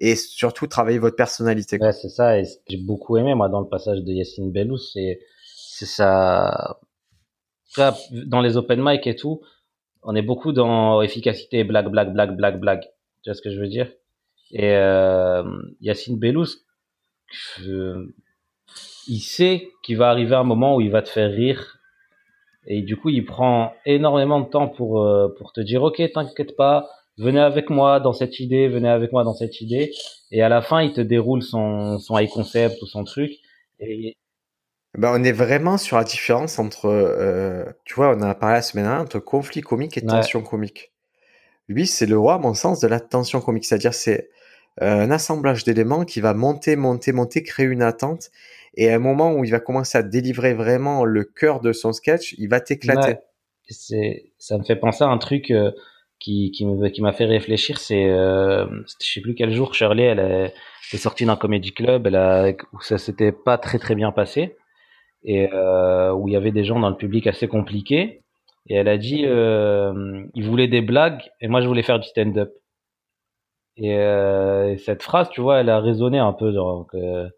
et 0.00 0.16
surtout 0.16 0.66
travailler 0.66 0.98
votre 0.98 1.14
personnalité. 1.14 1.78
Ouais, 1.80 1.92
c'est 1.92 2.08
ça. 2.08 2.36
Et 2.36 2.46
ce 2.46 2.56
que 2.56 2.62
j'ai 2.68 2.78
beaucoup 2.78 3.16
aimé 3.16 3.36
moi 3.36 3.48
dans 3.48 3.60
le 3.60 3.68
passage 3.68 4.00
de 4.00 4.12
Yacine 4.12 4.50
Bellous, 4.50 4.78
c'est 4.78 5.20
c'est 5.44 5.86
ça. 5.86 6.80
Dans 8.26 8.40
les 8.40 8.56
open 8.56 8.82
mic 8.82 9.06
et 9.06 9.14
tout, 9.14 9.40
on 10.02 10.16
est 10.16 10.22
beaucoup 10.22 10.50
dans 10.50 11.00
efficacité, 11.00 11.62
blague, 11.62 11.88
blague, 11.90 12.12
blague, 12.12 12.36
blague, 12.36 12.58
blague. 12.58 12.82
Tu 13.22 13.30
vois 13.30 13.34
ce 13.34 13.42
que 13.42 13.52
je 13.52 13.60
veux 13.60 13.68
dire? 13.68 13.88
Et 14.52 14.72
euh, 14.72 15.42
Yacine 15.80 16.18
Bellous, 16.18 16.46
il 17.58 19.20
sait 19.20 19.68
qu'il 19.82 19.96
va 19.96 20.10
arriver 20.10 20.34
un 20.34 20.44
moment 20.44 20.76
où 20.76 20.80
il 20.80 20.90
va 20.90 21.02
te 21.02 21.08
faire 21.08 21.30
rire. 21.30 21.78
Et 22.66 22.82
du 22.82 22.96
coup, 22.96 23.08
il 23.08 23.24
prend 23.24 23.72
énormément 23.86 24.40
de 24.40 24.48
temps 24.48 24.68
pour, 24.68 25.02
euh, 25.02 25.28
pour 25.38 25.52
te 25.52 25.60
dire, 25.60 25.82
OK, 25.82 26.02
t'inquiète 26.12 26.54
pas, 26.56 26.88
venez 27.16 27.40
avec 27.40 27.70
moi 27.70 28.00
dans 28.00 28.12
cette 28.12 28.40
idée, 28.40 28.68
venez 28.68 28.88
avec 28.88 29.12
moi 29.12 29.24
dans 29.24 29.34
cette 29.34 29.60
idée. 29.60 29.92
Et 30.30 30.42
à 30.42 30.48
la 30.48 30.60
fin, 30.60 30.82
il 30.82 30.92
te 30.92 31.00
déroule 31.00 31.42
son, 31.42 31.98
son 31.98 32.18
high 32.18 32.28
concept 32.28 32.82
ou 32.82 32.86
son 32.86 33.04
truc. 33.04 33.32
Et... 33.80 34.16
Ben, 34.96 35.12
on 35.14 35.22
est 35.22 35.32
vraiment 35.32 35.78
sur 35.78 35.96
la 35.96 36.04
différence 36.04 36.58
entre, 36.58 36.86
euh, 36.86 37.64
tu 37.84 37.94
vois, 37.94 38.14
on 38.16 38.20
a 38.20 38.34
parlé 38.34 38.56
la 38.56 38.62
semaine 38.62 38.84
dernière, 38.84 39.02
entre 39.02 39.18
conflit 39.18 39.60
comique 39.60 39.96
et 39.96 40.04
tension 40.04 40.42
comique. 40.42 40.92
Lui, 41.68 41.86
c'est 41.86 42.06
le 42.06 42.18
roi, 42.18 42.34
à 42.34 42.38
mon 42.38 42.54
sens, 42.54 42.80
de 42.80 42.88
la 42.88 42.98
tension 42.98 43.40
comique. 43.40 43.64
C'est-à-dire, 43.64 43.94
c'est 43.94 44.30
un 44.80 45.10
assemblage 45.10 45.64
d'éléments 45.64 46.04
qui 46.04 46.20
va 46.20 46.34
monter, 46.34 46.76
monter, 46.76 47.12
monter, 47.12 47.42
créer 47.42 47.66
une 47.66 47.82
attente. 47.82 48.30
Et 48.74 48.90
à 48.90 48.96
un 48.96 48.98
moment 48.98 49.32
où 49.32 49.44
il 49.44 49.50
va 49.50 49.60
commencer 49.60 49.98
à 49.98 50.02
délivrer 50.02 50.54
vraiment 50.54 51.04
le 51.04 51.24
cœur 51.24 51.60
de 51.60 51.72
son 51.72 51.92
sketch, 51.92 52.34
il 52.38 52.48
va 52.48 52.60
t'éclater. 52.60 53.16
Ça 53.68 54.58
me 54.58 54.64
fait 54.64 54.76
penser 54.76 55.04
à 55.04 55.08
un 55.08 55.18
truc 55.18 55.50
euh, 55.50 55.72
qui, 56.20 56.52
m'a 57.00 57.12
fait 57.12 57.24
réfléchir. 57.24 57.78
C'est, 57.78 58.06
euh, 58.06 58.66
je 59.00 59.12
sais 59.12 59.20
plus 59.20 59.34
quel 59.34 59.52
jour, 59.52 59.74
Shirley, 59.74 60.04
elle 60.04 60.20
est, 60.20 60.96
sortie 60.96 61.26
d'un 61.26 61.36
comédie 61.36 61.72
club, 61.72 62.06
où 62.72 62.80
ça 62.80 62.98
s'était 62.98 63.32
pas 63.32 63.58
très 63.58 63.78
très 63.78 63.94
bien 63.94 64.12
passé 64.12 64.56
et 65.24 65.52
euh, 65.52 66.12
où 66.12 66.28
il 66.28 66.34
y 66.34 66.36
avait 66.36 66.52
des 66.52 66.64
gens 66.64 66.78
dans 66.78 66.90
le 66.90 66.96
public 66.96 67.26
assez 67.26 67.48
compliqués. 67.48 68.22
Et 68.68 68.74
elle 68.74 68.88
a 68.88 68.98
dit, 68.98 69.24
euh, 69.24 70.24
il 70.34 70.44
voulait 70.44 70.68
des 70.68 70.82
blagues 70.82 71.22
et 71.40 71.48
moi 71.48 71.60
je 71.60 71.66
voulais 71.66 71.82
faire 71.82 71.98
du 71.98 72.08
stand-up. 72.08 72.52
Euh, 73.80 74.72
et, 74.72 74.78
cette 74.78 75.02
phrase, 75.02 75.28
tu 75.30 75.40
vois, 75.40 75.60
elle 75.60 75.70
a 75.70 75.80
résonné 75.80 76.18
un 76.18 76.32
peu. 76.32 76.52
Donc, 76.52 76.94
euh, 76.94 77.28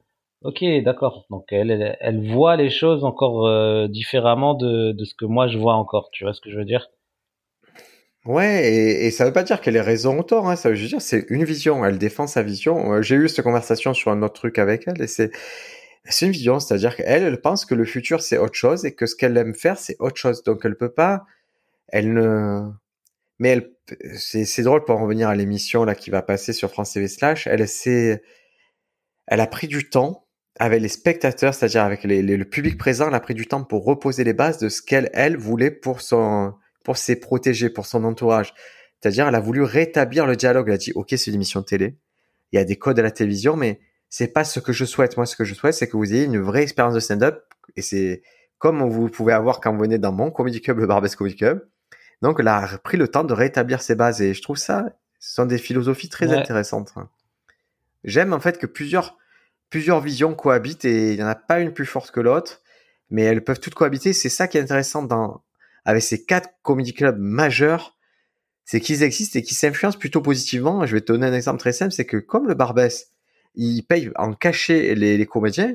ok, 0.43 0.65
d'accord. 0.85 1.27
Donc 1.31 1.45
elle, 1.51 1.97
elle, 2.01 2.33
voit 2.33 2.57
les 2.57 2.71
choses 2.71 3.05
encore 3.05 3.47
euh, 3.47 3.89
différemment 3.89 4.55
de, 4.55 4.93
de 4.93 5.05
ce 5.05 5.15
que 5.15 5.25
moi 5.25 5.49
je 5.49 5.59
vois 5.59 5.75
encore. 5.75 6.11
Tu 6.13 6.25
vois 6.25 6.33
ce 6.33 6.41
que 6.41 6.51
je 6.51 6.57
veux 6.57 6.65
dire? 6.65 6.89
Ouais, 8.27 8.71
et, 8.71 9.07
et, 9.07 9.11
ça 9.11 9.25
veut 9.25 9.33
pas 9.33 9.43
dire 9.43 9.61
qu'elle 9.61 9.77
est 9.77 9.81
raison 9.81 10.19
ou 10.19 10.23
tort. 10.23 10.49
Hein, 10.49 10.57
ça 10.57 10.69
veut 10.69 10.75
juste 10.75 10.91
dire 10.91 11.01
c'est 11.01 11.27
une 11.31 11.45
vision. 11.45 11.85
Elle 11.85 11.99
défend 11.99 12.27
sa 12.27 12.43
vision. 12.43 13.01
J'ai 13.03 13.17
eu 13.17 13.29
cette 13.29 13.45
conversation 13.45 13.95
sur 13.95 14.11
un 14.11 14.23
autre 14.23 14.35
truc 14.35 14.59
avec 14.59 14.85
elle 14.87 15.01
et 15.03 15.07
c'est 15.07 15.31
c'est 16.05 16.27
une 16.27 16.33
vision, 16.33 16.61
c'est-à-dire 16.61 16.97
qu'elle, 16.97 17.23
elle 17.23 17.41
pense 17.41 17.67
que 17.67 17.75
le 17.75 17.85
futur 17.85 18.23
c'est 18.23 18.39
autre 18.39 18.55
chose 18.55 18.87
et 18.87 18.95
que 18.95 19.07
ce 19.07 19.15
qu'elle 19.15 19.37
aime 19.37 19.55
faire 19.55 19.79
c'est 19.79 19.97
autre 20.01 20.17
chose. 20.17 20.43
Donc 20.43 20.63
elle 20.65 20.77
peut 20.77 20.93
pas, 20.93 21.25
elle 21.89 22.13
ne, 22.15 22.71
mais 23.41 23.49
elle, 23.51 23.71
c'est, 24.15 24.63
drôle 24.63 24.85
pour 24.85 24.97
en 24.97 25.03
revenir 25.03 25.29
à 25.29 25.35
l'émission 25.35 25.85
là 25.85 25.95
qui 25.95 26.11
va 26.11 26.23
passer 26.23 26.53
sur 26.53 26.71
France 26.71 26.93
TV. 26.93 27.07
Elle 27.47 27.69
s'est, 27.69 28.23
elle 29.27 29.41
a 29.41 29.47
pris 29.47 29.69
du 29.69 29.89
temps 29.89 30.27
avec 30.59 30.83
les 30.83 30.89
spectateurs, 30.89 31.55
c'est-à-dire 31.55 31.85
avec 31.85 32.05
le 32.05 32.45
public 32.45 32.77
présent. 32.77 33.09
Elle 33.09 33.15
a 33.15 33.21
pris 33.21 33.35
du 33.35 33.47
temps 33.47 33.65
pour 33.65 33.85
reposer 33.85 34.25
les 34.25 34.33
bases 34.33 34.59
de 34.59 34.69
ce 34.69 34.83
qu'elle 34.83 35.11
elle 35.15 35.37
voulait 35.37 35.71
pour 35.71 36.01
son, 36.01 36.55
pour 36.85 36.97
ses 36.97 37.17
protégés, 37.17 37.71
pour 37.71 37.87
son 37.87 38.05
entourage. 38.05 38.55
C'est-à-dire, 39.01 39.29
elle 39.29 39.35
a 39.35 39.41
voulu 39.41 39.63
rétablir 39.63 40.27
le 40.27 40.37
dialogue. 40.37 40.69
Elle 40.69 40.75
a 40.75 40.79
dit, 40.79 40.93
ok, 40.95 41.09
c'est 41.11 41.29
une 41.29 41.37
émission 41.37 41.61
de 41.61 41.65
télé. 41.65 41.97
Il 42.53 42.57
y 42.57 42.59
a 42.59 42.65
des 42.65 42.77
codes 42.77 42.99
à 42.99 43.03
la 43.03 43.11
télévision, 43.11 43.57
mais 43.57 43.81
c'est 44.09 44.29
pas 44.29 44.45
ce 44.45 44.61
que 44.61 44.73
je 44.73 44.85
souhaite. 44.85 45.17
Moi, 45.17 45.25
ce 45.25 45.37
que 45.37 45.45
je 45.45 45.55
souhaite, 45.55 45.75
c'est 45.75 45.89
que 45.89 45.97
vous 45.97 46.13
ayez 46.13 46.25
une 46.25 46.41
vraie 46.41 46.63
expérience 46.63 46.95
de 46.95 47.01
stand-up. 47.01 47.45
Et 47.77 47.83
c'est 47.83 48.23
comme 48.59 48.83
vous 48.83 49.09
pouvez 49.09 49.33
avoir 49.33 49.61
quand 49.61 49.73
vous 49.73 49.81
venez 49.81 49.99
dans 49.99 50.13
mon 50.13 50.31
comedy 50.31 50.61
club, 50.61 50.81
le 50.81 50.87
Barbès 50.87 51.15
Comedy 51.17 51.37
Club. 51.37 51.67
Donc, 52.23 52.39
elle 52.41 52.49
a 52.49 52.67
pris 52.85 52.97
le 52.97 53.09
temps 53.09 53.25
de 53.25 53.33
rétablir 53.33 53.83
ses 53.83 53.95
bases 53.95 54.21
et 54.21 54.35
je 54.35 54.43
trouve 54.43 54.59
ça, 54.59 54.85
ce 55.19 55.35
sont 55.35 55.47
des 55.47 55.59
philosophies 55.59 56.09
très 56.09 56.33
intéressantes. 56.33 56.93
J'aime 58.05 58.33
en 58.33 58.41
fait 58.41 58.59
que 58.59 58.67
plusieurs, 58.67 59.19
plusieurs 59.69 60.01
visions 60.01 60.35
cohabitent 60.35 60.85
et 60.85 61.13
il 61.13 61.17
n'y 61.17 61.23
en 61.23 61.29
a 61.29 61.35
pas 61.35 61.61
une 61.61 61.73
plus 61.73 61.87
forte 61.87 62.11
que 62.11 62.21
l'autre, 62.21 62.63
mais 63.11 63.23
elles 63.23 63.45
peuvent 63.45 63.61
toutes 63.61 63.75
cohabiter. 63.75 64.13
C'est 64.13 64.29
ça 64.29 64.49
qui 64.49 64.59
est 64.59 64.63
intéressant 64.63 65.03
dans, 65.03 65.43
avec 65.85 66.03
ces 66.03 66.25
quatre 66.25 66.51
comedy 66.63 66.95
clubs 66.95 67.19
majeurs, 67.19 67.97
c'est 68.65 68.81
qu'ils 68.81 69.03
existent 69.03 69.39
et 69.39 69.43
qu'ils 69.43 69.57
s'influencent 69.57 69.99
plutôt 69.99 70.21
positivement. 70.21 70.87
Je 70.87 70.95
vais 70.95 71.01
te 71.01 71.13
donner 71.13 71.27
un 71.27 71.35
exemple 71.35 71.59
très 71.59 71.73
simple, 71.73 71.93
c'est 71.93 72.07
que 72.07 72.17
comme 72.17 72.47
le 72.47 72.55
Barbès, 72.55 73.09
il 73.55 73.83
paye 73.83 74.11
en 74.17 74.33
cachet 74.33 74.95
les, 74.95 75.19
les 75.19 75.27
comédiens, 75.27 75.75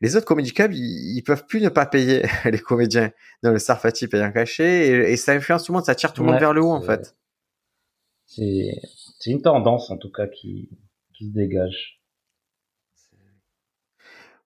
les 0.00 0.16
autres 0.16 0.26
comédie 0.26 0.52
clubs, 0.52 0.72
ils, 0.72 1.22
peuvent 1.22 1.46
plus 1.46 1.60
ne 1.60 1.68
pas 1.68 1.86
payer 1.86 2.22
les 2.44 2.58
comédiens. 2.58 3.10
dans 3.42 3.52
le 3.52 3.58
Sarfati 3.58 4.08
paye 4.08 4.22
un 4.22 4.32
cachet 4.32 5.10
et, 5.12 5.16
ça 5.16 5.32
influence 5.32 5.64
tout 5.64 5.72
le 5.72 5.76
monde, 5.76 5.84
ça 5.84 5.94
tire 5.94 6.12
tout 6.12 6.22
le 6.22 6.30
monde 6.30 6.40
vers 6.40 6.52
le 6.52 6.62
haut 6.62 6.72
en 6.72 6.82
fait. 6.82 7.14
C'est 8.26 8.80
une 9.26 9.42
tendance 9.42 9.90
en 9.90 9.98
tout 9.98 10.10
cas 10.10 10.26
qui, 10.26 10.70
qui 11.14 11.26
se 11.26 11.32
dégage. 11.32 12.00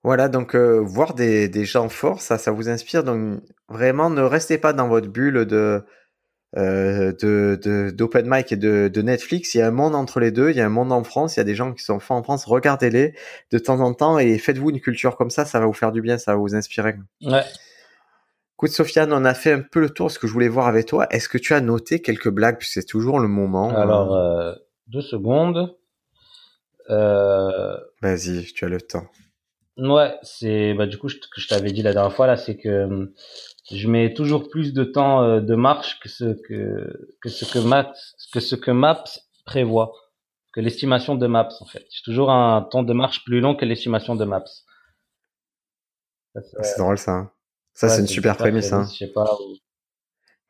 Voilà, 0.03 0.29
donc 0.29 0.55
euh, 0.55 0.79
voir 0.79 1.15
des, 1.15 1.49
des 1.49 1.65
gens 1.65 1.89
forts, 1.89 2.21
ça, 2.21 2.37
ça 2.37 2.51
vous 2.51 2.69
inspire. 2.69 3.03
Donc 3.03 3.41
vraiment, 3.69 4.11
ne 4.11 4.21
restez 4.21 4.59
pas 4.59 4.71
dans 4.71 4.87
votre 4.87 5.07
bulle 5.07 5.45
de 5.45 5.83
euh, 6.57 7.11
de 7.21 7.91
d'open 7.91 8.25
mic 8.29 8.51
et 8.51 8.55
de, 8.55 8.87
de, 8.87 9.01
Netflix. 9.01 9.53
Il 9.55 9.57
y 9.57 9.61
a 9.61 9.67
un 9.67 9.71
monde 9.71 9.95
entre 9.95 10.19
les 10.19 10.31
deux. 10.31 10.51
Il 10.51 10.55
y 10.55 10.61
a 10.61 10.65
un 10.65 10.69
monde 10.69 10.91
en 10.91 11.03
France. 11.03 11.35
Il 11.35 11.39
y 11.39 11.41
a 11.41 11.43
des 11.43 11.55
gens 11.55 11.73
qui 11.73 11.83
sont 11.83 11.99
forts 11.99 12.17
en 12.17 12.23
France. 12.23 12.45
Regardez-les 12.45 13.13
de 13.51 13.57
temps 13.57 13.81
en 13.81 13.93
temps 13.93 14.19
et 14.19 14.37
faites-vous 14.37 14.69
une 14.69 14.79
culture 14.79 15.17
comme 15.17 15.29
ça. 15.29 15.45
Ça 15.45 15.59
va 15.59 15.65
vous 15.65 15.73
faire 15.73 15.91
du 15.91 16.01
bien. 16.01 16.17
Ça 16.17 16.31
va 16.31 16.37
vous 16.37 16.55
inspirer. 16.55 16.95
Ouais. 17.21 17.43
Écoute, 18.57 18.71
Sofiane, 18.71 19.11
on 19.11 19.25
a 19.25 19.33
fait 19.33 19.51
un 19.51 19.61
peu 19.61 19.81
le 19.81 19.89
tour 19.89 20.07
de 20.07 20.11
ce 20.13 20.19
que 20.19 20.27
je 20.27 20.33
voulais 20.33 20.47
voir 20.47 20.67
avec 20.67 20.85
toi. 20.85 21.07
Est-ce 21.09 21.27
que 21.27 21.37
tu 21.37 21.53
as 21.53 21.59
noté 21.59 22.01
quelques 22.01 22.29
blagues? 22.29 22.57
C'est 22.61 22.85
toujours 22.85 23.19
le 23.19 23.27
moment. 23.27 23.71
Hein. 23.71 23.81
Alors, 23.81 24.15
euh, 24.15 24.53
deux 24.87 25.01
secondes. 25.01 25.75
Euh... 26.89 27.75
Vas-y, 28.01 28.45
tu 28.53 28.63
as 28.63 28.69
le 28.69 28.79
temps. 28.79 29.07
Ouais, 29.77 30.15
c'est 30.23 30.73
bah 30.73 30.85
du 30.85 30.97
coup 30.97 31.09
ce 31.09 31.17
que 31.17 31.41
je 31.41 31.49
t'avais 31.49 31.73
dit 31.73 31.81
la 31.81 31.91
dernière 31.91 32.13
fois 32.13 32.27
là, 32.27 32.37
c'est 32.37 32.55
que 32.55 33.11
je 33.71 33.87
mets 33.87 34.13
toujours 34.13 34.49
plus 34.49 34.73
de 34.73 34.83
temps 34.83 35.23
euh, 35.23 35.39
de 35.41 35.55
marche 35.55 35.99
que 35.99 36.09
ce 36.09 36.35
que 36.47 37.09
que 37.21 37.29
ce 37.29 37.45
que 37.45 37.59
Maps 37.59 37.93
que 38.31 38.39
ce 38.39 38.55
que 38.55 38.71
Maps 38.71 39.03
prévoit, 39.45 39.93
que 40.53 40.61
l'estimation 40.61 41.15
de 41.15 41.27
Maps 41.27 41.49
en 41.61 41.65
fait. 41.65 41.85
J'ai 41.89 42.03
toujours 42.03 42.31
un 42.31 42.61
temps 42.61 42.83
de 42.83 42.93
marche 42.93 43.23
plus 43.25 43.39
long 43.39 43.55
que 43.55 43.65
l'estimation 43.65 44.15
de 44.15 44.25
Maps. 44.25 44.43
C'est 46.61 46.77
drôle 46.77 46.97
ça. 46.97 47.11
Hein. 47.11 47.31
Ça 47.73 47.89
c'est 47.89 48.01
une 48.01 48.07
super 48.07 48.37
prémisse. 48.37 48.71
Hein. 48.71 48.87
Je 48.91 49.05
sais 49.05 49.11
pas. 49.11 49.25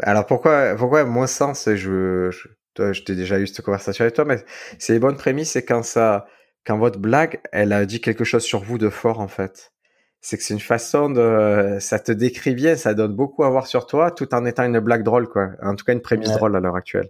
Alors 0.02 0.26
pourquoi 0.26 0.76
pourquoi 0.76 1.06
moins 1.06 1.28
sens 1.28 1.70
je, 1.70 2.30
je 2.32 2.48
toi 2.74 2.92
je 2.92 3.02
t'ai 3.04 3.16
déjà 3.16 3.40
eu 3.40 3.48
cette 3.48 3.64
conversation 3.64 4.04
avec 4.04 4.14
toi 4.14 4.26
mais 4.26 4.44
c'est 4.78 4.92
les 4.92 5.00
bonnes 5.00 5.16
prémices 5.16 5.52
c'est 5.52 5.64
quand 5.64 5.84
ça 5.84 6.28
quand 6.66 6.78
votre 6.78 7.00
blague 7.00 7.40
elle 7.54 7.72
a 7.72 7.86
dit 7.86 8.02
quelque 8.02 8.26
chose 8.26 8.44
sur 8.44 8.62
vous 8.62 8.78
de 8.78 8.90
fort 8.90 9.22
en 9.22 9.30
fait 9.30 9.72
c'est 10.22 10.38
que 10.38 10.44
c'est 10.44 10.54
une 10.54 10.60
façon 10.60 11.10
de, 11.10 11.78
ça 11.80 12.00
te 12.00 12.12
décrit 12.12 12.56
bien, 12.56 12.76
ça 12.76 12.94
donne 12.94 13.16
beaucoup 13.16 13.44
à 13.44 13.50
voir 13.50 13.68
sur 13.68 13.86
toi, 13.86 14.12
tout 14.12 14.34
en 14.34 14.46
étant 14.46 14.64
une 14.64 14.80
blague 14.80 15.04
drôle, 15.04 15.28
quoi. 15.30 15.50
En 15.62 15.76
tout 15.76 15.86
cas, 15.86 15.94
une 15.94 16.02
prémisse 16.02 16.32
drôle 16.32 16.56
à 16.56 16.60
l'heure 16.60 16.76
actuelle. 16.76 17.10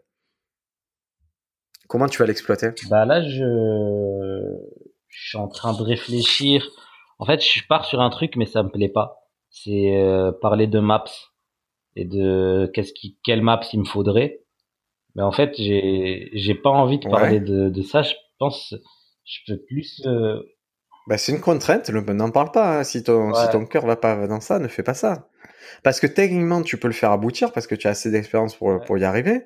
Comment 1.87 2.07
tu 2.07 2.17
vas 2.17 2.25
l'exploiter? 2.25 2.69
Bah 2.89 3.05
là, 3.05 3.21
je... 3.21 3.45
je 5.07 5.29
suis 5.29 5.37
en 5.37 5.47
train 5.47 5.77
de 5.77 5.83
réfléchir. 5.83 6.67
En 7.19 7.25
fait, 7.25 7.41
je 7.41 7.61
pars 7.67 7.85
sur 7.85 8.01
un 8.01 8.09
truc, 8.09 8.35
mais 8.35 8.45
ça 8.45 8.63
me 8.63 8.69
plaît 8.69 8.89
pas. 8.89 9.19
C'est 9.49 9.95
euh, 9.95 10.33
parler 10.33 10.67
de 10.67 10.79
maps 10.79 11.05
et 11.95 12.03
de 12.03 12.69
qu'est-ce 12.73 12.91
qui, 12.91 13.17
quelle 13.23 13.41
maps 13.41 13.61
il 13.71 13.79
me 13.79 13.85
faudrait. 13.85 14.41
Mais 15.13 15.23
en 15.23 15.31
fait, 15.31 15.53
j'ai, 15.57 16.29
j'ai 16.33 16.55
pas 16.55 16.71
envie 16.71 16.99
de 16.99 17.07
parler 17.07 17.39
de, 17.39 17.69
de 17.69 17.81
ça. 17.81 18.01
Je 18.01 18.15
pense, 18.37 18.75
je 19.23 19.39
peux 19.47 19.61
plus. 19.65 20.01
Euh, 20.05 20.41
bah, 21.07 21.17
c'est 21.17 21.31
une 21.31 21.41
contrainte, 21.41 21.89
n'en 21.89 22.31
parle 22.31 22.51
pas. 22.51 22.79
Hein. 22.79 22.83
Si 22.83 23.03
ton, 23.03 23.33
si 23.33 23.49
ton 23.49 23.65
cœur 23.65 23.85
va 23.85 23.95
pas 23.95 24.27
dans 24.27 24.41
ça, 24.41 24.59
ne 24.59 24.67
fais 24.67 24.83
pas 24.83 24.93
ça. 24.93 25.29
Parce 25.83 25.99
que 25.99 26.07
techniquement, 26.07 26.61
tu 26.61 26.77
peux 26.77 26.87
le 26.87 26.93
faire 26.93 27.11
aboutir 27.11 27.51
parce 27.51 27.67
que 27.67 27.75
tu 27.75 27.87
as 27.87 27.91
assez 27.91 28.11
d'expérience 28.11 28.55
pour, 28.55 28.81
pour 28.81 28.97
y 28.97 29.03
arriver. 29.03 29.43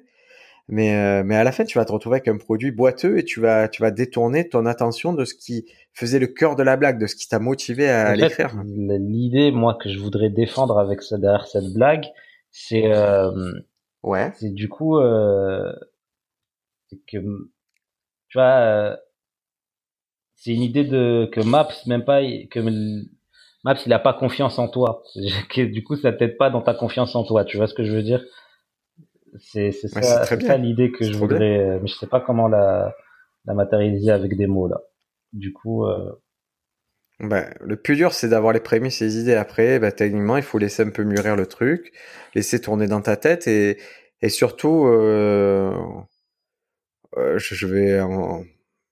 Mais, 0.71 0.95
euh, 0.95 1.23
mais 1.25 1.35
à 1.35 1.43
la 1.43 1.51
fin, 1.51 1.65
tu 1.65 1.79
vas 1.79 1.85
te 1.85 1.91
retrouver 1.91 2.17
avec 2.17 2.27
un 2.27 2.37
produit 2.37 2.69
boiteux 2.69 3.17
et 3.17 3.23
tu 3.25 3.39
vas, 3.39 3.67
tu 3.67 3.81
vas 3.81 3.89
détourner 3.89 4.47
ton 4.47 4.67
attention 4.67 5.13
de 5.13 5.25
ce 5.25 5.33
qui 5.33 5.65
faisait 5.93 6.19
le 6.19 6.27
cœur 6.27 6.55
de 6.55 6.61
la 6.61 6.77
blague, 6.77 6.99
de 6.99 7.07
ce 7.07 7.15
qui 7.15 7.27
t'a 7.27 7.39
motivé 7.39 7.89
à 7.89 8.15
l'écrire. 8.15 8.55
L'idée, 8.63 9.51
moi, 9.51 9.77
que 9.81 9.89
je 9.89 9.97
voudrais 9.97 10.29
défendre 10.29 10.77
avec 10.77 11.01
ça 11.01 11.17
derrière 11.17 11.47
cette 11.47 11.73
blague, 11.73 12.05
c'est, 12.51 12.85
euh, 12.85 13.31
ouais, 14.03 14.31
c'est 14.35 14.53
du 14.53 14.69
coup, 14.69 14.97
euh, 14.97 15.73
que, 17.07 17.17
tu 17.17 18.37
vois, 18.37 18.43
euh, 18.43 18.95
c'est 20.39 20.53
une 20.53 20.61
idée 20.61 20.85
de 20.85 21.29
que 21.31 21.41
Maps 21.41 21.67
même 21.85 22.05
pas 22.05 22.21
que 22.49 22.59
Maps, 23.65 23.75
il 23.85 23.91
a 23.91 23.99
pas 23.99 24.13
confiance 24.13 24.57
en 24.57 24.69
toi. 24.69 25.03
du 25.55 25.83
coup, 25.83 25.97
ça 25.97 26.13
t'aide 26.13 26.37
pas 26.37 26.49
dans 26.49 26.61
ta 26.61 26.73
confiance 26.73 27.15
en 27.15 27.25
toi. 27.25 27.43
Tu 27.43 27.57
vois 27.57 27.67
ce 27.67 27.73
que 27.73 27.83
je 27.83 27.91
veux 27.91 28.03
dire? 28.03 28.23
C'est 29.37 29.71
c'est 29.71 29.89
ça, 29.89 30.25
ça 30.25 30.57
l'idée 30.57 30.91
que 30.91 31.03
je 31.03 31.15
voudrais, 31.15 31.59
euh, 31.59 31.79
mais 31.81 31.87
je 31.87 31.93
sais 31.93 32.07
pas 32.07 32.19
comment 32.19 32.47
la, 32.47 32.95
la 33.45 33.53
matérialiser 33.53 34.11
avec 34.11 34.35
des 34.35 34.47
mots 34.47 34.67
là. 34.67 34.81
Du 35.33 35.53
coup. 35.53 35.85
Euh... 35.85 36.11
Ben, 37.19 37.53
le 37.59 37.75
plus 37.75 37.97
dur, 37.97 38.13
c'est 38.13 38.29
d'avoir 38.29 38.53
les 38.53 38.61
prémices 38.61 39.01
et 39.01 39.05
les 39.05 39.19
idées. 39.19 39.35
Après, 39.35 39.77
ben, 39.77 39.91
techniquement, 39.91 40.37
il 40.37 40.43
faut 40.43 40.57
laisser 40.57 40.83
un 40.83 40.89
peu 40.89 41.03
mûrir 41.03 41.35
le 41.35 41.45
truc, 41.45 41.91
laisser 42.33 42.61
tourner 42.61 42.87
dans 42.87 43.01
ta 43.01 43.17
tête 43.17 43.45
et, 43.45 43.77
et 44.21 44.29
surtout, 44.29 44.85
euh 44.87 45.75
je 47.37 47.65
vais 47.65 47.99
en, 47.99 48.43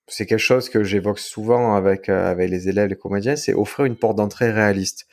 c'est 0.07 0.25
quelque 0.25 0.39
chose 0.39 0.69
que 0.69 0.83
j'évoque 0.83 1.19
souvent 1.19 1.75
avec, 1.75 2.09
euh, 2.09 2.31
avec 2.31 2.49
les 2.49 2.69
élèves, 2.69 2.89
les 2.89 2.95
comédiens, 2.95 3.35
c'est 3.35 3.53
offrir 3.53 3.85
une 3.85 3.97
porte 3.97 4.15
d'entrée 4.15 4.51
réaliste. 4.51 5.07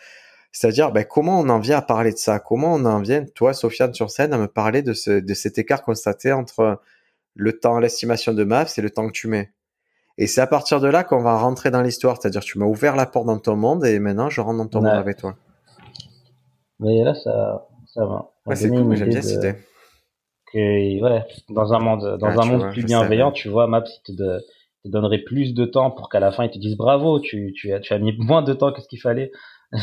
C'est-à-dire, 0.52 0.92
ben, 0.92 1.04
comment 1.04 1.40
on 1.40 1.48
en 1.48 1.58
vient 1.58 1.78
à 1.78 1.82
parler 1.82 2.12
de 2.12 2.16
ça? 2.16 2.38
Comment 2.38 2.74
on 2.74 2.84
en 2.84 3.00
vient, 3.00 3.24
toi, 3.34 3.54
Sofiane, 3.54 3.92
sur 3.92 4.10
scène, 4.10 4.32
à 4.32 4.38
me 4.38 4.46
parler 4.46 4.82
de, 4.82 4.92
ce, 4.92 5.10
de 5.10 5.34
cet 5.34 5.58
écart 5.58 5.82
constaté 5.82 6.32
entre 6.32 6.80
le 7.34 7.58
temps, 7.58 7.80
l'estimation 7.80 8.32
de 8.32 8.44
maths 8.44 8.78
et 8.78 8.82
le 8.82 8.90
temps 8.90 9.08
que 9.08 9.12
tu 9.12 9.26
mets? 9.26 9.52
Et 10.16 10.28
c'est 10.28 10.40
à 10.40 10.46
partir 10.46 10.80
de 10.80 10.86
là 10.86 11.02
qu'on 11.02 11.22
va 11.22 11.36
rentrer 11.38 11.72
dans 11.72 11.82
l'histoire. 11.82 12.18
C'est-à-dire, 12.20 12.42
tu 12.42 12.60
m'as 12.60 12.66
ouvert 12.66 12.94
la 12.94 13.06
porte 13.06 13.26
dans 13.26 13.40
ton 13.40 13.56
monde 13.56 13.84
et 13.84 13.98
maintenant, 13.98 14.30
je 14.30 14.40
rentre 14.40 14.58
dans 14.58 14.68
ton 14.68 14.80
monde 14.80 14.96
avec 14.96 15.16
toi. 15.16 15.34
Mais 16.78 17.02
là, 17.02 17.14
ça, 17.14 17.66
ça 17.92 18.06
va. 18.06 18.30
Ouais, 18.46 18.54
c'est 18.54 18.68
cool, 18.68 18.94
j'aime 18.94 19.08
bien 19.08 19.22
cette 19.22 19.38
idée. 19.38 19.54
Que, 20.52 21.02
ouais, 21.02 21.24
dans 21.48 21.72
un 21.72 21.80
monde, 21.80 22.16
dans 22.18 22.28
un 22.28 22.44
monde 22.44 22.70
plus 22.70 22.84
bienveillant, 22.84 23.32
tu 23.32 23.48
vois, 23.48 23.66
Maps, 23.66 23.82
il 24.06 24.16
te, 24.16 24.40
te 24.84 24.88
donnerais 24.88 25.18
plus 25.18 25.54
de 25.54 25.64
temps 25.64 25.90
pour 25.90 26.08
qu'à 26.08 26.20
la 26.20 26.30
fin 26.30 26.44
ils 26.44 26.50
te 26.50 26.58
disent 26.58 26.76
bravo, 26.76 27.20
tu, 27.20 27.52
tu, 27.54 27.72
as, 27.72 27.80
tu 27.80 27.92
as 27.92 27.98
mis 27.98 28.16
moins 28.18 28.42
de 28.42 28.52
temps 28.52 28.72
que 28.72 28.80
ce 28.80 28.88
qu'il 28.88 29.00
fallait. 29.00 29.30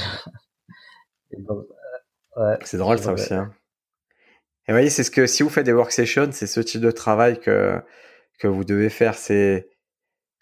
Euh, 2.37 2.55
c'est 2.63 2.77
drôle 2.77 2.97
ça 2.97 3.11
aussi. 3.11 3.33
Hein. 3.33 3.51
Et 4.67 4.71
vous 4.71 4.75
voyez, 4.77 4.89
c'est 4.89 5.03
ce 5.03 5.11
que 5.11 5.27
si 5.27 5.43
vous 5.43 5.49
faites 5.49 5.65
des 5.65 5.73
work 5.73 5.91
sessions, 5.91 6.29
c'est 6.31 6.47
ce 6.47 6.61
type 6.61 6.81
de 6.81 6.91
travail 6.91 7.39
que 7.39 7.81
que 8.39 8.47
vous 8.47 8.63
devez 8.63 8.89
faire. 8.89 9.15
C'est 9.15 9.69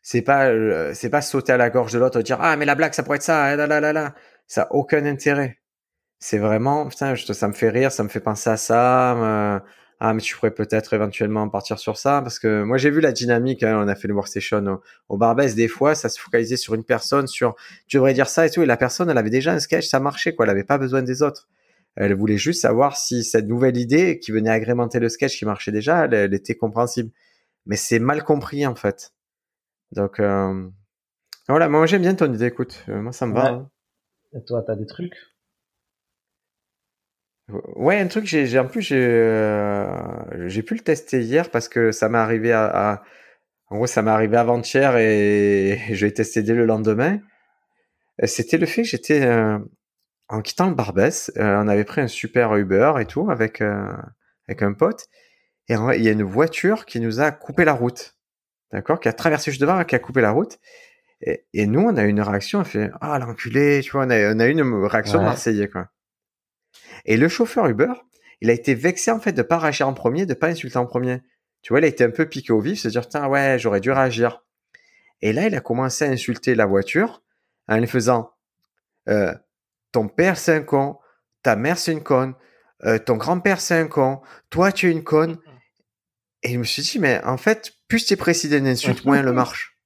c'est 0.04 0.22
pas 0.22 0.94
c'est 0.94 1.10
pas 1.10 1.22
sauter 1.22 1.52
à 1.54 1.58
la 1.58 1.70
gorge 1.70 1.94
de 1.94 2.00
l'autre 2.00 2.22
dire 2.22 2.38
ah 2.42 2.56
mais 2.58 2.66
la 2.66 2.76
blague 2.76 2.94
ça 2.94 3.04
pourrait 3.04 3.18
être 3.18 3.24
ça 3.24 3.56
là 3.56 3.68
là 3.68 3.80
là 3.80 3.94
là 3.94 4.16
ça 4.48 4.64
a 4.64 4.74
aucun 4.74 5.06
intérêt. 5.06 5.60
C'est 6.20 6.38
vraiment 6.38 6.88
putain 6.88 7.16
ça 7.16 7.48
me 7.48 7.54
fait 7.54 7.70
rire, 7.70 7.92
ça 7.92 8.04
me 8.04 8.10
fait 8.10 8.20
penser 8.20 8.50
à 8.50 8.58
ça 8.58 9.64
ah 10.02 10.14
mais 10.14 10.22
tu 10.22 10.36
pourrais 10.36 10.52
peut-être 10.52 10.94
éventuellement 10.94 11.50
partir 11.50 11.78
sur 11.78 11.98
ça 11.98 12.22
parce 12.22 12.40
que 12.40 12.64
moi 12.64 12.78
j'ai 12.78 12.90
vu 12.90 13.02
la 13.02 13.12
dynamique 13.12 13.64
hein, 13.64 13.82
on 13.84 13.88
a 13.88 13.96
fait 13.96 14.08
le 14.08 14.14
workstation 14.14 14.66
au, 14.66 14.82
au 15.10 15.18
Barbès 15.18 15.56
des 15.56 15.68
fois 15.68 15.94
ça 15.94 16.08
se 16.08 16.20
focalisait 16.20 16.56
sur 16.56 16.74
une 16.74 16.86
personne 16.86 17.28
sur 17.28 17.56
tu 17.88 17.98
devrais 17.98 18.14
dire 18.14 18.30
ça 18.30 18.46
et 18.46 18.50
tout 18.50 18.62
et 18.62 18.66
la 18.66 18.78
personne 18.78 19.10
elle 19.10 19.18
avait 19.18 19.30
déjà 19.30 19.52
un 19.52 19.60
sketch 19.60 19.88
ça 19.88 20.00
marchait 20.00 20.34
quoi 20.34 20.46
elle 20.46 20.52
avait 20.52 20.64
pas 20.64 20.78
besoin 20.78 21.02
des 21.02 21.22
autres. 21.22 21.48
Elle 21.96 22.14
voulait 22.14 22.38
juste 22.38 22.62
savoir 22.62 22.96
si 22.96 23.24
cette 23.24 23.48
nouvelle 23.48 23.76
idée 23.76 24.20
qui 24.20 24.32
venait 24.32 24.50
agrémenter 24.50 25.00
le 25.00 25.10
sketch 25.10 25.38
qui 25.38 25.46
marchait 25.46 25.72
déjà 25.72 26.06
elle, 26.06 26.34
était 26.34 26.56
compréhensible. 26.56 27.12
Mais 27.66 27.76
c'est 27.76 28.00
mal 28.00 28.24
compris 28.24 28.66
en 28.66 28.76
fait. 28.76 29.14
Donc 29.92 30.20
euh... 30.20 30.70
voilà 31.48 31.68
moi 31.68 31.86
j'aime 31.88 32.04
bien 32.04 32.16
ton 32.16 32.32
idée 32.32 32.46
écoute 32.46 32.86
euh, 32.90 33.02
moi 33.02 33.12
ça 33.12 33.26
me 33.26 33.34
va 33.34 33.48
hein. 33.48 33.70
et 34.34 34.44
toi 34.46 34.64
t'as 34.66 34.76
des 34.76 34.86
trucs? 34.86 35.16
Ouais, 37.76 38.00
un 38.00 38.08
truc, 38.08 38.26
j'ai, 38.26 38.60
en 38.60 38.68
plus, 38.68 38.82
j'ai, 38.82 38.98
euh, 38.98 40.48
j'ai 40.48 40.62
pu 40.62 40.76
le 40.76 40.82
tester 40.82 41.22
hier 41.22 41.50
parce 41.50 41.68
que 41.68 41.92
ça 41.92 42.08
m'est 42.10 42.18
arrivé 42.18 42.52
à, 42.54 43.02
en 43.68 43.78
gros, 43.78 43.88
ça 43.88 44.02
m'est 44.02 44.12
arrivé 44.12 44.38
avant-hier 44.38 44.98
et 44.98 45.80
je 45.92 46.06
l'ai 46.06 46.14
testé 46.14 46.44
dès 46.44 46.54
le 46.54 46.66
lendemain. 46.66 47.20
C'était 48.24 48.58
le 48.58 48.66
fait 48.66 48.84
que 48.84 48.88
j'étais, 48.88 49.26
euh, 49.26 49.58
en 50.28 50.42
quittant 50.42 50.68
le 50.70 50.76
Barbès, 50.76 51.32
euh, 51.38 51.62
on 51.64 51.68
avait 51.68 51.86
pris 51.86 52.02
un 52.02 52.08
super 52.08 52.56
Uber 52.56 52.94
et 53.00 53.06
tout 53.06 53.32
avec, 53.32 53.62
avec 53.62 54.62
un 54.62 54.74
pote. 54.74 55.08
Et 55.70 55.76
il 55.96 56.04
y 56.04 56.10
a 56.10 56.12
une 56.12 56.24
voiture 56.24 56.86
qui 56.86 57.00
nous 57.00 57.22
a 57.22 57.32
coupé 57.32 57.64
la 57.64 57.74
route. 57.74 58.16
D'accord? 58.72 59.00
Qui 59.00 59.08
a 59.08 59.14
traversé 59.14 59.52
juste 59.52 59.62
devant, 59.62 59.84
qui 59.86 59.96
a 59.96 60.00
coupé 60.00 60.22
la 60.22 60.32
route. 60.32 60.60
Et, 61.22 61.46
et 61.54 61.66
nous, 61.66 61.82
on 61.82 61.96
a 61.98 62.04
eu 62.04 62.10
une 62.10 62.22
réaction, 62.22 62.60
on 62.60 62.64
fait, 62.64 62.92
ah, 63.02 63.18
l'enculé, 63.20 63.82
tu 63.82 63.92
vois, 63.92 64.06
on 64.06 64.10
a, 64.10 64.34
on 64.34 64.40
a 64.40 64.48
eu 64.48 64.52
une 64.52 64.86
réaction 64.86 65.22
marseillais, 65.22 65.68
quoi. 65.68 65.90
Et 67.06 67.18
le 67.18 67.28
chauffeur 67.28 67.68
Uber, 67.68 67.94
il 68.42 68.50
a 68.50 68.54
été 68.54 68.74
vexé 68.76 69.12
en 69.12 69.20
fait 69.20 69.34
de 69.34 69.42
pas 69.42 69.58
réagir 69.58 69.88
en 69.88 69.94
premier, 69.94 70.26
de 70.26 70.34
pas 70.34 70.48
insulter 70.48 70.78
en 70.78 70.86
premier. 70.86 71.22
Tu 71.62 71.74
vois, 71.74 71.80
il 71.80 71.86
a 71.86 71.88
été 71.88 72.04
un 72.04 72.12
peu 72.12 72.28
piqué 72.28 72.54
au 72.54 72.60
vif, 72.60 72.80
se 72.80 72.88
dire 72.88 73.08
tiens 73.08 73.28
ouais, 73.28 73.60
j'aurais 73.60 73.82
dû 73.82 73.92
réagir. 73.92 74.44
Et 75.22 75.34
là, 75.34 75.48
il 75.48 75.56
a 75.56 75.60
commencé 75.60 76.06
à 76.06 76.10
insulter 76.10 76.56
la 76.56 76.66
voiture 76.66 77.22
en 77.68 77.78
lui 77.78 77.88
faisant 77.88 78.32
euh, 79.10 79.34
ton 79.92 80.08
père 80.08 80.38
c'est 80.38 80.56
un 80.56 80.62
con, 80.62 80.98
ta 81.44 81.56
mère 81.56 81.78
c'est 81.78 81.92
une 81.92 82.04
conne, 82.04 82.36
euh, 82.86 82.98
ton 82.98 83.18
grand-père 83.18 83.60
c'est 83.60 83.78
un 83.78 83.88
con, 83.88 84.22
toi 84.50 84.72
tu 84.72 84.88
es 84.88 84.92
une 84.92 85.04
conne. 85.04 85.38
Et 86.44 86.54
je 86.54 86.58
me 86.58 86.64
suis 86.64 86.82
dit 86.82 87.00
mais 87.00 87.22
en 87.26 87.38
fait, 87.38 87.74
plus 87.88 88.06
tu 88.06 88.14
es 88.14 88.18
précis 88.18 88.48
d'une 88.48 88.68
insulte, 88.68 89.04
moins 89.04 89.20
elle 89.20 89.34
marche. 89.34 89.78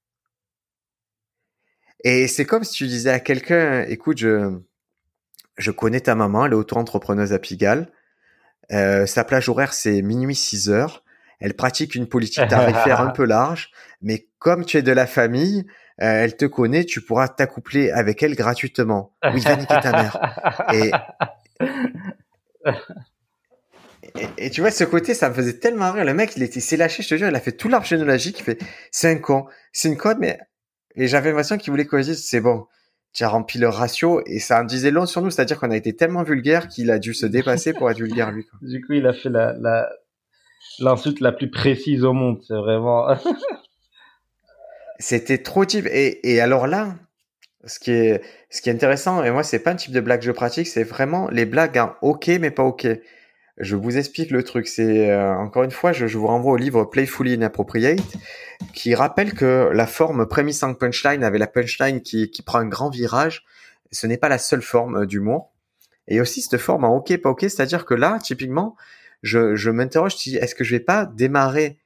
Et 2.03 2.27
c'est 2.27 2.45
comme 2.45 2.63
si 2.63 2.73
tu 2.73 2.87
disais 2.87 3.09
à 3.09 3.19
quelqu'un, 3.19 3.83
écoute, 3.83 4.17
je, 4.17 4.59
je 5.57 5.71
connais 5.71 6.01
ta 6.01 6.15
maman, 6.15 6.45
elle 6.45 6.53
est 6.53 6.55
auto-entrepreneuse 6.55 7.33
à 7.33 7.39
Pigalle. 7.39 7.91
Euh, 8.71 9.05
sa 9.05 9.23
plage 9.23 9.49
horaire, 9.49 9.73
c'est 9.73 10.01
minuit 10.01 10.35
6 10.35 10.69
heures. 10.69 11.03
Elle 11.39 11.53
pratique 11.53 11.95
une 11.95 12.07
politique 12.07 12.47
tarifaire 12.47 13.01
un 13.01 13.09
peu 13.15 13.25
large, 13.25 13.71
mais 14.01 14.27
comme 14.39 14.65
tu 14.65 14.77
es 14.77 14.81
de 14.81 14.91
la 14.91 15.05
famille, 15.05 15.65
euh, 16.01 16.23
elle 16.23 16.37
te 16.37 16.45
connaît, 16.45 16.85
tu 16.85 17.01
pourras 17.01 17.27
t'accoupler 17.27 17.91
avec 17.91 18.23
elle 18.23 18.35
gratuitement. 18.35 19.13
Oui, 19.33 19.41
va 19.41 19.55
niquer 19.55 19.79
ta 19.81 19.91
mère. 19.91 20.17
Et, 20.73 20.91
et, 24.37 24.49
tu 24.49 24.61
vois, 24.61 24.71
ce 24.71 24.83
côté, 24.83 25.13
ça 25.13 25.29
me 25.29 25.33
faisait 25.33 25.59
tellement 25.59 25.91
rire. 25.91 26.05
Le 26.05 26.13
mec, 26.13 26.35
il 26.35 26.43
était, 26.43 26.59
s'est 26.59 26.77
lâché, 26.77 27.03
je 27.03 27.09
te 27.09 27.17
jure, 27.17 27.27
il 27.27 27.35
a 27.35 27.39
fait 27.39 27.51
tout 27.51 27.67
l'arbre 27.67 27.85
généalogique. 27.85 28.39
Il 28.39 28.43
fait, 28.43 28.59
c'est 28.91 29.09
un 29.09 29.17
con, 29.17 29.45
c'est 29.71 29.89
une 29.89 29.97
conne, 29.97 30.17
mais, 30.19 30.39
et 30.95 31.07
j'avais 31.07 31.29
l'impression 31.29 31.57
qu'il 31.57 31.71
voulait 31.71 31.85
qu'on 31.85 31.99
dise, 31.99 32.25
c'est 32.25 32.39
bon, 32.39 32.67
qui 33.13 33.23
a 33.23 33.29
rempli 33.29 33.59
le 33.59 33.69
ratio 33.69 34.21
et 34.25 34.39
ça 34.39 34.61
en 34.61 34.63
disait 34.63 34.91
long 34.91 35.05
sur 35.05 35.21
nous, 35.21 35.29
c'est-à-dire 35.29 35.59
qu'on 35.59 35.71
a 35.71 35.77
été 35.77 35.95
tellement 35.95 36.23
vulgaire 36.23 36.67
qu'il 36.67 36.89
a 36.89 36.99
dû 36.99 37.13
se 37.13 37.25
dépasser 37.25 37.73
pour 37.73 37.89
être 37.89 37.97
vulgaire 37.97 38.31
lui. 38.31 38.45
Quoi. 38.45 38.59
Du 38.61 38.83
coup, 38.83 38.93
il 38.93 39.05
a 39.05 39.13
fait 39.13 39.29
la, 39.29 39.53
la 39.53 39.89
l'insulte 40.79 41.19
la 41.19 41.31
plus 41.31 41.49
précise 41.49 42.03
au 42.03 42.13
monde, 42.13 42.39
c'est 42.47 42.55
vraiment. 42.55 43.15
C'était 44.99 45.37
trop 45.37 45.65
type 45.65 45.85
et, 45.87 46.31
et 46.31 46.41
alors 46.41 46.65
là, 46.65 46.95
ce 47.65 47.79
qui 47.79 47.91
est 47.91 48.21
ce 48.49 48.61
qui 48.61 48.69
est 48.69 48.73
intéressant 48.73 49.23
et 49.23 49.31
moi 49.31 49.43
c'est 49.43 49.59
pas 49.59 49.71
un 49.71 49.75
type 49.75 49.91
de 49.91 49.99
blague 49.99 50.19
que 50.19 50.25
je 50.25 50.31
pratique, 50.31 50.67
c'est 50.67 50.83
vraiment 50.83 51.29
les 51.29 51.45
blagues 51.45 51.77
en 51.77 51.93
ok 52.01 52.27
mais 52.39 52.51
pas 52.51 52.63
ok. 52.63 52.87
Je 53.57 53.75
vous 53.75 53.97
explique 53.97 54.31
le 54.31 54.43
truc. 54.43 54.67
C'est 54.67 55.11
euh, 55.11 55.35
encore 55.35 55.63
une 55.63 55.71
fois, 55.71 55.93
je, 55.93 56.07
je, 56.07 56.17
vous 56.17 56.27
renvoie 56.27 56.53
au 56.53 56.57
livre 56.57 56.85
Playfully 56.85 57.33
Inappropriate, 57.33 58.17
qui 58.73 58.95
rappelle 58.95 59.33
que 59.33 59.69
la 59.73 59.85
forme 59.85 60.27
prémisse 60.27 60.63
en 60.63 60.73
punchline 60.73 61.23
avec 61.23 61.39
la 61.39 61.47
punchline 61.47 62.01
qui, 62.01 62.31
qui 62.31 62.41
prend 62.41 62.59
un 62.59 62.67
grand 62.67 62.89
virage, 62.89 63.45
ce 63.91 64.07
n'est 64.07 64.17
pas 64.17 64.29
la 64.29 64.39
seule 64.39 64.63
forme 64.63 65.03
euh, 65.03 65.05
d'humour. 65.05 65.53
Et 66.07 66.19
aussi 66.19 66.41
cette 66.41 66.57
forme 66.57 66.83
en 66.83 66.97
ok 66.97 67.15
pas 67.21 67.29
ok, 67.29 67.41
c'est-à-dire 67.41 67.85
que 67.85 67.93
là, 67.93 68.19
typiquement, 68.21 68.75
je, 69.21 69.55
je 69.55 69.69
m'interroge, 69.69 70.15
est-ce 70.27 70.55
que 70.55 70.63
je 70.63 70.75
vais 70.75 70.81
pas 70.81 71.05
démarrer 71.05 71.79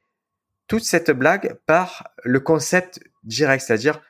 toute 0.68 0.84
cette 0.84 1.12
blague 1.12 1.58
par 1.66 2.10
le 2.24 2.40
concept 2.40 3.00
direct, 3.24 3.64
c'est-à-dire, 3.66 4.02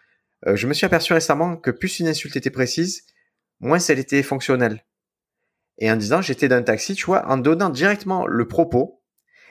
euh, 0.46 0.56
je 0.56 0.68
me 0.68 0.74
suis 0.74 0.86
aperçu 0.86 1.14
récemment 1.14 1.58
que 1.58 1.72
plus 1.72 2.00
une 2.00 2.08
insulte 2.08 2.36
était 2.36 2.50
précise, 2.50 3.04
moins 3.60 3.80
elle 3.80 4.00
était 4.00 4.24
fonctionnelle 4.24 4.84
et 5.78 5.92
en 5.92 5.96
disant 5.96 6.22
j'étais 6.22 6.48
dans 6.48 6.56
un 6.56 6.64
taxi, 6.64 6.96
tu 6.96 7.06
vois, 7.06 7.28
en 7.28 7.38
donnant 7.38 7.70
directement 7.70 8.26
le 8.28 8.48
propos 8.48 9.02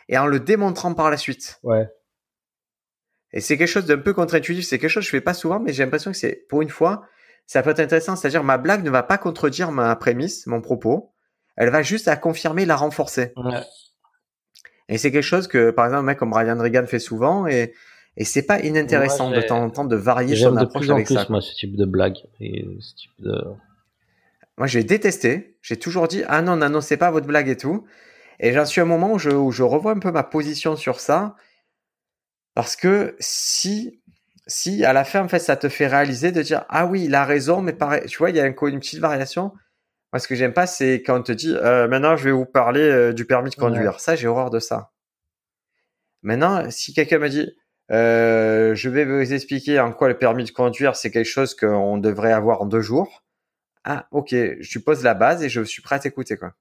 et 0.09 0.19
en 0.19 0.27
le 0.27 0.41
démontrant 0.41 0.95
par 0.95 1.11
la 1.11 1.17
suite. 1.17 1.59
Ouais. 1.63 1.89
Et 3.33 3.41
c'est 3.41 3.59
quelque 3.59 3.69
chose 3.69 3.87
d'un 3.87 3.99
peu 3.99 4.15
contre-intuitif, 4.15 4.65
c'est 4.65 4.79
quelque 4.79 4.91
chose 4.91 5.03
que 5.03 5.07
je 5.07 5.11
fais 5.11 5.21
pas 5.21 5.35
souvent, 5.35 5.61
mais 5.61 5.73
j'ai 5.73 5.85
l'impression 5.85 6.13
que 6.13 6.17
c'est, 6.17 6.47
pour 6.49 6.63
une 6.63 6.69
fois, 6.69 7.03
ça 7.47 7.63
peut 7.63 7.71
être 7.71 7.81
intéressant, 7.81 8.17
c'est-à-dire 8.17 8.45
ma 8.45 8.57
blague 8.57 8.85
ne 8.85 8.91
va 8.91 9.03
pas 9.03 9.19
contredire 9.19 9.73
ma 9.73 9.95
prémisse, 9.97 10.47
mon 10.47 10.61
propos, 10.61 11.13
elle 11.57 11.71
va 11.71 11.83
juste 11.83 12.09
à 12.09 12.17
confirmer, 12.17 12.65
la 12.67 12.77
renforcer. 12.77 13.33
Ouais. 13.37 13.61
Et 14.89 14.99
c'est 14.99 15.11
quelque 15.11 15.23
chose 15.23 15.49
que, 15.49 15.71
par 15.71 15.87
exemple, 15.87 16.01
un 16.01 16.05
mec 16.05 16.19
comme 16.19 16.33
Ryan 16.33 16.59
Reagan 16.59 16.87
fait 16.87 17.01
souvent, 17.01 17.47
et, 17.47 17.75
et 18.17 18.25
c'est 18.25 18.45
pas 18.45 18.61
inintéressant 18.61 19.31
de 19.31 19.41
temps 19.41 19.63
en 19.63 19.71
temps 19.71 19.85
de 19.85 19.97
varier 19.97 20.37
son 20.37 20.57
approche 20.57 20.89
avec 20.89 21.09
ça. 21.09 21.27
Moi, 21.29 21.41
ce 21.41 21.55
type 21.55 21.77
de 21.77 21.85
blague 21.85 22.19
et 22.41 22.65
ce 22.81 22.95
type 22.95 23.11
de 23.19 23.43
moi, 24.59 24.67
j'ai 24.67 24.85
détesté. 24.85 25.59
J'ai 25.63 25.77
toujours 25.77 26.09
dit, 26.09 26.23
ah 26.29 26.43
non, 26.43 26.57
n'annoncez 26.57 26.97
pas 26.97 27.11
votre 27.11 27.27
blague 27.27 27.49
et 27.49 27.57
tout. 27.57 27.87
Et 28.41 28.53
j'en 28.53 28.65
suis 28.65 28.81
à 28.81 28.85
un 28.85 28.87
moment 28.87 29.13
où 29.13 29.19
je, 29.19 29.31
où 29.31 29.51
je 29.51 29.63
revois 29.63 29.93
un 29.93 29.99
peu 29.99 30.11
ma 30.11 30.23
position 30.23 30.77
sur 30.77 31.01
ça. 31.01 31.37
Parce 32.55 32.77
que 32.77 33.17
si, 33.19 34.03
si 34.47 34.85
à 34.85 34.93
la 34.93 35.05
fin, 35.05 35.23
en 35.23 35.29
fait, 35.29 35.39
ça 35.41 35.57
te 35.57 35.69
fait 35.69 35.87
réaliser 35.87 36.33
de 36.33 36.43
dire, 36.43 36.65
ah 36.69 36.87
oui, 36.87 37.05
il 37.05 37.15
a 37.15 37.25
raison, 37.25 37.61
mais 37.61 37.73
pareil, 37.75 38.07
tu 38.07 38.19
vois, 38.19 38.31
il 38.31 38.37
y 38.37 38.41
a 38.41 38.47
une, 38.47 38.55
une 38.63 38.81
petite 38.81 39.01
variation. 39.01 39.53
Moi, 40.13 40.21
ce 40.21 40.29
que 40.29 40.35
j'aime 40.35 40.55
pas, 40.55 40.67
c'est 40.67 41.03
quand 41.03 41.19
on 41.19 41.23
te 41.23 41.33
dit, 41.33 41.55
euh, 41.55 41.89
maintenant, 41.89 42.17
je 42.17 42.25
vais 42.25 42.33
vous 42.33 42.47
parler 42.47 42.81
euh, 42.81 43.13
du 43.13 43.27
permis 43.27 43.51
de 43.51 43.57
conduire. 43.57 44.01
Ça, 44.01 44.17
j'ai 44.17 44.27
horreur 44.27 44.51
de 44.51 44.59
ça. 44.59 44.93
Maintenant, 46.23 46.71
si 46.71 46.95
quelqu'un 46.95 47.19
me 47.19 47.29
dit, 47.29 47.51
euh, 47.91 48.75
je 48.75 48.89
vais 48.89 49.05
vous 49.05 49.33
expliquer 49.33 49.81
en 49.81 49.93
quoi 49.93 50.09
le 50.09 50.17
permis 50.19 50.45
de 50.45 50.51
conduire, 50.51 50.97
c'est 50.97 51.11
quelque 51.11 51.27
chose 51.27 51.55
qu'on 51.55 51.99
devrait 51.99 52.33
avoir 52.33 52.63
en 52.63 52.67
deux 52.67 52.81
jours 52.81 53.26
ah, 53.89 54.09
ok, 54.11 54.35
je 54.59 54.79
pose 54.81 55.05
la 55.05 55.15
base 55.15 55.45
et 55.45 55.49
je 55.49 55.63
suis 55.63 55.81
prêt 55.81 55.95
à 55.95 55.99
t'écouter, 56.01 56.37
quoi. 56.37 56.55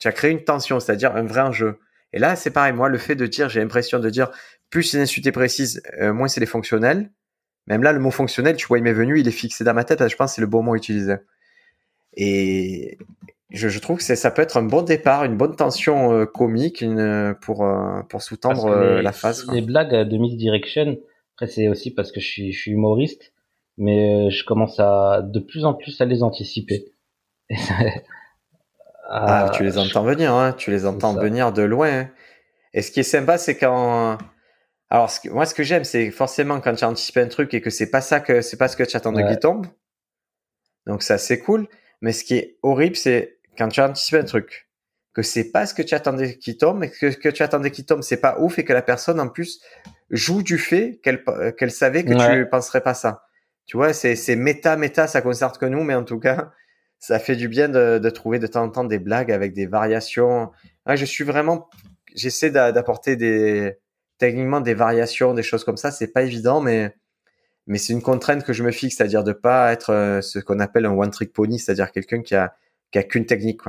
Tu 0.00 0.08
as 0.08 0.12
créé 0.12 0.32
une 0.32 0.42
tension, 0.42 0.80
c'est-à-dire 0.80 1.14
un 1.14 1.22
vrai 1.22 1.40
enjeu. 1.40 1.78
Et 2.12 2.18
là, 2.18 2.34
c'est 2.34 2.50
pareil, 2.50 2.72
moi, 2.72 2.88
le 2.88 2.98
fait 2.98 3.14
de 3.14 3.26
dire, 3.26 3.48
j'ai 3.48 3.60
l'impression 3.60 4.00
de 4.00 4.10
dire, 4.10 4.30
plus 4.68 4.82
c'est 4.82 4.96
une 4.96 5.04
insulte 5.04 5.30
précise, 5.30 5.80
euh, 6.00 6.12
moins 6.12 6.26
c'est 6.26 6.40
les 6.40 6.46
fonctionnels. 6.46 7.12
Même 7.68 7.84
là, 7.84 7.92
le 7.92 8.00
mot 8.00 8.10
fonctionnel, 8.10 8.56
tu 8.56 8.66
vois, 8.66 8.78
il 8.78 8.84
m'est 8.84 8.92
venu, 8.92 9.20
il 9.20 9.28
est 9.28 9.32
fixé 9.32 9.62
dans 9.62 9.74
ma 9.74 9.84
tête, 9.84 10.06
je 10.08 10.16
pense 10.16 10.32
que 10.32 10.34
c'est 10.34 10.40
le 10.40 10.48
bon 10.48 10.62
mot 10.62 10.74
utilisé. 10.74 11.14
Et 12.16 12.98
je, 13.50 13.68
je 13.68 13.78
trouve 13.78 13.98
que 13.98 14.02
ça 14.02 14.30
peut 14.32 14.42
être 14.42 14.56
un 14.56 14.62
bon 14.62 14.82
départ, 14.82 15.24
une 15.24 15.36
bonne 15.36 15.54
tension 15.54 16.12
euh, 16.12 16.26
comique 16.26 16.80
une, 16.80 17.36
pour, 17.42 17.64
euh, 17.64 18.02
pour 18.08 18.22
sous-tendre 18.22 18.74
la 18.74 19.12
phase. 19.12 19.46
Les 19.52 19.62
blagues 19.62 20.08
de 20.08 20.18
Misdirection, 20.18 20.98
après 21.36 21.46
c'est 21.46 21.68
aussi 21.68 21.94
parce 21.94 22.10
que 22.10 22.18
je 22.18 22.26
suis, 22.26 22.52
je 22.52 22.58
suis 22.58 22.72
humoriste, 22.72 23.32
mais 23.76 24.30
je 24.30 24.44
commence 24.44 24.78
à 24.80 25.22
de 25.22 25.40
plus 25.40 25.64
en 25.64 25.74
plus 25.74 26.00
à 26.00 26.04
les 26.04 26.22
anticiper. 26.22 26.92
Ça, 29.08 29.46
ah, 29.46 29.50
tu 29.54 29.62
les 29.62 29.78
entends 29.78 30.02
venir, 30.02 30.32
hein, 30.32 30.52
tu 30.52 30.72
les 30.72 30.84
entends 30.84 31.14
venir 31.14 31.52
de 31.52 31.62
loin. 31.62 31.88
Hein. 31.88 32.10
Et 32.74 32.82
ce 32.82 32.90
qui 32.90 33.00
est 33.00 33.04
sympa, 33.04 33.38
c'est 33.38 33.56
quand. 33.56 34.18
Alors, 34.90 35.10
ce 35.10 35.20
que... 35.20 35.28
moi, 35.28 35.46
ce 35.46 35.54
que 35.54 35.62
j'aime, 35.62 35.84
c'est 35.84 36.10
forcément 36.10 36.60
quand 36.60 36.74
tu 36.74 36.84
anticipes 36.84 37.18
un 37.18 37.28
truc 37.28 37.54
et 37.54 37.60
que 37.60 37.70
c'est 37.70 37.90
pas 37.90 38.00
ça 38.00 38.18
que 38.18 38.42
c'est 38.42 38.56
pas 38.56 38.66
ce 38.66 38.76
que 38.76 38.82
tu 38.82 38.96
attendais 38.96 39.22
ouais. 39.22 39.34
qui 39.34 39.38
tombe. 39.38 39.66
Donc 40.86 41.04
ça, 41.04 41.18
c'est 41.18 41.38
cool. 41.38 41.68
Mais 42.00 42.12
ce 42.12 42.24
qui 42.24 42.34
est 42.34 42.58
horrible, 42.62 42.96
c'est 42.96 43.38
quand 43.56 43.68
tu 43.68 43.80
anticipes 43.80 44.16
un 44.16 44.24
truc, 44.24 44.68
que 45.14 45.22
c'est 45.22 45.50
pas 45.50 45.66
ce 45.66 45.72
que 45.72 45.82
tu 45.82 45.94
attendais 45.94 46.36
qui 46.36 46.58
tombe, 46.58 46.82
et 46.82 46.90
que 46.90 47.10
ce 47.12 47.16
que 47.16 47.28
tu 47.28 47.42
attendais 47.42 47.70
qui 47.70 47.86
tombe, 47.86 48.02
c'est 48.02 48.20
pas 48.20 48.38
ouf, 48.40 48.58
et 48.58 48.64
que 48.64 48.72
la 48.72 48.82
personne 48.82 49.20
en 49.20 49.28
plus 49.28 49.60
joue 50.10 50.42
du 50.42 50.58
fait 50.58 51.00
qu'elle 51.02 51.24
qu'elle 51.56 51.70
savait 51.70 52.04
que 52.04 52.12
ouais. 52.12 52.44
tu 52.44 52.50
penserais 52.50 52.82
pas 52.82 52.94
ça. 52.94 53.22
Tu 53.66 53.76
vois, 53.76 53.92
c'est 53.92 54.36
méta 54.36 54.76
méta, 54.76 55.06
ça 55.06 55.22
concerne 55.22 55.52
que 55.58 55.66
nous, 55.66 55.82
mais 55.82 55.94
en 55.94 56.04
tout 56.04 56.20
cas, 56.20 56.52
ça 56.98 57.18
fait 57.18 57.36
du 57.36 57.48
bien 57.48 57.68
de, 57.68 57.98
de, 57.98 58.10
trouver 58.10 58.38
de 58.38 58.46
temps 58.46 58.62
en 58.64 58.70
temps 58.70 58.84
des 58.84 58.98
blagues 58.98 59.32
avec 59.32 59.52
des 59.52 59.66
variations. 59.66 60.52
je 60.86 61.04
suis 61.04 61.24
vraiment, 61.24 61.68
j'essaie 62.14 62.50
d'apporter 62.50 63.16
des 63.16 63.76
techniquement 64.18 64.60
des 64.60 64.74
variations, 64.74 65.34
des 65.34 65.42
choses 65.42 65.64
comme 65.64 65.76
ça. 65.76 65.90
C'est 65.90 66.12
pas 66.12 66.22
évident, 66.22 66.60
mais 66.60 66.94
mais 67.66 67.78
c'est 67.78 67.92
une 67.92 68.02
contrainte 68.02 68.44
que 68.44 68.52
je 68.52 68.62
me 68.62 68.70
fixe, 68.70 68.96
c'est-à-dire 68.96 69.24
de 69.24 69.32
pas 69.32 69.72
être 69.72 69.90
euh, 69.90 70.20
ce 70.20 70.38
qu'on 70.38 70.60
appelle 70.60 70.86
un 70.86 70.92
one 70.92 71.10
trick 71.10 71.32
pony, 71.32 71.58
c'est-à-dire 71.58 71.90
quelqu'un 71.92 72.22
qui 72.22 72.34
a 72.36 72.54
qui 72.92 72.98
a 72.98 73.02
qu'une 73.02 73.26
technique. 73.26 73.62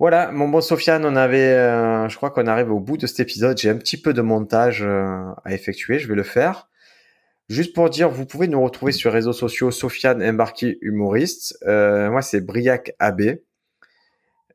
Voilà, 0.00 0.32
mon 0.32 0.48
bon 0.48 0.60
Sofiane, 0.60 1.04
on 1.04 1.14
avait, 1.14 1.52
euh, 1.52 2.08
je 2.08 2.16
crois 2.16 2.30
qu'on 2.30 2.48
arrive 2.48 2.72
au 2.72 2.80
bout 2.80 2.96
de 2.96 3.06
cet 3.06 3.20
épisode. 3.20 3.56
J'ai 3.58 3.70
un 3.70 3.76
petit 3.76 4.00
peu 4.00 4.12
de 4.12 4.22
montage 4.22 4.82
euh, 4.82 5.30
à 5.44 5.54
effectuer, 5.54 6.00
je 6.00 6.08
vais 6.08 6.16
le 6.16 6.24
faire. 6.24 6.68
Juste 7.48 7.74
pour 7.74 7.90
dire, 7.90 8.08
vous 8.08 8.24
pouvez 8.24 8.48
nous 8.48 8.62
retrouver 8.62 8.92
sur 8.92 9.10
les 9.10 9.14
réseaux 9.14 9.32
sociaux 9.32 9.70
Sofiane 9.70 10.22
Embarki 10.22 10.78
humoriste. 10.80 11.58
Euh, 11.66 12.10
moi, 12.10 12.22
c'est 12.22 12.40
Briac 12.40 12.94
AB. 12.98 13.38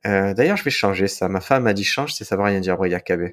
Euh, 0.07 0.33
D'ailleurs, 0.33 0.57
je 0.57 0.63
vais 0.63 0.71
changer 0.71 1.07
ça. 1.07 1.29
Ma 1.29 1.39
femme 1.39 1.63
m'a 1.63 1.73
dit 1.73 1.83
change, 1.83 2.13
c'est 2.13 2.23
ça 2.23 2.35
veut 2.35 2.43
rien 2.43 2.59
dire 2.59 2.77
Briac 2.77 3.11
AB. 3.11 3.29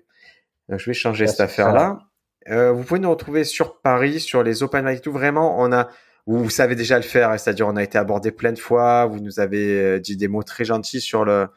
Donc, 0.68 0.78
je 0.78 0.86
vais 0.86 0.94
changer 0.94 1.26
cette 1.26 1.40
affaire-là. 1.40 2.00
Euh, 2.48 2.72
vous 2.72 2.84
pouvez 2.84 3.00
nous 3.00 3.10
retrouver 3.10 3.44
sur 3.44 3.80
Paris, 3.80 4.20
sur 4.20 4.42
les 4.42 4.62
open 4.62 4.84
mic 4.84 5.00
tout. 5.00 5.12
Vraiment, 5.12 5.60
on 5.60 5.72
a, 5.72 5.88
vous, 6.26 6.50
savez 6.50 6.74
déjà 6.74 6.96
le 6.96 7.02
faire, 7.02 7.38
c'est-à-dire 7.38 7.66
on 7.66 7.76
a 7.76 7.82
été 7.82 7.98
abordé 7.98 8.30
plein 8.30 8.52
de 8.52 8.58
fois. 8.58 9.06
Vous 9.06 9.20
nous 9.20 9.40
avez 9.40 9.80
euh, 9.80 9.98
dit 9.98 10.16
des 10.16 10.28
mots 10.28 10.42
très 10.42 10.64
gentils 10.64 11.00
sur 11.00 11.24
le 11.24 11.48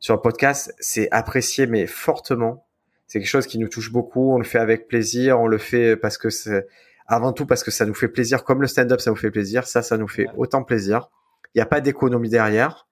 sur 0.00 0.14
le 0.14 0.20
podcast. 0.20 0.74
C'est 0.80 1.08
apprécié, 1.12 1.66
mais 1.66 1.86
fortement. 1.86 2.66
C'est 3.06 3.20
quelque 3.20 3.28
chose 3.28 3.46
qui 3.46 3.58
nous 3.58 3.68
touche 3.68 3.92
beaucoup. 3.92 4.32
On 4.34 4.38
le 4.38 4.44
fait 4.44 4.58
avec 4.58 4.88
plaisir. 4.88 5.38
On 5.40 5.46
le 5.46 5.58
fait 5.58 5.96
parce 5.96 6.18
que 6.18 6.30
c'est 6.30 6.66
avant 7.12 7.32
tout 7.32 7.44
parce 7.44 7.62
que 7.62 7.70
ça 7.70 7.84
nous 7.84 7.94
fait 7.94 8.08
plaisir, 8.08 8.42
comme 8.42 8.62
le 8.62 8.66
stand-up, 8.66 9.00
ça 9.00 9.10
nous 9.10 9.16
fait 9.16 9.30
plaisir. 9.30 9.66
Ça, 9.66 9.82
ça 9.82 9.98
nous 9.98 10.08
fait 10.08 10.26
autant 10.36 10.62
plaisir. 10.64 11.10
Il 11.54 11.58
n'y 11.58 11.62
a 11.62 11.66
pas 11.66 11.80
d'économie 11.80 12.30
derrière. 12.30 12.88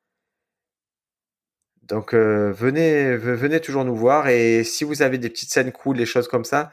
Donc 1.83 2.15
euh, 2.15 2.53
venez, 2.53 3.17
venez 3.17 3.59
toujours 3.61 3.85
nous 3.85 3.97
voir 3.97 4.29
et 4.29 4.63
si 4.63 4.85
vous 4.85 5.03
avez 5.03 5.19
des 5.19 5.29
petites 5.29 5.51
scènes 5.51 5.73
cool, 5.73 5.97
des 5.97 6.07
choses 6.07 6.29
comme 6.29 6.45
ça, 6.45 6.71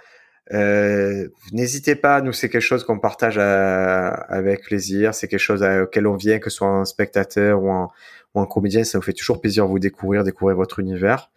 euh, 0.53 1.27
n'hésitez 1.53 1.95
pas. 1.95 2.21
Nous, 2.21 2.33
c'est 2.33 2.49
quelque 2.49 2.61
chose 2.61 2.83
qu'on 2.83 2.99
partage 2.99 3.37
à, 3.37 4.09
avec 4.09 4.63
plaisir. 4.63 5.15
C'est 5.15 5.27
quelque 5.27 5.39
chose 5.39 5.63
auquel 5.63 6.05
on 6.05 6.15
vient, 6.15 6.39
que 6.39 6.49
ce 6.49 6.57
soit 6.57 6.67
un 6.67 6.85
spectateur 6.85 7.63
ou 7.63 7.71
un, 7.71 7.89
ou 8.35 8.41
un 8.41 8.45
comédien. 8.45 8.83
Ça 8.83 8.97
nous 8.97 9.01
fait 9.01 9.13
toujours 9.13 9.41
plaisir 9.41 9.65
de 9.65 9.69
vous 9.69 9.79
découvrir, 9.79 10.23
découvrir 10.23 10.55
votre 10.55 10.79
univers. 10.79 11.31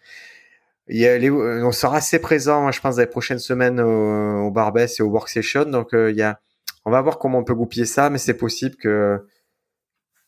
Il 0.90 0.98
y 0.98 1.06
a 1.06 1.16
les, 1.18 1.30
on 1.30 1.72
sera 1.72 1.96
assez 1.98 2.18
présent, 2.18 2.70
je 2.70 2.80
pense, 2.80 2.96
dans 2.96 3.02
les 3.02 3.06
prochaines 3.06 3.38
semaines 3.38 3.80
au, 3.80 4.46
au 4.46 4.50
Barbès 4.50 4.98
et 4.98 5.02
au 5.02 5.08
Work 5.08 5.28
Session. 5.28 5.64
Donc, 5.64 5.94
euh, 5.94 6.10
il 6.10 6.16
y 6.16 6.22
a, 6.22 6.40
on 6.84 6.90
va 6.90 7.00
voir 7.00 7.18
comment 7.18 7.38
on 7.38 7.44
peut 7.44 7.54
goupiller 7.54 7.86
ça, 7.86 8.10
mais 8.10 8.18
c'est 8.18 8.34
possible 8.34 8.76
que 8.76 9.24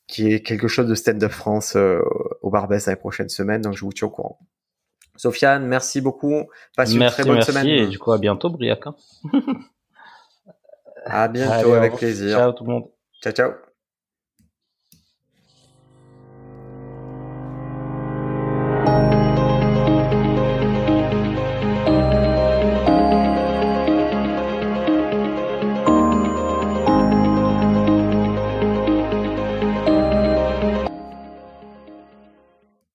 qu'il 0.06 0.28
y 0.28 0.34
ait 0.34 0.42
quelque 0.42 0.68
chose 0.68 0.86
de 0.86 0.94
Stand 0.94 1.22
Up 1.22 1.30
France 1.30 1.74
euh, 1.76 2.00
au 2.42 2.50
Barbès 2.50 2.84
dans 2.84 2.92
les 2.92 2.96
prochaines 2.96 3.28
semaines. 3.28 3.62
Donc, 3.62 3.74
je 3.74 3.84
vous 3.84 3.92
tiens 3.92 4.08
au 4.08 4.10
courant. 4.10 4.38
Sofiane, 5.16 5.66
merci 5.66 6.00
beaucoup. 6.00 6.44
Passe 6.76 6.92
une 6.94 7.06
très 7.06 7.24
bonne 7.24 7.34
merci, 7.34 7.52
semaine. 7.52 7.66
Et 7.66 7.86
du 7.86 7.98
coup, 7.98 8.12
à 8.12 8.18
bientôt, 8.18 8.50
Briac. 8.50 8.84
à 11.04 11.28
bientôt, 11.28 11.52
Allez, 11.52 11.72
avec 11.72 11.96
plaisir. 11.96 12.38
Ciao 12.38 12.52
tout 12.52 12.64
le 12.64 12.72
monde. 12.72 12.88
Ciao, 13.22 13.32
ciao. 13.32 13.71